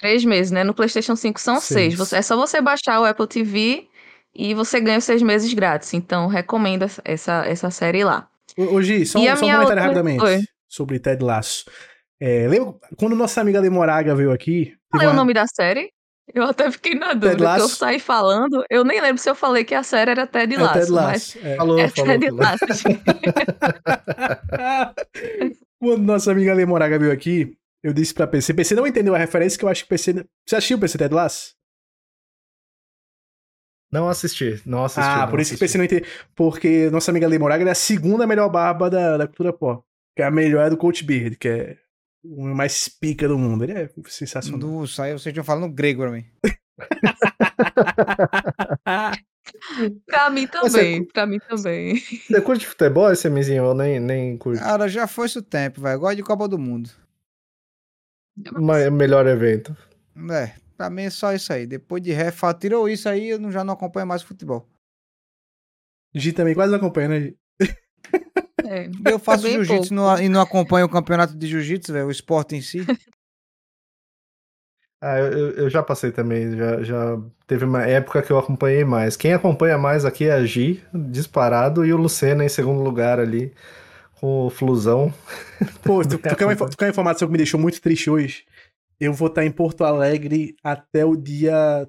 Três 0.00 0.24
meses, 0.24 0.50
né? 0.50 0.64
No 0.64 0.74
PlayStation 0.74 1.14
5 1.14 1.40
são 1.40 1.60
Seis. 1.60 1.92
seis. 1.92 1.94
Você- 1.94 2.16
é 2.16 2.22
só 2.22 2.36
você 2.36 2.60
baixar 2.60 3.00
o 3.00 3.04
Apple 3.04 3.28
TV 3.28 3.86
e 4.34 4.52
você 4.52 4.80
ganha 4.80 4.98
os 4.98 5.04
seis 5.04 5.22
meses 5.22 5.52
grátis. 5.54 5.94
Então, 5.94 6.26
recomendo 6.26 6.82
essa, 6.82 7.00
essa, 7.04 7.70
série 7.70 8.02
lá. 8.02 8.28
Gi, 8.80 9.06
só, 9.06 9.20
E 9.20 9.28
só 9.28 9.32
um 9.32 9.36
comentário 9.36 9.60
outra- 9.60 9.80
rapidamente 9.82 10.24
Oi. 10.24 10.40
Sobre 10.72 10.98
Ted 10.98 11.22
Lasso. 11.22 11.64
É, 12.20 12.46
lembra 12.48 12.74
quando 12.96 13.14
nossa 13.16 13.40
amiga 13.40 13.60
Lemoraga 13.60 14.14
veio 14.14 14.32
aqui? 14.32 14.74
Qual 14.90 15.02
é 15.02 15.06
o 15.06 15.10
uma- 15.10 15.16
nome 15.16 15.34
da 15.34 15.44
série? 15.46 15.90
Eu 16.32 16.44
até 16.44 16.70
fiquei 16.70 16.94
na 16.94 17.14
dúvida, 17.14 17.30
porque 17.32 17.42
eu 17.42 17.46
Lasso. 17.64 17.76
saí 17.76 17.98
falando. 17.98 18.64
Eu 18.70 18.84
nem 18.84 19.00
lembro 19.00 19.20
se 19.20 19.28
eu 19.28 19.34
falei 19.34 19.64
que 19.64 19.74
a 19.74 19.82
série 19.82 20.12
era 20.12 20.26
Ted 20.26 20.54
É, 20.54 20.58
Lasso, 20.58 20.78
Ted 20.78 20.92
mas 20.92 21.04
Lasso. 21.34 21.38
é. 21.42 21.56
Falou, 21.56 21.78
é 21.78 21.88
falou. 21.88 22.10
Ted 22.10 22.26
falou. 22.26 22.40
Lasso. 22.40 22.64
Quando 25.78 26.02
nossa 26.04 26.30
amiga 26.30 26.54
Lemoraga 26.54 26.98
veio 26.98 27.12
aqui, 27.12 27.56
eu 27.82 27.92
disse 27.92 28.14
pra 28.14 28.26
PC. 28.26 28.54
PC 28.54 28.74
não 28.76 28.86
entendeu 28.86 29.14
a 29.14 29.18
referência 29.18 29.58
que 29.58 29.64
eu 29.64 29.68
acho 29.68 29.82
que 29.82 29.88
PC. 29.88 30.24
Você 30.46 30.56
assistiu 30.56 30.76
o 30.76 30.80
PC 30.80 30.96
Ted 30.96 31.12
Lasso? 31.12 31.54
Não 33.92 34.08
assisti, 34.08 34.62
não 34.64 34.84
assisti. 34.84 35.00
ah, 35.06 35.22
não 35.22 35.28
por 35.30 35.40
isso 35.40 35.50
que 35.50 35.56
assisti. 35.64 35.76
PC 35.76 35.78
não 35.78 35.84
entendeu. 35.84 36.08
Porque 36.34 36.88
nossa 36.90 37.10
amiga 37.10 37.26
Lemoraga 37.28 37.68
é 37.68 37.70
a 37.70 37.74
segunda 37.74 38.26
melhor 38.26 38.48
barba 38.48 38.88
da, 38.88 39.18
da 39.18 39.26
cultura 39.26 39.52
pop. 39.52 39.84
Que 40.16 40.22
é 40.22 40.26
a 40.26 40.30
melhor 40.30 40.66
é 40.66 40.70
do 40.70 40.76
Coach 40.76 41.04
Beard, 41.04 41.36
que 41.36 41.48
é 41.48 41.78
o 42.24 42.44
mais 42.54 42.88
pica 42.88 43.26
do 43.26 43.38
mundo. 43.38 43.64
Ele 43.64 43.72
é 43.72 43.90
sensacional. 44.06 44.60
Do, 44.60 44.84
isso 44.84 45.00
aí 45.00 45.12
vocês 45.12 45.32
estão 45.32 45.44
falando 45.44 45.72
grego 45.72 46.02
pra 46.02 46.10
mim. 46.12 46.24
Pra 50.06 50.30
mim 50.30 50.46
também, 50.46 51.04
pra 51.04 51.26
mim 51.26 51.38
também. 51.48 51.96
Você 51.98 52.40
curte 52.40 52.66
futebol, 52.66 53.10
esse 53.12 53.28
mizinho? 53.28 53.64
Eu 53.64 53.74
nem, 53.74 53.98
nem 53.98 54.36
curto. 54.38 54.60
Cara, 54.60 54.88
já 54.88 55.06
foi 55.06 55.26
isso 55.26 55.40
o 55.40 55.42
tempo, 55.42 55.80
velho. 55.80 55.98
Gosto 55.98 56.16
de 56.16 56.22
Copa 56.22 56.46
do 56.48 56.58
Mundo. 56.58 56.90
Ma- 58.52 58.88
melhor 58.90 59.26
evento. 59.26 59.76
É, 60.30 60.54
pra 60.76 60.88
mim 60.88 61.02
é 61.02 61.10
só 61.10 61.32
isso 61.32 61.52
aí. 61.52 61.66
Depois 61.66 62.02
de 62.02 62.12
ré, 62.12 62.32
tirou 62.58 62.88
isso 62.88 63.08
aí, 63.08 63.30
eu 63.30 63.38
não- 63.38 63.50
já 63.50 63.64
não 63.64 63.74
acompanho 63.74 64.06
mais 64.06 64.22
futebol. 64.22 64.68
Gi 66.14 66.32
também 66.32 66.54
quase 66.54 66.70
não 66.70 66.78
acompanha, 66.78 67.08
né, 67.08 67.20
Gi? 67.20 67.38
É. 68.64 68.88
Eu 69.10 69.18
faço 69.18 69.44
Bem 69.44 69.52
jiu-jitsu 69.52 69.94
e 70.20 70.28
não 70.28 70.40
acompanho 70.40 70.86
o 70.86 70.90
campeonato 70.90 71.34
de 71.36 71.46
jiu-jitsu, 71.46 71.92
velho, 71.92 72.06
o 72.06 72.10
esporte 72.10 72.54
em 72.56 72.60
si. 72.62 72.84
Ah, 75.04 75.18
eu, 75.18 75.50
eu- 75.56 75.68
já 75.70 75.82
passei 75.82 76.12
também, 76.12 76.56
já, 76.56 76.80
já 76.84 77.18
teve 77.44 77.64
uma 77.64 77.82
época 77.84 78.22
que 78.22 78.30
eu 78.30 78.38
acompanhei 78.38 78.84
mais. 78.84 79.16
Quem 79.16 79.32
acompanha 79.32 79.76
mais 79.76 80.04
aqui 80.04 80.26
é 80.26 80.32
a 80.32 80.44
Gi, 80.46 80.80
disparado, 80.94 81.84
e 81.84 81.92
o 81.92 81.96
Lucena 81.96 82.44
em 82.44 82.48
segundo 82.48 82.80
lugar 82.84 83.18
ali, 83.18 83.52
com 84.20 84.46
o 84.46 84.50
Flusão. 84.50 85.12
Pô, 85.82 86.02
tu, 86.04 86.10
tu, 86.22 86.36
quer 86.36 86.44
uma, 86.44 86.54
tu 86.54 86.76
quer 86.76 86.84
uma 86.84 86.90
informação 86.90 87.26
que 87.26 87.32
me 87.32 87.38
deixou 87.38 87.58
muito 87.58 87.80
triste 87.80 88.08
hoje? 88.08 88.44
Eu 89.00 89.12
vou 89.12 89.26
estar 89.26 89.44
em 89.44 89.50
Porto 89.50 89.82
Alegre 89.82 90.54
até 90.62 91.04
o 91.04 91.16
dia 91.16 91.88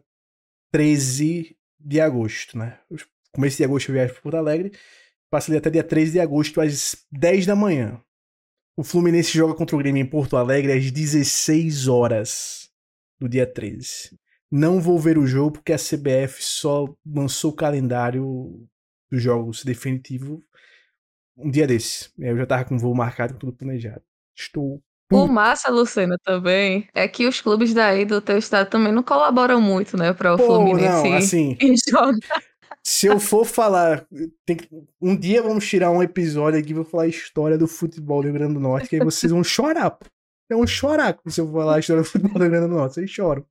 13 0.71 1.55
de 1.79 2.01
agosto, 2.01 2.57
né? 2.57 2.79
Começo 3.31 3.57
de 3.57 3.63
agosto 3.63 3.89
eu 3.89 3.93
viajo 3.93 4.13
para 4.13 4.21
Porto 4.23 4.35
Alegre. 4.37 4.71
Passo 5.33 5.49
ali 5.49 5.57
até 5.57 5.71
dia 5.71 5.83
13 5.83 6.11
de 6.11 6.19
agosto 6.19 6.61
às 6.61 6.95
10 7.11 7.47
da 7.47 7.55
manhã. 7.55 7.99
O 8.77 8.83
Fluminense 8.83 9.35
joga 9.35 9.55
contra 9.55 9.75
o 9.75 9.79
Grêmio 9.79 9.99
em 9.99 10.05
Porto 10.05 10.37
Alegre 10.37 10.73
às 10.73 10.91
16 10.91 11.87
horas 11.87 12.69
do 13.19 13.27
dia 13.27 13.51
13. 13.51 14.15
Não 14.51 14.79
vou 14.79 14.99
ver 14.99 15.17
o 15.17 15.25
jogo 15.25 15.53
porque 15.53 15.73
a 15.73 15.77
CBF 15.77 16.35
só 16.43 16.87
lançou 17.03 17.49
o 17.49 17.55
calendário 17.55 18.63
dos 19.11 19.23
jogos 19.23 19.63
definitivo 19.63 20.39
um 21.35 21.49
dia 21.49 21.65
desse. 21.65 22.11
Eu 22.19 22.37
já 22.37 22.45
tava 22.45 22.65
com 22.65 22.75
o 22.75 22.79
voo 22.79 22.93
marcado, 22.93 23.33
com 23.33 23.39
tudo 23.39 23.53
planejado. 23.53 24.03
Estou. 24.37 24.83
O 25.11 25.25
massa, 25.25 25.71
Lucena, 25.71 26.15
também, 26.23 26.87
é 26.93 27.07
que 27.07 27.25
os 27.25 27.41
clubes 27.41 27.73
daí 27.73 28.05
do 28.05 28.21
teu 28.21 28.37
estado 28.37 28.69
também 28.69 28.93
não 28.93 29.01
colaboram 29.01 29.59
muito, 29.59 29.97
né, 29.97 30.13
para 30.13 30.35
o 30.35 30.37
Pô, 30.37 30.45
Fluminense 30.45 31.09
não, 31.09 31.17
assim, 31.17 31.57
jogar. 31.89 32.52
Se 32.85 33.07
eu 33.07 33.19
for 33.19 33.45
falar. 33.45 34.05
tem 34.45 34.57
que- 34.57 34.67
um 35.01 35.15
dia 35.15 35.41
vamos 35.41 35.67
tirar 35.67 35.89
um 35.91 36.03
episódio 36.03 36.59
aqui 36.59 36.71
e 36.71 36.73
vou 36.73 36.83
falar 36.83 37.03
a 37.03 37.07
história 37.07 37.57
do 37.57 37.67
futebol 37.67 38.21
do 38.21 38.25
Rio 38.25 38.33
Grande 38.33 38.53
do 38.55 38.59
Norte, 38.59 38.89
que 38.89 38.95
aí 38.97 39.03
vocês 39.03 39.31
vão 39.31 39.43
chorar, 39.43 39.91
pô. 39.91 40.05
É 40.51 40.55
um 40.55 40.67
chorar 40.67 41.17
se 41.27 41.39
eu 41.41 41.47
for 41.47 41.59
falar 41.61 41.75
a 41.77 41.79
história 41.79 42.03
do 42.03 42.07
futebol 42.09 42.33
do 42.33 42.39
Rio 42.39 42.49
Grande 42.51 42.67
do 42.67 42.75
Norte. 42.75 42.95
Vocês 42.95 43.09
choram. 43.09 43.45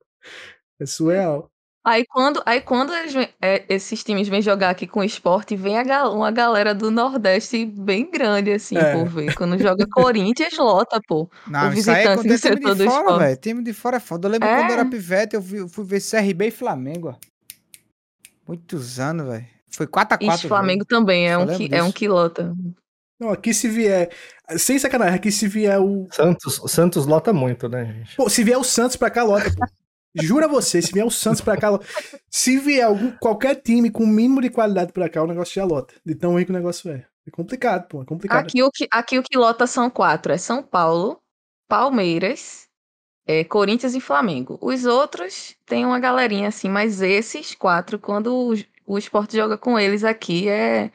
É 0.81 0.87
surreal. 0.87 1.49
Aí 1.85 2.05
quando, 2.07 2.41
aí 2.47 2.61
quando 2.61 2.91
vêm- 3.13 3.29
é, 3.43 3.65
esses 3.69 4.05
times 4.05 4.29
vêm 4.29 4.41
jogar 4.41 4.71
aqui 4.71 4.87
com 4.87 5.01
o 5.01 5.05
esporte, 5.05 5.57
vem 5.57 5.77
a 5.77 5.83
gal- 5.83 6.15
uma 6.15 6.31
galera 6.31 6.73
do 6.73 6.93
Nordeste 6.93 7.65
bem 7.67 8.09
grande, 8.09 8.53
assim, 8.53 8.77
É. 8.77 8.93
por 8.93 9.09
ver. 9.09 9.35
Quando 9.35 9.59
joga 9.59 9.85
Corinthians, 9.91 10.57
lota, 10.57 11.01
pô. 11.09 11.29
Não, 11.49 11.71
O 11.71 11.73
isso 11.73 11.91
aí 11.91 12.07
é 12.07 12.17
time 12.17 12.29
de 12.29 12.39
fora, 12.39 12.85
esporte. 12.85 13.19
velho. 13.19 13.37
Time 13.39 13.65
de 13.65 13.73
fora 13.73 13.97
é 13.97 14.01
foda. 14.01 14.29
Eu 14.29 14.33
lembro 14.33 14.47
É. 14.49 14.57
quando 14.59 14.69
eu 14.71 14.75
era 14.75 14.85
pivete, 14.85 15.35
eu 15.35 15.43
fui, 15.43 15.59
eu 15.59 15.69
fui 15.69 15.85
ver 15.85 16.01
CRB 16.01 16.47
e 16.47 16.51
Flamengo, 16.53 17.09
ó. 17.09 17.32
Muitos 18.53 19.01
anos, 19.01 19.27
velho. 19.27 19.47
Foi 19.71 19.87
4x4. 19.87 20.45
E 20.45 20.49
Flamengo 20.49 20.85
também 20.85 21.29
é 21.29 21.35
Só 21.35 21.41
um, 21.41 21.47
que, 21.57 21.69
é 21.75 21.83
um 21.83 21.87
disso. 21.87 21.97
que 21.97 22.09
lota. 22.09 22.55
Não, 23.19 23.31
aqui 23.31 23.55
se 23.55 23.69
vier. 23.69 24.11
Sem 24.59 24.79
sacanagem, 24.79 25.15
aqui 25.15 25.33
se 25.33 25.49
vier 25.49 25.81
o. 25.81 26.07
Santos, 26.13 26.59
o 26.59 26.69
Santos 26.69 27.07
lota 27.07 27.33
muito, 27.33 27.69
né, 27.69 27.87
gente? 27.87 28.17
Pô, 28.17 28.29
se 28.29 28.45
vier 28.45 28.59
o 28.59 28.65
Santos 28.65 28.97
pra 28.97 29.11
cá, 29.11 29.23
lota. 29.23 29.51
pô. 29.51 29.65
Jura 30.23 30.47
você, 30.47 30.83
se 30.83 30.93
vier 30.93 31.07
o 31.07 31.11
Santos 31.11 31.41
pra 31.41 31.57
cá, 31.57 31.71
lota. 31.71 31.87
Se 32.29 32.59
vier 32.59 32.85
algum, 32.85 33.13
qualquer 33.13 33.55
time 33.55 33.91
com 33.91 34.05
o 34.05 34.07
mínimo 34.07 34.43
de 34.43 34.51
qualidade 34.51 34.93
pra 34.93 35.09
cá, 35.09 35.23
o 35.23 35.27
negócio 35.27 35.55
já 35.55 35.65
lota. 35.65 35.95
De 36.05 36.15
tão 36.15 36.33
ruim 36.33 36.45
que 36.45 36.51
o 36.51 36.55
negócio 36.55 36.91
é. 36.91 37.07
É 37.27 37.31
complicado, 37.31 37.87
pô. 37.89 38.03
É 38.03 38.05
complicado. 38.05 38.41
Aqui 38.41 38.63
o, 38.63 38.71
que, 38.71 38.87
aqui 38.91 39.19
o 39.19 39.23
que 39.23 39.39
lota 39.39 39.67
são 39.67 39.89
quatro: 39.89 40.33
é 40.33 40.37
São 40.37 40.63
Paulo, 40.63 41.19
Palmeiras, 41.69 42.69
é, 43.27 43.45
Corinthians 43.45 43.95
e 43.95 44.01
Flamengo. 44.01 44.59
Os 44.61 44.85
outros 44.85 45.57
tem 45.67 45.85
uma 45.87 45.99
galerinha 45.99 46.49
assim, 46.49 46.69
mas 46.69 47.01
esses 47.01 47.55
quatro, 47.55 47.99
quando 47.99 48.35
o, 48.35 48.55
o 48.87 48.99
esporte 48.99 49.37
joga 49.37 49.57
com 49.57 49.79
eles 49.79 50.05
aqui, 50.05 50.49
é 50.49 50.91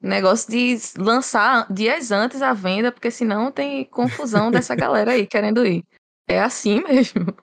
negócio 0.00 0.50
de 0.50 0.76
lançar 0.98 1.72
dias 1.72 2.10
antes 2.10 2.42
a 2.42 2.52
venda, 2.52 2.90
porque 2.92 3.10
senão 3.10 3.50
tem 3.52 3.84
confusão 3.84 4.50
dessa 4.52 4.74
galera 4.74 5.12
aí 5.12 5.26
querendo 5.26 5.64
ir. 5.66 5.84
É 6.28 6.40
assim 6.40 6.82
mesmo. 6.86 7.34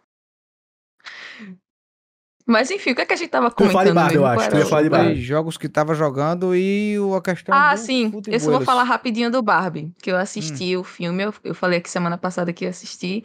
Mas 2.46 2.72
enfim, 2.72 2.92
o 2.92 2.96
que, 2.96 3.02
é 3.02 3.06
que 3.06 3.14
a 3.14 3.18
gente 3.18 3.30
tava 3.30 3.52
Tu 3.52 3.56
comentando 3.58 3.94
Barbie, 3.94 4.16
eu 4.16 4.26
mesmo? 4.26 4.40
acho, 4.40 4.50
tu 4.50 4.58
ia 4.58 4.66
falar 4.66 4.82
de 4.82 4.90
Barbie. 4.90 5.20
Os 5.20 5.24
jogos 5.24 5.58
que 5.58 5.70
tava 5.70 5.94
jogando 5.94 6.56
e 6.56 6.98
o- 6.98 7.14
a 7.14 7.22
questão 7.22 7.54
Ah, 7.54 7.76
do 7.76 7.82
sim. 7.82 8.12
eu 8.26 8.40
vou 8.40 8.62
falar 8.62 8.84
rapidinho 8.84 9.30
do 9.30 9.42
Barbie, 9.44 9.94
que 10.02 10.12
eu 10.12 10.18
assisti 10.18 10.76
Hum. 10.76 10.80
o 10.80 10.84
filme. 10.84 11.24
Eu, 11.24 11.34
eu 11.44 11.54
falei 11.54 11.78
aqui 11.78 11.90
semana 11.90 12.18
passada 12.18 12.52
que 12.52 12.66
eu 12.66 12.70
assisti. 12.70 13.24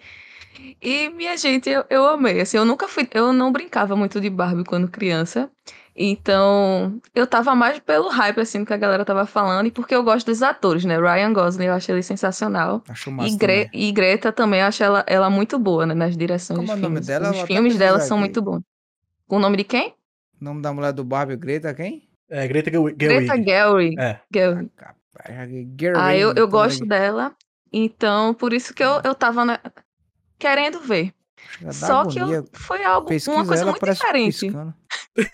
E, 0.81 1.09
minha 1.11 1.37
gente, 1.37 1.69
eu, 1.69 1.85
eu 1.91 2.07
amei. 2.07 2.41
Assim, 2.41 2.57
eu 2.57 2.65
nunca 2.65 2.87
fui. 2.89 3.09
Eu 3.13 3.33
não 3.33 3.51
brincava 3.53 3.97
muito 3.97 4.21
de 4.21 4.31
Barbie 4.31 4.65
quando 4.65 4.89
criança. 4.89 5.51
Então, 5.97 7.01
eu 7.15 7.27
tava 7.27 7.55
mais 7.55 7.79
pelo 7.79 8.09
hype, 8.09 8.41
assim, 8.41 8.65
que 8.65 8.73
a 8.73 8.77
galera 8.77 9.05
tava 9.05 9.27
falando. 9.27 9.67
E 9.67 9.71
porque 9.71 9.95
eu 9.95 10.03
gosto 10.03 10.27
dos 10.27 10.43
atores, 10.43 10.85
né? 10.85 10.99
Ryan 10.99 11.33
Gosling, 11.33 11.67
eu 11.67 11.73
acho 11.75 11.91
ele 11.93 12.03
sensacional. 12.03 12.83
Acho 12.89 13.11
E, 13.11 13.13
massa 13.13 13.39
Gre- 13.39 13.65
também. 13.67 13.89
e 13.89 13.93
Greta 13.93 14.33
também, 14.33 14.61
eu 14.61 14.67
acho 14.67 14.83
ela, 14.83 15.05
ela 15.07 15.31
muito 15.31 15.59
boa, 15.59 15.87
né? 15.87 15.95
Nas 15.95 16.17
direções 16.17 16.59
Como 16.59 16.69
dos 16.69 16.77
é 16.79 16.81
nome 16.81 17.03
filmes. 17.03 17.07
dela? 17.07 17.27
Eu 17.27 17.31
Os 17.31 17.41
filmes 17.43 17.79
dela 17.79 17.93
pesquisar 17.99 18.09
são 18.09 18.17
aqui. 18.19 18.27
muito 18.27 18.43
bons. 18.43 18.63
O 19.29 19.39
nome 19.39 19.57
de 19.57 19.65
quem? 19.65 19.95
O 20.41 20.45
nome 20.45 20.63
da 20.63 20.73
mulher 20.73 20.93
do 20.93 21.05
Barbie, 21.05 21.37
Greta, 21.37 21.73
quem? 21.73 22.09
É, 22.29 22.47
Greta 22.49 22.71
Gerwig. 22.71 22.97
Greta 22.97 23.37
Gerwig. 23.43 24.01
É. 24.01 24.21
Gerwig. 24.33 24.71
Capaz, 24.77 25.39
Ah, 25.97 26.17
eu, 26.17 26.33
eu 26.35 26.49
gosto 26.49 26.79
Gerwig. 26.79 26.89
dela. 26.89 27.35
Então, 27.73 28.35
por 28.35 28.53
isso 28.53 28.75
que 28.75 28.83
eu, 28.83 29.01
eu 29.05 29.15
tava 29.15 29.45
na- 29.45 29.61
querendo 30.45 30.81
ver. 30.81 31.15
Só 31.73 32.05
que 32.05 32.19
agonia. 32.19 32.37
eu, 32.37 32.49
foi 32.53 32.85
algo, 32.85 33.09
Pesquisa 33.09 33.37
uma 33.37 33.47
coisa 33.47 33.65
muito 33.65 33.85
diferente. 33.91 34.41
piscando. 34.41 34.75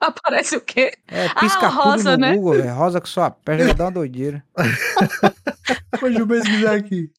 Aparece 0.00 0.56
o 0.56 0.60
quê? 0.60 0.92
É, 1.08 1.28
pisca 1.40 1.66
Ah, 1.66 1.70
rosa, 1.70 2.12
no 2.12 2.18
né? 2.18 2.34
Google, 2.36 2.54
velho. 2.54 2.74
Rosa 2.74 3.00
que 3.00 3.08
só 3.08 3.24
aperta, 3.24 3.72
dar 3.74 3.84
uma 3.86 3.90
doideira. 3.92 4.44
Eu 6.02 6.26
pesquisar 6.26 6.74
aqui. 6.74 7.10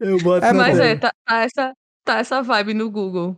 Eu 0.00 0.18
boto 0.18 0.44
É, 0.46 0.52
mas 0.52 0.78
é, 0.78 0.96
tá, 0.96 1.12
tá 1.26 1.42
essa, 1.42 1.74
tá 2.02 2.18
essa 2.18 2.42
vibe 2.42 2.74
no 2.74 2.90
Google. 2.90 3.36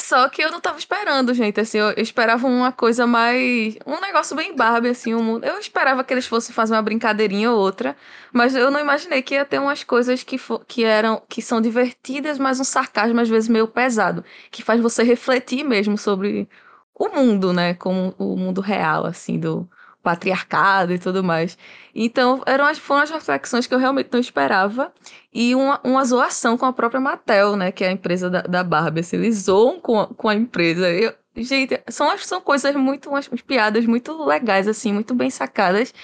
Só 0.00 0.28
que 0.28 0.42
eu 0.42 0.50
não 0.50 0.60
tava 0.60 0.78
esperando, 0.78 1.32
gente, 1.34 1.60
assim, 1.60 1.78
eu, 1.78 1.92
esperava 1.96 2.46
uma 2.46 2.72
coisa 2.72 3.06
mais, 3.06 3.76
um 3.86 4.00
negócio 4.00 4.34
bem 4.34 4.56
Barbie, 4.56 4.88
assim, 4.88 5.14
um 5.14 5.22
mundo. 5.22 5.44
Eu 5.44 5.58
esperava 5.58 6.02
que 6.02 6.12
eles 6.12 6.26
fossem 6.26 6.54
fazer 6.54 6.74
uma 6.74 6.82
brincadeirinha 6.82 7.50
ou 7.52 7.58
outra, 7.58 7.96
mas 8.32 8.54
eu 8.54 8.70
não 8.70 8.80
imaginei 8.80 9.22
que 9.22 9.34
ia 9.34 9.44
ter 9.44 9.60
umas 9.60 9.84
coisas 9.84 10.22
que, 10.22 10.36
que 10.66 10.84
eram, 10.84 11.22
que 11.28 11.42
são 11.42 11.60
divertidas, 11.60 12.38
mas 12.38 12.58
um 12.58 12.64
sarcasmo 12.64 13.20
às 13.20 13.28
vezes 13.28 13.48
meio 13.48 13.68
pesado, 13.68 14.24
que 14.50 14.62
faz 14.62 14.80
você 14.80 15.02
refletir 15.02 15.62
mesmo 15.64 15.96
sobre 15.98 16.48
o 16.94 17.08
mundo, 17.08 17.52
né, 17.52 17.74
como 17.74 18.14
o 18.18 18.36
mundo 18.36 18.60
real, 18.60 19.06
assim, 19.06 19.38
do 19.38 19.68
patriarcado 20.02 20.92
e 20.92 20.98
tudo 20.98 21.22
mais. 21.22 21.56
Então, 21.94 22.42
eram 22.46 22.66
as, 22.66 22.78
foram 22.78 23.02
as 23.02 23.10
reflexões 23.10 23.66
que 23.66 23.74
eu 23.74 23.78
realmente 23.78 24.08
não 24.12 24.20
esperava 24.20 24.92
e 25.32 25.54
uma, 25.54 25.80
uma 25.84 26.04
zoação 26.04 26.56
com 26.56 26.66
a 26.66 26.72
própria 26.72 27.00
Mattel, 27.00 27.56
né? 27.56 27.70
Que 27.72 27.84
é 27.84 27.88
a 27.88 27.92
empresa 27.92 28.30
da, 28.30 28.42
da 28.42 28.64
Barbie. 28.64 29.00
Assim, 29.00 29.16
eles 29.16 29.36
zoam 29.44 29.80
com 29.80 30.00
a, 30.00 30.06
com 30.06 30.28
a 30.28 30.34
empresa. 30.34 30.90
Eu- 30.90 31.14
gente, 31.36 31.80
são, 31.88 32.16
são 32.18 32.40
coisas 32.40 32.74
muito, 32.74 33.08
umas, 33.08 33.28
piadas 33.46 33.86
muito 33.86 34.12
legais, 34.24 34.66
assim, 34.68 34.92
muito 34.92 35.14
bem 35.14 35.30
sacadas. 35.30 35.94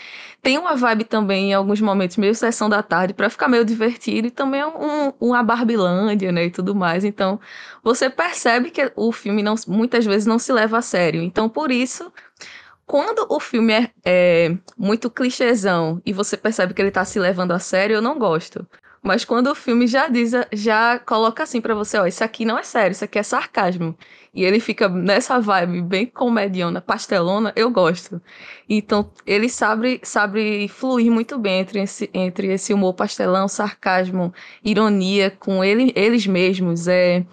Tem 0.43 0.57
uma 0.59 0.77
vibe 0.77 1.05
também, 1.05 1.51
em 1.51 1.55
alguns 1.55 1.81
momentos, 1.81 2.17
meio 2.17 2.35
sessão 2.35 2.69
da 2.69 2.83
tarde, 2.83 3.13
pra 3.15 3.29
ficar 3.29 3.49
meio 3.49 3.65
divertido. 3.65 4.29
E 4.29 4.31
também 4.31 4.61
é 4.61 4.67
um, 4.67 5.13
uma 5.21 5.43
Barbilândia, 5.43 6.31
né? 6.33 6.45
E 6.47 6.51
tudo 6.51 6.75
mais. 6.75 7.05
Então, 7.05 7.41
você 7.83 8.09
percebe 8.11 8.71
que 8.71 8.93
o 8.95 9.11
filme 9.13 9.43
não, 9.43 9.55
muitas 9.67 10.05
vezes 10.05 10.27
não 10.27 10.39
se 10.39 10.53
leva 10.53 10.79
a 10.79 10.83
sério. 10.83 11.23
Então, 11.23 11.49
por 11.49 11.71
isso... 11.71 12.13
Quando 12.87 13.27
o 13.29 13.41
filme 13.41 13.73
é, 13.73 13.93
é 14.05 14.59
muito 14.77 15.11
clichêzão 15.11 16.01
e 16.07 16.13
você 16.13 16.37
percebe 16.37 16.73
que 16.73 16.81
ele 16.81 16.91
tá 16.91 17.05
se 17.05 17.19
levando 17.19 17.53
a 17.53 17.59
sério, 17.59 17.95
eu 17.95 18.03
não 18.03 18.19
gosto. 18.19 18.67
Mas 19.03 19.25
quando 19.25 19.49
o 19.49 19.55
filme 19.55 19.87
já 19.87 20.09
diz, 20.09 20.33
já 20.53 20.99
coloca 20.99 21.43
assim 21.43 21.61
pra 21.61 21.75
você, 21.75 21.97
ó, 21.99 22.07
isso 22.07 22.25
aqui 22.25 22.45
não 22.45 22.59
é 22.59 22.63
sério, 22.63 22.93
isso 22.93 23.05
aqui 23.05 23.19
é 23.19 23.23
sarcasmo. 23.23 23.97
E 24.35 24.45
ele 24.45 24.61
fica 24.61 24.89
nessa 24.89 25.41
vibe 25.41 25.83
bem 25.83 26.07
comediona, 26.07 26.81
pastelona, 26.81 27.53
eu 27.57 27.71
gosto. 27.71 28.21
Então, 28.69 29.11
ele 29.27 29.49
sabe, 29.49 30.01
sabe 30.03 30.69
fluir 30.69 31.11
muito 31.11 31.39
bem 31.39 31.61
entre 31.61 31.81
esse, 31.81 32.11
entre 32.13 32.49
esse 32.53 32.75
humor 32.75 32.95
pastelão, 32.95 33.49
sarcasmo, 33.49 34.33
ironia 34.65 35.31
com 35.31 35.63
ele, 35.65 35.93
eles 35.97 36.27
mesmos. 36.27 36.89
É 36.89 37.25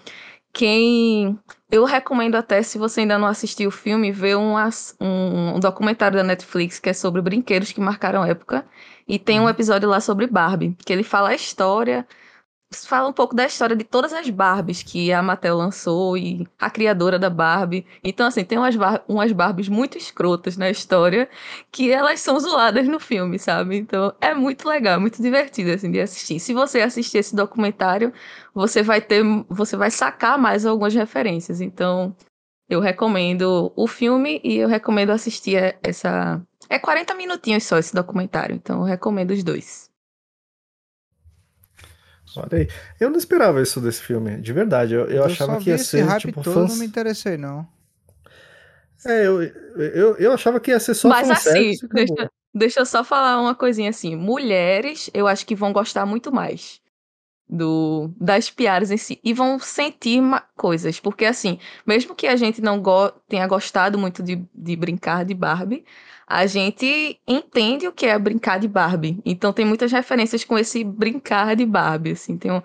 quem 0.54 1.38
eu 1.74 1.86
recomendo 1.86 2.36
até, 2.36 2.62
se 2.62 2.78
você 2.78 3.00
ainda 3.02 3.18
não 3.18 3.28
assistiu 3.28 3.70
o 3.70 3.72
filme, 3.72 4.12
ver 4.12 4.38
um, 4.38 4.54
um, 5.02 5.56
um 5.56 5.60
documentário 5.60 6.16
da 6.16 6.24
Netflix 6.24 6.78
que 6.78 6.88
é 6.88 6.94
sobre 6.94 7.20
brinquedos 7.20 7.72
que 7.72 7.82
marcaram 7.82 8.24
época. 8.24 8.64
E 9.08 9.18
tem 9.18 9.40
um 9.40 9.50
episódio 9.50 9.90
lá 9.90 10.00
sobre 10.00 10.28
Barbie, 10.28 10.78
que 10.86 10.94
ele 10.94 11.02
fala 11.02 11.30
a 11.30 11.34
história, 11.34 12.08
fala 12.74 13.08
um 13.08 13.14
pouco 13.14 13.36
da 13.36 13.46
história 13.46 13.76
de 13.76 13.84
todas 13.84 14.14
as 14.14 14.30
Barbies 14.30 14.84
que 14.84 15.12
a 15.14 15.22
Mattel 15.22 15.58
lançou 15.58 16.18
e 16.18 16.48
a 16.60 16.70
criadora 16.70 17.20
da 17.20 17.30
Barbie. 17.30 17.86
Então, 18.04 18.28
assim, 18.28 18.44
tem 18.44 18.58
umas, 18.58 18.76
bar 18.76 19.04
umas 19.08 19.32
Barbies 19.32 19.70
muito 19.70 19.98
escrotas 19.98 20.58
na 20.58 20.70
história 20.70 21.30
que 21.72 21.92
elas 21.92 22.20
são 22.20 22.40
zoadas 22.40 22.88
no 22.88 23.00
filme, 23.00 23.38
sabe? 23.38 23.78
Então, 23.78 24.14
é 24.20 24.34
muito 24.34 24.68
legal, 24.68 25.00
muito 25.00 25.22
divertido, 25.22 25.72
assim, 25.72 25.92
de 25.92 26.00
assistir. 26.00 26.40
Se 26.40 26.54
você 26.54 26.82
assistir 26.82 27.20
esse 27.20 27.36
documentário, 27.36 28.14
você 28.54 28.82
vai 28.82 29.02
ter, 29.02 29.24
você 29.50 29.78
vai 29.78 29.92
sacar 29.92 30.38
mais 30.38 30.66
algumas 30.66 30.94
referências. 30.94 31.62
Então, 31.62 32.16
eu 32.70 32.80
recomendo 32.80 33.72
o 33.76 33.88
filme 33.88 34.42
e 34.44 34.58
eu 34.58 34.68
recomendo 34.68 35.12
assistir 35.12 35.78
essa. 35.84 36.42
É 36.70 36.80
40 36.80 37.14
minutinhos 37.14 37.64
só 37.64 37.78
esse 37.78 37.94
documentário, 37.94 38.56
então 38.56 38.80
eu 38.80 38.84
recomendo 38.86 39.32
os 39.32 39.44
dois. 39.44 39.93
Olha 42.36 42.60
aí. 42.60 42.68
Eu 43.00 43.10
não 43.10 43.18
esperava 43.18 43.62
isso 43.62 43.80
desse 43.80 44.02
filme, 44.02 44.38
de 44.38 44.54
verdade. 44.54 44.94
Eu, 44.94 45.06
eu, 45.08 45.24
achava 45.24 45.56
só 45.56 45.60
que 45.60 45.70
ia 45.70 45.76
esse 45.76 45.86
ser, 45.86 46.04
hype 46.04 46.22
tipo, 46.22 46.44
todo, 46.44 46.56
fãs... 46.56 46.70
não 46.72 46.78
me 46.78 46.86
interessei, 46.86 47.38
não. 47.38 47.68
É, 49.06 49.28
eu, 49.28 49.44
eu, 49.44 50.16
eu 50.18 50.32
achava 50.32 50.60
que 50.60 50.72
ia 50.72 50.80
ser 50.80 50.94
só 50.94 51.10
Mas 51.10 51.30
assim, 51.30 51.72
deixa, 51.92 52.32
deixa 52.54 52.80
eu 52.80 52.86
só 52.86 53.04
falar 53.04 53.40
uma 53.42 53.54
coisinha 53.54 53.90
assim. 53.90 54.16
Mulheres, 54.16 55.10
eu 55.14 55.28
acho 55.28 55.46
que 55.46 55.56
vão 55.56 55.74
gostar 55.74 56.06
muito 56.06 56.32
mais 56.32 56.82
do 57.50 58.10
das 58.20 58.50
piadas 58.50 58.92
em 58.92 58.98
si. 58.98 59.20
E 59.24 59.34
vão 59.34 59.60
sentir 59.60 60.22
ma- 60.22 60.42
coisas. 60.56 61.00
Porque, 61.00 61.26
assim, 61.26 61.60
mesmo 61.86 62.16
que 62.16 62.28
a 62.28 62.36
gente 62.36 62.62
não 62.62 62.82
go 62.82 63.12
tenha 63.28 63.48
gostado 63.48 63.98
muito 63.98 64.24
de, 64.24 64.44
de 64.54 64.76
brincar 64.76 65.26
de 65.26 65.34
Barbie, 65.34 65.86
a 66.40 66.46
gente 66.48 67.20
entende 67.28 67.88
o 67.88 67.92
que 67.94 68.06
é 68.06 68.18
brincar 68.20 68.60
de 68.60 68.68
Barbie. 68.68 69.20
Então 69.26 69.54
tem 69.54 69.66
muitas 69.66 69.92
referências 69.92 70.44
com 70.44 70.58
esse 70.58 70.84
brincar 70.84 71.56
de 71.56 71.66
Barbie, 71.66 72.12
assim. 72.12 72.38
Tem 72.38 72.52
um... 72.52 72.62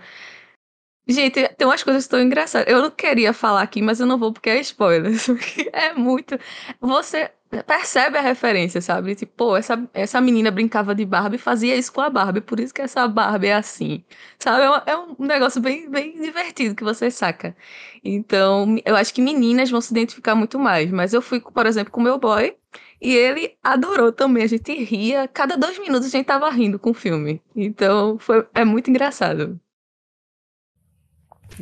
Gente, 1.11 1.49
tem 1.57 1.67
umas 1.67 1.83
coisas 1.83 2.07
tão 2.07 2.21
engraçadas. 2.21 2.71
Eu 2.71 2.83
não 2.83 2.91
queria 2.91 3.33
falar 3.33 3.63
aqui, 3.63 3.81
mas 3.81 3.99
eu 3.99 4.07
não 4.07 4.19
vou 4.19 4.31
porque 4.33 4.51
é 4.51 4.61
spoiler. 4.61 5.13
É 5.73 5.95
muito. 5.95 6.39
Você 6.81 7.31
percebe 7.67 8.19
a 8.19 8.21
referência, 8.21 8.79
sabe? 8.83 9.15
Tipo, 9.15 9.33
pô, 9.35 9.57
essa, 9.57 9.89
essa 9.95 10.21
menina 10.21 10.51
brincava 10.51 10.95
de 10.95 11.07
Barbie 11.07 11.37
e 11.37 11.39
fazia 11.39 11.75
isso 11.77 11.91
com 11.95 12.03
a 12.03 12.11
Barbie, 12.11 12.43
por 12.43 12.61
isso 12.61 12.75
que 12.75 12.83
essa 12.83 13.09
Barbie 13.09 13.47
é 13.49 13.55
assim. 13.55 14.05
Sabe? 14.39 14.65
É, 14.65 14.69
uma- 14.69 14.83
é 14.87 14.97
um 14.99 15.17
negócio 15.27 15.61
bem, 15.63 15.89
bem 15.91 16.21
divertido 16.21 16.75
que 16.75 16.85
você 16.85 17.11
saca. 17.11 17.57
Então, 18.05 18.77
eu 18.85 18.95
acho 18.95 19.15
que 19.15 19.23
meninas 19.23 19.71
vão 19.71 19.81
se 19.81 19.91
identificar 19.93 20.35
muito 20.35 20.59
mais. 20.59 20.91
Mas 20.91 21.15
eu 21.15 21.23
fui, 21.23 21.41
por 21.41 21.65
exemplo, 21.67 21.91
com 21.91 22.03
meu 22.03 22.19
boy 22.19 22.55
e 23.01 23.15
ele 23.15 23.57
adorou 23.63 24.13
também. 24.13 24.45
A 24.45 24.47
gente 24.49 24.73
ria. 24.85 25.29
Cada 25.29 25.57
dois 25.57 25.79
minutos 25.79 26.09
a 26.09 26.11
gente 26.11 26.27
tava 26.27 26.51
rindo 26.51 26.79
com 26.79 26.91
o 26.91 26.95
filme. 26.95 27.43
Então, 27.55 28.19
foi, 28.19 28.47
é 28.55 28.65
muito 28.65 28.91
engraçado. 28.91 29.61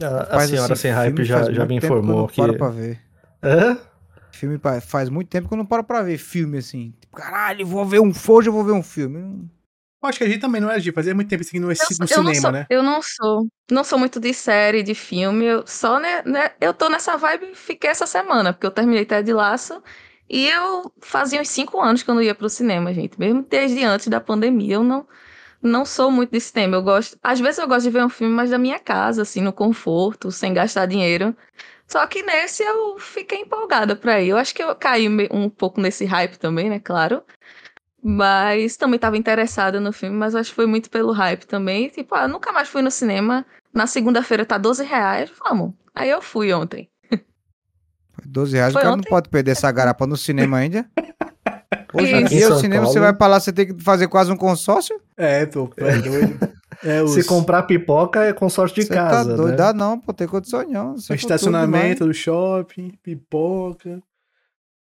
A, 0.02 0.36
a 0.36 0.40
Rapaz, 0.40 0.48
senhora 0.48 0.74
assim, 0.74 0.82
sem 0.82 0.90
hype 0.90 1.24
filme 1.24 1.24
já, 1.24 1.36
faz 1.40 1.48
já 1.54 1.66
muito 1.66 1.66
me 1.66 1.80
tempo 1.80 1.98
eu 2.02 2.02
informou 2.02 2.16
não 2.16 2.26
que. 2.26 2.36
paro 2.36 2.54
pra 2.56 2.68
ver. 2.68 3.00
Hã? 3.42 3.78
Filme 4.32 4.60
faz 4.86 5.08
muito 5.08 5.28
tempo 5.28 5.48
que 5.48 5.54
eu 5.54 5.58
não 5.58 5.66
paro 5.66 5.84
pra 5.84 6.02
ver 6.02 6.18
filme 6.18 6.58
assim. 6.58 6.92
Tipo, 7.00 7.16
caralho, 7.16 7.66
vou 7.66 7.84
ver 7.86 8.00
um 8.00 8.12
hoje 8.28 8.48
eu 8.48 8.52
vou 8.52 8.64
ver 8.64 8.72
um 8.72 8.82
filme. 8.82 9.48
Eu 10.02 10.08
Acho 10.08 10.18
que 10.18 10.24
a 10.24 10.28
gente 10.28 10.40
também 10.40 10.60
não 10.60 10.70
é 10.70 10.78
de 10.78 10.92
fazia 10.92 11.14
muito 11.14 11.28
tempo 11.28 11.42
aqui 11.42 11.58
no, 11.58 11.70
Eu, 11.72 11.76
no 11.98 12.06
eu 12.10 12.22
não 12.22 12.34
cinema, 12.34 12.40
sou, 12.40 12.52
né? 12.52 12.66
eu 12.68 12.82
não 12.82 13.00
sou, 13.02 13.46
não 13.70 13.82
sou 13.84 13.98
muito 13.98 14.20
de 14.20 14.34
série, 14.34 14.82
de 14.82 14.94
filme. 14.94 15.44
Eu 15.46 15.66
só, 15.66 15.98
né, 15.98 16.22
né, 16.24 16.50
eu 16.60 16.74
tô 16.74 16.88
nessa 16.88 17.16
vibe, 17.16 17.54
fiquei 17.54 17.90
essa 17.90 18.06
semana, 18.06 18.52
porque 18.52 18.66
eu 18.66 18.70
terminei 18.70 19.06
Ted 19.06 19.32
Laço 19.32 19.82
e 20.28 20.48
eu 20.48 20.92
fazia 21.00 21.40
uns 21.40 21.48
cinco 21.48 21.80
anos 21.80 22.02
que 22.02 22.10
eu 22.10 22.14
não 22.14 22.22
ia 22.22 22.34
pro 22.34 22.48
cinema, 22.50 22.92
gente. 22.92 23.18
Mesmo 23.18 23.42
desde 23.48 23.84
antes 23.84 24.08
da 24.08 24.20
pandemia, 24.20 24.74
eu 24.74 24.82
não, 24.84 25.06
não 25.62 25.84
sou 25.84 26.10
muito 26.10 26.30
de 26.32 26.40
cinema. 26.40 26.76
Eu 26.76 26.82
gosto, 26.82 27.18
às 27.22 27.40
vezes 27.40 27.58
eu 27.58 27.68
gosto 27.68 27.84
de 27.84 27.90
ver 27.90 28.04
um 28.04 28.08
filme 28.08 28.34
mais 28.34 28.50
da 28.50 28.58
minha 28.58 28.78
casa, 28.78 29.22
assim, 29.22 29.40
no 29.40 29.52
conforto, 29.52 30.32
sem 30.32 30.52
gastar 30.52 30.86
dinheiro. 30.86 31.36
Só 31.86 32.04
que 32.06 32.22
nesse 32.22 32.62
eu 32.64 32.98
fiquei 32.98 33.40
empolgada 33.42 33.94
pra 33.96 34.20
ir. 34.20 34.30
Eu 34.30 34.36
acho 34.38 34.54
que 34.54 34.62
eu 34.62 34.74
caí 34.74 35.08
um 35.30 35.48
pouco 35.48 35.80
nesse 35.80 36.04
hype 36.04 36.38
também, 36.38 36.68
né, 36.70 36.80
claro. 36.80 37.22
Mas 38.02 38.76
também 38.76 38.96
estava 38.96 39.16
interessada 39.16 39.80
no 39.80 39.92
filme, 39.92 40.16
mas 40.16 40.34
acho 40.34 40.50
que 40.50 40.56
foi 40.56 40.66
muito 40.66 40.90
pelo 40.90 41.12
hype 41.12 41.46
também. 41.46 41.88
Tipo, 41.88 42.14
ah, 42.14 42.28
nunca 42.28 42.52
mais 42.52 42.68
fui 42.68 42.82
no 42.82 42.90
cinema. 42.90 43.44
Na 43.72 43.86
segunda-feira 43.86 44.44
tá 44.46 44.58
12 44.58 44.84
reais, 44.84 45.30
vamos. 45.44 45.74
Aí 45.94 46.10
eu 46.10 46.22
fui 46.22 46.52
ontem. 46.52 46.90
12 48.26 48.56
reais, 48.56 48.72
Foi 48.72 48.80
o 48.80 48.84
cara 48.84 48.96
não 48.96 49.00
ontem? 49.00 49.08
pode 49.10 49.28
perder 49.28 49.52
essa 49.52 49.70
garapa 49.72 50.06
no 50.06 50.16
cinema 50.16 50.58
ainda. 50.58 50.86
Hoje 51.94 52.14
em 52.14 52.24
dia, 52.24 52.52
o 52.52 52.58
cinema, 52.58 52.84
você 52.84 52.94
Paulo. 52.94 53.00
vai 53.08 53.14
pra 53.14 53.26
lá, 53.26 53.40
você 53.40 53.52
tem 53.52 53.66
que 53.74 53.82
fazer 53.82 54.06
quase 54.08 54.30
um 54.30 54.36
consórcio. 54.36 55.00
É, 55.16 55.46
pô, 55.46 55.70
é 55.78 55.96
doido. 55.98 56.38
É, 56.84 57.00
os, 57.02 57.12
Se 57.14 57.24
comprar 57.24 57.62
pipoca 57.62 58.22
é 58.22 58.32
consórcio 58.34 58.74
de 58.74 58.82
Você 58.86 58.92
casa. 58.94 59.30
tá 59.30 59.36
doido, 59.36 59.50
né? 59.52 59.56
dá 59.56 59.72
não, 59.72 59.98
pô, 59.98 60.12
tem 60.12 60.26
condição 60.26 60.62
não. 60.68 60.92
o 60.92 60.98
Você 60.98 61.14
estacionamento 61.14 62.04
do 62.06 62.12
shopping, 62.12 62.92
pipoca, 63.02 64.02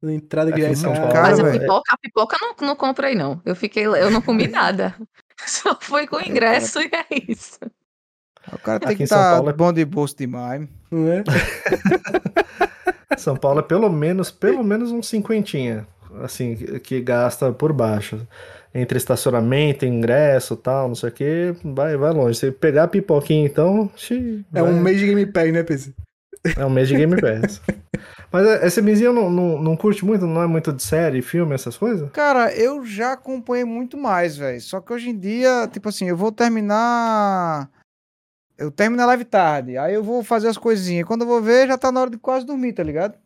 entrada 0.03 0.51
que 0.51 0.61
é 0.61 0.69
em 0.71 0.75
São. 0.75 0.91
Paulo, 0.93 1.11
Cara, 1.11 1.27
mas 1.29 1.39
a 1.39 1.51
pipoca, 1.51 1.93
a 1.93 1.97
pipoca 1.97 2.37
não, 2.41 2.67
não 2.69 2.75
comprei, 2.75 3.13
não. 3.13 3.39
Eu 3.45 3.55
fiquei, 3.55 3.85
eu 3.85 4.09
não 4.09 4.21
comi 4.21 4.47
nada. 4.47 4.95
Só 5.45 5.77
fui 5.79 6.07
com 6.07 6.15
o 6.15 6.21
ingresso 6.21 6.79
e 6.81 6.85
é 6.91 7.05
isso. 7.31 7.59
O 8.51 8.57
cara 8.57 8.79
tem 8.79 8.87
Aqui 8.89 8.97
que 8.97 9.03
em 9.03 9.07
São 9.07 9.17
estar 9.19 9.33
Paulo 9.35 9.49
é- 9.49 9.53
bom 9.53 9.71
de 9.71 9.85
bolso 9.85 10.15
demais. 10.17 10.67
Não 10.89 11.07
é? 11.11 11.23
São 13.17 13.35
Paulo 13.35 13.59
é 13.59 13.63
pelo 13.63 13.89
menos, 13.89 14.29
pelo 14.31 14.63
menos 14.63 14.91
uns 14.91 15.07
cinquentinha, 15.07 15.87
assim, 16.23 16.55
que, 16.83 16.99
gasta 17.01 17.51
por 17.51 17.71
baixo. 17.71 18.19
Entre 18.75 18.97
estacionamento, 18.97 19.85
ingresso 19.85 20.55
tal, 20.55 20.87
não 20.89 20.95
sei 20.95 21.09
o 21.09 21.11
que, 21.11 21.55
vai, 21.63 21.95
vai 21.97 22.11
longe. 22.11 22.37
Se 22.37 22.51
pegar 22.51 22.83
a 22.83 22.87
pipoquinha, 22.87 23.45
então, 23.45 23.89
xi, 23.95 24.45
É 24.53 24.61
vai- 24.61 24.71
um 24.71 24.79
mês 24.81 24.99
de 24.99 25.05
Game 25.07 25.25
Pass, 25.25 25.51
né, 25.51 25.63
PC? 25.63 25.93
é 26.55 26.65
um 26.65 26.69
mês 26.69 26.87
de 26.87 26.95
Game 26.95 27.15
Pass. 27.19 27.61
Mas 28.31 28.45
é, 28.45 28.67
esse 28.67 28.81
Mizinho 28.81 29.13
não, 29.13 29.29
não, 29.29 29.61
não 29.61 29.75
curte 29.77 30.05
muito, 30.05 30.27
não 30.27 30.43
é 30.43 30.47
muito 30.47 30.71
de 30.73 30.83
série, 30.83 31.21
filme, 31.21 31.55
essas 31.55 31.75
coisas? 31.77 32.09
Cara, 32.11 32.53
eu 32.53 32.85
já 32.85 33.13
acompanhei 33.13 33.65
muito 33.65 33.97
mais, 33.97 34.37
velho. 34.37 34.59
Só 34.61 34.79
que 34.81 34.93
hoje 34.93 35.09
em 35.09 35.17
dia, 35.17 35.67
tipo 35.71 35.89
assim, 35.89 36.07
eu 36.09 36.15
vou 36.17 36.31
terminar 36.31 37.69
Eu 38.57 38.71
termino 38.71 39.03
a 39.03 39.05
live 39.05 39.23
tarde, 39.23 39.77
aí 39.77 39.93
eu 39.93 40.03
vou 40.03 40.23
fazer 40.23 40.47
as 40.47 40.57
coisinhas. 40.57 41.07
Quando 41.07 41.21
eu 41.21 41.27
vou 41.27 41.41
ver, 41.41 41.67
já 41.67 41.77
tá 41.77 41.91
na 41.91 42.01
hora 42.01 42.09
de 42.09 42.17
quase 42.17 42.45
dormir, 42.45 42.73
tá 42.73 42.81
ligado? 42.81 43.17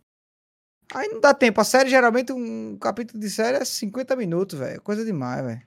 Aí 0.94 1.08
não 1.08 1.22
dá 1.22 1.34
tempo. 1.34 1.62
A 1.62 1.64
série, 1.64 1.90
geralmente, 1.90 2.34
um 2.34 2.78
capítulo 2.78 3.18
de 3.18 3.30
série 3.30 3.58
é 3.58 3.64
50 3.64 4.14
minutos, 4.18 4.60
velho. 4.60 4.82
Coisa 4.82 5.06
demais, 5.06 5.45
velho. 5.45 5.62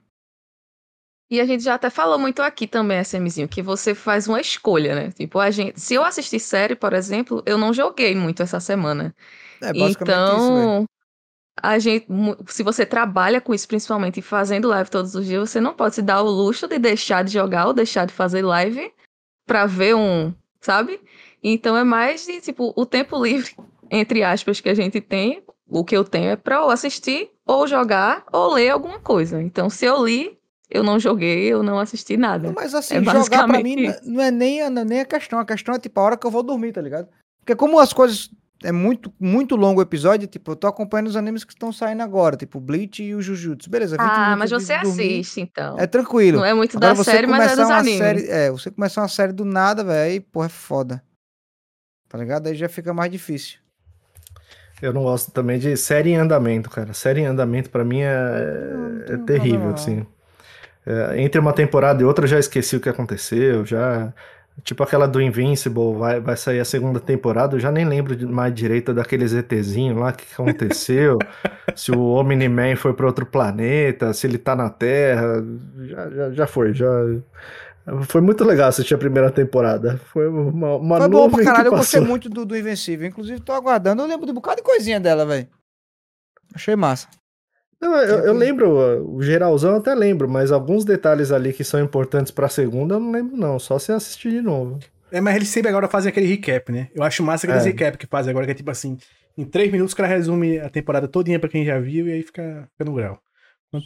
E 1.31 1.41
a 1.41 1.47
gente 1.47 1.65
já 1.65 1.74
até 1.74 1.89
falou 1.89 2.19
muito 2.19 2.43
aqui 2.43 2.66
também, 2.66 3.01
SMzinho, 3.01 3.49
que 3.49 3.62
você 3.62 3.95
faz 3.95 4.28
uma 4.28 4.41
escolha, 4.41 4.95
né? 4.95 5.11
Tipo, 5.11 5.39
a 5.39 5.51
gente, 5.51 5.81
se 5.81 5.95
eu 5.95 6.05
assistir 6.05 6.39
série, 6.39 6.77
por 6.77 6.93
exemplo, 6.93 7.43
eu 7.47 7.57
não 7.57 7.73
joguei 7.73 8.15
muito 8.15 8.43
essa 8.43 8.61
semana. 8.61 9.15
É 9.62 9.73
basicamente 9.73 10.03
então, 10.03 10.82
isso, 10.82 10.86
a 11.62 11.78
gente, 11.78 12.07
se 12.49 12.62
você 12.62 12.85
trabalha 12.85 13.41
com 13.41 13.55
isso, 13.55 13.66
principalmente 13.66 14.20
fazendo 14.20 14.69
live 14.69 14.91
todos 14.91 15.15
os 15.15 15.24
dias, 15.24 15.49
você 15.49 15.61
não 15.61 15.73
pode 15.73 15.95
se 15.95 16.03
dar 16.03 16.23
o 16.23 16.28
luxo 16.28 16.69
de 16.69 16.78
deixar 16.78 17.24
de 17.24 17.32
jogar 17.32 17.66
ou 17.66 17.73
deixar 17.73 18.07
de 18.07 18.12
fazer 18.12 18.43
live 18.43 18.93
pra 19.47 19.66
ver 19.66 19.95
um, 19.95 20.33
sabe? 20.61 21.01
Então 21.43 21.77
é 21.77 21.85
mais 21.85 22.27
de, 22.27 22.41
tipo, 22.41 22.73
o 22.77 22.87
tempo 22.87 23.23
livre, 23.23 23.55
entre 23.91 24.23
aspas, 24.23 24.61
que 24.61 24.69
a 24.69 24.75
gente 24.75 25.01
tem, 25.01 25.43
o 25.69 25.85
que 25.85 25.97
eu 25.97 26.05
tenho 26.05 26.31
é 26.31 26.37
pra 26.37 26.65
ou 26.65 26.71
assistir, 26.71 27.31
ou 27.47 27.66
jogar, 27.66 28.25
ou 28.33 28.55
ler 28.55 28.71
alguma 28.71 28.99
coisa. 28.99 29.43
Então, 29.43 29.69
se 29.69 29.85
eu 29.85 30.05
li, 30.05 30.39
eu 30.71 30.83
não 30.83 30.99
joguei, 30.99 31.45
eu 31.45 31.62
não 31.62 31.79
assisti 31.79 32.16
nada. 32.16 32.53
Mas 32.55 32.75
assim, 32.75 32.97
É 32.97 33.03
jogar 33.03 33.47
pra 33.47 33.62
mim 33.62 33.77
não 34.05 34.23
é 34.23 34.31
nem 34.31 34.62
a, 34.62 34.71
não 34.71 34.83
é 34.83 34.85
nem 34.85 35.01
a 35.01 35.05
questão. 35.05 35.39
A 35.39 35.45
questão 35.45 35.75
é 35.75 35.79
tipo 35.79 36.01
a 36.01 36.03
hora 36.03 36.16
que 36.16 36.27
eu 36.27 36.31
vou 36.31 36.43
dormir, 36.43 36.73
tá 36.73 36.81
ligado? 36.81 37.09
Porque 37.41 37.55
como 37.55 37.79
as 37.79 37.93
coisas. 37.93 38.31
É 38.62 38.72
muito, 38.72 39.12
muito 39.20 39.56
longo 39.56 39.81
o 39.81 39.82
episódio, 39.82 40.26
tipo, 40.26 40.52
eu 40.52 40.56
tô 40.56 40.66
acompanhando 40.66 41.09
os 41.09 41.16
animes 41.16 41.44
que 41.44 41.52
estão 41.52 41.70
saindo 41.72 42.02
agora, 42.02 42.36
tipo 42.36 42.60
Bleach 42.60 43.02
e 43.02 43.14
o 43.14 43.20
Jujutsu. 43.20 43.68
Beleza, 43.68 43.97
20 43.97 44.06
Ah, 44.06 44.36
mas 44.36 44.51
você 44.51 44.72
assiste, 44.72 45.40
então. 45.40 45.78
É 45.78 45.86
tranquilo. 45.86 46.39
Não 46.39 46.44
é 46.44 46.55
muito 46.55 46.76
Agora 46.76 46.94
da 46.94 47.02
você 47.02 47.10
série, 47.10 47.26
mas 47.26 47.52
é 47.52 47.56
dos 47.56 47.66
uma 47.66 47.76
animes. 47.78 47.98
série, 47.98 48.26
é, 48.28 48.51
você 48.51 48.70
começar 48.70 49.02
uma 49.02 49.09
série 49.09 49.32
do 49.32 49.44
nada, 49.44 49.85
velho, 49.85 50.12
aí, 50.12 50.20
porra, 50.20 50.47
é 50.47 50.48
foda. 50.48 51.02
Tá 52.09 52.16
ligado? 52.16 52.47
Aí 52.47 52.55
já 52.55 52.68
fica 52.68 52.94
mais 52.94 53.10
difícil. 53.10 53.59
Eu 54.81 54.93
não 54.93 55.02
gosto 55.02 55.31
também 55.31 55.59
de 55.59 55.76
série 55.76 56.10
em 56.10 56.16
andamento, 56.16 56.70
cara. 56.70 56.93
Série 56.94 57.20
em 57.20 57.26
andamento 57.26 57.70
pra 57.70 57.85
mim 57.85 58.01
é, 58.01 58.72
não 59.09 59.14
é 59.14 59.26
terrível, 59.26 59.70
assim. 59.70 60.06
É, 60.86 61.20
entre 61.20 61.40
uma 61.40 61.52
temporada 61.52 62.02
e 62.02 62.05
outra 62.05 62.24
eu 62.24 62.28
já 62.28 62.39
esqueci 62.39 62.76
o 62.76 62.81
que 62.81 62.89
aconteceu, 62.89 63.64
já... 63.64 64.12
Tipo 64.62 64.85
aquela 64.85 65.06
do 65.06 65.20
Invincible, 65.20 65.94
vai, 65.98 66.20
vai 66.20 66.36
sair 66.36 66.60
a 66.60 66.64
segunda 66.64 67.01
temporada, 67.01 67.56
eu 67.56 67.60
já 67.60 67.72
nem 67.72 67.85
lembro 67.85 68.16
mais 68.28 68.55
direito 68.55 68.94
daqueles 68.94 69.32
ETzinho 69.32 69.98
lá, 69.98 70.12
que 70.12 70.24
aconteceu, 70.32 71.18
se 71.74 71.90
o 71.90 72.01
Omni-Man 72.01 72.76
foi 72.76 72.94
para 72.94 73.05
outro 73.05 73.26
planeta, 73.26 74.12
se 74.12 74.26
ele 74.26 74.39
tá 74.39 74.55
na 74.55 74.70
Terra, 74.70 75.44
já, 75.82 76.10
já, 76.10 76.31
já 76.31 76.47
foi, 76.47 76.72
já... 76.72 76.86
Foi 78.05 78.20
muito 78.20 78.44
legal 78.44 78.68
assistir 78.68 78.94
a 78.94 78.98
primeira 78.98 79.31
temporada, 79.31 80.01
foi 80.12 80.26
uma, 80.28 80.76
uma 80.76 80.98
Foi 80.98 81.09
bom 81.09 81.28
pra 81.28 81.44
caralho, 81.44 81.66
eu 81.66 81.72
gostei 81.72 82.01
muito 82.01 82.31
do, 82.31 82.47
do 82.47 82.56
Invencível. 82.56 83.06
Inclusive, 83.06 83.40
tô 83.40 83.52
aguardando. 83.52 84.01
Eu 84.01 84.09
lembro 84.09 84.24
de 84.24 84.32
um 84.32 84.36
bocado 84.36 84.56
de 84.56 84.62
coisinha 84.62 84.98
dela, 84.98 85.26
velho. 85.26 85.47
Achei 86.55 86.74
massa. 86.74 87.09
Não, 87.85 87.97
eu, 87.98 88.20
eu 88.20 88.32
lembro, 88.32 89.15
o 89.15 89.23
geralzão 89.23 89.73
eu 89.73 89.77
até 89.77 89.94
lembro, 89.94 90.27
mas 90.27 90.51
alguns 90.51 90.86
detalhes 90.86 91.31
ali 91.31 91.52
que 91.52 91.62
são 91.62 91.78
importantes 91.78 92.32
pra 92.32 92.48
segunda 92.48 92.94
eu 92.94 93.01
não 93.01 93.11
lembro 93.11 93.36
não, 93.36 93.59
só 93.59 93.78
se 93.78 93.93
assistir 93.93 94.31
de 94.31 94.40
novo. 94.40 94.78
É, 95.12 95.20
mas 95.20 95.36
eles 95.36 95.48
sempre 95.48 95.69
agora 95.69 95.86
fazem 95.86 96.09
aquele 96.09 96.27
recap, 96.27 96.73
né? 96.73 96.89
Eu 96.94 97.02
acho 97.02 97.23
massa 97.23 97.47
aqueles 97.47 97.66
É. 97.66 97.69
recap 97.69 97.98
que 97.98 98.06
fazem 98.06 98.31
agora, 98.31 98.47
que 98.47 98.52
é 98.52 98.55
tipo 98.55 98.70
assim, 98.70 98.97
em 99.36 99.44
três 99.44 99.70
minutos 99.70 99.93
o 99.93 99.97
cara 99.97 100.09
resume 100.09 100.59
a 100.59 100.70
temporada 100.70 101.06
todinha 101.06 101.39
pra 101.39 101.48
quem 101.48 101.62
já 101.62 101.78
viu 101.78 102.09
e 102.09 102.12
aí 102.12 102.23
fica, 102.23 102.66
fica 102.73 102.90
no 102.90 102.94
grau. 102.97 103.20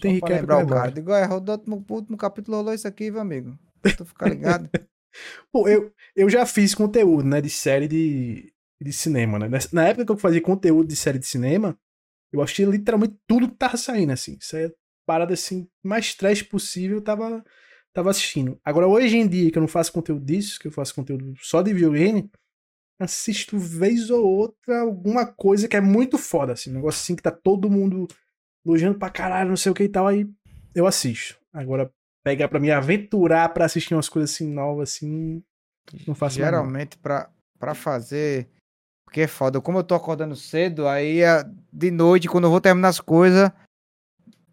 Tem 0.01 0.15
Só 0.15 0.27
pra 0.27 0.37
recap, 0.37 0.41
lembrar 0.41 0.55
vai 0.55 0.65
o 0.65 0.69
cara. 0.69 0.93
Digo, 0.93 1.13
é, 1.13 1.25
rodou 1.25 1.57
último, 1.57 1.85
último 1.91 2.17
capítulo 2.17 2.59
rolou 2.59 2.73
isso 2.73 2.87
aqui, 2.87 3.11
meu 3.11 3.21
amigo. 3.21 3.59
Tu 3.97 4.05
ficar 4.05 4.29
ligado. 4.29 4.71
Pô, 5.51 5.67
eu, 5.67 5.91
eu 6.15 6.31
já 6.31 6.47
fiz 6.47 6.73
conteúdo, 6.73 7.25
né, 7.25 7.41
de 7.41 7.51
série 7.51 7.89
de, 7.89 8.53
de 8.81 8.93
cinema, 8.93 9.41
né? 9.41 9.49
Na 9.73 9.89
época 9.89 10.07
que 10.07 10.13
eu 10.13 10.17
fazia 10.17 10.41
conteúdo 10.41 10.87
de 10.87 10.95
série 10.95 11.19
de 11.19 11.27
cinema, 11.27 11.77
eu 12.33 12.43
achei 12.43 12.65
literalmente 12.65 13.17
tudo 13.27 13.49
que 13.49 13.57
tava 13.57 13.77
saindo, 13.77 14.13
assim. 14.13 14.37
Isso 14.41 14.57
é 14.57 14.71
parada, 15.07 15.33
assim, 15.33 15.67
mais 15.83 16.15
trash 16.15 16.43
possível, 16.43 17.01
tava, 17.01 17.45
tava 17.93 18.11
assistindo. 18.11 18.61
Agora, 18.65 18.87
hoje 18.87 19.17
em 19.17 19.27
dia, 19.27 19.51
que 19.51 19.57
eu 19.57 19.63
não 19.63 19.69
faço 19.69 19.93
conteúdo 19.93 20.25
disso, 20.25 20.59
que 20.61 20.69
eu 20.69 20.73
faço 20.73 20.95
conteúdo 20.95 21.35
só 21.41 21.63
de 21.63 21.73
videogame, 21.73 22.31
assisto 23.01 23.59
vez 23.59 24.11
ou 24.11 24.27
outra 24.27 24.81
alguma 24.81 25.25
coisa 25.25 25.69
que 25.69 25.77
é 25.77 25.81
muito 25.81 26.19
foda, 26.19 26.53
assim. 26.53 26.71
Um 26.71 26.75
negócio 26.75 27.01
assim 27.01 27.17
que 27.17 27.23
tá 27.23 27.31
todo 27.31 27.71
mundo 27.71 28.07
elogiando 28.67 28.99
pra 28.99 29.09
caralho, 29.09 29.49
não 29.49 29.57
sei 29.57 29.73
o 29.73 29.75
que 29.75 29.85
e 29.85 29.89
tal, 29.89 30.07
aí 30.07 30.29
eu 30.75 30.87
assisto. 30.87 31.39
Agora, 31.53 31.91
pegar 32.23 32.49
pra 32.49 32.61
me 32.61 32.71
aventurar 32.71 33.49
pra 33.51 33.65
assistir 33.65 33.95
umas 33.95 34.09
coisas 34.09 34.31
assim 34.35 34.53
novas, 34.53 34.91
assim, 34.91 35.43
não 36.07 36.15
faço. 36.15 36.37
Geralmente, 36.37 36.99
pra, 36.99 37.31
pra 37.59 37.75
fazer. 37.75 38.51
Porque 39.09 39.23
é 39.23 39.27
foda. 39.27 39.59
Como 39.59 39.79
eu 39.79 39.83
tô 39.85 39.95
acordando 39.95 40.37
cedo, 40.37 40.87
aí 40.87 41.25
a- 41.25 41.43
de 41.73 41.91
noite, 41.91 42.29
quando 42.29 42.45
eu 42.45 42.51
vou 42.51 42.61
terminar 42.61 42.89
as 42.89 43.01
coisas, 43.01 43.51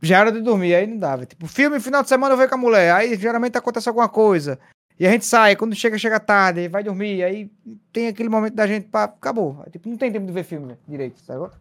já 0.02 0.20
era 0.20 0.32
de 0.32 0.40
dormir. 0.42 0.74
Aí 0.74 0.88
não 0.88 0.98
dava. 0.98 1.26
Tipo, 1.26 1.46
filme, 1.46 1.78
final 1.82 2.02
de 2.02 2.08
semana 2.08 2.34
eu 2.34 2.38
vejo 2.38 2.48
com 2.48 2.56
a 2.56 2.58
mulher. 2.58 2.94
Aí 2.94 3.18
geralmente 3.18 3.58
acontece 3.58 3.90
alguma 3.90 4.08
coisa. 4.08 4.58
E 4.98 5.06
a 5.06 5.12
gente 5.12 5.26
sai, 5.26 5.58
quando 5.58 5.76
chega, 5.76 5.98
chega 5.98 6.22
tarde, 6.22 6.70
vai 6.70 6.82
dormir. 6.86 7.22
Aí 7.22 7.52
tem 7.92 8.08
aquele 8.08 8.30
momento 8.30 8.54
da 8.54 8.66
gente 8.66 8.88
pra. 8.88 9.04
Acabou. 9.04 9.62
Aí, 9.66 9.72
tipo, 9.74 9.90
não 9.90 9.98
tem 9.98 10.10
tempo 10.10 10.26
de 10.26 10.32
ver 10.32 10.46
filme 10.46 10.78
direito, 10.88 11.20
sabe? 11.20 11.54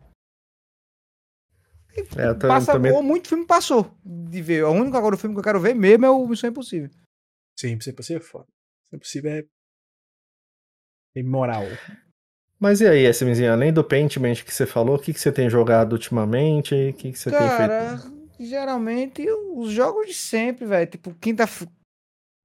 É, 2.16 2.28
eu 2.28 2.38
ta- 2.38 2.46
Passa, 2.46 2.72
também 2.72 2.92
ou 2.92 3.02
muito 3.02 3.28
filme 3.28 3.44
passou 3.44 3.92
de 4.04 4.40
ver. 4.40 4.62
O 4.64 4.70
único 4.70 4.96
agora 4.96 5.16
o 5.16 5.18
filme 5.18 5.34
que 5.34 5.40
eu 5.40 5.44
quero 5.44 5.58
ver 5.60 5.74
mesmo 5.74 6.06
é 6.06 6.10
o 6.10 6.26
Missão 6.28 6.48
Impossível. 6.48 6.90
Sim, 7.58 7.74
Missão 7.74 7.92
Impossível 7.92 8.22
é 8.22 8.24
foda. 8.24 8.46
Missão 8.92 8.96
Impossível 8.98 9.32
é. 9.32 9.44
Imoral. 11.16 11.64
Mas 12.64 12.80
e 12.80 12.86
aí, 12.88 13.06
SMzinho, 13.12 13.52
além 13.52 13.70
do 13.70 13.84
Paintment 13.84 14.36
que 14.36 14.54
você 14.54 14.64
falou, 14.64 14.96
o 14.96 14.98
que, 14.98 15.12
que 15.12 15.20
você 15.20 15.30
tem 15.30 15.50
jogado 15.50 15.92
ultimamente? 15.92 16.74
O 16.74 16.94
que, 16.94 17.12
que 17.12 17.18
você 17.18 17.30
tem 17.30 17.38
feito? 17.38 17.58
Cara, 17.58 18.02
geralmente 18.40 19.22
os 19.54 19.70
jogos 19.70 20.06
de 20.06 20.14
sempre, 20.14 20.64
velho. 20.64 20.90
Tipo, 20.90 21.14
quinta. 21.16 21.44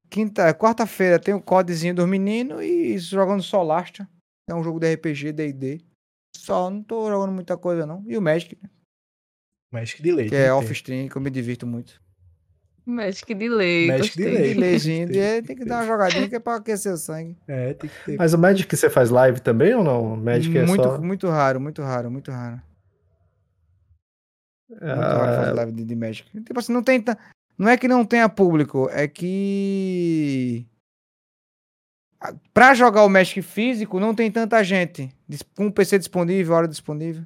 Quinta, 0.10 0.54
quarta-feira 0.54 1.18
tem 1.20 1.34
o 1.34 1.42
codezinho 1.42 1.96
dos 1.96 2.06
meninos 2.06 2.62
e 2.62 2.98
jogando 2.98 3.42
Solastra. 3.42 4.10
É 4.50 4.54
um 4.54 4.62
jogo 4.62 4.78
de 4.78 4.94
RPG, 4.94 5.32
DD. 5.32 5.86
Só, 6.36 6.70
não 6.70 6.84
tô 6.84 7.10
jogando 7.10 7.32
muita 7.32 7.58
coisa 7.58 7.86
não. 7.86 8.04
E 8.06 8.18
o 8.18 8.22
Magic, 8.22 8.58
né, 8.62 8.70
Magic 9.72 10.04
de 10.04 10.12
leite. 10.12 10.32
que 10.32 10.36
é 10.36 10.52
off-stream, 10.52 11.08
que 11.08 11.16
eu 11.16 11.22
me 11.22 11.30
divirto 11.30 11.66
muito. 11.66 12.02
Magic 12.90 13.34
de 13.34 13.48
lei, 13.50 13.88
Magic 13.88 14.18
de 14.18 14.24
gostei. 14.24 14.42
lei. 14.42 14.54
Delayzinho, 14.54 15.08
Tem- 15.10 15.42
de- 15.42 15.48
tem 15.48 15.56
que 15.56 15.66
dar 15.66 15.78
uma 15.78 15.86
jogadinha 15.88 16.28
que 16.30 16.36
é 16.36 16.40
pra 16.40 16.56
aquecer 16.56 16.92
o 16.94 16.98
sangue. 16.98 17.38
É, 17.48 17.74
tem 17.74 17.90
que 17.90 18.06
ter. 18.06 18.18
Mas 18.18 18.34
o 18.34 18.38
Magic 18.38 18.76
você 18.76 18.90
faz 18.90 19.10
live 19.10 19.40
também 19.40 19.74
ou 19.74 19.84
não? 19.84 20.14
O 20.14 20.18
Magic 20.18 20.58
é 20.58 20.66
muito, 20.66 20.84
só... 20.84 21.00
muito 21.00 21.28
raro, 21.28 21.60
muito 21.62 21.82
raro, 21.82 22.10
muito 22.12 22.32
raro. 22.32 22.62
Muito 24.70 24.84
raro 24.86 25.36
fazer 25.36 25.50
Ah, 25.52 25.54
live 25.56 25.72
de, 25.72 25.84
de 25.84 25.96
Magic. 25.96 26.30
Tipo 26.44 26.60
assim, 26.60 26.74
não 26.74 26.84
tem. 26.84 27.04
Não 27.58 27.68
é 27.68 27.78
que 27.78 27.88
não 27.88 28.06
tenha 28.06 28.30
público, 28.30 28.88
é 28.92 29.08
que. 29.08 30.66
Pra 32.54 32.74
jogar 32.74 33.04
o 33.06 33.10
Magic 33.10 33.42
físico, 33.42 34.00
não 34.00 34.14
tem 34.14 34.30
tanta 34.32 34.62
gente. 34.64 35.10
Com 35.56 35.68
o 35.68 35.72
PC 35.74 35.98
disponível, 35.98 36.54
hora 36.56 36.68
disponível. 36.68 37.26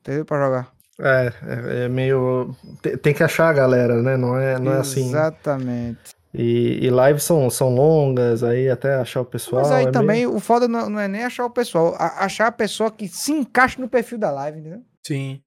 Entendeu? 0.00 0.24
Pra 0.24 0.38
jogar. 0.44 0.77
É, 1.00 1.32
é, 1.80 1.84
é 1.84 1.88
meio... 1.88 2.54
Tem, 2.82 2.96
tem 2.96 3.14
que 3.14 3.22
achar 3.22 3.48
a 3.48 3.52
galera, 3.52 4.02
né? 4.02 4.16
Não 4.16 4.38
é, 4.38 4.58
não 4.58 4.72
é 4.72 4.78
assim. 4.78 5.08
Exatamente. 5.08 6.16
E, 6.34 6.86
e 6.86 6.90
lives 6.90 7.22
são, 7.24 7.48
são 7.48 7.74
longas, 7.74 8.42
aí 8.44 8.68
até 8.68 8.94
achar 8.96 9.22
o 9.22 9.24
pessoal... 9.24 9.62
Mas 9.62 9.72
aí 9.72 9.86
é 9.86 9.90
também, 9.90 10.16
meio- 10.26 10.34
o 10.34 10.40
foda 10.40 10.68
não, 10.68 10.90
não 10.90 11.00
é 11.00 11.08
nem 11.08 11.24
achar 11.24 11.44
o 11.46 11.50
pessoal, 11.50 11.94
a- 11.98 12.24
achar 12.24 12.48
a 12.48 12.52
pessoa 12.52 12.90
que 12.90 13.08
se 13.08 13.32
encaixa 13.32 13.80
no 13.80 13.88
perfil 13.88 14.18
da 14.18 14.30
live, 14.30 14.58
entendeu? 14.60 14.82
Sim. 15.06 15.40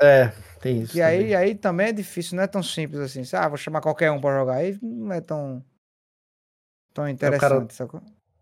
É, 0.00 0.30
tem 0.60 0.82
isso 0.82 0.92
Que 0.92 1.00
aí, 1.02 1.18
também. 1.22 1.34
aí 1.34 1.54
também 1.54 1.86
é 1.88 1.92
difícil, 1.92 2.36
não 2.36 2.42
é 2.44 2.46
tão 2.46 2.62
simples 2.62 3.00
assim. 3.00 3.22
Ah, 3.36 3.48
vou 3.48 3.56
chamar 3.56 3.80
qualquer 3.80 4.10
um 4.12 4.20
pra 4.20 4.38
jogar. 4.38 4.54
Aí 4.56 4.78
não 4.82 5.12
é 5.12 5.20
tão. 5.20 5.64
Tão 6.94 7.08
interessante, 7.08 7.74
sacou? 7.74 8.00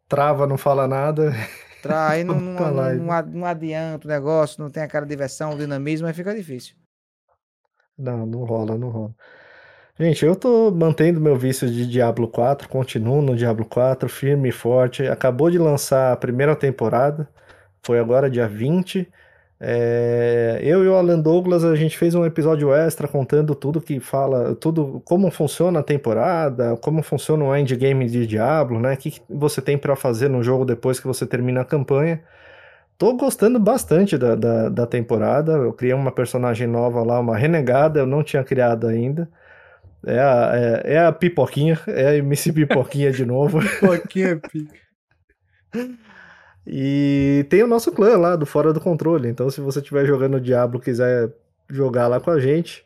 Trava, 0.08 0.46
não 0.46 0.58
fala 0.58 0.86
nada. 0.86 1.32
Tra- 1.86 2.08
Aí 2.10 2.24
não, 2.24 2.40
não, 2.40 2.52
não, 2.72 2.72
live. 2.74 3.00
não 3.00 3.12
ad- 3.12 3.30
não 3.34 3.46
adianta 3.46 4.06
o 4.06 4.10
negócio, 4.10 4.62
não 4.62 4.70
tem 4.70 4.82
aquela 4.82 5.06
diversão, 5.06 5.56
dinamismo, 5.56 6.06
aí 6.06 6.14
fica 6.14 6.34
difícil. 6.34 6.76
Não, 7.98 8.26
não 8.26 8.44
rola, 8.44 8.76
não 8.76 8.88
rola. 8.90 9.14
Gente, 9.98 10.24
eu 10.24 10.36
tô 10.36 10.70
mantendo 10.70 11.20
meu 11.20 11.36
vício 11.36 11.70
de 11.70 11.86
Diablo 11.86 12.28
4, 12.28 12.68
continuo 12.68 13.22
no 13.22 13.36
Diablo 13.36 13.64
4, 13.66 14.08
firme 14.08 14.50
e 14.50 14.52
forte. 14.52 15.06
Acabou 15.06 15.50
de 15.50 15.58
lançar 15.58 16.12
a 16.12 16.16
primeira 16.16 16.54
temporada, 16.56 17.28
foi 17.84 17.98
agora 17.98 18.30
dia 18.30 18.48
20. 18.48 19.10
É, 19.58 20.60
eu 20.62 20.84
e 20.84 20.88
o 20.88 20.94
Alan 20.94 21.18
Douglas, 21.18 21.64
a 21.64 21.74
gente 21.74 21.96
fez 21.96 22.14
um 22.14 22.26
episódio 22.26 22.74
extra 22.74 23.08
contando 23.08 23.54
tudo 23.54 23.80
que 23.80 23.98
fala, 24.00 24.54
tudo, 24.54 25.00
como 25.04 25.30
funciona 25.30 25.80
a 25.80 25.82
temporada, 25.82 26.76
como 26.76 27.02
funciona 27.02 27.42
o 27.44 27.56
endgame 27.56 28.06
de 28.06 28.26
Diablo, 28.26 28.78
né? 28.78 28.94
O 28.94 28.96
que 28.96 29.12
que 29.12 29.22
você 29.28 29.62
tem 29.62 29.78
pra 29.78 29.96
fazer 29.96 30.28
no 30.28 30.42
jogo 30.42 30.64
depois 30.64 31.00
que 31.00 31.06
você 31.06 31.26
termina 31.26 31.62
a 31.62 31.64
campanha. 31.64 32.22
Tô 32.98 33.14
gostando 33.14 33.58
bastante 33.58 34.18
da, 34.18 34.34
da, 34.34 34.68
da 34.68 34.86
temporada. 34.86 35.52
Eu 35.52 35.72
criei 35.72 35.94
uma 35.94 36.12
personagem 36.12 36.66
nova 36.66 37.02
lá, 37.02 37.20
uma 37.20 37.36
renegada, 37.36 38.00
eu 38.00 38.06
não 38.06 38.22
tinha 38.22 38.44
criado 38.44 38.86
ainda. 38.86 39.28
É 40.06 40.20
a, 40.20 40.52
é, 40.54 40.94
é 40.94 40.98
a 41.06 41.12
pipoquinha, 41.12 41.78
é 41.88 42.08
a 42.08 42.16
MC 42.16 42.52
Pipoquinha 42.52 43.10
de 43.10 43.24
novo. 43.24 43.58
Pouquinho 43.80 44.28
é 44.28 44.36
pica. 44.36 44.86
E 46.66 47.46
tem 47.48 47.62
o 47.62 47.66
nosso 47.66 47.92
clã 47.92 48.16
lá 48.16 48.34
do 48.34 48.44
Fora 48.44 48.72
do 48.72 48.80
Controle. 48.80 49.28
Então, 49.28 49.48
se 49.48 49.60
você 49.60 49.78
estiver 49.78 50.04
jogando 50.04 50.40
Diablo 50.40 50.80
e 50.80 50.82
quiser 50.82 51.32
jogar 51.70 52.08
lá 52.08 52.20
com 52.20 52.30
a 52.30 52.40
gente, 52.40 52.84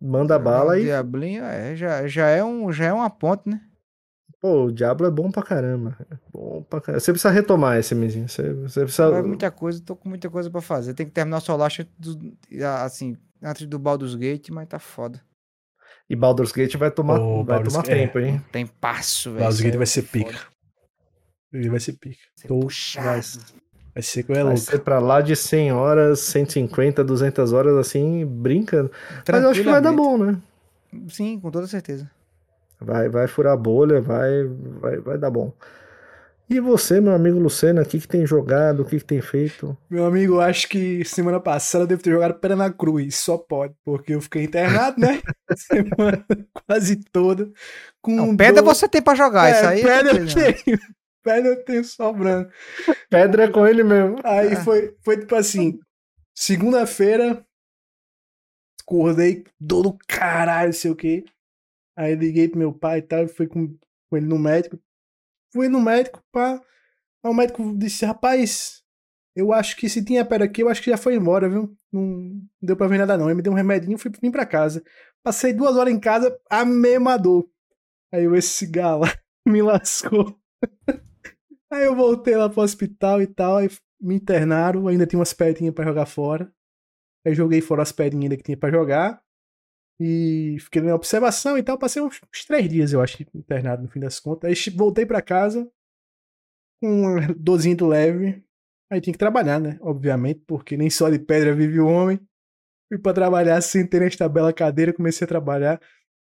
manda 0.00 0.38
bala 0.38 0.72
O 0.72 0.78
e. 0.78 0.84
Diablinho, 0.84 1.44
é, 1.44 1.76
já, 1.76 2.06
já, 2.08 2.28
é 2.28 2.42
um, 2.42 2.72
já 2.72 2.86
é 2.86 2.92
uma 2.92 3.08
ponte, 3.08 3.48
né? 3.48 3.60
Pô, 4.40 4.66
o 4.66 4.72
Diablo 4.72 5.06
é 5.06 5.10
bom 5.10 5.30
pra 5.30 5.42
caramba. 5.42 5.96
É 6.10 6.16
bom 6.32 6.62
pra 6.62 6.80
caramba. 6.80 7.00
Você 7.00 7.12
precisa 7.12 7.32
retomar 7.32 7.76
esse 7.78 7.94
mesinho. 7.94 8.28
Você, 8.28 8.52
você 8.54 8.82
precisa. 8.82 9.10
Vai 9.10 9.22
muita 9.22 9.50
coisa, 9.50 9.80
tô 9.80 9.96
com 9.96 10.08
muita 10.08 10.28
coisa 10.30 10.50
pra 10.50 10.60
fazer. 10.60 10.94
Tem 10.94 11.06
que 11.06 11.12
terminar 11.12 11.38
o 11.38 11.58
do, 11.98 12.36
assim, 12.84 13.16
antes 13.42 13.66
do 13.66 13.78
Baldur's 13.78 14.14
Gate, 14.14 14.50
mas 14.50 14.68
tá 14.68 14.78
foda. 14.78 15.20
E 16.08 16.16
Baldur's 16.16 16.52
Gate 16.52 16.76
vai 16.76 16.90
tomar, 16.90 17.20
Ô, 17.20 17.44
vai 17.44 17.56
Baldur's 17.56 17.74
tomar 17.74 17.84
tempo, 17.84 18.18
hein? 18.18 18.42
Tem 18.50 18.66
passo, 18.66 19.30
velho. 19.30 19.40
Baldur's 19.40 19.60
Gate 19.60 19.72
aí 19.72 19.78
vai 19.78 19.82
é 19.82 19.86
ser 19.86 20.02
foda. 20.02 20.24
pica. 20.24 20.57
Ele 21.52 21.68
vai 21.68 21.80
ser 21.80 21.94
pica. 21.94 22.18
Ser 22.36 22.48
Tô- 22.48 22.60
puxado. 22.60 23.06
vai- 23.06 23.20
Vai 23.94 24.02
ser 24.02 24.22
que 24.22 24.30
é 24.30 24.34
Vai 24.36 24.44
louco. 24.44 24.58
ser 24.58 24.78
pra 24.80 25.00
lá 25.00 25.20
de 25.20 25.34
100 25.34 25.72
horas, 25.72 26.20
150, 26.20 27.02
200 27.02 27.52
horas 27.52 27.76
assim, 27.76 28.24
brincando. 28.24 28.90
Mas 29.28 29.42
eu 29.42 29.50
acho 29.50 29.62
que 29.62 29.68
vai 29.70 29.80
dar 29.82 29.92
bom, 29.92 30.16
né? 30.16 30.36
Sim, 31.08 31.40
com 31.40 31.50
toda 31.50 31.66
certeza. 31.66 32.08
Vai, 32.80 33.08
vai 33.08 33.26
furar 33.26 33.54
a 33.54 33.56
bolha, 33.56 34.00
vai, 34.00 34.44
vai, 34.80 34.96
vai 34.98 35.18
dar 35.18 35.30
bom. 35.30 35.52
E 36.48 36.60
você, 36.60 37.00
meu 37.00 37.12
amigo 37.12 37.38
Lucena, 37.40 37.82
o 37.82 37.84
que, 37.84 37.98
que 37.98 38.06
tem 38.08 38.24
jogado, 38.24 38.80
o 38.80 38.84
que, 38.84 38.98
que 38.98 39.04
tem 39.04 39.20
feito? 39.20 39.76
Meu 39.90 40.06
amigo, 40.06 40.38
acho 40.40 40.68
que 40.68 41.04
semana 41.04 41.40
passada 41.40 41.82
eu 41.84 41.88
devo 41.88 42.02
ter 42.02 42.10
jogado 42.12 42.34
Pera 42.34 42.54
na 42.56 42.70
Cruz. 42.72 43.16
Só 43.16 43.36
pode, 43.36 43.74
porque 43.84 44.14
eu 44.14 44.20
fiquei 44.20 44.44
internado, 44.44 44.98
né? 45.00 45.20
semana 45.56 46.24
quase 46.66 46.96
toda. 47.12 47.50
Com 48.00 48.12
Não, 48.14 48.36
pedra 48.36 48.62
dor- 48.62 48.74
você 48.74 48.88
tem 48.88 49.02
pra 49.02 49.14
jogar, 49.16 49.50
isso 49.50 49.64
É, 49.64 49.66
aí. 49.66 49.82
pedra 49.82 50.16
eu 50.18 50.24
né? 50.24 50.32
tenho. 50.32 50.78
Pedra 51.28 51.48
eu 51.50 51.62
tenho 51.64 51.84
sobrando. 51.84 52.50
Pedra 53.10 53.44
é 53.44 53.50
com 53.50 53.66
ele 53.66 53.84
mesmo. 53.84 54.16
Aí 54.24 54.54
Ah. 54.54 54.64
foi, 54.64 54.96
foi 55.04 55.18
tipo 55.20 55.34
assim: 55.34 55.78
segunda-feira, 56.34 57.44
acordei 58.82 59.44
dor 59.60 59.82
do 59.82 59.98
caralho, 60.08 60.72
sei 60.72 60.90
o 60.90 60.96
quê. 60.96 61.24
Aí 61.96 62.14
liguei 62.14 62.48
pro 62.48 62.58
meu 62.58 62.72
pai 62.72 63.00
e 63.00 63.02
tal, 63.02 63.28
fui 63.28 63.46
com, 63.46 63.68
com 64.08 64.16
ele 64.16 64.26
no 64.26 64.38
médico. 64.38 64.78
Fui 65.52 65.68
no 65.68 65.80
médico, 65.80 66.22
pá. 66.32 66.54
Aí 67.22 67.30
o 67.30 67.34
médico 67.34 67.76
disse: 67.76 68.06
rapaz, 68.06 68.82
eu 69.36 69.52
acho 69.52 69.76
que 69.76 69.88
se 69.88 70.02
tinha 70.02 70.24
pedra 70.24 70.46
aqui, 70.46 70.62
eu 70.62 70.68
acho 70.70 70.82
que 70.82 70.90
já 70.90 70.96
foi 70.96 71.14
embora, 71.14 71.48
viu? 71.48 71.76
Não, 71.92 72.40
deu 72.62 72.76
pra 72.76 72.86
ver 72.86 72.98
nada 72.98 73.18
não. 73.18 73.26
Ele 73.26 73.34
me 73.34 73.42
deu 73.42 73.52
um 73.52 73.56
remedinho 73.56 73.96
e 73.96 73.98
fui 73.98 74.10
vim 74.22 74.30
pra 74.30 74.46
casa. 74.46 74.82
Passei 75.22 75.52
duas 75.52 75.76
horas 75.76 75.92
em 75.92 76.00
casa, 76.00 76.38
a 76.48 76.64
mesma 76.64 77.18
dor. 77.18 77.46
Aí 78.12 78.24
eu, 78.24 78.34
esse 78.34 78.70
lá 78.74 79.12
me 79.46 79.60
lascou. 79.60 80.38
Aí 81.70 81.84
eu 81.84 81.94
voltei 81.94 82.36
lá 82.36 82.48
pro 82.48 82.62
hospital 82.62 83.20
e 83.20 83.26
tal, 83.26 83.58
aí 83.58 83.68
me 84.00 84.14
internaram, 84.14 84.88
ainda 84.88 85.06
tinha 85.06 85.18
umas 85.18 85.32
pedrinhas 85.32 85.74
pra 85.74 85.84
jogar 85.84 86.06
fora. 86.06 86.52
Aí 87.26 87.34
joguei 87.34 87.60
fora 87.60 87.82
as 87.82 87.92
pedrinhas 87.92 88.24
ainda 88.24 88.36
que 88.36 88.42
tinha 88.42 88.56
pra 88.56 88.70
jogar. 88.70 89.22
E 90.00 90.56
fiquei 90.60 90.80
na 90.80 90.94
observação 90.94 91.58
e 91.58 91.62
tal, 91.62 91.76
passei 91.78 92.00
uns, 92.00 92.20
uns 92.22 92.44
três 92.44 92.68
dias, 92.68 92.92
eu 92.92 93.02
acho, 93.02 93.22
internado 93.34 93.82
no 93.82 93.88
fim 93.88 94.00
das 94.00 94.20
contas. 94.20 94.48
Aí 94.48 94.74
voltei 94.74 95.04
pra 95.04 95.20
casa 95.20 95.70
com 96.80 97.02
uma 97.02 97.34
dorzinha 97.34 97.76
do 97.76 97.86
leve. 97.86 98.42
Aí 98.90 99.00
tinha 99.00 99.12
que 99.12 99.18
trabalhar, 99.18 99.60
né? 99.60 99.78
Obviamente, 99.82 100.42
porque 100.46 100.76
nem 100.76 100.88
só 100.88 101.10
de 101.10 101.18
pedra 101.18 101.54
vive 101.54 101.80
o 101.80 101.86
homem. 101.86 102.18
Fui 102.88 102.98
pra 102.98 103.12
trabalhar, 103.12 103.60
sentei 103.60 104.00
nesta 104.00 104.28
bela 104.28 104.52
cadeira, 104.52 104.94
comecei 104.94 105.24
a 105.24 105.28
trabalhar. 105.28 105.80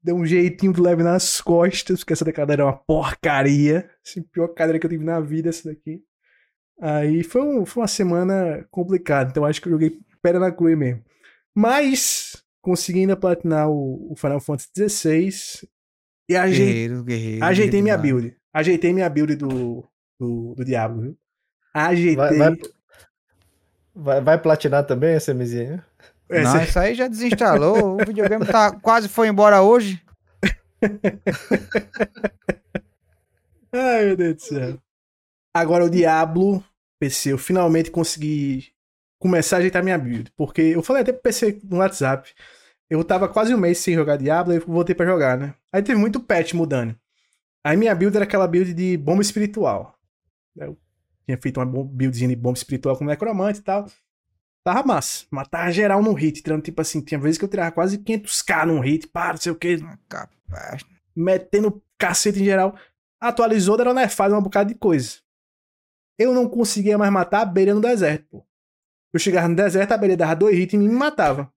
Deu 0.02 0.16
um 0.16 0.26
jeitinho 0.26 0.72
do 0.72 0.82
leve 0.82 1.04
nas 1.04 1.42
costas, 1.42 2.00
porque 2.00 2.14
essa 2.14 2.24
da 2.26 2.32
cadeira 2.32 2.64
é 2.64 2.66
uma 2.66 2.78
porcaria. 2.78 3.90
Assim, 4.06 4.22
pior 4.22 4.48
cadeira 4.50 4.80
que 4.80 4.86
eu 4.86 4.90
tive 4.90 5.04
na 5.04 5.20
vida, 5.20 5.50
essa 5.50 5.68
daqui. 5.70 6.02
Aí 6.82 7.24
foi, 7.24 7.42
um- 7.42 7.66
foi 7.66 7.82
uma 7.82 7.88
semana 7.88 8.66
complicada, 8.72 9.30
então 9.30 9.44
acho 9.46 9.62
que 9.62 9.68
eu 9.68 9.74
joguei 9.74 10.00
pera 10.22 10.40
na 10.40 10.52
cruz 10.52 10.78
mesmo. 10.78 11.04
Mas 11.54 12.42
consegui 12.62 13.00
ainda 13.02 13.18
platinar 13.18 13.70
o, 13.70 14.12
o 14.14 14.16
Final 14.16 14.40
Fantasy 14.40 14.72
XVI 14.90 15.68
e 16.30 16.36
ajeitei, 16.38 16.66
Guerreiro, 16.74 17.04
guerreiro. 17.04 17.44
ajeitei 17.46 17.82
minha 17.82 17.98
demais. 17.98 18.22
build. 18.22 18.38
Ajeitei 18.54 18.94
minha 18.94 19.10
build 19.10 19.36
do, 19.36 19.86
do, 20.20 20.54
do 20.56 20.64
Diablo, 20.66 21.02
viu? 21.02 21.18
Ajeitei. 21.74 22.16
Vai, 22.16 22.38
vai, 22.38 22.58
vai, 23.94 24.22
vai 24.22 24.42
platinar 24.42 24.86
também 24.86 25.16
essa 25.16 25.34
mesinha? 25.34 25.86
Essa- 26.30 26.54
Não, 26.58 26.64
isso 26.64 26.80
aí 26.80 26.96
já 26.96 27.08
desinstalou. 27.08 27.96
o 27.96 27.98
videogame 28.06 28.46
tá, 28.46 28.72
quase 28.72 29.10
foi 29.10 29.28
embora 29.28 29.62
hoje. 29.62 30.02
Ai, 33.72 34.06
meu 34.06 34.18
Deus 34.18 34.36
do 34.36 34.42
céu. 34.42 34.82
Agora 35.54 35.86
o 35.86 35.90
Diablo 35.90 36.64
PC, 37.00 37.34
eu 37.34 37.38
finalmente 37.38 37.92
consegui 37.92 38.70
começar 39.20 39.58
a 39.58 39.60
ajeitar 39.60 39.84
minha 39.84 39.98
build. 39.98 40.32
Porque 40.36 40.62
eu 40.62 40.82
falei 40.82 41.04
até 41.04 41.12
pro 41.12 41.22
PC 41.22 41.60
no 41.64 41.78
WhatsApp. 41.78 42.34
Eu 42.90 43.04
tava 43.04 43.30
quase 43.30 43.54
um 43.54 43.58
mês 43.58 43.78
sem 43.78 43.94
jogar 43.94 44.18
Diablo, 44.18 44.54
aí 44.54 44.60
eu 44.60 44.66
voltei 44.66 44.96
pra 44.96 45.06
jogar, 45.06 45.38
né? 45.38 45.54
Aí 45.72 45.84
teve 45.84 46.00
muito 46.00 46.20
patch 46.20 46.54
mudando. 46.54 46.96
Aí 47.64 47.78
minha 47.78 47.94
build 47.94 48.16
era 48.16 48.24
aquela 48.26 48.48
build 48.48 48.74
de 48.74 48.98
bomba 48.98 49.22
espiritual. 49.22 49.96
Eu 50.56 50.76
tinha 51.26 51.38
feito 51.40 51.58
uma 51.60 51.66
bom- 51.66 51.84
buildzinha 51.86 52.30
de 52.30 52.36
bomba 52.36 52.58
espiritual 52.58 52.98
com 52.98 53.06
necromante 53.06 53.60
e 53.60 53.64
tal. 53.64 53.86
Tava 54.74 54.88
massa. 54.88 55.26
Matava 55.32 55.72
geral 55.72 56.04
num 56.04 56.14
hit, 56.14 56.44
tirando 56.44 56.62
tipo 56.62 56.80
assim, 56.80 57.02
tinha 57.02 57.20
vezes 57.20 57.38
que 57.40 57.46
eu 57.46 57.50
tirava 57.50 57.72
quase 57.72 57.98
500k 57.98 58.66
num 58.68 58.80
hit, 58.80 59.08
pá, 59.08 59.30
não 59.32 59.38
sei 59.38 59.52
o 59.52 59.56
que, 59.56 59.80
Capaz. 60.08 60.86
metendo 61.16 61.82
cacete 61.98 62.40
em 62.40 62.46
geral. 62.46 62.76
Atualizou, 63.20 63.76
deram 63.78 63.94
nerfado 63.94 64.36
um 64.36 64.42
bocado 64.42 64.70
de 64.72 64.76
coisa. 64.76 65.18
Eu 66.20 66.34
não 66.34 66.48
conseguia 66.48 66.98
mais 66.98 67.12
matar 67.12 67.40
a 67.40 67.42
abelha 67.42 67.74
no 67.74 67.82
deserto, 67.82 68.26
pô. 68.30 68.46
Eu 69.12 69.20
chegava 69.20 69.48
no 69.48 69.56
deserto, 69.56 69.92
a 69.92 69.96
abelha 69.96 70.16
dava 70.16 70.36
dois 70.36 70.56
hits 70.58 70.74
e 70.74 70.78
me 70.78 70.88
matava. 70.90 71.52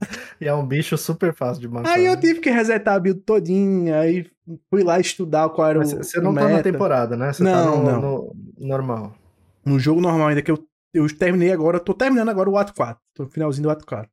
E 0.38 0.46
é 0.46 0.52
um 0.52 0.66
bicho 0.66 0.98
super 0.98 1.32
fácil 1.32 1.62
de 1.62 1.68
matar. 1.68 1.92
Aí 1.94 2.04
eu 2.04 2.14
né? 2.14 2.20
tive 2.20 2.40
que 2.40 2.50
resetar 2.50 2.94
a 2.96 3.00
build 3.00 3.20
todinha, 3.20 3.98
aí 4.00 4.30
fui 4.68 4.84
lá 4.84 5.00
estudar 5.00 5.48
qual 5.48 5.68
era 5.70 5.78
Mas 5.78 5.94
o 5.94 5.96
Você 5.96 6.20
não 6.20 6.32
o 6.32 6.34
tá 6.34 6.42
na 6.42 6.48
meta. 6.48 6.62
temporada, 6.70 7.16
né? 7.16 7.32
Você 7.32 7.42
tá 7.42 7.50
Não, 7.64 7.82
no, 7.82 7.92
não. 7.92 8.00
no 8.00 8.36
normal. 8.58 9.16
No 9.64 9.78
jogo 9.78 10.02
normal 10.02 10.28
ainda 10.28 10.42
que 10.42 10.50
eu, 10.50 10.62
eu 10.96 11.06
terminei 11.16 11.52
agora, 11.52 11.78
tô 11.80 11.94
terminando 11.94 12.28
agora 12.30 12.48
o 12.50 12.56
ato 12.58 12.74
4. 12.74 13.02
Tô 13.14 13.24
no 13.24 13.30
finalzinho 13.30 13.64
do 13.64 13.70
ato 13.70 13.86
4. 13.86 14.10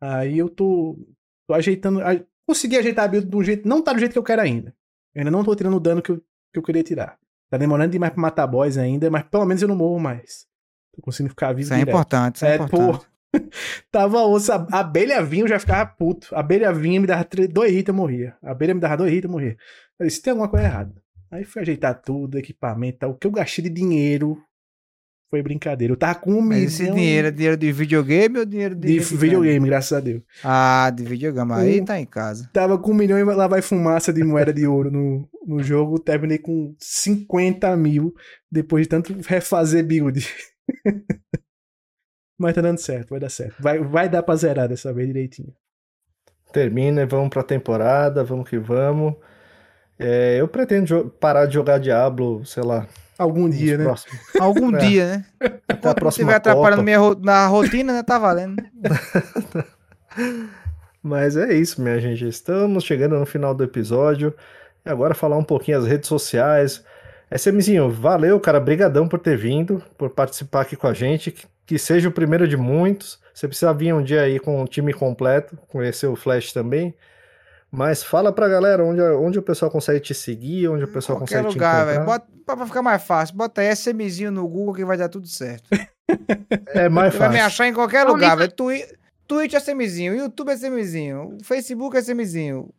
Aí 0.00 0.38
eu 0.38 0.48
tô, 0.48 0.96
tô 1.46 1.54
ajeitando, 1.54 2.00
a- 2.00 2.20
consegui 2.46 2.76
ajeitar 2.76 3.04
a 3.04 3.08
build 3.08 3.28
de 3.28 3.36
um 3.36 3.42
jeito, 3.42 3.68
não 3.68 3.82
tá 3.82 3.92
do 3.92 3.98
jeito 3.98 4.12
que 4.12 4.18
eu 4.18 4.22
quero 4.22 4.42
ainda. 4.42 4.74
Eu 5.14 5.20
ainda 5.20 5.30
não 5.30 5.42
tô 5.44 5.54
tirando 5.54 5.76
o 5.76 5.80
dano 5.80 6.02
que 6.02 6.10
eu, 6.10 6.18
que 6.52 6.58
eu 6.58 6.62
queria 6.62 6.82
tirar. 6.82 7.18
Tá 7.50 7.56
demorando 7.56 7.92
demais 7.92 8.12
pra 8.12 8.20
matar 8.20 8.46
boss 8.46 8.76
ainda, 8.76 9.10
mas 9.10 9.22
pelo 9.24 9.44
menos 9.46 9.62
eu 9.62 9.68
não 9.68 9.76
morro 9.76 9.98
mais. 10.00 10.46
Tô 10.94 11.00
conseguindo 11.02 11.30
ficar 11.30 11.48
vivo 11.52 11.62
Isso 11.62 11.74
é 11.74 11.78
direto. 11.78 11.94
importante, 11.94 12.36
isso 12.36 12.44
é, 12.44 12.50
É, 12.52 12.54
importante. 12.56 12.98
pô. 12.98 13.06
Tava 13.90 14.22
osso, 14.22 14.52
a 14.52 14.66
a 14.72 14.80
abelha 14.80 15.22
vinha, 15.22 15.44
eu 15.44 15.48
já 15.48 15.58
ficava 15.58 15.84
puto. 15.86 16.34
A 16.34 16.40
abelha 16.40 16.72
vinha, 16.72 17.00
me 17.00 17.06
dava 17.06 17.24
tre- 17.24 17.46
dois 17.48 17.72
hits, 17.72 17.88
eu 17.88 17.94
morria. 17.94 18.36
A 18.42 18.50
abelha 18.52 18.74
me 18.74 18.80
dava 18.80 18.96
dois 18.96 19.12
hits, 19.12 19.24
eu 19.24 19.30
morria. 19.30 19.56
Eu 19.98 20.06
disse, 20.06 20.22
tem 20.22 20.30
alguma 20.30 20.48
coisa 20.48 20.66
errada. 20.66 20.94
Aí 21.30 21.44
fui 21.44 21.60
ajeitar 21.62 22.00
tudo, 22.00 22.38
equipamento 22.38 22.98
tal. 22.98 23.10
O 23.10 23.14
que 23.14 23.26
eu 23.26 23.30
gastei 23.30 23.64
de 23.64 23.70
dinheiro 23.70 24.38
foi 25.30 25.42
brincadeira. 25.42 25.92
Eu 25.92 25.96
tava 25.96 26.18
com 26.18 26.32
um 26.32 26.42
milhão 26.42 26.64
esse 26.64 26.84
dinheiro 26.90 27.28
é 27.28 27.30
dinheiro 27.30 27.56
de 27.56 27.72
videogame 27.72 28.38
ou 28.38 28.44
dinheiro 28.44 28.74
de, 28.74 28.86
de 28.88 28.98
videogame, 29.16 29.66
graças 29.66 29.92
a 29.92 30.00
Deus. 30.00 30.22
Ah, 30.44 30.90
de 30.94 31.04
videogame. 31.04 31.52
Aí 31.52 31.80
Um- 31.80 31.84
tá 31.84 31.98
em 32.00 32.06
casa. 32.06 32.48
Tava 32.52 32.78
com 32.78 32.92
um 32.92 32.94
milhão 32.94 33.18
e 33.18 33.24
lá 33.24 33.46
vai 33.46 33.60
fumaça 33.62 34.12
de 34.12 34.22
moeda 34.22 34.52
de 34.52 34.66
ouro 34.66 34.90
no, 34.90 35.28
no 35.46 35.62
jogo. 35.62 35.98
Terminei 35.98 36.38
com 36.38 36.74
50 36.78 37.76
mil 37.76 38.14
depois 38.50 38.84
de 38.84 38.88
tanto 38.88 39.12
refazer 39.26 39.84
build. 39.84 40.26
Mas 42.38 42.54
tá 42.54 42.60
dando 42.60 42.78
certo, 42.78 43.10
vai 43.10 43.20
dar 43.20 43.30
certo. 43.30 43.56
Vai, 43.60 43.78
vai 43.78 44.08
dar 44.08 44.22
pra 44.22 44.36
zerar 44.36 44.68
dessa 44.68 44.92
vez 44.92 45.06
direitinho. 45.06 45.54
Termina 46.52 47.02
e 47.02 47.06
vamos 47.06 47.30
pra 47.30 47.42
temporada, 47.42 48.22
vamos 48.22 48.48
que 48.48 48.58
vamos. 48.58 49.14
É, 49.98 50.38
eu 50.38 50.46
pretendo 50.46 51.08
parar 51.18 51.46
de 51.46 51.54
jogar 51.54 51.78
Diablo, 51.78 52.44
sei 52.44 52.62
lá, 52.62 52.86
Algum 53.18 53.48
dia, 53.48 53.78
né? 53.78 53.84
próximos. 53.84 54.18
Algum 54.40 54.74
É. 54.76 54.78
dia, 54.78 55.06
né? 55.06 55.24
Até 55.40 55.48
a 55.52 55.74
Enquanto 55.76 55.98
próxima 55.98 56.22
estiver 56.32 56.36
atrapalhando 56.36 56.82
minha 56.82 56.98
na 57.22 57.46
rotina, 57.46 57.92
né? 57.92 58.02
Tá 58.02 58.18
valendo. 58.18 58.62
Mas 61.02 61.36
é 61.36 61.52
isso, 61.54 61.80
minha 61.80 62.00
gente. 62.00 62.26
Estamos 62.26 62.84
chegando 62.84 63.18
no 63.18 63.26
final 63.26 63.54
do 63.54 63.62
episódio. 63.64 64.34
E 64.84 64.90
agora 64.90 65.14
falar 65.14 65.36
um 65.36 65.44
pouquinho 65.44 65.78
as 65.78 65.86
redes 65.86 66.08
sociais. 66.08 66.84
SMzinho, 67.34 67.90
valeu, 67.90 68.38
cara. 68.40 68.58
Brigadão 68.60 69.08
por 69.08 69.18
ter 69.18 69.36
vindo, 69.36 69.82
por 69.96 70.10
participar 70.10 70.62
aqui 70.62 70.76
com 70.76 70.86
a 70.86 70.94
gente. 70.94 71.30
Que, 71.30 71.46
que 71.64 71.78
seja 71.78 72.08
o 72.08 72.12
primeiro 72.12 72.46
de 72.48 72.56
muitos. 72.56 73.18
Você 73.32 73.46
precisa 73.46 73.72
vir 73.72 73.92
um 73.94 74.02
dia 74.02 74.22
aí 74.22 74.38
com 74.40 74.62
o 74.62 74.66
time 74.66 74.92
completo, 74.92 75.56
conhecer 75.68 76.06
o 76.06 76.16
Flash 76.16 76.52
também. 76.52 76.94
Mas 77.76 78.02
fala 78.02 78.32
pra 78.32 78.48
galera 78.48 78.82
onde, 78.82 79.02
onde 79.02 79.38
o 79.38 79.42
pessoal 79.42 79.70
consegue 79.70 80.00
te 80.00 80.14
seguir, 80.14 80.66
onde 80.68 80.84
o 80.84 80.88
pessoal 80.88 81.18
Qualquer 81.18 81.42
consegue 81.42 81.54
lugar, 81.54 81.86
te 81.86 81.92
encontrar. 81.94 82.04
Bota- 82.06 82.36
Pra 82.46 82.64
ficar 82.64 82.80
mais 82.80 83.02
fácil, 83.02 83.34
bota 83.36 83.60
aí 83.60 83.68
SMzinho 83.74 84.30
no 84.30 84.46
Google 84.48 84.72
que 84.72 84.84
vai 84.84 84.96
dar 84.96 85.08
tudo 85.08 85.26
certo. 85.26 85.68
É 86.68 86.88
mais 86.88 87.12
Você 87.12 87.18
vai 87.18 87.28
me 87.28 87.34
fácil. 87.34 87.46
achar 87.46 87.66
em 87.66 87.74
qualquer 87.74 88.04
lugar, 88.04 88.36
velho. 88.36 88.52
Twi- 88.52 88.86
Twitch 89.26 89.54
é 89.54 89.56
SMzinho, 89.58 90.14
YouTube 90.14 90.50
é 90.50 90.54
SMzinho, 90.54 91.36
Facebook 91.42 91.96
é 91.96 92.00
SMzinho, 92.00 92.70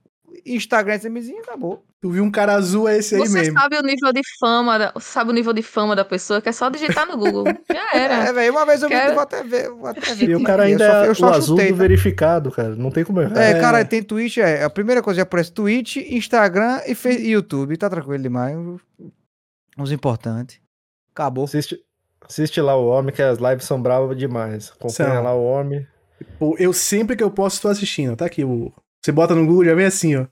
Instagram 0.45 0.93
é 0.93 0.97
SMzinho, 0.97 1.39
acabou. 1.41 1.83
Tu 1.99 2.09
viu 2.11 2.23
um 2.23 2.29
cara 2.31 2.53
azul, 2.53 2.87
é 2.87 2.97
esse 2.97 3.15
aí 3.15 3.21
Você 3.21 3.39
mesmo. 3.39 3.59
sabe 3.59 3.75
o 3.77 3.81
nível 3.81 4.13
de 4.13 4.21
fama, 4.39 4.77
da- 4.77 4.93
sabe 4.99 5.31
o 5.31 5.33
nível 5.33 5.51
de 5.51 5.63
fama 5.63 5.95
da 5.95 6.05
pessoa, 6.05 6.39
que 6.41 6.47
é 6.47 6.51
só 6.51 6.69
digitar 6.69 7.07
no 7.07 7.17
Google. 7.17 7.45
Já 7.71 7.89
É, 7.93 7.97
era. 8.03 8.33
velho, 8.33 8.51
uma 8.51 8.65
vez 8.65 8.83
eu 8.83 8.89
vi, 8.89 8.95
Quero- 8.95 9.13
vou 9.13 9.23
até 9.23 9.43
ver, 9.43 9.69
vou 9.71 9.87
até 9.87 10.13
ver. 10.13 10.29
E 10.29 10.35
o 10.35 10.43
cara 10.43 10.63
é. 10.63 10.71
ainda 10.71 10.85
eu 10.85 10.89
só, 10.91 11.03
é 11.03 11.07
eu 11.07 11.11
o 11.11 11.15
só 11.15 11.27
azul 11.33 11.57
chutei, 11.57 11.71
do 11.71 11.77
tá? 11.77 11.81
verificado, 11.83 12.51
cara. 12.51 12.75
Não 12.75 12.91
tem 12.91 13.03
como 13.03 13.21
errar. 13.21 13.37
É, 13.41 13.51
É. 13.51 13.59
cara, 13.59 13.83
tem 13.83 14.03
Twitch, 14.03 14.37
é. 14.37 14.63
A 14.63 14.69
primeira 14.69 15.01
coisa 15.01 15.17
que 15.17 15.21
aparece 15.23 15.51
Twitch, 15.51 15.97
Instagram 15.97 16.81
e 16.85 16.93
Fe- 16.93 17.19
YouTube. 17.27 17.75
Tá 17.77 17.89
tranquilo 17.89 18.21
demais. 18.21 18.55
Os 19.77 19.91
importantes. 19.91 20.59
Acabou. 21.13 21.45
Assiste, 21.45 21.79
assiste 22.27 22.61
lá 22.61 22.75
o 22.75 22.85
homem, 22.87 23.13
que 23.13 23.21
as 23.21 23.39
lives 23.39 23.65
são 23.65 23.81
bravas 23.81 24.15
demais. 24.17 24.71
Acompanha 24.79 25.19
lá 25.19 25.33
o 25.33 25.43
homem. 25.43 25.85
Pô, 26.39 26.55
eu 26.59 26.73
sempre 26.73 27.15
que 27.15 27.23
eu 27.23 27.29
posso 27.31 27.61
tô 27.61 27.67
assistindo. 27.67 28.15
Tá 28.15 28.25
aqui, 28.25 28.43
o... 28.43 28.71
você 29.03 29.11
bota 29.11 29.35
no 29.35 29.45
Google, 29.45 29.65
já 29.65 29.75
vem 29.75 29.85
assim, 29.85 30.15
ó. 30.15 30.25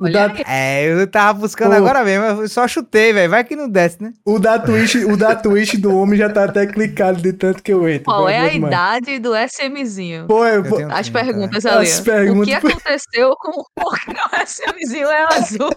O 0.00 0.08
da. 0.10 0.32
É, 0.48 0.84
eu 0.86 1.06
tava 1.06 1.38
buscando 1.38 1.70
Pô. 1.70 1.76
agora 1.76 2.02
mesmo, 2.02 2.24
eu 2.42 2.48
só 2.48 2.66
chutei, 2.66 3.12
velho. 3.12 3.30
Vai 3.30 3.44
que 3.44 3.54
não 3.54 3.68
desce, 3.68 4.02
né? 4.02 4.12
o 4.24 4.38
da 4.38 4.58
Twitch, 4.58 4.94
o 4.96 5.16
da 5.16 5.36
Twitch 5.36 5.74
do 5.74 5.94
homem 5.96 6.18
já 6.18 6.30
tá 6.30 6.44
até 6.44 6.66
clicado 6.66 7.20
de 7.20 7.32
tanto 7.32 7.62
que 7.62 7.72
eu 7.72 7.86
entro. 7.88 8.04
Qual 8.06 8.28
é 8.28 8.38
a 8.38 8.48
demais. 8.48 8.72
idade 8.72 9.18
do 9.18 9.32
SMzinho? 9.36 10.26
Pô, 10.26 10.44
eu, 10.46 10.56
Eu 10.56 10.64
pô, 10.64 10.76
tenho 10.76 10.90
As 10.90 11.08
30, 11.08 11.12
perguntas 11.12 11.66
As 11.66 11.76
ali. 11.76 12.00
O 12.00 12.04
perguntas. 12.04 12.48
que 12.48 12.54
aconteceu 12.54 13.36
com 13.36 13.64
por 13.76 14.00
que 14.00 14.10
o 14.10 14.44
SMzinho 14.44 15.08
é 15.08 15.22
azul? 15.34 15.70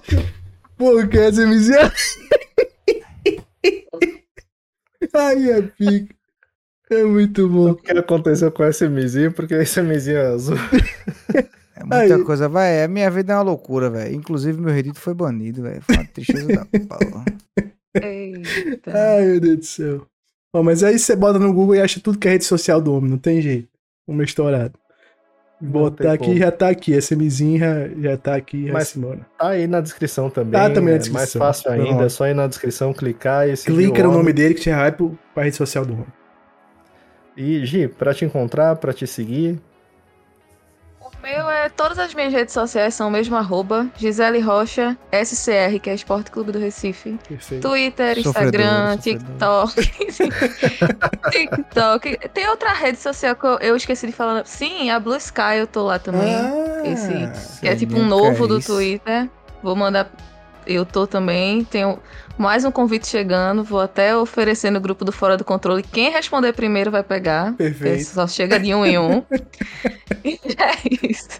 Pô, 0.77 1.07
que 1.07 1.17
essa 1.17 1.45
miséria. 1.45 1.91
Ai, 5.13 5.51
é 5.51 5.61
pica. 5.61 6.15
É 6.89 7.03
muito 7.03 7.47
bom. 7.49 7.71
O 7.71 7.75
que 7.75 7.91
aconteceu 7.91 8.51
com 8.51 8.63
esse 8.63 8.85
SMzinho? 8.85 9.31
Porque 9.31 9.53
esse 9.55 9.79
SMzinho 9.81 10.17
é 10.17 10.25
azul. 10.27 10.57
É 11.91 11.99
muita 11.99 12.15
Aí. 12.15 12.23
coisa, 12.23 12.47
vai. 12.49 12.83
A 12.83 12.87
minha 12.87 13.09
vida 13.11 13.33
é 13.33 13.35
uma 13.35 13.41
loucura, 13.43 13.89
velho. 13.89 14.15
Inclusive, 14.15 14.59
meu 14.61 14.73
redito 14.73 14.99
foi 14.99 15.13
banido, 15.13 15.61
velho. 15.63 15.81
Foi 15.81 15.95
uma 15.95 16.05
tristeza 16.05 16.47
da 16.47 16.65
porra. 16.87 17.25
Eita. 18.01 18.91
Ai, 18.93 19.25
meu 19.25 19.39
Deus 19.39 19.57
do 19.57 19.65
céu. 19.65 20.07
Ó, 20.53 20.63
mas 20.63 20.83
aí 20.83 20.97
você 20.97 21.15
bota 21.15 21.37
no 21.39 21.53
Google 21.53 21.75
e 21.75 21.81
acha 21.81 21.99
tudo 21.99 22.17
que 22.17 22.27
é 22.27 22.31
rede 22.31 22.45
social 22.45 22.81
do 22.81 22.93
homem, 22.93 23.09
não 23.11 23.17
tem 23.17 23.41
jeito. 23.41 23.69
Uma 24.07 24.23
estourada. 24.23 24.73
Botar 25.59 26.13
aqui 26.13 26.25
como. 26.25 26.37
já 26.37 26.51
tá 26.51 26.69
aqui. 26.69 26.93
SMzinho 26.93 27.59
já, 27.59 27.87
já 27.87 28.17
tá 28.17 28.35
aqui. 28.35 28.69
Mas- 28.71 28.95
embora. 28.95 29.25
Tá 29.37 29.49
aí 29.49 29.67
na 29.67 29.79
descrição 29.81 30.29
também. 30.29 30.51
Tá 30.51 30.69
também 30.69 30.89
na 30.91 30.95
é 30.95 30.97
descrição. 30.97 31.39
mais 31.39 31.57
fácil 31.57 31.71
ainda, 31.71 31.87
Pronto. 31.87 32.03
é 32.03 32.09
só 32.09 32.27
ir 32.27 32.33
na 32.33 32.45
descrição, 32.47 32.93
clicar 32.93 33.47
e 33.47 33.55
seguir 33.55 33.75
Clica 33.75 34.03
no 34.03 34.09
homem. 34.09 34.17
nome 34.19 34.33
dele 34.33 34.53
que 34.53 34.61
você 34.61 34.73
vai 34.75 34.91
pro, 34.91 35.17
pra 35.33 35.43
rede 35.43 35.55
social 35.55 35.85
do 35.85 35.93
homem. 35.93 36.07
E, 37.37 37.65
Gi, 37.65 37.87
pra 37.87 38.13
te 38.13 38.25
encontrar, 38.25 38.75
pra 38.77 38.93
te 38.93 39.07
seguir, 39.07 39.59
meu 41.25 41.49
é. 41.49 41.69
Todas 41.69 41.97
as 41.99 42.13
minhas 42.13 42.31
redes 42.31 42.53
sociais 42.53 42.93
são 42.93 43.07
o 43.07 43.11
mesmo 43.11 43.35
arroba. 43.35 43.87
Gisele 43.97 44.39
Rocha, 44.39 44.95
SCR, 45.11 45.79
que 45.81 45.89
é 45.89 45.95
Esporte 45.95 46.29
Clube 46.31 46.51
do 46.51 46.59
Recife. 46.59 47.17
Perfeito. 47.27 47.67
Twitter, 47.67 48.19
Instagram, 48.19 48.97
sofredor. 48.97 49.73
TikTok. 49.73 51.31
TikTok. 51.31 52.29
Tem 52.33 52.47
outra 52.47 52.73
rede 52.73 52.97
social 52.99 53.35
que 53.35 53.45
eu, 53.45 53.57
eu 53.59 53.75
esqueci 53.75 54.05
de 54.07 54.13
falar. 54.13 54.45
Sim, 54.45 54.89
a 54.89 54.99
Blue 54.99 55.17
Sky 55.17 55.57
eu 55.57 55.67
tô 55.67 55.83
lá 55.83 55.99
também. 55.99 56.33
Ah, 56.35 56.81
Esse- 56.85 57.59
que 57.59 57.67
é 57.67 57.75
tipo 57.75 57.95
um 57.95 57.97
o 57.97 58.01
que 58.01 58.05
é 58.05 58.09
novo 58.09 58.47
do. 58.47 58.59
Twitter. 58.61 59.29
Vou 59.63 59.75
mandar. 59.75 60.09
Eu 60.67 60.85
tô 60.85 61.05
também. 61.07 61.63
Tenho 61.63 61.99
mais 62.37 62.65
um 62.65 62.71
convite 62.71 63.07
chegando. 63.07 63.63
Vou 63.63 63.79
até 63.79 64.15
oferecer 64.15 64.69
no 64.69 64.79
grupo 64.79 65.05
do 65.05 65.11
Fora 65.11 65.37
do 65.37 65.43
Controle. 65.43 65.83
Quem 65.83 66.11
responder 66.11 66.53
primeiro 66.53 66.91
vai 66.91 67.03
pegar. 67.03 67.53
Perfeito. 67.53 68.05
Só 68.05 68.27
chega 68.27 68.59
de 68.59 68.73
um 68.73 68.85
em 68.85 68.97
um. 68.97 69.23
e 70.23 70.39
é 70.57 71.09
isso. 71.09 71.39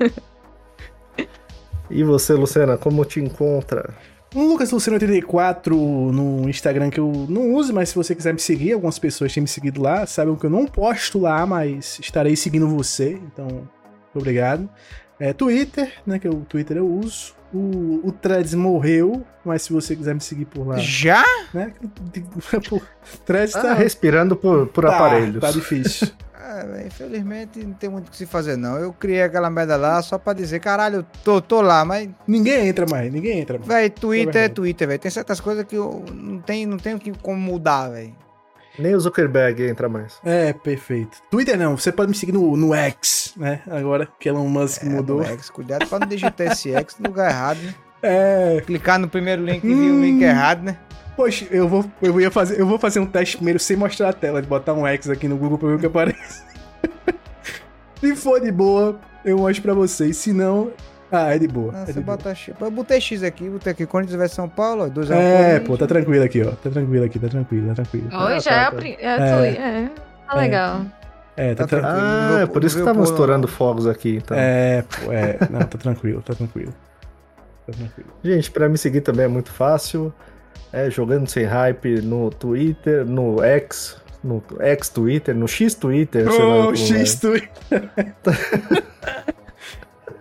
E 1.90 2.04
você, 2.04 2.34
Luciana, 2.34 2.78
como 2.78 3.06
te 3.06 3.20
encontra? 3.20 3.94
Um 4.36 4.50
Lucas 4.50 4.72
Luciano 4.72 4.96
84 4.96 5.76
no 5.76 6.50
Instagram 6.50 6.90
que 6.90 7.00
eu 7.00 7.26
não 7.30 7.54
uso, 7.54 7.74
mas 7.74 7.90
se 7.90 7.96
você 7.96 8.14
quiser 8.14 8.34
me 8.34 8.40
seguir, 8.40 8.74
algumas 8.74 9.00
pessoas 9.00 9.34
têm 9.34 9.42
me 9.42 9.48
seguido 9.48 9.82
lá, 9.82 10.06
sabem 10.06 10.36
que 10.36 10.46
eu 10.46 10.50
não 10.50 10.66
posto 10.66 11.20
lá, 11.20 11.46
mas 11.46 11.98
estarei 12.02 12.36
seguindo 12.36 12.68
você, 12.68 13.12
então 13.12 13.48
muito 13.48 13.70
obrigado. 14.16 14.70
É, 15.18 15.32
Twitter, 15.32 15.90
né, 16.06 16.20
que 16.20 16.28
o 16.28 16.42
Twitter 16.42 16.76
eu 16.76 16.86
uso. 16.86 17.34
O, 17.58 18.02
o 18.08 18.12
Threads 18.12 18.54
morreu, 18.54 19.26
mas 19.46 19.62
se 19.62 19.72
você 19.72 19.96
quiser 19.96 20.14
me 20.14 20.20
seguir 20.20 20.44
por 20.44 20.68
lá, 20.68 20.76
Já? 20.78 21.24
né? 21.54 21.72
Threads 23.26 23.54
Tá 23.54 23.62
tá, 23.62 23.74
respirando 23.74 24.36
por, 24.36 24.68
por 24.68 24.84
tá- 24.86 24.96
aparelhos. 24.96 25.40
Tá 25.42 25.52
difícil. 25.52 26.08
Ah, 26.48 26.64
infelizmente 26.86 27.64
não 27.66 27.74
tem 27.74 27.90
muito 27.90 28.08
o 28.08 28.12
que 28.12 28.18
se 28.18 28.28
fazer, 28.28 28.56
não. 28.56 28.78
Eu 28.78 28.94
criei 28.94 29.24
aquela 29.24 29.50
merda 29.50 29.76
lá 29.76 30.00
só 30.04 30.20
pra 30.20 30.32
dizer, 30.32 30.60
caralho, 30.60 30.98
eu 30.98 31.06
tô, 31.24 31.42
tô 31.42 31.60
lá, 31.60 31.84
mas. 31.84 32.08
ninguém 32.28 32.68
entra 32.68 32.86
mais, 32.88 33.12
ninguém 33.12 33.40
entra 33.40 33.58
mais. 33.58 33.68
Véi, 33.68 33.90
Twitter 33.90 34.28
é 34.30 34.32
verdade. 34.32 34.54
Twitter, 34.54 34.88
velho. 34.88 35.00
Tem 35.00 35.10
certas 35.10 35.40
coisas 35.40 35.64
que 35.66 35.76
eu 35.76 36.06
não 36.14 36.38
tenho, 36.40 36.70
não 36.70 36.78
tenho 36.78 37.00
que- 37.00 37.14
como 37.20 37.40
mudar, 37.40 37.90
velho. 37.90 38.14
Nem 38.78 38.96
o 38.96 39.00
Zuckerberg 39.00 39.68
entra 39.68 39.88
mais. 39.88 40.20
É, 40.24 40.54
perfeito. 40.54 41.18
Twitter 41.30 41.58
não, 41.58 41.78
você 41.78 41.92
pode 41.92 42.10
me 42.10 42.16
seguir 42.16 42.32
no, 42.32 42.56
no 42.58 42.74
X, 42.74 43.34
né? 43.38 43.62
Agora 43.70 44.08
que 44.20 44.30
Elon 44.30 44.48
Musk 44.48 44.84
mudou. 44.84 45.22
É, 45.22 45.34
X, 45.34 45.50
cuidado 45.50 45.88
pra 45.88 46.00
não 46.00 46.08
digitar 46.08 46.48
esse 46.48 46.74
X 46.74 46.96
no 47.00 47.10
lugar 47.10 47.30
errado, 47.30 47.60
né? 47.62 47.74
É, 48.08 48.62
Clicar 48.64 49.00
no 49.00 49.08
primeiro 49.08 49.44
link 49.44 49.64
e 49.64 49.74
vir 49.74 49.92
o 49.92 50.00
link 50.00 50.22
errado, 50.22 50.62
né? 50.62 50.78
Poxa, 51.16 51.48
eu 51.50 51.68
vou, 51.68 51.84
eu 52.04 52.22
ia 52.22 52.30
fazer, 52.30 52.60
eu 52.60 52.68
vou 52.68 52.78
fazer 52.78 53.00
um 53.00 53.06
teste 53.06 53.38
primeiro 53.38 53.58
sem 53.58 53.76
mostrar 53.76 54.10
a 54.10 54.14
tela, 54.14 54.42
de 54.44 54.48
botar 54.48 54.74
um 54.74 54.86
X 54.86 55.10
aqui 55.10 55.28
no 55.28 55.38
Google 55.38 55.58
pra 55.58 55.70
ver 55.70 55.76
o 55.76 55.80
que 55.80 55.86
aparece. 55.88 56.44
Se 58.00 58.16
for 58.16 58.40
de 58.40 58.52
boa, 58.52 59.00
eu 59.24 59.40
mostro 59.40 59.64
pra 59.64 59.74
vocês. 59.74 60.18
Se 60.18 60.32
não, 60.34 60.72
ah, 61.12 61.36
é 61.36 61.40
de 61.40 61.48
boa. 61.48 61.72
Ah, 61.76 61.82
é 61.82 61.86
você 61.86 61.94
de 61.94 62.00
boa. 62.02 62.18
bota 62.18 62.34
X. 62.36 62.54
Eu 62.60 62.72
botei 62.72 63.00
X 63.02 63.24
aqui, 63.24 63.50
botei 63.50 63.72
aqui. 63.72 63.86
Corinthians 63.86 64.18
vai 64.18 64.28
São 64.28 64.48
Paulo, 64.50 64.84
ó, 64.86 64.90
2x1. 64.90 65.12
É, 65.16 65.60
pô, 65.60 65.78
tá 65.78 65.86
tranquilo 65.88 66.24
aqui, 66.24 66.42
ó. 66.44 66.52
Tá 66.52 66.70
tranquilo 66.70 67.06
aqui, 67.06 67.20
tá 67.20 67.28
tranquilo, 67.28 67.68
tá 67.68 67.74
tranquilo. 67.76 68.08
Oi, 68.12 68.34
Ah, 68.36 68.40
já 68.40 68.52
tá, 68.52 68.56
é, 68.58 68.62
a 68.66 68.72
tá. 68.72 68.78
pri- 68.78 68.98
é, 69.00 69.06
É. 69.06 69.10
É, 69.86 69.90
Tá 70.28 70.38
É. 70.38 70.42
legal. 70.42 70.82
É, 71.38 71.54
tá, 71.54 71.64
Tá 71.64 71.68
tranquilo. 71.68 71.96
Ah, 71.98 72.40
é 72.42 72.46
por 72.46 72.64
isso 72.64 72.76
que 72.76 72.82
estavam 72.82 73.04
pôr- 73.04 73.12
estourando 73.12 73.48
fogos 73.48 73.86
aqui. 73.88 74.18
Então. 74.18 74.36
É, 74.38 74.82
pô, 74.84 75.12
é. 75.12 75.38
Não, 75.50 75.60
tá 75.60 75.78
tranquilo, 75.78 76.22
tá 76.22 76.34
tranquilo. 76.34 76.74
Tá 77.68 77.74
tranquilo. 77.74 78.10
Gente, 78.24 78.50
pra 78.52 78.70
me 78.70 78.78
seguir 78.78 79.02
também 79.02 79.26
é 79.26 79.28
muito 79.28 79.52
fácil. 79.52 80.14
É 80.72 80.90
jogando 80.90 81.28
sem 81.28 81.46
hype 81.46 82.02
no 82.02 82.30
Twitter, 82.30 83.06
no 83.06 83.42
X, 83.44 83.98
no 84.24 84.44
X 84.60 84.90
Twitter, 84.90 85.36
no 85.36 85.48
X 85.48 85.74
Twitter. 85.76 86.30
sei 86.32 86.42
lá 86.44 86.64
como 86.66 86.76
X 86.76 87.16
é. 87.16 87.20
Twitter. 87.20 87.90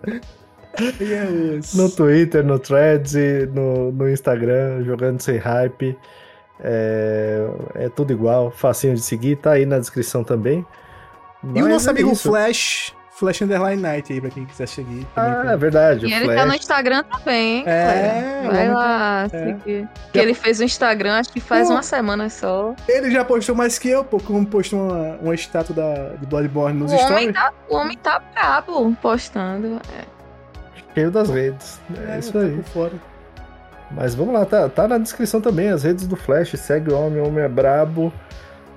É. 0.79 1.61
No 1.75 1.91
Twitter, 1.91 2.45
no 2.45 2.59
Threads, 2.59 3.15
no, 3.53 3.93
no 3.93 4.11
Instagram, 4.11 4.83
jogando 4.85 5.21
sem 5.21 5.37
hype. 5.39 5.97
É, 6.61 7.47
é 7.75 7.89
tudo 7.89 8.13
igual, 8.13 8.51
facinho 8.51 8.95
de 8.95 9.03
seguir, 9.03 9.37
tá 9.37 9.53
aí 9.53 9.67
na 9.67 9.79
descrição 9.79 10.23
também. 10.23 10.65
E 11.43 11.47
o 11.47 11.65
Mas 11.65 11.69
nosso 11.69 11.89
é 11.89 11.91
amigo 11.91 12.13
isso. 12.13 12.29
Flash, 12.29 12.95
Flash 13.11 13.43
Underline 13.43 13.83
Night 13.83 14.13
aí, 14.13 14.21
pra 14.21 14.31
quem 14.31 14.47
quiser 14.47 14.67
seguir. 14.67 15.07
Ah, 15.15 15.53
é 15.53 15.57
verdade. 15.57 16.07
E 16.07 16.09
o 16.09 16.17
ele 16.17 16.25
Flash. 16.25 16.37
tá 16.37 16.47
no 16.47 16.55
Instagram 16.55 17.03
também, 17.05 17.59
hein? 17.59 17.65
É? 17.67 18.43
Vai 18.45 18.51
homem 18.51 18.71
lá, 18.73 19.25
é. 19.25 19.29
seguir. 19.29 19.89
Que 20.13 20.19
ele 20.19 20.33
fez 20.33 20.61
o 20.61 20.65
Instagram, 20.65 21.15
acho 21.19 21.33
que 21.33 21.41
faz 21.41 21.67
Pô. 21.67 21.75
uma 21.75 21.83
semana 21.83 22.31
só. 22.31 22.75
Ele 22.89 23.11
já 23.11 23.25
postou 23.25 23.55
mais 23.55 23.79
que 23.79 23.89
eu, 23.91 24.05
pô, 24.05 24.19
como 24.19 24.47
postou 24.47 24.81
uma, 24.81 25.17
uma 25.21 25.35
estátua 25.35 25.75
da, 25.75 26.09
de 26.15 26.25
Bloodborne 26.27 26.79
nos 26.79 26.93
O 26.93 26.95
homem, 26.97 27.07
stories. 27.07 27.35
tá, 27.35 27.53
o 27.69 27.77
homem 27.77 27.99
tá 27.99 28.23
brabo 28.33 28.97
postando. 29.03 29.81
É. 29.99 30.14
Cheio 30.95 31.11
das 31.11 31.29
redes. 31.29 31.81
É, 32.09 32.19
isso 32.19 32.33
tá 32.33 32.41
aí. 32.41 32.61
fora. 32.73 32.93
Mas 33.91 34.15
vamos 34.15 34.35
lá, 34.35 34.45
tá, 34.45 34.69
tá 34.69 34.89
na 34.89 34.99
descrição 34.99 35.41
também 35.41 35.69
as 35.69 35.83
redes 35.85 36.07
do 36.07 36.16
Flash. 36.16 36.51
Segue 36.59 36.93
o 36.93 36.99
Homem, 36.99 37.21
o 37.21 37.29
Homem 37.29 37.45
é 37.45 37.49
Brabo. 37.49 38.12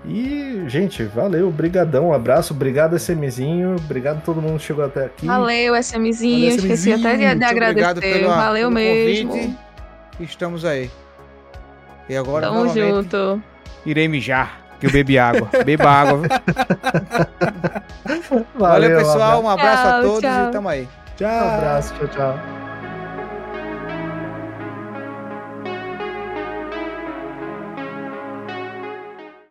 E, 0.05 0.63
gente, 0.67 1.03
valeu, 1.03 1.49
brigadão, 1.51 2.09
um 2.09 2.13
abraço, 2.13 2.53
obrigado 2.53 2.95
SMzinho, 2.95 3.75
obrigado 3.75 4.17
a 4.17 4.21
todo 4.21 4.41
mundo 4.41 4.57
que 4.59 4.65
chegou 4.65 4.85
até 4.85 5.05
aqui. 5.05 5.25
Valeu, 5.25 5.75
SMzinho. 5.75 6.49
Valeu, 6.51 6.55
Esqueci 6.55 6.93
até 6.93 7.15
de, 7.15 7.17
de 7.17 7.25
SMzinho. 7.25 7.29
Muito 7.29 7.43
agradecer. 7.43 7.71
obrigado 7.89 7.99
pelo, 8.01 8.27
Valeu 8.29 8.61
pelo 8.69 8.71
mesmo. 8.71 9.29
convite. 9.31 9.57
Estamos 10.19 10.63
aí. 10.65 10.89
E 12.07 12.15
agora, 12.15 12.47
Tamo 12.47 12.69
junto. 12.69 13.41
irei 13.85 14.07
mijar, 14.07 14.61
que 14.79 14.85
eu 14.87 14.91
bebi 14.91 15.19
água. 15.19 15.49
Beba 15.65 15.89
água. 15.89 16.21
viu? 16.21 16.29
Valeu, 18.55 18.97
pessoal. 18.97 19.43
Um 19.43 19.49
abraço 19.49 19.87
a 19.87 19.91
Tchau, 19.91 20.01
todos 20.03 20.21
tchau. 20.21 20.49
e 20.49 20.51
tamo 20.51 20.69
aí. 20.69 20.87
Tchau. 21.17 21.27
Um 21.27 21.49
abraço, 21.55 21.93
tchau, 21.95 22.07
tchau. 22.07 22.66